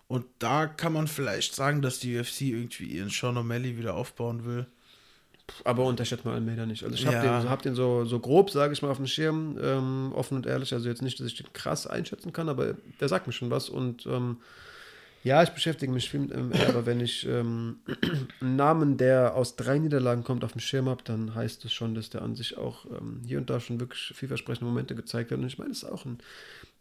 Und 0.09 0.26
da 0.41 0.66
kann 0.66 0.93
man 0.93 1.07
vielleicht 1.07 1.55
sagen, 1.55 1.82
dass 1.82 2.01
die 2.01 2.18
UFC 2.18 2.43
irgendwie 2.43 2.87
ihren 2.87 3.11
Sean 3.11 3.39
O'Malley 3.39 3.78
wieder 3.78 3.95
aufbauen 3.95 4.45
will. 4.45 4.66
Aber 5.64 5.84
unterschätzt 5.84 6.24
mal 6.24 6.34
Almeida 6.34 6.66
nicht. 6.66 6.84
Also 6.84 6.95
ich 6.95 7.07
habe 7.07 7.16
Ja. 7.16 7.40
den, 7.40 7.51
hab 7.51 7.62
den 7.62 7.74
so, 7.74 8.05
so 8.05 8.18
grob, 8.18 8.51
sage 8.51 8.72
ich 8.72 8.82
mal, 8.82 8.90
auf 8.90 8.97
dem 8.97 9.07
Schirm, 9.07 9.59
ähm, 9.61 10.12
offen 10.14 10.36
und 10.36 10.47
ehrlich. 10.47 10.72
Also 10.72 10.88
jetzt 10.88 11.03
nicht, 11.03 11.20
dass 11.20 11.26
ich 11.26 11.36
den 11.36 11.53
krass 11.53 11.86
einschätzen 11.86 12.32
kann, 12.32 12.49
aber 12.49 12.74
der 13.01 13.09
sagt 13.09 13.26
mir 13.26 13.32
schon 13.32 13.51
was. 13.51 13.68
Und 13.68 14.07
ähm, 14.07 14.38
ja, 15.22 15.42
ich 15.42 15.51
beschäftige 15.51 15.90
mich 15.92 16.11
viel 16.11 16.20
mit 16.20 16.36
MMA, 16.36 16.68
aber 16.68 16.84
wenn 16.86 17.01
ich 17.01 17.26
ähm, 17.26 17.78
einen 18.40 18.57
Namen, 18.57 18.97
der 18.97 19.34
aus 19.34 19.57
drei 19.57 19.78
Niederlagen 19.78 20.22
kommt, 20.22 20.45
auf 20.45 20.53
dem 20.53 20.61
Schirm 20.61 20.88
habe, 20.88 21.03
dann 21.03 21.34
heißt 21.34 21.64
es 21.64 21.72
schon, 21.72 21.95
dass 21.95 22.11
der 22.11 22.22
an 22.22 22.34
sich 22.36 22.59
auch 22.59 22.84
ähm, 22.86 23.22
hier 23.26 23.38
und 23.38 23.49
da 23.49 23.59
schon 23.61 23.80
wirklich 23.80 24.12
vielversprechende 24.14 24.66
Momente 24.66 24.95
gezeigt 24.95 25.30
hat. 25.30 25.38
Und 25.38 25.47
ich 25.47 25.59
meine, 25.59 25.70
das 25.70 25.78
ist 25.82 25.88
auch 25.90 26.05
ein 26.05 26.18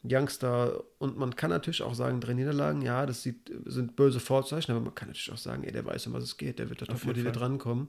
Youngster. 0.03 0.83
Und 0.99 1.17
man 1.17 1.35
kann 1.35 1.49
natürlich 1.49 1.81
auch 1.83 1.95
sagen, 1.95 2.19
drei 2.19 2.33
Niederlagen, 2.33 2.81
ja, 2.81 3.05
das 3.05 3.23
sieht, 3.23 3.51
sind 3.65 3.95
böse 3.95 4.19
Vorzeichen, 4.19 4.71
aber 4.71 4.81
man 4.81 4.95
kann 4.95 5.07
natürlich 5.07 5.31
auch 5.31 5.37
sagen, 5.37 5.63
ey, 5.63 5.71
der 5.71 5.85
weiß, 5.85 6.07
um 6.07 6.13
was 6.13 6.23
es 6.23 6.37
geht, 6.37 6.59
der 6.59 6.69
wird 6.69 6.81
da 6.81 6.85
jeden 6.85 7.07
motiviert 7.07 7.39
rankommen. 7.39 7.87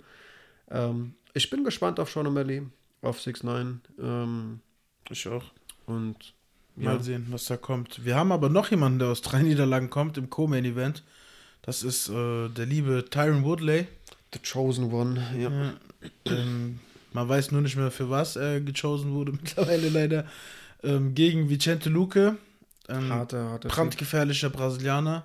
Ähm, 0.70 1.14
ich 1.34 1.50
bin 1.50 1.64
gespannt 1.64 1.98
auf 2.00 2.10
Sean 2.10 2.26
O'Malley, 2.26 2.66
auf 3.02 3.20
6-9. 3.20 3.76
Ähm, 4.00 4.60
Ich 5.10 5.26
auch. 5.28 5.44
und 5.86 6.34
Mal 6.76 6.96
ja, 6.96 7.00
sehen, 7.02 7.26
was 7.30 7.44
da 7.44 7.56
kommt. 7.56 8.04
Wir 8.04 8.16
haben 8.16 8.32
aber 8.32 8.48
noch 8.48 8.70
jemanden, 8.72 8.98
der 8.98 9.08
aus 9.08 9.22
drei 9.22 9.42
Niederlagen 9.42 9.90
kommt 9.90 10.18
im 10.18 10.28
Co-Main-Event. 10.28 11.04
Das 11.62 11.82
ist 11.84 12.08
äh, 12.08 12.48
der 12.48 12.66
liebe 12.66 13.04
Tyron 13.08 13.44
Woodley. 13.44 13.86
The 14.32 14.40
Chosen 14.40 14.92
One. 14.92 15.24
Ja. 15.38 15.50
Ja. 15.50 15.74
ähm, 16.24 16.80
man 17.12 17.28
weiß 17.28 17.52
nur 17.52 17.60
nicht 17.60 17.76
mehr, 17.76 17.92
für 17.92 18.10
was 18.10 18.34
er 18.34 18.60
gechosen 18.60 19.12
wurde 19.12 19.30
mittlerweile 19.40 19.88
leider. 19.88 20.26
Ähm, 20.82 21.14
gegen 21.14 21.48
Vicente 21.48 21.88
Luque. 21.90 22.36
Ähm, 22.88 23.08
Harter, 23.10 23.50
harter 23.50 23.68
brandgefährlicher 23.68 24.50
Brasilianer. 24.50 25.24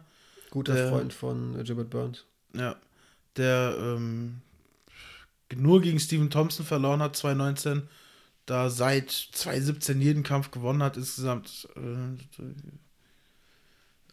Guter 0.52 0.76
der- 0.76 0.90
Freund 0.90 1.12
von 1.14 1.62
Gilbert 1.64 1.90
Burns. 1.90 2.26
Ja. 2.54 2.76
Der 3.38 3.76
ähm, 3.80 4.42
nur 5.56 5.82
gegen 5.82 6.00
Steven 6.00 6.30
Thompson 6.30 6.66
verloren 6.66 7.02
hat 7.02 7.16
2019. 7.16 7.84
Da 8.45 8.70
seit 8.70 9.12
2017 9.12 10.02
jeden 10.02 10.24
Kampf 10.24 10.52
gewonnen 10.52 10.82
hat. 10.82 10.97
Insgesamt 10.97 11.68
äh, 11.76 12.43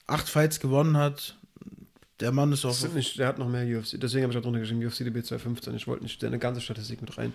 acht 0.06 0.28
Fights 0.28 0.60
gewonnen 0.60 0.96
hat. 0.96 1.36
Der 2.20 2.32
Mann 2.32 2.50
ist 2.50 2.62
sind 2.62 2.94
nicht, 2.94 3.18
der 3.18 3.28
hat 3.28 3.38
noch 3.38 3.48
mehr 3.48 3.64
UFC. 3.78 4.00
Deswegen 4.00 4.22
habe 4.22 4.32
ich 4.32 4.38
auch 4.38 4.42
drunter 4.42 4.60
geschrieben, 4.60 4.84
UFC 4.86 4.98
DB 4.98 5.22
215. 5.22 5.74
Ich 5.74 5.86
wollte 5.86 6.02
nicht 6.02 6.18
seine 6.18 6.38
ganze 6.38 6.62
Statistik 6.62 7.02
mit 7.02 7.18
rein. 7.18 7.34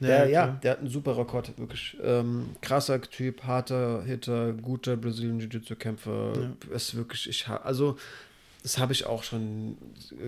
Der, 0.00 0.28
ja, 0.28 0.42
klar. 0.44 0.60
der 0.62 0.70
hat 0.72 0.78
einen 0.80 0.90
super 0.90 1.16
Rekord, 1.16 1.58
wirklich. 1.58 1.96
Ähm, 2.02 2.50
krasser 2.60 3.00
Typ, 3.00 3.44
harter 3.44 4.02
Hitter, 4.02 4.52
guter 4.52 4.98
Brasilien 4.98 5.40
Jiu-Jitsu-Kämpfer. 5.40 6.50
Ist 6.70 6.94
wirklich, 6.94 7.26
ich 7.26 7.48
also 7.48 7.96
das 8.62 8.78
habe 8.78 8.92
ich 8.92 9.06
auch 9.06 9.22
schon 9.22 9.78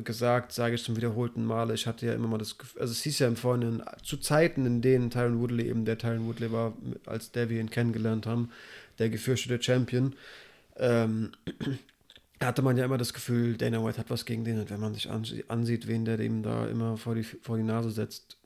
gesagt, 0.05 0.53
sage 0.53 0.77
ich 0.77 0.85
zum 0.85 0.97
wiederholten 0.97 1.45
Male. 1.45 1.75
Ich 1.75 1.87
hatte 1.87 2.07
ja 2.07 2.15
immer 2.15 2.29
mal 2.29 2.39
das 2.39 2.59
Gefühl, 2.59 2.81
also 2.81 2.93
es 2.93 3.03
hieß 3.03 3.19
ja 3.19 3.29
im 3.29 3.37
Vorhinein, 3.37 3.83
zu 4.03 4.17
Zeiten, 4.17 4.67
in 4.67 4.83
denen 4.83 5.11
Tyron 5.11 5.41
Woodley 5.41 5.69
eben 5.69 5.85
der 5.85 5.99
Tyron 5.99 6.27
Woodley 6.27 6.53
war, 6.53 6.75
als 7.07 7.33
der 7.33 7.51
wir 7.51 7.61
ihn 7.61 7.71
kennengelernt 7.71 8.27
haben, 8.27 8.51
der 8.99 9.11
gefürchtete 9.11 9.63
Champion, 9.63 10.15
ähm, 10.77 11.33
hatte 12.41 12.63
man 12.63 12.77
ja 12.77 12.85
immer 12.85 12.99
das 12.99 13.13
Gefühl, 13.13 13.57
Dana 13.57 13.85
White 13.85 13.99
hat 13.99 14.11
was 14.11 14.25
gegen 14.25 14.45
den. 14.45 14.61
Und 14.61 14.71
wenn 14.71 14.81
man 14.81 14.95
sich 14.95 15.11
ansieht, 15.11 15.87
wen 15.89 16.05
der 16.05 16.17
dem 16.17 16.43
da 16.43 16.67
immer 16.67 16.97
vor 16.97 17.15
die, 17.15 17.25
vor 17.25 17.57
die 17.57 17.65
Nase 17.65 17.91
setzt, 17.91 18.39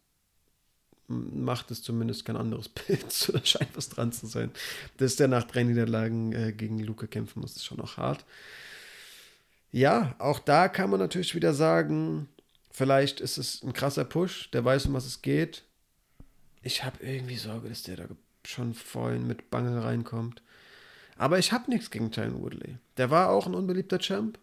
macht 1.06 1.70
es 1.70 1.82
zumindest 1.82 2.24
kein 2.24 2.36
anderes 2.36 2.68
Bild. 2.70 3.04
da 3.32 3.44
scheint 3.44 3.76
was 3.76 3.90
dran 3.90 4.12
zu 4.12 4.26
sein. 4.26 4.50
Dass 4.96 5.16
der 5.16 5.28
nach 5.28 5.44
drei 5.44 5.62
Niederlagen 5.62 6.32
äh, 6.32 6.52
gegen 6.52 6.78
Luke 6.78 7.06
kämpfen 7.06 7.40
muss, 7.40 7.56
ist 7.56 7.64
schon 7.64 7.80
auch 7.80 7.96
hart. 7.96 8.24
Ja, 9.74 10.14
auch 10.20 10.38
da 10.38 10.68
kann 10.68 10.88
man 10.88 11.00
natürlich 11.00 11.34
wieder 11.34 11.52
sagen, 11.52 12.28
vielleicht 12.70 13.20
ist 13.20 13.38
es 13.38 13.60
ein 13.64 13.72
krasser 13.72 14.04
Push, 14.04 14.52
der 14.52 14.64
weiß, 14.64 14.86
um 14.86 14.94
was 14.94 15.04
es 15.04 15.20
geht. 15.20 15.64
Ich 16.62 16.84
habe 16.84 17.04
irgendwie 17.04 17.34
Sorge, 17.34 17.70
dass 17.70 17.82
der 17.82 17.96
da 17.96 18.04
schon 18.46 18.74
vorhin 18.74 19.26
mit 19.26 19.50
Bange 19.50 19.82
reinkommt. 19.82 20.42
Aber 21.16 21.40
ich 21.40 21.50
habe 21.50 21.68
nichts 21.72 21.90
gegen 21.90 22.12
Tyron 22.12 22.40
Woodley. 22.40 22.78
Der 22.98 23.10
war 23.10 23.30
auch 23.30 23.48
ein 23.48 23.54
unbeliebter 23.56 23.98
Champ. 23.98 24.38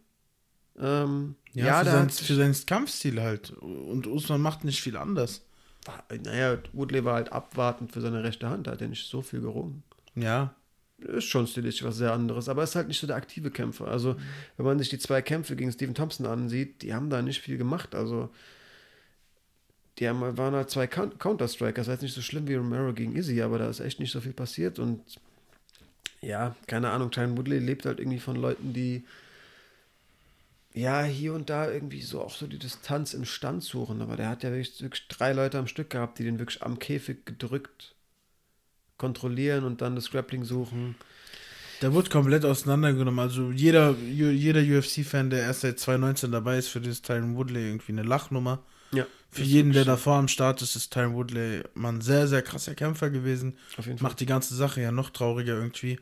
Ähm, 0.77 1.35
ja, 1.53 1.65
ja 1.65 1.79
für, 1.85 1.91
sein, 1.91 2.09
für 2.09 2.35
seinen 2.35 2.65
Kampfstil 2.65 3.21
halt. 3.21 3.51
Und 3.51 4.07
Usman 4.07 4.41
macht 4.41 4.65
nicht 4.65 4.81
viel 4.81 4.97
anders. 4.97 5.45
War, 5.85 6.03
naja, 6.25 6.57
Woodley 6.73 7.05
war 7.05 7.13
halt 7.13 7.31
abwartend 7.31 7.93
für 7.93 8.01
seine 8.01 8.21
rechte 8.25 8.49
Hand, 8.49 8.67
da 8.67 8.71
hat 8.71 8.81
er 8.81 8.89
nicht 8.89 9.09
so 9.09 9.21
viel 9.21 9.39
gerungen. 9.39 9.83
Ja 10.13 10.53
ist 11.01 11.25
schon 11.25 11.47
stilistisch 11.47 11.83
was 11.83 11.97
sehr 11.97 12.13
anderes, 12.13 12.49
aber 12.49 12.63
ist 12.63 12.75
halt 12.75 12.87
nicht 12.87 12.99
so 12.99 13.07
der 13.07 13.15
aktive 13.15 13.51
Kämpfer. 13.51 13.87
Also, 13.87 14.13
mhm. 14.13 14.19
wenn 14.57 14.65
man 14.65 14.79
sich 14.79 14.89
die 14.89 14.99
zwei 14.99 15.21
Kämpfe 15.21 15.55
gegen 15.55 15.71
Stephen 15.71 15.95
Thompson 15.95 16.25
ansieht, 16.25 16.81
die 16.81 16.93
haben 16.93 17.09
da 17.09 17.21
nicht 17.21 17.41
viel 17.41 17.57
gemacht. 17.57 17.95
Also, 17.95 18.29
die 19.99 20.07
haben, 20.07 20.37
waren 20.37 20.55
halt 20.55 20.69
zwei 20.69 20.87
Counter-Strikers. 20.87 21.85
Das 21.85 21.93
heißt 21.93 22.01
nicht 22.01 22.15
so 22.15 22.21
schlimm 22.21 22.47
wie 22.47 22.55
Romero 22.55 22.93
gegen 22.93 23.15
Izzy, 23.15 23.41
aber 23.41 23.59
da 23.59 23.69
ist 23.69 23.79
echt 23.79 23.99
nicht 23.99 24.11
so 24.11 24.21
viel 24.21 24.33
passiert. 24.33 24.79
Und 24.79 25.01
ja, 26.21 26.55
keine 26.67 26.89
Ahnung, 26.89 27.11
Tyron 27.11 27.37
Woodley 27.37 27.59
lebt 27.59 27.85
halt 27.85 27.99
irgendwie 27.99 28.19
von 28.19 28.35
Leuten, 28.35 28.73
die 28.73 29.03
ja, 30.73 31.03
hier 31.03 31.33
und 31.33 31.49
da 31.49 31.69
irgendwie 31.69 32.01
so 32.01 32.21
auch 32.21 32.33
so 32.33 32.47
die 32.47 32.57
Distanz 32.57 33.13
im 33.13 33.25
Stand 33.25 33.63
suchen. 33.63 34.01
Aber 34.01 34.15
der 34.15 34.29
hat 34.29 34.43
ja 34.43 34.51
wirklich, 34.51 34.81
wirklich 34.81 35.07
drei 35.07 35.33
Leute 35.33 35.59
am 35.59 35.67
Stück 35.67 35.89
gehabt, 35.89 36.17
die 36.17 36.23
den 36.23 36.39
wirklich 36.39 36.63
am 36.63 36.79
Käfig 36.79 37.25
gedrückt 37.25 37.93
kontrollieren 39.01 39.63
und 39.63 39.81
dann 39.81 39.95
das 39.95 40.11
Grappling 40.11 40.45
suchen. 40.45 40.95
Der 41.81 41.91
wird 41.95 42.11
komplett 42.11 42.45
auseinandergenommen. 42.45 43.19
Also 43.19 43.49
jeder, 43.49 43.95
jeder 43.97 44.61
UFC-Fan, 44.61 45.31
der 45.31 45.41
erst 45.41 45.61
seit 45.61 45.79
2019 45.79 46.31
dabei 46.31 46.59
ist, 46.59 46.67
für 46.67 46.79
dieses 46.79 47.01
Tyron 47.01 47.35
Woodley 47.35 47.67
irgendwie 47.67 47.93
eine 47.93 48.03
Lachnummer. 48.03 48.59
Ja. 48.91 49.07
Für 49.31 49.41
jeden, 49.41 49.71
der 49.73 49.85
davor 49.85 50.17
am 50.17 50.27
Start 50.27 50.61
ist, 50.61 50.75
ist 50.75 50.93
Tyron 50.93 51.15
Woodley 51.15 51.63
mal 51.73 51.93
ein 51.93 52.01
sehr, 52.01 52.27
sehr 52.27 52.43
krasser 52.43 52.75
Kämpfer 52.75 53.09
gewesen. 53.09 53.57
Auf 53.77 53.87
jeden 53.87 53.97
Fall. 53.97 54.09
Macht 54.09 54.19
die 54.19 54.27
ganze 54.27 54.53
Sache 54.55 54.81
ja 54.81 54.91
noch 54.91 55.09
trauriger 55.09 55.55
irgendwie. 55.55 55.97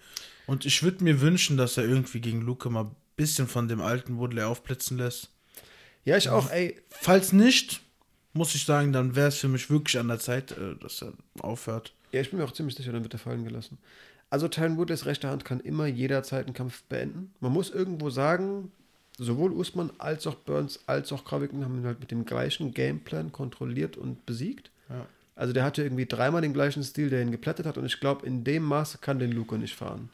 Und 0.45 0.65
ich 0.65 0.83
würde 0.83 1.03
mir 1.03 1.21
wünschen, 1.21 1.55
dass 1.55 1.77
er 1.77 1.85
irgendwie 1.85 2.19
gegen 2.19 2.41
Luke 2.41 2.69
mal 2.69 2.85
ein 2.85 2.95
bisschen 3.15 3.47
von 3.47 3.69
dem 3.69 3.79
alten 3.79 4.17
Woodley 4.17 4.43
aufblitzen 4.43 4.97
lässt. 4.97 5.29
Ja, 6.03 6.17
ich 6.17 6.27
auch, 6.27 6.51
ey. 6.51 6.81
Falls 6.89 7.31
nicht, 7.31 7.81
muss 8.33 8.53
ich 8.55 8.65
sagen, 8.65 8.91
dann 8.91 9.15
wäre 9.15 9.29
es 9.29 9.37
für 9.37 9.47
mich 9.47 9.69
wirklich 9.69 9.97
an 9.97 10.09
der 10.09 10.19
Zeit, 10.19 10.51
äh, 10.51 10.75
dass 10.81 11.01
er 11.03 11.13
aufhört. 11.39 11.93
Ja, 12.11 12.21
ich 12.21 12.29
bin 12.29 12.39
mir 12.39 12.45
auch 12.45 12.53
ziemlich 12.53 12.75
sicher, 12.75 12.91
dann 12.91 13.03
wird 13.03 13.13
er 13.13 13.19
fallen 13.19 13.43
gelassen. 13.43 13.77
Also 14.29 14.47
Tyron 14.47 14.77
Woodleys 14.77 15.05
rechte 15.05 15.29
Hand 15.29 15.45
kann 15.45 15.59
immer 15.59 15.87
jederzeit 15.87 16.45
einen 16.45 16.53
Kampf 16.53 16.83
beenden. 16.83 17.33
Man 17.39 17.51
muss 17.51 17.71
irgendwo 17.71 18.09
sagen, 18.09 18.71
sowohl 19.17 19.51
Usman 19.51 19.91
als 19.97 20.27
auch 20.27 20.35
Burns 20.35 20.79
als 20.87 21.11
auch 21.11 21.25
Covington 21.25 21.63
haben 21.63 21.79
ihn 21.79 21.85
halt 21.85 21.99
mit 21.99 22.11
dem 22.11 22.25
gleichen 22.25 22.73
Gameplan 22.73 23.31
kontrolliert 23.31 23.97
und 23.97 24.25
besiegt. 24.25 24.71
Ja. 24.89 25.05
Also 25.35 25.53
der 25.53 25.63
hatte 25.63 25.83
irgendwie 25.83 26.05
dreimal 26.05 26.41
den 26.41 26.53
gleichen 26.53 26.83
Stil, 26.83 27.09
der 27.09 27.21
ihn 27.21 27.31
geplättet 27.31 27.65
hat 27.65 27.77
und 27.77 27.85
ich 27.85 27.99
glaube, 27.99 28.25
in 28.25 28.43
dem 28.43 28.63
Maße 28.63 28.99
kann 28.99 29.19
den 29.19 29.31
Luca 29.31 29.57
nicht 29.57 29.75
fahren. 29.75 30.09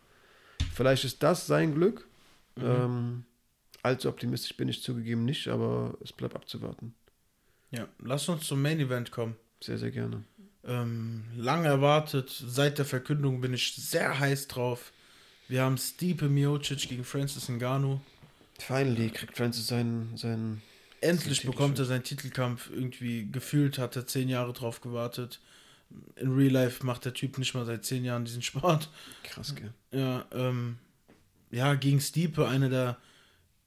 Vielleicht 0.74 1.04
ist 1.04 1.24
das 1.24 1.48
sein 1.48 1.74
Glück. 1.74 2.08
Mhm. 2.56 2.64
Ähm, 2.64 3.26
allzu 3.82 4.10
optimistisch 4.10 4.56
bin 4.56 4.70
ich 4.70 4.82
zugegeben 4.82 5.26
nicht, 5.26 5.48
aber 5.48 5.98
es 6.04 6.14
bleibt 6.14 6.36
abzuwarten. 6.36 6.94
Ja, 7.72 7.88
lass 8.00 8.30
uns 8.30 8.48
zum 8.48 8.62
Main 8.62 8.80
Event 8.80 9.12
kommen. 9.12 9.36
Sehr, 9.62 9.78
sehr 9.78 9.92
gerne. 9.92 10.24
Ähm, 10.68 11.26
lang 11.38 11.66
erwartet. 11.66 12.30
Seit 12.30 12.78
der 12.78 12.86
Verkündung 12.86 13.42
bin 13.42 13.54
ich 13.54 13.76
sehr 13.76 14.20
heiß 14.20 14.48
drauf. 14.48 14.92
Wir 15.48 15.62
haben 15.62 15.78
Stipe 15.78 16.28
Miocic 16.28 16.90
gegen 16.90 17.04
Francis 17.04 17.50
Ngannou. 17.50 18.02
Finally 18.60 19.10
kriegt 19.10 19.38
Francis 19.38 19.68
seinen. 19.68 20.18
seinen 20.18 20.62
Endlich 21.02 21.42
seinen 21.42 21.52
bekommt 21.52 21.78
er 21.78 21.86
seinen 21.86 22.04
Titelkampf. 22.04 22.72
Irgendwie 22.72 23.30
gefühlt 23.32 23.78
hat 23.78 23.96
er 23.96 24.08
zehn 24.08 24.28
Jahre 24.28 24.54
drauf 24.54 24.82
gewartet. 24.82 25.40
In 26.16 26.34
Real 26.34 26.52
Life 26.52 26.84
macht 26.86 27.06
der 27.06 27.14
Typ 27.14 27.38
nicht 27.38 27.54
mal 27.54 27.66
seit 27.66 27.86
zehn 27.86 28.04
Jahren 28.04 28.26
diesen 28.26 28.42
Sport. 28.42 28.90
Krass, 29.24 29.54
gell? 29.56 29.72
Ja, 29.92 30.26
ähm, 30.32 30.78
ja, 31.52 31.76
gegen 31.76 32.02
Stipe, 32.02 32.48
einer 32.48 32.70
der 32.70 32.98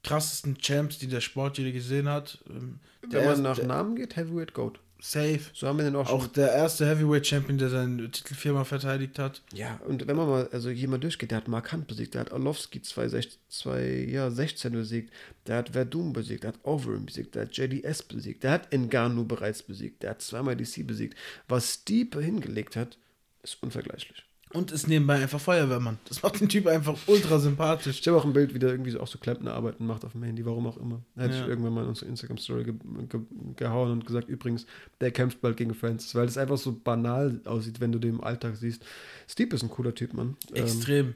krassesten 0.03 0.57
Champs, 0.57 0.97
die 0.97 1.07
der 1.07 1.21
Sport 1.21 1.57
je 1.57 1.71
gesehen 1.71 2.09
hat. 2.09 2.39
Ähm, 2.49 2.79
Wenn 3.01 3.25
man 3.25 3.41
nach 3.41 3.61
Namen 3.61 3.95
geht, 3.95 4.15
Heavyweight 4.15 4.53
Goat. 4.53 4.79
Safe. 5.01 5.39
So 5.53 5.67
haben 5.67 5.77
wir 5.77 5.85
den 5.85 5.95
auch 5.95 6.07
schon. 6.07 6.19
Auch 6.19 6.27
der 6.27 6.51
erste 6.51 6.85
Heavyweight 6.85 7.25
Champion, 7.25 7.57
der 7.57 7.69
seinen 7.69 8.11
Titel 8.11 8.35
viermal 8.35 8.65
verteidigt 8.65 9.17
hat. 9.17 9.41
Ja, 9.53 9.79
und 9.87 10.05
wenn 10.07 10.15
man 10.15 10.27
mal, 10.27 10.49
also 10.51 10.69
mal 10.69 10.97
durchgeht, 10.97 11.31
der 11.31 11.37
hat 11.37 11.47
Mark 11.47 11.71
Hunt 11.71 11.87
besiegt, 11.87 12.13
der 12.13 12.21
hat 12.21 12.31
Orlovsky 12.31 12.81
2016 12.81 14.09
ja, 14.09 14.29
16 14.29 14.73
besiegt, 14.73 15.13
der 15.47 15.57
hat 15.57 15.69
Verdun 15.69 16.11
besiegt, 16.11 16.43
der 16.43 16.49
hat 16.49 16.59
Overeem 16.63 17.05
besiegt, 17.05 17.35
der 17.35 17.43
hat 17.43 17.57
JDS 17.57 18.03
besiegt, 18.03 18.43
der 18.43 18.51
hat 18.51 18.73
Ngannou 18.73 19.25
bereits 19.25 19.63
besiegt, 19.63 20.03
der 20.03 20.11
hat 20.11 20.21
zweimal 20.21 20.55
DC 20.55 20.85
besiegt. 20.85 21.17
Was 21.47 21.75
Stiepe 21.75 22.21
hingelegt 22.21 22.75
hat, 22.75 22.97
ist 23.41 23.63
unvergleichlich. 23.63 24.28
Und 24.51 24.71
ist 24.71 24.87
nebenbei 24.87 25.21
einfach 25.21 25.39
Feuerwehrmann. 25.39 25.99
Das 26.05 26.23
macht 26.23 26.39
den 26.39 26.49
Typ 26.49 26.65
einfach 26.65 26.97
ultra 27.05 27.37
sympathisch. 27.37 27.99
Ich 27.99 28.07
habe 28.07 28.17
auch 28.17 28.25
ein 28.25 28.33
Bild, 28.33 28.55
wie 28.55 28.59
der 28.59 28.71
irgendwie 28.71 28.89
so 28.89 28.99
auch 28.99 29.07
so 29.07 29.19
Klempnerarbeiten 29.19 29.85
macht 29.85 30.03
auf 30.05 30.13
dem 30.13 30.23
Handy, 30.23 30.43
warum 30.43 30.65
auch 30.65 30.77
immer. 30.77 31.03
Da 31.15 31.23
hätte 31.23 31.35
ja. 31.35 31.41
ich 31.43 31.47
irgendwann 31.47 31.73
mal 31.73 31.83
in 31.83 31.89
unsere 31.89 32.09
Instagram-Story 32.09 32.63
ge 32.63 32.73
ge 33.07 33.21
gehauen 33.55 33.91
und 33.91 34.07
gesagt, 34.07 34.27
übrigens, 34.27 34.65
der 35.01 35.11
kämpft 35.11 35.41
bald 35.41 35.55
gegen 35.55 35.75
Francis, 35.75 36.15
weil 36.15 36.25
das 36.25 36.39
einfach 36.39 36.57
so 36.57 36.71
banal 36.71 37.41
aussieht, 37.45 37.79
wenn 37.79 37.91
du 37.91 37.99
den 37.99 38.15
im 38.15 38.23
Alltag 38.23 38.55
siehst. 38.55 38.83
Steve 39.27 39.55
ist 39.55 39.61
ein 39.61 39.69
cooler 39.69 39.93
Typ, 39.93 40.15
Mann. 40.15 40.35
Extrem. 40.53 41.13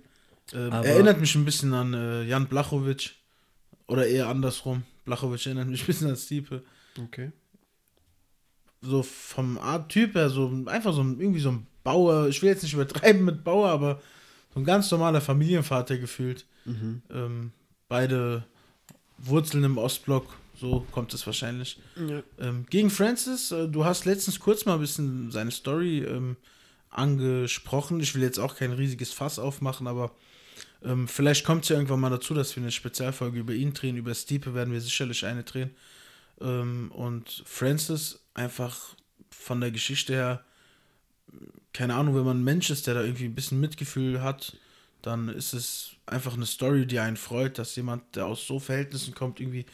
Ähm, 0.53 0.71
äh, 0.71 0.85
erinnert 0.85 1.19
mich 1.19 1.33
ein 1.33 1.45
bisschen 1.45 1.73
an 1.73 1.95
äh, 1.95 2.23
Jan 2.25 2.47
Blachowicz. 2.47 3.13
Oder 3.87 4.05
eher 4.05 4.27
andersrum. 4.27 4.83
Blachowicz 5.05 5.47
erinnert 5.47 5.69
mich 5.69 5.81
ein 5.81 5.87
bisschen 5.87 6.09
an 6.09 6.17
Stiepe. 6.17 6.61
Okay. 7.03 7.31
So 8.81 9.01
vom 9.01 9.57
Art 9.57 9.89
Typ 9.89 10.13
her, 10.13 10.29
so 10.29 10.51
einfach 10.67 10.93
so 10.93 11.01
irgendwie 11.01 11.39
so 11.39 11.51
ein 11.51 11.67
Bauer, 11.83 12.27
ich 12.27 12.41
will 12.41 12.49
jetzt 12.49 12.63
nicht 12.63 12.73
übertreiben 12.73 13.23
mit 13.25 13.43
Bauer, 13.43 13.69
aber 13.69 14.01
so 14.53 14.59
ein 14.59 14.65
ganz 14.65 14.89
normaler 14.91 15.21
Familienvater 15.21 15.97
gefühlt. 15.97 16.45
Mhm. 16.65 17.01
Ähm, 17.11 17.51
beide 17.87 18.45
Wurzeln 19.17 19.63
im 19.63 19.77
Ostblock, 19.77 20.27
so 20.59 20.85
kommt 20.91 21.13
es 21.13 21.25
wahrscheinlich. 21.25 21.79
Ja. 21.95 22.21
Ähm, 22.39 22.65
gegen 22.69 22.89
Francis, 22.89 23.51
äh, 23.51 23.67
du 23.67 23.85
hast 23.85 24.05
letztens 24.05 24.39
kurz 24.39 24.65
mal 24.65 24.75
ein 24.75 24.79
bisschen 24.79 25.31
seine 25.31 25.51
Story 25.51 25.99
ähm, 25.99 26.37
angesprochen. 26.89 27.99
Ich 27.99 28.15
will 28.15 28.21
jetzt 28.21 28.39
auch 28.39 28.55
kein 28.55 28.71
riesiges 28.71 29.11
Fass 29.11 29.39
aufmachen, 29.39 29.87
aber 29.87 30.11
ähm, 30.83 31.07
vielleicht 31.07 31.45
kommt 31.45 31.63
es 31.63 31.69
ja 31.69 31.77
irgendwann 31.77 31.99
mal 31.99 32.09
dazu, 32.09 32.33
dass 32.33 32.55
wir 32.55 32.63
eine 32.63 32.71
Spezialfolge 32.71 33.39
über 33.39 33.53
ihn 33.53 33.73
drehen. 33.73 33.97
Über 33.97 34.13
Stiepe 34.13 34.53
werden 34.53 34.73
wir 34.73 34.81
sicherlich 34.81 35.25
eine 35.25 35.43
drehen. 35.43 35.71
Ähm, 36.41 36.91
und 36.91 37.43
Francis 37.45 38.19
einfach 38.33 38.95
von 39.29 39.61
der 39.61 39.71
Geschichte 39.71 40.13
her 40.13 40.43
keine 41.73 41.95
Ahnung, 41.95 42.15
wenn 42.15 42.25
man 42.25 42.39
ein 42.39 42.43
Mensch 42.43 42.69
ist, 42.69 42.87
der 42.87 42.93
da 42.93 43.01
irgendwie 43.01 43.25
ein 43.25 43.35
bisschen 43.35 43.59
Mitgefühl 43.59 44.21
hat, 44.21 44.55
dann 45.01 45.27
ist 45.27 45.53
es 45.53 45.91
einfach 46.05 46.33
eine 46.33 46.45
Story, 46.45 46.85
die 46.85 46.99
einen 46.99 47.17
freut, 47.17 47.57
dass 47.57 47.75
jemand, 47.75 48.15
der 48.15 48.25
aus 48.25 48.47
so 48.47 48.59
Verhältnissen 48.59 49.13
kommt, 49.13 49.39
irgendwie 49.39 49.65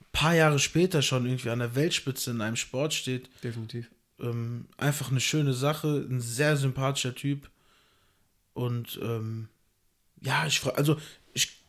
ein 0.00 0.06
paar 0.12 0.34
Jahre 0.34 0.58
später 0.58 1.02
schon 1.02 1.26
irgendwie 1.26 1.50
an 1.50 1.58
der 1.58 1.74
Weltspitze 1.74 2.30
in 2.30 2.40
einem 2.40 2.56
Sport 2.56 2.94
steht. 2.94 3.30
Definitiv. 3.42 3.90
Ähm, 4.20 4.66
einfach 4.76 5.10
eine 5.10 5.20
schöne 5.20 5.54
Sache, 5.54 6.06
ein 6.08 6.20
sehr 6.20 6.56
sympathischer 6.56 7.14
Typ. 7.14 7.50
Und 8.52 9.00
ähm, 9.02 9.48
ja, 10.20 10.46
ich 10.46 10.64
also 10.64 10.96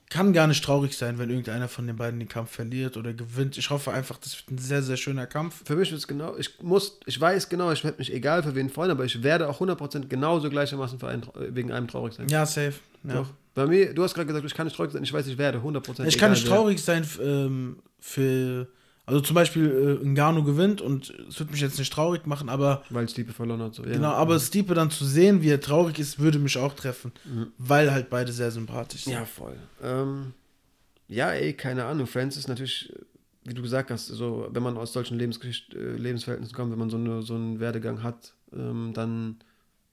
kann 0.09 0.33
gar 0.33 0.47
nicht 0.47 0.63
traurig 0.63 0.95
sein, 0.97 1.17
wenn 1.17 1.29
irgendeiner 1.29 1.67
von 1.67 1.87
den 1.87 1.95
beiden 1.95 2.19
den 2.19 2.29
Kampf 2.29 2.51
verliert 2.51 2.95
oder 2.95 3.13
gewinnt. 3.13 3.57
Ich 3.57 3.69
hoffe 3.69 3.91
einfach, 3.91 4.17
das 4.17 4.37
wird 4.37 4.51
ein 4.51 4.57
sehr, 4.57 4.83
sehr 4.83 4.97
schöner 4.97 5.25
Kampf. 5.25 5.63
Für 5.65 5.75
mich 5.75 5.89
wird 5.91 5.99
es 5.99 6.07
genau, 6.07 6.37
ich 6.37 6.61
muss, 6.61 6.99
ich 7.05 7.19
weiß 7.19 7.49
genau, 7.49 7.71
ich 7.71 7.83
werde 7.83 7.97
mich 7.97 8.13
egal 8.13 8.43
für 8.43 8.53
wen 8.53 8.69
freuen, 8.69 8.91
aber 8.91 9.05
ich 9.05 9.23
werde 9.23 9.49
auch 9.49 9.59
100% 9.59 10.07
genauso 10.07 10.49
gleichermaßen 10.49 10.99
für 10.99 11.07
einen, 11.07 11.23
wegen 11.35 11.71
einem 11.71 11.87
traurig 11.87 12.13
sein. 12.13 12.27
Ja, 12.29 12.45
safe. 12.45 12.75
Ja. 13.03 13.15
Doch. 13.15 13.27
Bei 13.55 13.65
mir, 13.65 13.93
du 13.93 14.03
hast 14.03 14.13
gerade 14.13 14.27
gesagt, 14.27 14.45
ich 14.45 14.53
kann 14.53 14.67
nicht 14.67 14.75
traurig 14.75 14.91
sein, 14.91 15.03
ich 15.03 15.13
weiß, 15.13 15.25
ich 15.27 15.37
werde 15.37 15.59
100% 15.59 16.05
Ich 16.05 16.17
kann 16.17 16.31
nicht 16.31 16.45
traurig 16.45 16.83
sein 16.83 17.07
ähm, 17.21 17.77
für 17.99 18.67
also 19.05 19.21
zum 19.21 19.35
Beispiel 19.35 19.99
äh, 20.01 20.05
Ngannou 20.05 20.43
gewinnt 20.43 20.81
und 20.81 21.13
es 21.29 21.39
wird 21.39 21.51
mich 21.51 21.61
jetzt 21.61 21.77
nicht 21.77 21.93
traurig 21.93 22.25
machen, 22.25 22.49
aber. 22.49 22.83
Weil 22.89 23.07
Stiepe 23.07 23.33
verloren 23.33 23.61
hat. 23.61 23.75
So. 23.75 23.83
Ja. 23.83 23.93
Genau, 23.93 24.11
aber 24.11 24.39
Stiepe 24.39 24.73
dann 24.73 24.89
zu 24.89 25.05
sehen, 25.05 25.43
wie 25.43 25.49
er 25.49 25.61
traurig 25.61 25.99
ist, 25.99 26.19
würde 26.19 26.39
mich 26.39 26.57
auch 26.57 26.73
treffen. 26.73 27.11
Mhm. 27.25 27.47
Weil 27.57 27.91
halt 27.91 28.09
beide 28.09 28.31
sehr 28.31 28.49
sympathisch 28.49 29.03
sind. 29.03 29.13
Ja, 29.13 29.25
voll. 29.25 29.57
Ähm, 29.83 30.33
ja, 31.07 31.31
ey, 31.31 31.53
keine 31.53 31.85
Ahnung. 31.85 32.07
Francis 32.07 32.41
ist 32.41 32.47
natürlich, 32.47 32.91
wie 33.43 33.53
du 33.53 33.61
gesagt 33.61 33.91
hast, 33.91 34.07
so, 34.07 34.47
wenn 34.51 34.63
man 34.63 34.75
aus 34.75 34.93
solchen 34.93 35.19
Lebensgeschicht, 35.19 35.75
äh, 35.75 35.93
Lebensverhältnissen 35.93 36.55
kommt, 36.55 36.71
wenn 36.71 36.79
man 36.79 36.89
so, 36.89 36.97
eine, 36.97 37.21
so 37.21 37.35
einen 37.35 37.59
Werdegang 37.59 38.01
hat, 38.01 38.33
ähm, 38.53 38.91
dann 38.93 39.37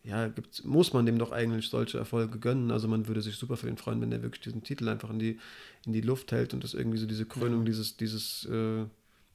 ja, 0.05 0.27
gibt's, 0.29 0.65
muss 0.65 0.93
man 0.93 1.07
dem 1.07 1.19
doch 1.19 1.31
eigentlich 1.31 1.69
solche 1.69 1.99
Erfolge 1.99 2.39
gönnen. 2.39 2.71
Also 2.71 2.89
man 2.89 3.07
würde 3.07 3.21
sich 3.23 3.37
super 3.37 3.57
für 3.57 3.67
den 3.67 3.77
freuen, 3.77 4.01
wenn 4.01 4.11
der 4.11 4.23
wirklich 4.23 4.41
diesen 4.41 4.63
Titel 4.65 4.89
einfach 4.89 5.11
in 5.11 5.19
die, 5.19 5.39
in 5.87 5.93
die 5.93 6.01
Luft 6.01 6.33
hält 6.33 6.55
und 6.55 6.65
das 6.65 6.75
irgendwie 6.75 6.99
so 6.99 7.07
diese 7.07 7.25
Krönung 7.27 7.61
Ja. 7.61 7.67
dieses, 7.67 7.97
dieses, 7.97 8.47
äh, 8.47 8.85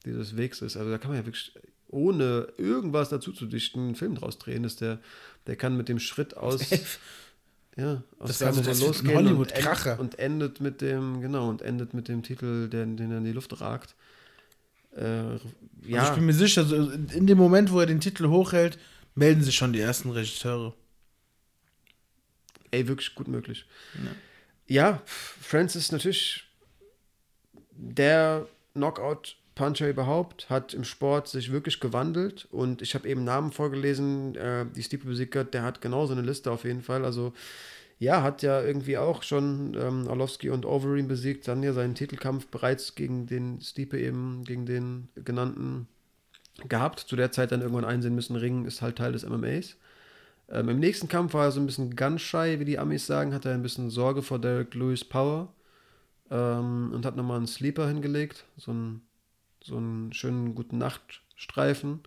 dieses 0.08 0.36
Wegs 0.38 0.62
ist. 0.62 0.76
Also 0.78 0.90
da 0.92 0.98
kann 0.98 1.12
man 1.12 1.20
ja 1.20 1.26
wirklich, 1.26 1.54
ohne 1.88 2.48
irgendwas 2.58 3.10
dazu 3.10 3.32
zu 3.32 3.46
dichten, 3.46 3.80
einen 3.80 3.96
Film 3.96 4.16
draus 4.16 4.38
drehen. 4.40 4.64
Dass 4.64 4.76
der, 4.76 5.00
der 5.46 5.56
kann 5.56 5.78
mit 5.78 5.90
dem 5.90 6.00
Schritt 6.00 6.36
aus. 6.38 6.62
Ja, 7.80 8.02
aus 8.18 8.40
Das- 8.40 8.42
also 8.42 8.62
ein 8.62 8.80
losgehen 8.80 9.16
und, 9.16 9.26
Hollywood-Kracher. 9.28 9.92
end, 9.92 10.00
und 10.00 10.18
endet 10.18 10.60
mit 10.62 10.82
dem, 10.82 11.22
genau, 11.22 11.48
und 11.48 11.62
endet 11.62 11.94
mit 11.94 12.08
dem 12.08 12.24
Titel, 12.24 12.68
den, 12.70 12.98
den 12.98 13.12
er 13.12 13.20
in 13.20 13.24
die 13.24 13.32
Luft 13.34 13.62
ragt. 13.62 13.94
Äh, 14.96 15.04
Ja. 15.04 15.40
ja, 15.86 16.00
Also 16.00 16.12
ich 16.14 16.18
bin 16.18 16.26
mir 16.26 16.34
sicher, 16.34 16.64
so 16.66 16.76
in 16.90 17.28
dem 17.28 17.38
Moment, 17.38 17.72
wo 17.72 17.80
er 17.80 17.86
den 17.86 18.00
Titel 18.02 18.30
hochhält, 18.30 18.80
melden 19.14 19.44
sich 19.44 19.54
schon 19.54 19.74
die 19.74 19.80
ersten 19.80 20.10
Regisseure. 20.10 20.74
ey, 22.72 22.88
wirklich 22.88 23.14
gut 23.14 23.28
möglich. 23.28 23.66
Ja. 23.94 24.12
Ja, 24.70 25.02
Francis 25.06 25.84
ist 25.84 25.92
natürlich 25.92 26.46
der 27.72 28.48
Knockout-Puncher 29.58 29.90
überhaupt, 29.90 30.50
hat 30.50 30.74
im 30.74 30.84
Sport 30.84 31.28
sich 31.28 31.52
wirklich 31.52 31.80
gewandelt. 31.80 32.48
Und 32.52 32.82
ich 32.82 32.96
habe 32.96 33.08
eben 33.08 33.24
Namen 33.24 33.52
vorgelesen, 33.52 34.36
äh, 34.36 34.66
die 34.76 34.84
Stipe 34.84 35.08
besiegt 35.08 35.36
der 35.54 35.64
hat 35.64 35.82
genauso 35.82 36.14
eine 36.14 36.22
Liste 36.22 36.52
auf 36.52 36.64
jeden 36.64 36.82
Fall, 36.82 37.04
also 37.04 37.34
ja, 38.00 38.22
hat 38.22 38.44
ja 38.44 38.62
irgendwie 38.62 38.98
auch 38.98 39.24
schon 39.24 39.76
ähm, 39.80 40.08
Orlovsky 40.08 40.52
und 40.52 40.66
Overeem 40.66 41.08
besiegt, 41.08 41.48
dann 41.48 41.64
ja 41.64 41.74
seinen 41.74 41.96
Titelkampf 41.96 42.46
bereits 42.48 42.94
gegen 42.94 43.26
den 43.26 43.60
Stipe 43.60 44.00
eben, 44.00 44.44
gegen 44.46 44.68
den 44.68 45.10
genannten 45.16 45.88
gehabt, 46.70 47.00
zu 47.00 47.16
der 47.16 47.32
Zeit 47.32 47.52
dann 47.52 47.62
irgendwann 47.62 47.86
einsehen 47.86 48.14
müssen, 48.14 48.36
Ringen 48.36 48.66
ist 48.66 48.84
halt 48.84 48.98
Teil 48.98 49.14
des 49.14 49.28
MMAs. 49.28 49.78
Ähm, 50.50 50.70
Im 50.70 50.80
nächsten 50.80 51.08
Kampf 51.08 51.34
war 51.34 51.46
er 51.46 51.52
so 51.52 51.60
ein 51.60 51.66
bisschen 51.66 51.96
gun-shy, 51.96 52.60
wie 52.60 52.66
die 52.66 52.78
Amis 52.78 53.08
sagen, 53.08 53.34
hatte 53.34 53.50
er 53.50 53.56
ein 53.56 53.64
bisschen 53.64 53.90
Sorge 53.90 54.22
vor 54.22 54.40
Derek 54.40 54.76
Lewis 54.76 55.04
Power 55.04 55.52
ähm, 56.30 56.92
und 56.94 57.04
hat 57.04 57.16
nochmal 57.16 57.38
einen 57.38 57.48
Sleeper 57.48 57.88
hingelegt, 57.88 58.46
so 58.58 58.72
einen, 58.72 59.02
so 59.68 59.78
einen 59.78 60.14
schönen 60.14 60.56
guten 60.56 60.78
Nachtstreifen. 60.78 62.02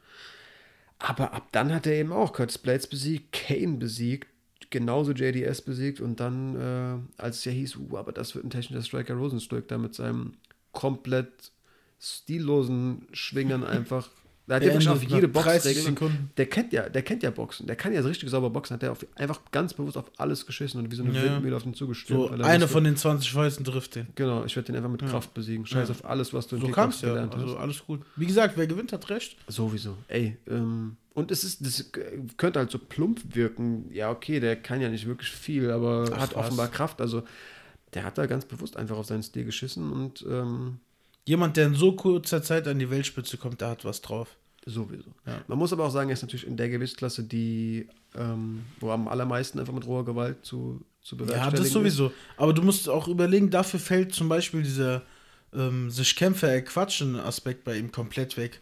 Aber 0.98 1.32
ab 1.32 1.48
dann 1.52 1.72
hat 1.72 1.86
er 1.86 1.94
eben 1.94 2.12
auch 2.12 2.32
Curtis 2.32 2.58
Blades 2.58 2.86
besiegt, 2.86 3.32
Kane 3.32 3.78
besiegt, 3.78 4.28
genauso 4.70 5.12
JDS 5.12 5.62
besiegt 5.62 6.00
und 6.00 6.20
dann, 6.20 6.56
äh, 6.56 7.22
als 7.22 7.38
es 7.38 7.44
ja 7.46 7.52
hieß, 7.52 7.76
uh, 7.76 7.96
aber 7.96 8.12
das 8.12 8.34
wird 8.34 8.44
ein 8.44 8.50
technischer 8.50 8.82
Striker 8.82 9.14
Rosenstück, 9.14 9.68
da 9.68 9.78
mit 9.78 9.94
seinem 9.94 10.34
komplett 10.72 11.52
stillosen 11.98 13.06
Schwingern 13.12 13.64
einfach. 13.64 14.11
Da 14.51 14.57
hat 14.57 14.62
er 14.64 14.70
wirklich 14.72 14.88
auf 14.88 15.01
jede 15.05 15.28
nach 15.28 15.42
30 15.44 15.84
Boxregel. 15.84 16.11
Der 16.36 16.46
kennt 16.46 16.72
ja, 16.72 16.88
der 16.88 17.03
kennt 17.03 17.22
ja 17.22 17.30
Boxen. 17.30 17.68
Der 17.68 17.76
kann 17.76 17.92
ja 17.92 18.03
so 18.03 18.09
richtig 18.09 18.28
sauber 18.30 18.51
boxen. 18.51 18.74
Hat 18.74 18.82
der 18.82 18.90
auf, 18.90 19.07
einfach 19.14 19.40
ganz 19.53 19.74
bewusst 19.74 19.96
auf 19.96 20.11
alles 20.16 20.44
geschissen 20.44 20.80
und 20.80 20.90
wie 20.90 20.96
so 20.96 21.05
eine 21.05 21.12
Ja. 21.16 21.22
Windmühle 21.22 21.55
auf 21.55 21.62
den 21.62 21.72
zugestürmt. 21.74 22.30
So, 22.30 22.34
er 22.36 22.44
eine 22.44 22.66
von 22.66 22.82
den 22.82 22.96
20 22.96 23.30
Fäusten 23.30 23.64
trifft 23.64 23.94
den. 23.94 24.09
Genau, 24.16 24.44
ich 24.44 24.57
werde 24.57 24.66
den 24.66 24.74
einfach 24.76 24.90
mit 24.90 25.03
Ja. 25.03 25.09
Kraft 25.09 25.34
besiegen. 25.34 25.66
Scheiß 25.66 25.88
Ja. 25.88 25.94
auf 25.94 26.05
alles, 26.05 26.34
was 26.34 26.48
du 26.48 26.57
im 26.57 26.62
So 26.62 26.66
Kickboxen 26.66 26.82
kam's 26.90 27.01
ja. 27.03 27.09
gelernt 27.11 27.34
Also 27.36 27.55
hast. 27.55 27.61
alles 27.62 27.86
gut. 27.86 28.01
Wie 28.16 28.26
gesagt, 28.26 28.57
wer 28.57 28.66
gewinnt, 28.66 28.92
hat 28.92 29.09
recht. 29.09 29.36
Sowieso. 29.46 29.96
Ey, 30.09 30.36
ähm, 30.48 30.96
und 31.14 31.30
es 31.30 31.44
ist, 31.44 31.64
das 31.64 31.92
könnte 32.36 32.59
halt 32.59 32.72
so 32.72 32.78
plump 32.80 33.20
wirken. 33.36 33.88
Ja, 33.92 34.11
okay, 34.11 34.40
der 34.40 34.57
kann 34.57 34.80
ja 34.80 34.88
nicht 34.88 35.07
wirklich 35.07 35.30
viel, 35.30 35.70
aber 35.70 36.07
Ach, 36.12 36.18
hat 36.22 36.34
was. 36.34 36.46
offenbar 36.46 36.66
Kraft. 36.66 37.01
Also, 37.01 37.22
der 37.94 38.03
hat 38.03 38.18
da 38.18 38.26
ganz 38.26 38.46
bewusst 38.46 38.76
einfach 38.76 38.96
auf 38.96 39.07
seinen 39.07 39.22
Stil 39.22 39.44
geschissen 39.44 39.92
und 39.92 40.24
ähm, 40.28 40.80
Jemand, 41.26 41.57
der 41.57 41.66
in 41.66 41.74
so 41.74 41.92
kurzer 41.92 42.42
Zeit 42.42 42.66
an 42.66 42.78
die 42.80 42.90
Weltspitze 42.90 43.36
kommt, 43.36 43.61
der 43.61 43.68
hat 43.68 43.84
was 43.84 44.01
drauf. 44.01 44.36
Sowieso. 44.66 45.11
Ja. 45.26 45.42
Man 45.48 45.58
muss 45.58 45.72
aber 45.72 45.84
auch 45.86 45.90
sagen, 45.90 46.11
er 46.11 46.14
ist 46.14 46.22
natürlich 46.22 46.46
in 46.46 46.56
der 46.56 46.68
Gewichtsklasse, 46.68 47.24
die, 47.24 47.88
ähm, 48.16 48.64
wo 48.78 48.90
am 48.90 49.08
allermeisten 49.08 49.58
einfach 49.58 49.72
mit 49.72 49.86
roher 49.86 50.04
Gewalt 50.04 50.44
zu, 50.44 50.84
zu 51.02 51.16
Ja, 51.16 51.22
bewerkstelligen 51.24 51.56
das 51.58 51.66
ist. 51.66 51.72
sowieso. 51.72 52.12
Aber 52.36 52.52
du 52.52 52.62
musst 52.62 52.88
auch 52.88 53.08
überlegen, 53.08 53.50
dafür 53.50 53.80
fällt 53.80 54.14
zum 54.14 54.28
Beispiel 54.28 54.62
dieser 54.62 55.02
ähm, 55.54 55.90
sich 55.90 56.14
Kämpfe 56.16 56.48
erquatschen 56.48 57.16
Aspekt 57.16 57.64
bei 57.64 57.76
ihm 57.76 57.90
komplett 57.90 58.36
weg. 58.36 58.61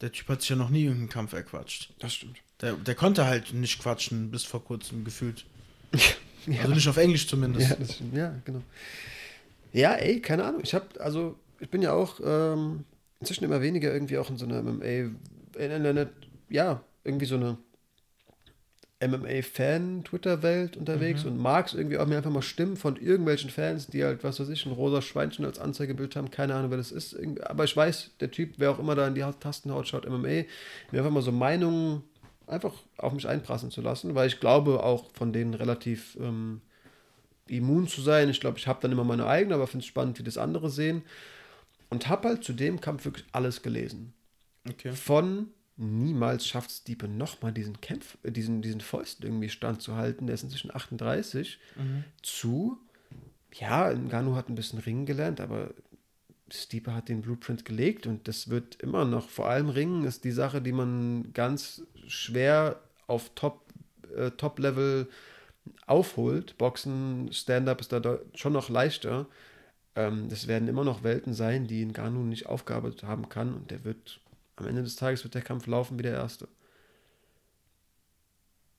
Der 0.00 0.10
Typ 0.10 0.28
hat 0.28 0.40
sich 0.40 0.50
ja 0.50 0.56
noch 0.56 0.70
nie 0.70 0.82
irgendeinen 0.84 1.08
Kampf 1.08 1.32
erquatscht. 1.34 1.90
Das 2.00 2.14
stimmt. 2.14 2.38
Der, 2.60 2.72
der 2.74 2.94
konnte 2.94 3.26
halt 3.26 3.52
nicht 3.52 3.80
quatschen, 3.80 4.30
bis 4.30 4.44
vor 4.44 4.64
kurzem 4.64 5.04
gefühlt. 5.04 5.44
Ja. 6.46 6.60
Also 6.60 6.74
nicht 6.74 6.88
auf 6.90 6.98
Englisch 6.98 7.26
zumindest. 7.26 7.70
Ja, 7.70 7.76
das 7.76 7.94
stimmt. 7.94 8.14
Ja, 8.14 8.34
genau. 8.44 8.60
Ja, 9.72 9.94
ey, 9.94 10.20
keine 10.20 10.44
Ahnung. 10.44 10.60
Ich 10.62 10.74
habe, 10.74 10.84
also, 11.00 11.38
ich 11.58 11.70
bin 11.70 11.80
ja 11.80 11.94
auch 11.94 12.20
ähm, 12.22 12.84
inzwischen 13.18 13.44
immer 13.44 13.62
weniger 13.62 13.90
irgendwie 13.90 14.18
auch 14.18 14.28
in 14.28 14.36
so 14.36 14.44
einer 14.44 14.62
MMA, 14.62 15.10
in, 15.56 15.70
in 15.70 15.86
einer, 15.86 16.08
ja, 16.48 16.82
irgendwie 17.04 17.26
so 17.26 17.36
eine 17.36 17.58
MMA-Fan-Twitter-Welt 19.02 20.76
unterwegs 20.76 21.24
und 21.24 21.36
mag 21.36 21.66
es 21.66 21.74
irgendwie 21.74 21.98
auch 21.98 22.06
mir 22.06 22.16
einfach 22.16 22.30
mal 22.30 22.42
Stimmen 22.42 22.76
von 22.76 22.96
irgendwelchen 22.96 23.50
Fans, 23.50 23.86
die 23.88 24.04
halt, 24.04 24.24
was 24.24 24.40
weiß 24.40 24.48
ich, 24.48 24.64
ein 24.64 24.72
rosa 24.72 25.02
Schweinchen 25.02 25.44
als 25.44 25.58
Anzeigebild 25.58 26.16
haben, 26.16 26.30
keine 26.30 26.54
Ahnung, 26.54 26.70
wer 26.70 26.78
das 26.78 26.92
ist. 26.92 27.16
Aber 27.42 27.64
ich 27.64 27.76
weiß, 27.76 28.12
der 28.20 28.30
Typ, 28.30 28.54
wer 28.56 28.70
auch 28.70 28.78
immer 28.78 28.94
da 28.94 29.06
in 29.06 29.14
die 29.14 29.24
Tasten 29.40 29.72
haut, 29.72 29.88
schaut 29.88 30.08
MMA, 30.08 30.18
mir 30.18 30.46
einfach 30.92 31.10
mal 31.10 31.22
so 31.22 31.32
Meinungen 31.32 32.02
einfach 32.46 32.74
auf 32.98 33.12
mich 33.12 33.26
einprassen 33.26 33.70
zu 33.70 33.80
lassen, 33.80 34.14
weil 34.14 34.28
ich 34.28 34.40
glaube 34.40 34.82
auch 34.82 35.10
von 35.12 35.32
denen 35.32 35.54
relativ 35.54 36.16
ähm, 36.20 36.60
immun 37.46 37.88
zu 37.88 38.00
sein. 38.00 38.28
Ich 38.28 38.40
glaube, 38.40 38.58
ich 38.58 38.66
habe 38.66 38.80
dann 38.80 38.92
immer 38.92 39.04
meine 39.04 39.26
eigene, 39.26 39.54
aber 39.54 39.66
finde 39.66 39.82
es 39.82 39.88
spannend, 39.88 40.18
wie 40.18 40.24
das 40.24 40.38
andere 40.38 40.70
sehen. 40.70 41.02
Und 41.90 42.08
habe 42.08 42.28
halt 42.28 42.44
zu 42.44 42.52
dem 42.52 42.80
Kampf 42.80 43.04
wirklich 43.04 43.24
alles 43.32 43.62
gelesen. 43.62 44.14
Okay. 44.68 44.92
Von 44.92 45.48
niemals 45.76 46.46
schafft 46.46 46.70
Stipe 46.70 47.08
nochmal 47.08 47.52
diesen 47.52 47.80
Kampf, 47.80 48.16
äh, 48.22 48.30
diesen, 48.30 48.62
diesen 48.62 48.80
Fäusten 48.80 49.26
irgendwie 49.26 49.48
standzuhalten. 49.48 50.26
Der 50.26 50.34
ist 50.34 50.44
inzwischen 50.44 50.74
38 50.74 51.58
zu, 52.22 52.78
ja, 53.52 53.92
Ngannou 53.92 54.36
hat 54.36 54.48
ein 54.48 54.54
bisschen 54.54 54.78
Ringen 54.78 55.06
gelernt, 55.06 55.40
aber 55.40 55.74
Stipe 56.50 56.94
hat 56.94 57.08
den 57.08 57.22
Blueprint 57.22 57.64
gelegt 57.64 58.06
und 58.06 58.28
das 58.28 58.48
wird 58.48 58.76
immer 58.76 59.04
noch, 59.04 59.28
vor 59.28 59.48
allem 59.48 59.68
Ringen 59.68 60.04
ist 60.04 60.24
die 60.24 60.30
Sache, 60.30 60.60
die 60.60 60.72
man 60.72 61.32
ganz 61.32 61.82
schwer 62.06 62.80
auf 63.06 63.30
Top, 63.34 63.62
äh, 64.14 64.30
Top-Level 64.30 65.08
aufholt. 65.86 66.58
Boxen, 66.58 67.32
Stand-Up 67.32 67.80
ist 67.80 67.92
da 67.92 68.18
schon 68.34 68.52
noch 68.52 68.68
leichter. 68.68 69.26
Ähm, 69.94 70.28
das 70.28 70.46
werden 70.46 70.68
immer 70.68 70.84
noch 70.84 71.02
Welten 71.02 71.34
sein, 71.34 71.66
die 71.66 71.84
Ngannou 71.84 72.24
nicht 72.24 72.46
aufgearbeitet 72.46 73.04
haben 73.04 73.28
kann 73.28 73.54
und 73.54 73.70
der 73.70 73.84
wird, 73.84 74.20
am 74.56 74.66
Ende 74.66 74.82
des 74.82 74.96
Tages 74.96 75.24
wird 75.24 75.34
der 75.34 75.42
Kampf 75.42 75.66
laufen 75.66 75.98
wie 75.98 76.02
der 76.02 76.14
erste. 76.14 76.48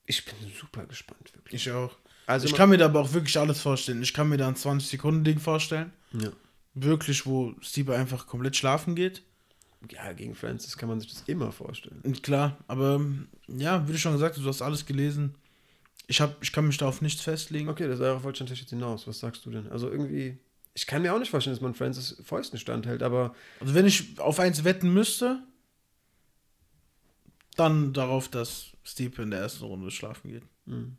Ich 0.06 0.24
bin 0.24 0.34
super 0.58 0.86
gespannt, 0.86 1.34
wirklich. 1.34 1.66
Ich 1.66 1.72
auch. 1.72 1.96
Also 2.26 2.46
ich 2.46 2.54
kann 2.54 2.70
mir 2.70 2.78
da 2.78 2.86
aber 2.86 3.00
auch 3.00 3.12
wirklich 3.12 3.38
alles 3.38 3.60
vorstellen. 3.60 4.02
Ich 4.02 4.12
kann 4.14 4.28
mir 4.28 4.36
da 4.36 4.48
ein 4.48 4.54
20-Sekunden-Ding 4.56 5.38
vorstellen. 5.38 5.92
ja. 6.12 6.30
Wirklich, 6.78 7.24
wo 7.24 7.54
Steve 7.62 7.96
einfach 7.96 8.26
komplett 8.26 8.54
schlafen 8.54 8.94
geht. 8.94 9.22
ja, 9.90 10.12
gegen 10.12 10.34
Francis 10.34 10.76
kann 10.76 10.90
man 10.90 11.00
sich 11.00 11.08
das 11.10 11.22
immer 11.26 11.50
vorstellen. 11.50 12.02
Und 12.04 12.22
klar, 12.22 12.58
aber 12.68 13.00
ja, 13.48 13.88
wie 13.88 13.92
du 13.92 13.98
schon 13.98 14.12
gesagt 14.12 14.36
hast, 14.36 14.44
du 14.44 14.48
hast 14.48 14.60
alles 14.60 14.84
gelesen. 14.84 15.34
Ich, 16.06 16.20
hab, 16.20 16.36
ich 16.42 16.52
kann 16.52 16.66
mich 16.66 16.76
da 16.76 16.86
auf 16.86 17.00
nichts 17.00 17.22
festlegen. 17.22 17.70
Okay, 17.70 17.88
das 17.88 17.98
darauf 17.98 18.24
wollte 18.24 18.36
ich 18.36 18.40
natürlich 18.40 18.60
jetzt 18.60 18.70
hinaus. 18.70 19.06
Was 19.06 19.20
sagst 19.20 19.46
du 19.46 19.50
denn? 19.50 19.72
Also 19.72 19.88
irgendwie, 19.90 20.36
ich 20.74 20.86
kann 20.86 21.00
mir 21.00 21.14
auch 21.14 21.18
nicht 21.18 21.30
vorstellen, 21.30 21.56
dass 21.56 21.62
man 21.62 21.72
Francis 21.74 22.20
Fäusten 22.22 22.58
standhält, 22.58 23.02
aber 23.02 23.34
Also 23.60 23.72
wenn 23.72 23.86
ich 23.86 24.18
auf 24.20 24.38
eins 24.38 24.62
wetten 24.64 24.92
müsste, 24.92 25.42
dann 27.56 27.92
darauf, 27.92 28.28
dass 28.28 28.72
Steve 28.84 29.22
in 29.22 29.30
der 29.30 29.40
ersten 29.40 29.64
Runde 29.64 29.90
schlafen 29.90 30.30
geht. 30.30 30.42
hm. 30.66 30.96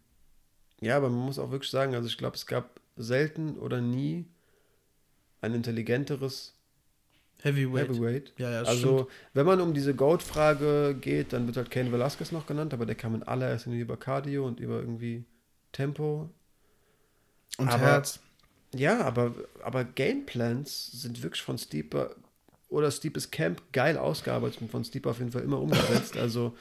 ja, 0.81 0.97
aber 0.97 1.09
man 1.09 1.25
muss 1.25 1.39
auch 1.39 1.51
wirklich 1.51 1.71
sagen, 1.71 1.95
also 1.95 2.07
ich 2.07 2.17
glaube, 2.17 2.35
es 2.35 2.45
gab 2.45 2.79
selten 2.95 3.57
oder 3.57 3.81
nie 3.81 4.25
ein 5.41 5.53
intelligenteres 5.53 6.53
Heavyweight. 7.41 7.89
Heavyweight. 7.89 8.33
Ja, 8.37 8.49
ja, 8.49 8.61
also, 8.63 9.07
wenn 9.33 9.45
man 9.45 9.61
um 9.61 9.73
diese 9.73 9.93
Goat-Frage 9.93 10.95
geht, 10.99 11.33
dann 11.33 11.45
wird 11.45 11.57
halt 11.57 11.69
Kane 11.69 11.91
Velasquez 11.91 12.31
noch 12.31 12.47
genannt, 12.47 12.73
aber 12.73 12.85
der 12.85 12.95
kam 12.95 13.13
in 13.13 13.23
allererster 13.23 13.69
Linie 13.69 13.83
über 13.83 13.97
Cardio 13.97 14.47
und 14.47 14.59
über 14.59 14.79
irgendwie 14.79 15.23
Tempo. 15.71 16.29
Und 17.57 17.67
aber- 17.69 17.79
Herz. 17.79 18.19
Ja, 18.75 19.01
aber, 19.01 19.33
aber 19.63 19.85
Gameplans 19.85 20.91
sind 20.91 21.23
wirklich 21.23 21.41
von 21.41 21.57
Steeper 21.57 22.15
oder 22.69 22.91
Steepes 22.91 23.31
Camp 23.31 23.61
geil 23.71 23.97
ausgearbeitet 23.97 24.61
und 24.61 24.71
von 24.71 24.83
Steeper 24.83 25.11
auf 25.11 25.19
jeden 25.19 25.31
Fall 25.31 25.43
immer 25.43 25.59
umgesetzt. 25.59 26.15
Also. 26.17 26.55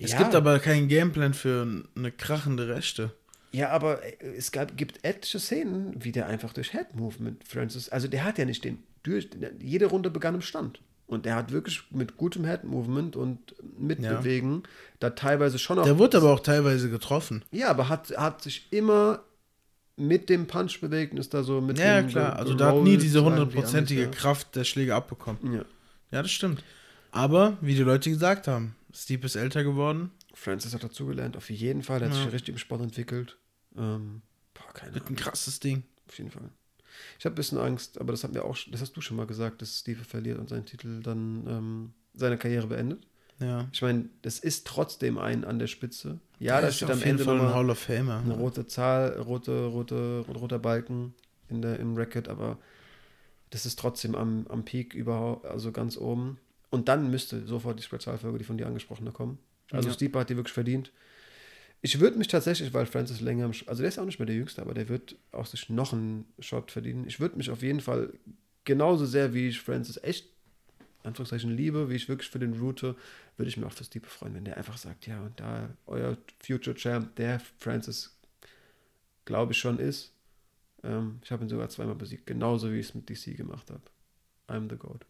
Es 0.00 0.12
ja, 0.12 0.18
gibt 0.18 0.34
aber 0.34 0.58
keinen 0.58 0.88
Gameplan 0.88 1.34
für 1.34 1.66
eine 1.96 2.12
krachende 2.12 2.68
Rechte. 2.68 3.12
Ja, 3.52 3.70
aber 3.70 4.02
äh, 4.04 4.36
es 4.36 4.52
gab, 4.52 4.76
gibt 4.76 5.04
etliche 5.04 5.38
Szenen, 5.38 5.94
wie 6.02 6.12
der 6.12 6.26
einfach 6.26 6.52
durch 6.52 6.72
Head-Move 6.72 7.16
mit 7.20 7.44
Francis. 7.44 7.88
Also 7.88 8.08
der 8.08 8.24
hat 8.24 8.38
ja 8.38 8.44
nicht 8.44 8.64
den. 8.64 8.82
Durch, 9.02 9.28
jede 9.60 9.86
Runde 9.86 10.10
begann 10.10 10.34
im 10.34 10.42
Stand. 10.42 10.80
Und 11.06 11.24
der 11.24 11.36
hat 11.36 11.52
wirklich 11.52 11.84
mit 11.90 12.18
gutem 12.18 12.44
Head-Movement 12.44 13.16
und 13.16 13.54
Mitbewegen 13.78 14.64
da 15.00 15.10
teilweise 15.10 15.58
schon 15.58 15.78
auch. 15.78 15.84
Der 15.84 15.98
wurde 15.98 16.18
aber 16.18 16.32
auch 16.32 16.40
teilweise 16.40 16.90
getroffen. 16.90 17.44
Ja, 17.50 17.68
aber 17.68 17.88
hat, 17.88 18.14
hat 18.16 18.42
sich 18.42 18.70
immer 18.70 19.22
mit 19.98 20.28
dem 20.28 20.46
Punch 20.46 20.80
bewegt 20.80 21.12
und 21.12 21.18
ist 21.18 21.34
da 21.34 21.42
so 21.42 21.60
mit 21.60 21.78
Ja, 21.78 22.00
dem 22.00 22.08
klar. 22.10 22.36
Also 22.36 22.54
da 22.54 22.68
hat 22.68 22.82
nie 22.82 22.96
diese 22.96 23.24
hundertprozentige 23.24 24.10
Kraft 24.10 24.54
der 24.56 24.64
Schläge 24.64 24.94
abbekommen. 24.94 25.52
Ja. 25.54 25.64
ja. 26.10 26.22
Das 26.22 26.30
stimmt. 26.30 26.62
Aber, 27.10 27.56
wie 27.60 27.74
die 27.74 27.82
Leute 27.82 28.10
gesagt 28.10 28.46
haben, 28.48 28.74
Steve 28.94 29.24
ist 29.26 29.34
älter 29.36 29.64
geworden, 29.64 30.10
Francis 30.34 30.72
hat 30.74 30.84
dazugelernt, 30.84 31.36
auf 31.36 31.50
jeden 31.50 31.82
Fall. 31.82 32.00
Er 32.02 32.08
hat 32.10 32.16
Ja. 32.16 32.22
sich 32.24 32.32
richtig 32.32 32.52
im 32.54 32.58
Sport 32.58 32.82
entwickelt. 32.82 33.36
Ähm, 33.76 34.22
boah, 34.54 34.72
keine 34.72 34.94
wird 34.94 35.04
ein 35.04 35.08
Ahnung. 35.08 35.16
krasses 35.18 35.58
Ding. 35.60 35.82
Auf 36.08 36.16
jeden 36.18 36.30
Fall. 36.30 36.50
Ich 37.18 37.24
habe 37.24 37.34
ein 37.34 37.36
bisschen 37.36 37.58
Angst, 37.58 38.00
aber 38.00 38.12
das 38.12 38.24
haben 38.24 38.34
wir 38.34 38.44
auch, 38.44 38.56
das 38.70 38.80
hast 38.80 38.92
du 38.96 39.00
schon 39.00 39.16
mal 39.16 39.26
gesagt, 39.26 39.62
dass 39.62 39.78
Steve 39.80 40.04
verliert 40.04 40.38
und 40.38 40.48
seinen 40.48 40.64
Titel 40.66 41.00
dann 41.02 41.44
ähm, 41.48 41.92
seine 42.14 42.38
Karriere 42.38 42.66
beendet. 42.66 43.06
Ja. 43.40 43.68
Ich 43.72 43.82
meine, 43.82 44.08
das 44.22 44.38
ist 44.38 44.66
trotzdem 44.66 45.18
ein 45.18 45.44
an 45.44 45.58
der 45.58 45.66
Spitze. 45.68 46.18
Ja, 46.40 46.60
da 46.60 46.68
ist 46.68 46.76
steht 46.76 46.90
am 46.90 47.02
Ende 47.02 47.24
Fall 47.24 47.40
ein 47.40 47.54
Hall 47.54 47.70
of 47.70 47.78
Famer. 47.78 48.20
eine 48.24 48.34
rote 48.34 48.66
Zahl, 48.66 49.18
rote, 49.20 49.66
rote, 49.66 50.24
roter 50.28 50.58
Balken 50.58 51.14
in 51.48 51.62
der, 51.62 51.78
im 51.80 51.96
Record, 51.96 52.28
aber 52.28 52.58
das 53.50 53.66
ist 53.66 53.78
trotzdem 53.78 54.14
am, 54.14 54.46
am 54.48 54.64
Peak 54.64 54.94
überhaupt, 54.94 55.46
also 55.46 55.72
ganz 55.72 55.96
oben. 55.96 56.38
Und 56.70 56.88
dann 56.88 57.10
müsste 57.10 57.46
sofort 57.46 57.78
die 57.78 57.82
Spezialfolge, 57.82 58.38
die 58.38 58.44
von 58.44 58.58
dir 58.58 58.66
angesprochene, 58.66 59.10
kommen. 59.10 59.38
Also 59.70 59.88
Ja. 59.88 59.94
Steve 59.94 60.18
hat 60.18 60.30
die 60.30 60.36
wirklich 60.36 60.52
verdient. 60.54 60.92
Ich 61.80 62.00
würde 62.00 62.18
mich 62.18 62.28
tatsächlich, 62.28 62.74
weil 62.74 62.86
Francis 62.86 63.20
länger, 63.20 63.50
also 63.66 63.82
der 63.82 63.88
ist 63.88 63.96
ja 63.96 64.02
auch 64.02 64.06
nicht 64.06 64.18
mehr 64.18 64.26
der 64.26 64.34
Jüngste, 64.34 64.60
aber 64.62 64.74
der 64.74 64.88
wird 64.88 65.16
auch 65.32 65.46
sich 65.46 65.70
noch 65.70 65.92
einen 65.92 66.26
Shot 66.40 66.72
verdienen. 66.72 67.06
Ich 67.06 67.20
würde 67.20 67.36
mich 67.36 67.50
auf 67.50 67.62
jeden 67.62 67.80
Fall 67.80 68.12
genauso 68.64 69.06
sehr, 69.06 69.32
wie 69.32 69.48
ich 69.48 69.60
Francis 69.60 69.98
echt, 70.02 70.26
Anführungszeichen, 71.04 71.50
liebe, 71.50 71.88
wie 71.88 71.94
ich 71.94 72.08
wirklich 72.08 72.28
für 72.28 72.38
den 72.38 72.58
route, 72.58 72.96
würde 73.36 73.48
ich 73.48 73.56
mir 73.56 73.66
auch 73.66 73.72
für 73.72 73.84
Steve 73.84 74.06
freuen, 74.06 74.34
wenn 74.34 74.44
der 74.44 74.56
einfach 74.56 74.76
sagt, 74.76 75.06
ja, 75.06 75.20
und 75.20 75.38
da 75.38 75.70
euer 75.86 76.16
Future 76.40 76.76
Champ, 76.76 77.14
der 77.16 77.40
Francis, 77.58 78.16
glaube 79.24 79.52
ich 79.52 79.58
schon 79.58 79.78
ist. 79.78 80.12
Ähm, 80.82 81.20
ich 81.22 81.30
habe 81.30 81.44
ihn 81.44 81.48
sogar 81.48 81.68
zweimal 81.68 81.94
besiegt, 81.94 82.26
genauso 82.26 82.72
wie 82.72 82.78
ich 82.78 82.88
es 82.88 82.94
mit 82.94 83.08
DC 83.08 83.36
gemacht 83.36 83.70
habe. 83.70 83.82
I'm 84.48 84.68
the 84.70 84.76
GOAT. 84.76 85.04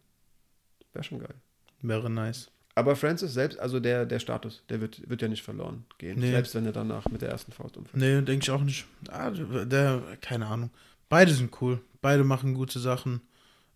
Wäre 0.93 1.03
schon 1.03 1.19
geil. 1.19 1.35
Wäre 1.81 2.09
nice. 2.09 2.51
Aber 2.75 2.95
Francis 2.95 3.33
selbst, 3.33 3.59
also 3.59 3.79
der, 3.79 4.05
der 4.05 4.19
Status, 4.19 4.63
der 4.69 4.79
wird, 4.79 5.09
wird 5.09 5.21
ja 5.21 5.27
nicht 5.27 5.43
verloren 5.43 5.85
gehen. 5.97 6.19
Nee. 6.19 6.31
Selbst 6.31 6.55
wenn 6.55 6.65
er 6.65 6.71
danach 6.71 7.05
mit 7.09 7.21
der 7.21 7.29
ersten 7.29 7.51
Faust 7.51 7.75
umfällt. 7.77 8.01
Nee, 8.01 8.21
denke 8.21 8.43
ich 8.43 8.51
auch 8.51 8.61
nicht. 8.61 8.85
Ah, 9.09 9.31
der, 9.31 10.01
keine 10.21 10.45
Ahnung. 10.47 10.69
Beide 11.09 11.33
sind 11.33 11.61
cool. 11.61 11.81
Beide 12.01 12.23
machen 12.23 12.53
gute 12.53 12.79
Sachen. 12.79 13.21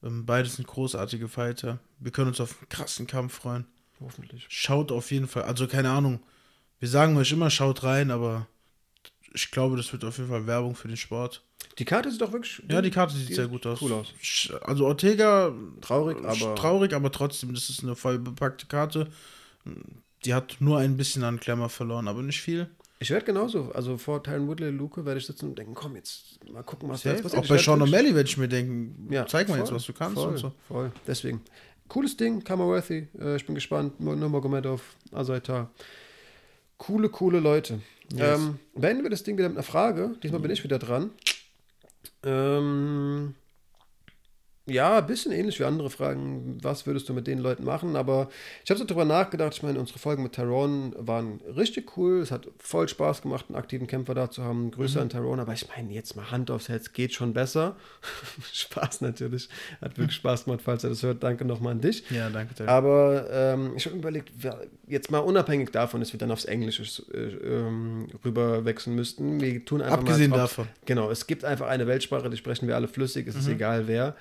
Ähm, 0.03 0.25
Beide 0.25 0.49
sind 0.49 0.67
großartige 0.67 1.27
Fighter. 1.27 1.79
Wir 1.99 2.11
können 2.11 2.29
uns 2.29 2.41
auf 2.41 2.57
einen 2.59 2.69
krassen 2.69 3.07
Kampf 3.07 3.33
freuen. 3.33 3.65
Hoffentlich. 3.99 4.45
Schaut 4.49 4.91
auf 4.91 5.11
jeden 5.11 5.27
Fall. 5.27 5.43
Also 5.43 5.67
keine 5.67 5.89
Ahnung. 5.91 6.19
Wir 6.79 6.89
sagen 6.89 7.15
euch 7.15 7.31
immer, 7.31 7.49
schaut 7.49 7.83
rein, 7.83 8.11
aber 8.11 8.47
ich 9.33 9.49
glaube, 9.51 9.77
das 9.77 9.91
wird 9.93 10.03
auf 10.03 10.17
jeden 10.17 10.29
Fall 10.29 10.45
Werbung 10.45 10.75
für 10.75 10.87
den 10.89 10.97
Sport. 10.97 11.41
Die 11.79 11.85
Karte 11.85 12.11
sieht 12.11 12.21
doch 12.21 12.31
wirklich. 12.33 12.61
Ja, 12.69 12.81
die 12.81 12.91
Karte 12.91 13.15
sieht 13.15 13.29
die 13.29 13.33
sehr 13.33 13.47
gut 13.47 13.65
aus. 13.65 13.81
cool 13.81 13.93
aus. 13.93 14.13
Also 14.61 14.85
Ortega, 14.85 15.53
Traurig, 15.81 16.17
aber. 16.23 16.55
traurig, 16.55 16.93
aber 16.93 17.11
trotzdem, 17.11 17.53
das 17.53 17.69
ist 17.69 17.83
eine 17.83 17.95
voll 17.95 18.19
bepackte 18.19 18.67
Karte. 18.67 19.07
Die 20.25 20.33
hat 20.33 20.57
nur 20.59 20.77
ein 20.79 20.97
bisschen 20.97 21.23
an 21.23 21.39
Klemmer 21.39 21.69
verloren, 21.69 22.07
aber 22.07 22.21
nicht 22.21 22.41
viel. 22.41 22.69
Ich 23.03 23.09
werde 23.09 23.25
genauso. 23.25 23.69
Also 23.73 23.97
vor 23.97 24.23
Tyron 24.23 24.47
Woodley, 24.47 24.69
Luke, 24.69 25.05
werde 25.05 25.19
ich 25.19 25.25
sitzen 25.25 25.49
und 25.49 25.59
denken, 25.59 25.73
komm, 25.73 25.97
jetzt 25.97 26.39
mal 26.49 26.63
gucken, 26.63 26.87
was 26.87 27.01
da 27.03 27.11
jetzt 27.11 27.23
passiert. 27.23 27.43
Auch 27.43 27.49
bei 27.49 27.57
Sean 27.57 27.81
O'Malley 27.81 28.15
werde 28.15 28.29
ich 28.29 28.37
mir 28.37 28.47
denken, 28.47 29.09
Ja, 29.11 29.27
zeig 29.27 29.49
mal 29.49 29.55
voll, 29.55 29.65
jetzt, 29.65 29.73
was 29.73 29.85
du 29.85 29.91
kannst 29.91 30.15
voll, 30.15 30.29
und 30.29 30.37
so. 30.37 30.53
Voll, 30.69 30.89
deswegen. 31.05 31.41
Cooles 31.89 32.15
Ding, 32.15 32.41
Kamaworthy. 32.45 33.09
Äh, 33.19 33.35
ich 33.35 33.45
bin 33.45 33.55
gespannt. 33.55 33.99
Nurmagomedov, 33.99 34.81
Asaita. 35.11 35.69
Coole, 36.77 37.09
coole 37.09 37.41
Leute. 37.41 37.81
Yes. 38.13 38.39
Ähm, 38.39 38.59
beenden 38.73 39.03
wir 39.03 39.09
das 39.09 39.23
Ding 39.23 39.37
wieder 39.37 39.49
mit 39.49 39.57
einer 39.57 39.63
Frage. 39.63 40.15
Diesmal 40.23 40.39
bin 40.39 40.51
ich 40.51 40.63
wieder 40.63 40.79
dran. 40.79 41.11
Ähm, 42.23 43.35
ja, 44.65 44.99
ein 44.99 45.05
bisschen 45.07 45.33
ähnlich 45.33 45.59
wie 45.59 45.65
andere 45.65 45.89
Fragen. 45.89 46.57
Was 46.61 46.85
würdest 46.87 47.09
du 47.09 47.13
mit 47.13 47.27
den 47.27 47.39
Leuten 47.39 47.65
machen? 47.65 47.97
Aber 47.97 48.29
ich 48.63 48.69
habe 48.69 48.79
so 48.79 48.85
drüber 48.85 49.03
nachgedacht. 49.03 49.53
Ich 49.53 49.61
meine, 49.63 49.77
unsere 49.77 49.99
Folgen 49.99 50.23
mit 50.23 50.31
Tyrone 50.33 50.93
waren 50.97 51.41
richtig 51.55 51.97
cool. 51.97 52.19
Es 52.19 52.31
hat 52.31 52.47
voll 52.59 52.87
Spaß 52.87 53.23
gemacht, 53.23 53.45
einen 53.49 53.57
aktiven 53.57 53.87
Kämpfer 53.87 54.13
da 54.15 54.31
zu 54.31 54.41
haben. 54.43 54.71
Grüße 54.71 55.01
an 55.01 55.09
Tyrone. 55.09 55.41
Aber 55.41 55.51
ich 55.53 55.67
meine, 55.67 55.91
jetzt 55.91 56.15
mal 56.15 56.31
Hand 56.31 56.49
aufs 56.49 56.69
Herz, 56.69 56.93
geht 56.93 57.13
schon 57.13 57.33
besser. 57.33 57.75
Spaß 58.53 59.01
natürlich. 59.01 59.49
Hat 59.81 59.97
wirklich 59.97 60.15
Spaß 60.15 60.45
gemacht, 60.45 60.61
falls 60.63 60.83
er 60.85 60.91
das 60.91 61.03
hört. 61.03 61.23
Danke 61.23 61.43
nochmal 61.43 61.73
an 61.73 61.81
dich. 61.81 62.03
Ja, 62.09 62.29
danke 62.29 62.53
dir. 62.53 62.69
Aber 62.69 63.27
ähm, 63.31 63.73
ich 63.75 63.85
habe 63.85 63.97
überlegt, 63.97 64.31
jetzt 64.87 65.11
mal 65.11 65.19
unabhängig 65.19 65.71
davon, 65.71 65.99
dass 65.99 66.13
wir 66.13 66.19
dann 66.19 66.31
aufs 66.31 66.45
Englische 66.45 66.83
äh, 67.13 67.17
ähm, 67.17 68.07
rüber 68.23 68.63
wechseln 68.63 68.95
müssten. 68.95 69.41
Wir 69.41 69.65
tun 69.65 69.81
einfach 69.81 69.97
Abgesehen 69.99 70.29
mal. 70.31 70.37
davon. 70.37 70.67
Genau, 70.85 71.11
es 71.11 71.27
gibt 71.27 71.43
einfach 71.43 71.67
eine 71.67 71.85
Weltsprache, 71.87 72.29
die 72.29 72.37
sprechen 72.37 72.67
wir 72.67 72.75
alle 72.75 72.87
flüssig, 72.87 73.27
es 73.27 73.35
ist 73.35 73.47
Mhm. 73.47 73.53
egal 73.55 73.87
wer. 73.87 74.15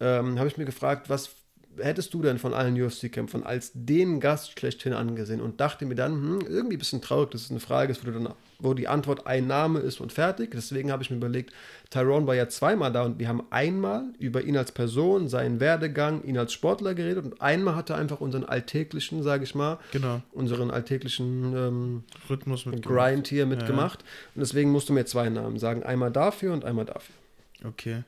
Ähm, 0.00 0.38
habe 0.38 0.48
ich 0.48 0.56
mir 0.58 0.64
gefragt, 0.66 1.08
was 1.08 1.30
hättest 1.78 2.14
du 2.14 2.22
denn 2.22 2.38
von 2.38 2.54
allen 2.54 2.80
UFC-Kämpfern 2.80 3.42
als 3.42 3.70
den 3.74 4.18
Gast 4.18 4.58
schlechthin 4.58 4.94
angesehen 4.94 5.42
und 5.42 5.60
dachte 5.60 5.84
mir 5.84 5.94
dann, 5.94 6.12
hm, 6.14 6.40
irgendwie 6.48 6.76
ein 6.76 6.78
bisschen 6.78 7.02
traurig, 7.02 7.32
dass 7.32 7.42
es 7.42 7.50
eine 7.50 7.60
Frage 7.60 7.92
ist, 7.92 8.06
wo, 8.06 8.10
dann, 8.10 8.30
wo 8.58 8.72
die 8.72 8.88
Antwort 8.88 9.26
ein 9.26 9.46
Name 9.46 9.80
ist 9.80 10.00
und 10.00 10.10
fertig. 10.10 10.52
Deswegen 10.52 10.90
habe 10.90 11.02
ich 11.02 11.10
mir 11.10 11.16
überlegt, 11.18 11.52
Tyrone 11.90 12.26
war 12.26 12.34
ja 12.34 12.48
zweimal 12.48 12.92
da 12.92 13.02
und 13.04 13.18
wir 13.18 13.28
haben 13.28 13.42
einmal 13.50 14.04
über 14.18 14.40
ihn 14.40 14.56
als 14.56 14.72
Person, 14.72 15.28
seinen 15.28 15.60
Werdegang, 15.60 16.24
ihn 16.24 16.38
als 16.38 16.54
Sportler 16.54 16.94
geredet 16.94 17.26
und 17.26 17.42
einmal 17.42 17.76
hat 17.76 17.90
er 17.90 17.96
einfach 17.96 18.20
unseren 18.22 18.44
alltäglichen, 18.44 19.22
sage 19.22 19.44
ich 19.44 19.54
mal, 19.54 19.78
Genau. 19.92 20.22
unseren 20.32 20.70
alltäglichen 20.70 21.54
ähm, 21.54 22.04
Rhythmus 22.30 22.64
mit 22.64 22.86
Grind 22.86 23.28
hier 23.28 23.44
mitgemacht. 23.44 24.02
Und 24.34 24.40
deswegen 24.40 24.72
musst 24.72 24.88
du 24.88 24.94
mir 24.94 25.04
zwei 25.04 25.28
Namen 25.28 25.58
sagen. 25.58 25.82
Einmal 25.82 26.10
dafür 26.10 26.54
und 26.54 26.64
einmal 26.64 26.86
dafür. 26.86 27.14
Okay. 27.66 28.02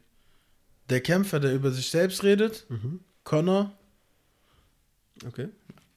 Der 0.90 1.00
Kämpfer, 1.00 1.40
der 1.40 1.54
über 1.54 1.70
sich 1.70 1.90
selbst 1.90 2.22
redet, 2.24 2.66
Mhm. 2.68 3.00
Connor, 3.24 3.76
Okay. 5.26 5.48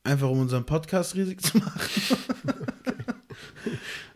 einfach 0.04 0.30
um 0.30 0.40
unseren 0.40 0.66
Podcast 0.66 1.16
riesig 1.16 1.42
zu 1.42 1.58
machen. 1.60 1.80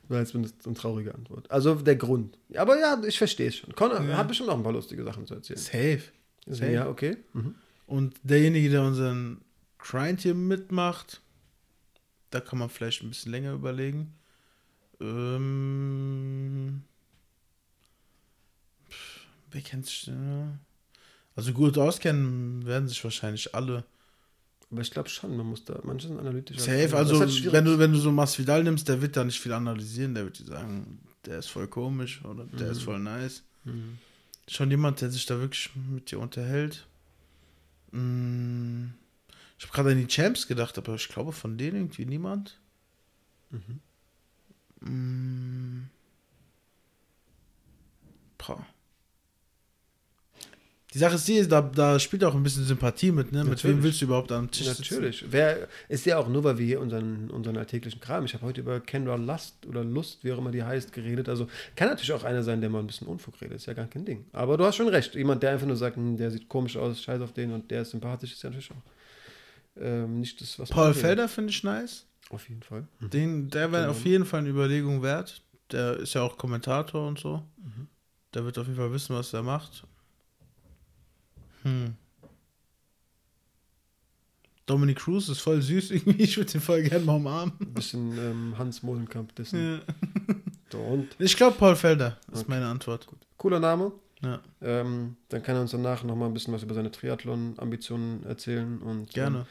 War 0.08 0.20
jetzt 0.20 0.36
eine 0.36 0.74
traurige 0.76 1.16
Antwort. 1.16 1.50
Also 1.50 1.76
der 1.76 1.96
Grund. 1.96 2.38
Aber 2.56 2.78
ja, 2.80 3.02
ich 3.08 3.18
verstehe 3.18 3.48
es 3.50 3.56
schon. 3.58 3.74
Connor 3.74 4.02
Ja. 4.04 4.18
hat 4.18 4.28
bestimmt 4.28 4.50
auch 4.50 4.58
ein 4.58 4.64
paar 4.64 4.74
lustige 4.74 5.04
Sachen 5.04 5.26
zu 5.26 5.34
erzählen. 5.36 5.58
Safe. 5.60 6.02
Deswegen, 6.46 6.74
ja, 6.74 6.88
okay. 6.88 7.18
Mhm. 7.34 7.56
Und 7.88 8.16
derjenige, 8.24 8.70
der 8.70 8.84
unseren 8.84 9.42
Grind 9.80 10.22
hier 10.22 10.36
mitmacht, 10.36 11.22
da 12.30 12.40
kann 12.40 12.60
man 12.60 12.70
vielleicht 12.70 13.02
ein 13.02 13.10
bisschen 13.10 13.32
länger 13.32 13.54
überlegen. 13.54 14.14
Ähm, 15.00 16.82
wer 19.56 19.61
kennt 19.61 19.86
sich? 19.86 20.10
Äh, 20.10 20.48
also 21.36 21.53
gut 21.53 21.77
auskennen 21.77 22.65
werden 22.65 22.88
sich 22.88 23.03
wahrscheinlich 23.03 23.56
alle. 23.56 23.86
Aber 24.69 24.82
ich 24.82 24.91
glaube 24.91 25.10
schon, 25.10 25.36
man 25.38 25.45
muss 25.48 25.64
da, 25.64 25.80
manche 25.84 26.07
sind 26.07 26.19
analytisch. 26.19 26.60
Safe, 26.60 26.95
also 26.95 27.19
wenn 27.19 27.65
du, 27.65 27.80
wenn 27.80 27.94
du 27.94 27.99
so 27.99 28.11
Masvidal 28.11 28.64
nimmst, 28.64 28.88
der 28.90 29.02
wird 29.02 29.15
da 29.15 29.23
nicht 29.23 29.40
viel 29.40 29.53
analysieren, 29.53 30.14
der 30.14 30.26
wird 30.26 30.40
dir 30.40 30.45
sagen, 30.45 30.99
der 31.26 31.40
ist 31.40 31.48
voll 31.48 31.68
komisch 31.68 32.23
oder 32.26 32.45
der 32.45 32.72
ist 32.72 32.84
voll 32.84 32.99
nice. 32.99 33.44
Mhm. 33.64 33.98
Schon 34.48 34.69
jemand, 34.69 35.02
der 35.02 35.10
sich 35.10 35.26
da 35.26 35.40
wirklich 35.40 35.69
mit 35.90 36.11
dir 36.11 36.19
unterhält. 36.19 36.86
Mm, 37.91 38.88
Ich 39.57 39.65
habe 39.65 39.73
gerade 39.73 39.91
an 39.91 39.98
die 39.98 40.07
Champs 40.07 40.48
gedacht, 40.48 40.77
aber 40.77 40.95
ich 40.95 41.07
glaube 41.07 41.32
von 41.32 41.57
denen 41.57 41.77
irgendwie 41.77 42.06
niemand. 42.06 42.60
Mhm. 43.52 43.80
Mm. 44.82 45.90
Die 50.96 51.00
Sache 51.00 51.16
ist 51.16 51.28
die, 51.28 51.46
da, 51.46 51.62
da 51.62 52.00
spielt 52.00 52.24
auch 52.24 52.34
ein 52.34 52.42
bisschen 52.42 52.64
Sympathie 52.64 53.12
mit, 53.12 53.34
ne? 53.34 53.40
Mit 53.40 53.50
Natürlich. 53.50 53.76
wem 53.76 53.84
willst 53.84 54.00
du 54.00 54.06
überhaupt 54.06 54.32
am 54.32 54.50
Tisch 54.50 54.66
sitzen? 54.66 54.94
Natürlich. 54.94 55.26
Wer 55.30 55.68
ist 55.90 56.06
ja 56.06 56.18
auch 56.18 56.30
nur, 56.30 56.46
weil 56.46 56.58
wir 56.58 56.66
hier 56.66 56.80
unseren, 56.80 57.30
unseren 57.32 57.58
alltäglichen 57.58 58.00
Kram. 58.00 58.24
Ich 58.24 58.34
habe 58.34 58.46
heute 58.46 58.62
über 58.62 58.80
Kendra 58.80 59.16
Lust 59.16 59.66
oder 59.66 59.84
Lust, 59.84 60.24
wie 60.24 60.32
auch 60.32 60.38
immer 60.38 60.52
die 60.52 60.64
heißt, 60.64 60.94
geredet. 60.94 61.28
Also 61.28 61.50
kann 61.76 61.90
natürlich 61.90 62.14
auch 62.14 62.24
einer 62.24 62.44
sein, 62.44 62.62
der 62.62 62.70
mal 62.70 62.80
ein 62.80 62.88
bisschen 62.88 63.08
Unfug 63.08 63.42
redet. 63.42 63.58
Ist 63.58 63.66
ja 63.66 63.74
gar 63.74 63.88
kein 63.88 64.06
Ding. 64.06 64.24
Aber 64.32 64.56
du 64.56 64.64
hast 64.64 64.78
schon 64.78 64.88
recht. 64.88 65.16
Jemand, 65.16 65.44
der 65.44 65.52
einfach 65.52 65.68
nur 65.68 65.76
sagt, 65.76 65.98
hm, 65.98 66.16
der 66.16 66.32
sieht 66.32 66.48
komisch 66.48 66.78
aus, 66.78 67.04
scheiß 67.04 67.20
auf 67.20 67.34
den 67.34 67.52
und 67.52 67.70
der 67.70 67.82
ist 67.82 67.92
sympathisch, 67.92 68.32
ist 68.32 68.44
ja 68.44 68.50
natürlich 68.50 68.72
auch 68.72 69.82
ähm, 69.82 70.22
nicht 70.22 70.40
das, 70.40 70.58
was 70.58 70.70
Paul. 70.70 70.94
Felder 70.94 71.28
finde 71.28 71.50
ich 71.50 71.62
nice. 71.62 72.06
Auf 72.30 72.48
jeden 72.48 72.64
Fall. 72.64 72.88
Den, 73.02 73.50
der 73.50 73.70
wäre 73.74 73.90
auf 73.90 74.06
jeden 74.06 74.24
Fall 74.24 74.40
eine 74.40 74.50
Überlegung 74.50 75.04
wert. 75.04 75.42
Der 75.74 75.98
ist 75.98 76.14
ja 76.14 76.22
auch 76.22 76.38
Kommentator 76.38 77.06
und 77.06 77.20
so. 77.20 77.44
Mhm. 77.58 77.88
Der 78.34 78.46
wird 78.46 78.58
auf 78.58 78.66
jeden 78.66 78.78
Fall 78.78 78.94
wissen, 78.94 79.14
was 79.14 79.34
er 79.34 79.44
macht. 79.44 79.84
Hm. 81.66 81.96
Dominic 84.66 84.98
Cruz 84.98 85.30
ist 85.30 85.42
voll 85.42 85.62
süß 85.62 85.92
irgendwie. 85.92 86.24
Ich 86.24 86.38
würde 86.38 86.52
den 86.54 86.62
voll 86.62 86.84
gerne 86.84 87.06
mal 87.06 87.16
umarmen. 87.16 87.54
Ein 87.60 87.74
bisschen 87.74 88.18
ähm, 88.18 88.56
Hans 88.58 88.82
Molenkamp 88.82 89.36
dessen. 89.36 89.82
So, 90.72 90.80
und 90.80 91.16
Ich 91.20 91.36
glaube 91.38 91.58
Paul 91.58 91.76
Felder 91.76 92.18
ist 92.32 92.40
Okay. 92.42 92.46
meine 92.50 92.68
Antwort. 92.68 93.08
cooler 93.38 93.60
Name. 93.60 93.92
Ja, 94.22 94.42
Ähm, 94.62 95.18
dann 95.30 95.44
kann 95.44 95.56
er 95.56 95.62
uns 95.62 95.72
danach 95.72 96.04
noch 96.04 96.16
mal 96.16 96.26
ein 96.26 96.34
bisschen 96.34 96.54
was 96.54 96.64
über 96.64 96.74
seine 96.74 96.90
Triathlon-Ambitionen 96.90 98.24
erzählen 98.24 98.82
und 98.82 99.12
gerne. 99.12 99.40
Ähm, 99.40 99.46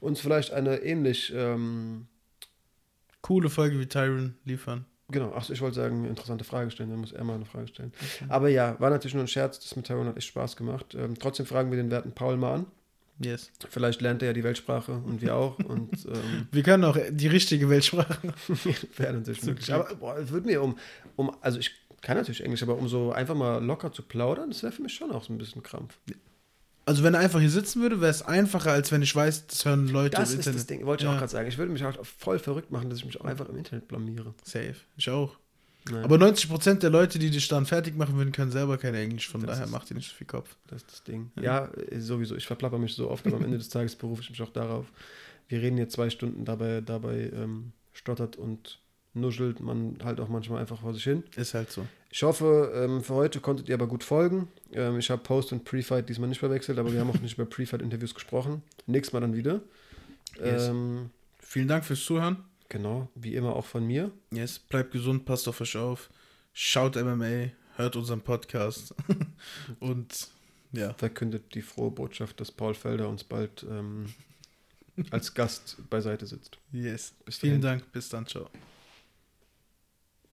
uns 0.00 0.20
vielleicht 0.20 0.52
eine 0.52 0.76
ähnlich 0.76 1.32
ähm, 1.34 2.06
Coole 3.22 3.50
Folge 3.50 3.78
wie 3.80 3.86
Tyron 3.86 4.36
liefern. 4.44 4.84
Genau, 5.10 5.32
ach, 5.36 5.48
ich 5.50 5.60
wollte 5.60 5.76
sagen, 5.76 6.04
interessante 6.04 6.44
Frage 6.44 6.70
stellen, 6.70 6.90
dann 6.90 7.00
muss 7.00 7.12
er 7.12 7.24
mal 7.24 7.34
eine 7.34 7.44
Frage 7.44 7.68
stellen. 7.68 7.92
Aber 8.28 8.48
ja, 8.48 8.78
war 8.78 8.90
natürlich 8.90 9.14
nur 9.14 9.24
ein 9.24 9.28
Scherz, 9.28 9.58
das 9.60 9.74
mit 9.76 9.86
Taiwan 9.86 10.06
hat 10.06 10.16
echt 10.16 10.28
Spaß 10.28 10.56
gemacht. 10.56 10.94
Ähm, 10.94 11.18
trotzdem 11.18 11.46
fragen 11.46 11.70
wir 11.70 11.76
den 11.76 11.90
werten 11.90 12.12
Paul 12.12 12.36
mal 12.36 12.54
an. 12.54 12.66
Yes. 13.22 13.50
Vielleicht 13.68 14.00
lernt 14.00 14.22
er 14.22 14.28
ja 14.28 14.32
die 14.32 14.42
Weltsprache 14.44 14.92
und 14.92 15.20
wir 15.20 15.36
auch. 15.36 15.58
Und 15.68 16.06
ähm, 16.06 16.48
Wir 16.50 16.62
können 16.62 16.84
auch 16.84 16.96
die 17.10 17.26
richtige 17.26 17.68
Weltsprache. 17.68 18.32
wäre 18.96 19.12
natürlich 19.12 19.44
möglich. 19.44 19.72
Aber 19.72 19.94
boah, 19.94 20.16
es 20.16 20.30
würde 20.30 20.46
mir 20.46 20.62
um, 20.62 20.78
um, 21.16 21.36
also 21.42 21.58
ich 21.58 21.70
kann 22.00 22.16
natürlich 22.16 22.42
Englisch, 22.42 22.62
aber 22.62 22.78
um 22.78 22.88
so 22.88 23.12
einfach 23.12 23.34
mal 23.34 23.62
locker 23.62 23.92
zu 23.92 24.02
plaudern, 24.02 24.48
das 24.48 24.62
wäre 24.62 24.72
für 24.72 24.82
mich 24.82 24.94
schon 24.94 25.10
auch 25.10 25.22
so 25.22 25.34
ein 25.34 25.38
bisschen 25.38 25.62
Krampf. 25.62 25.98
Also 26.90 27.04
wenn 27.04 27.14
er 27.14 27.20
einfach 27.20 27.38
hier 27.38 27.50
sitzen 27.50 27.80
würde, 27.82 28.00
wäre 28.00 28.10
es 28.10 28.22
einfacher, 28.22 28.72
als 28.72 28.90
wenn 28.90 29.00
ich 29.00 29.14
weiß, 29.14 29.46
das 29.46 29.64
hören 29.64 29.86
Leute 29.86 30.16
Das 30.16 30.30
im 30.32 30.40
ist 30.40 30.46
Internet. 30.46 30.58
das 30.58 30.66
Ding, 30.66 30.86
wollte 30.86 31.04
ich 31.04 31.08
Ja. 31.08 31.14
auch 31.14 31.18
gerade 31.20 31.30
sagen. 31.30 31.48
Ich 31.48 31.56
würde 31.56 31.70
mich 31.70 31.84
auch 31.84 32.04
voll 32.04 32.40
verrückt 32.40 32.72
machen, 32.72 32.90
dass 32.90 32.98
ich 32.98 33.04
mich 33.04 33.20
auch 33.20 33.26
einfach 33.26 33.48
im 33.48 33.56
Internet 33.56 33.86
blamiere. 33.86 34.34
Safe. 34.42 34.74
Ich 34.96 35.08
auch. 35.08 35.36
Nein, 35.88 36.02
Aber 36.02 36.16
90% 36.18 36.82
der 36.82 36.90
Leute, 36.90 37.20
die 37.20 37.30
dich 37.30 37.46
dann 37.46 37.64
fertig 37.64 37.96
machen 37.96 38.16
würden, 38.16 38.32
können 38.32 38.50
selber 38.50 38.76
kein 38.76 38.96
Englisch. 38.96 39.28
Von 39.28 39.40
Das 39.42 39.50
daher 39.52 39.64
ist- 39.66 39.70
macht 39.70 39.88
ihr 39.92 39.94
nicht 39.94 40.08
so 40.10 40.16
viel 40.16 40.26
Kopf. 40.26 40.56
das 40.66 40.82
ist 40.82 40.90
das 40.90 41.04
Ding. 41.04 41.30
Ja, 41.40 41.66
äh, 41.90 42.00
sowieso. 42.00 42.34
Ich 42.34 42.44
verplapper 42.48 42.78
mich 42.78 42.92
so 42.94 43.08
oft, 43.08 43.24
aber 43.24 43.36
am 43.36 43.44
Ende 43.44 43.58
des 43.58 43.68
Tages 43.68 43.94
berufe 43.94 44.22
ich 44.22 44.30
mich 44.30 44.42
auch 44.42 44.50
darauf. 44.52 44.86
Wir 45.46 45.62
reden 45.62 45.78
jetzt 45.78 45.92
zwei 45.94 46.10
Stunden, 46.10 46.44
dabei, 46.44 46.80
dabei 46.80 47.30
ähm, 47.32 47.70
stottert 47.92 48.34
und 48.34 48.80
nuschelt 49.14 49.60
man 49.60 49.96
halt 50.02 50.18
auch 50.18 50.28
manchmal 50.28 50.60
einfach 50.60 50.80
vor 50.80 50.92
sich 50.92 51.04
hin. 51.04 51.22
Ist 51.36 51.54
halt 51.54 51.70
so. 51.70 51.86
Ich 52.12 52.22
hoffe, 52.24 52.72
ähm, 52.74 53.02
für 53.02 53.14
heute 53.14 53.40
konntet 53.40 53.68
ihr 53.68 53.74
aber 53.76 53.86
gut 53.86 54.02
folgen. 54.02 54.48
Ähm, 54.72 54.98
ich 54.98 55.10
habe 55.10 55.22
Post 55.22 55.52
und 55.52 55.64
Pre-Fight 55.64 56.08
diesmal 56.08 56.28
nicht 56.28 56.40
verwechselt, 56.40 56.78
aber 56.78 56.92
wir 56.92 57.00
haben 57.00 57.10
auch 57.10 57.20
nicht 57.20 57.34
über 57.38 57.46
Pre-Fight-Interviews 57.46 58.14
gesprochen. 58.14 58.62
Nächstes 58.86 59.12
Mal 59.12 59.20
dann 59.20 59.36
wieder. 59.36 59.60
Yes. 60.38 60.68
Ähm, 60.68 61.10
Vielen 61.38 61.68
Dank 61.68 61.84
fürs 61.84 62.04
Zuhören. 62.04 62.44
genau, 62.68 63.08
wie 63.14 63.34
immer 63.34 63.54
auch 63.54 63.64
von 63.64 63.86
mir. 63.86 64.10
Yes. 64.32 64.58
Bleibt 64.58 64.92
gesund, 64.92 65.24
passt 65.24 65.46
auf 65.48 65.60
euch 65.60 65.76
auf. 65.76 66.10
Schaut 66.52 66.96
MMA, 66.96 67.50
hört 67.76 67.94
unseren 67.96 68.20
Podcast. 68.22 68.94
Und 69.80 70.28
ja. 70.72 70.94
Verkündet 70.94 71.54
die 71.54 71.62
frohe 71.62 71.90
Botschaft, 71.90 72.40
dass 72.40 72.50
Paul 72.52 72.74
Felder 72.74 73.08
uns 73.08 73.24
bald 73.24 73.64
ähm, 73.68 74.06
als 75.10 75.34
Gast 75.34 75.78
beiseite 75.90 76.26
sitzt. 76.26 76.58
Yes. 76.72 77.14
Bis 77.24 77.38
Vielen 77.38 77.60
dahin. 77.60 77.80
Dank. 77.80 77.92
Bis 77.92 78.08
dann. 78.08 78.26
Ciao. 78.26 78.48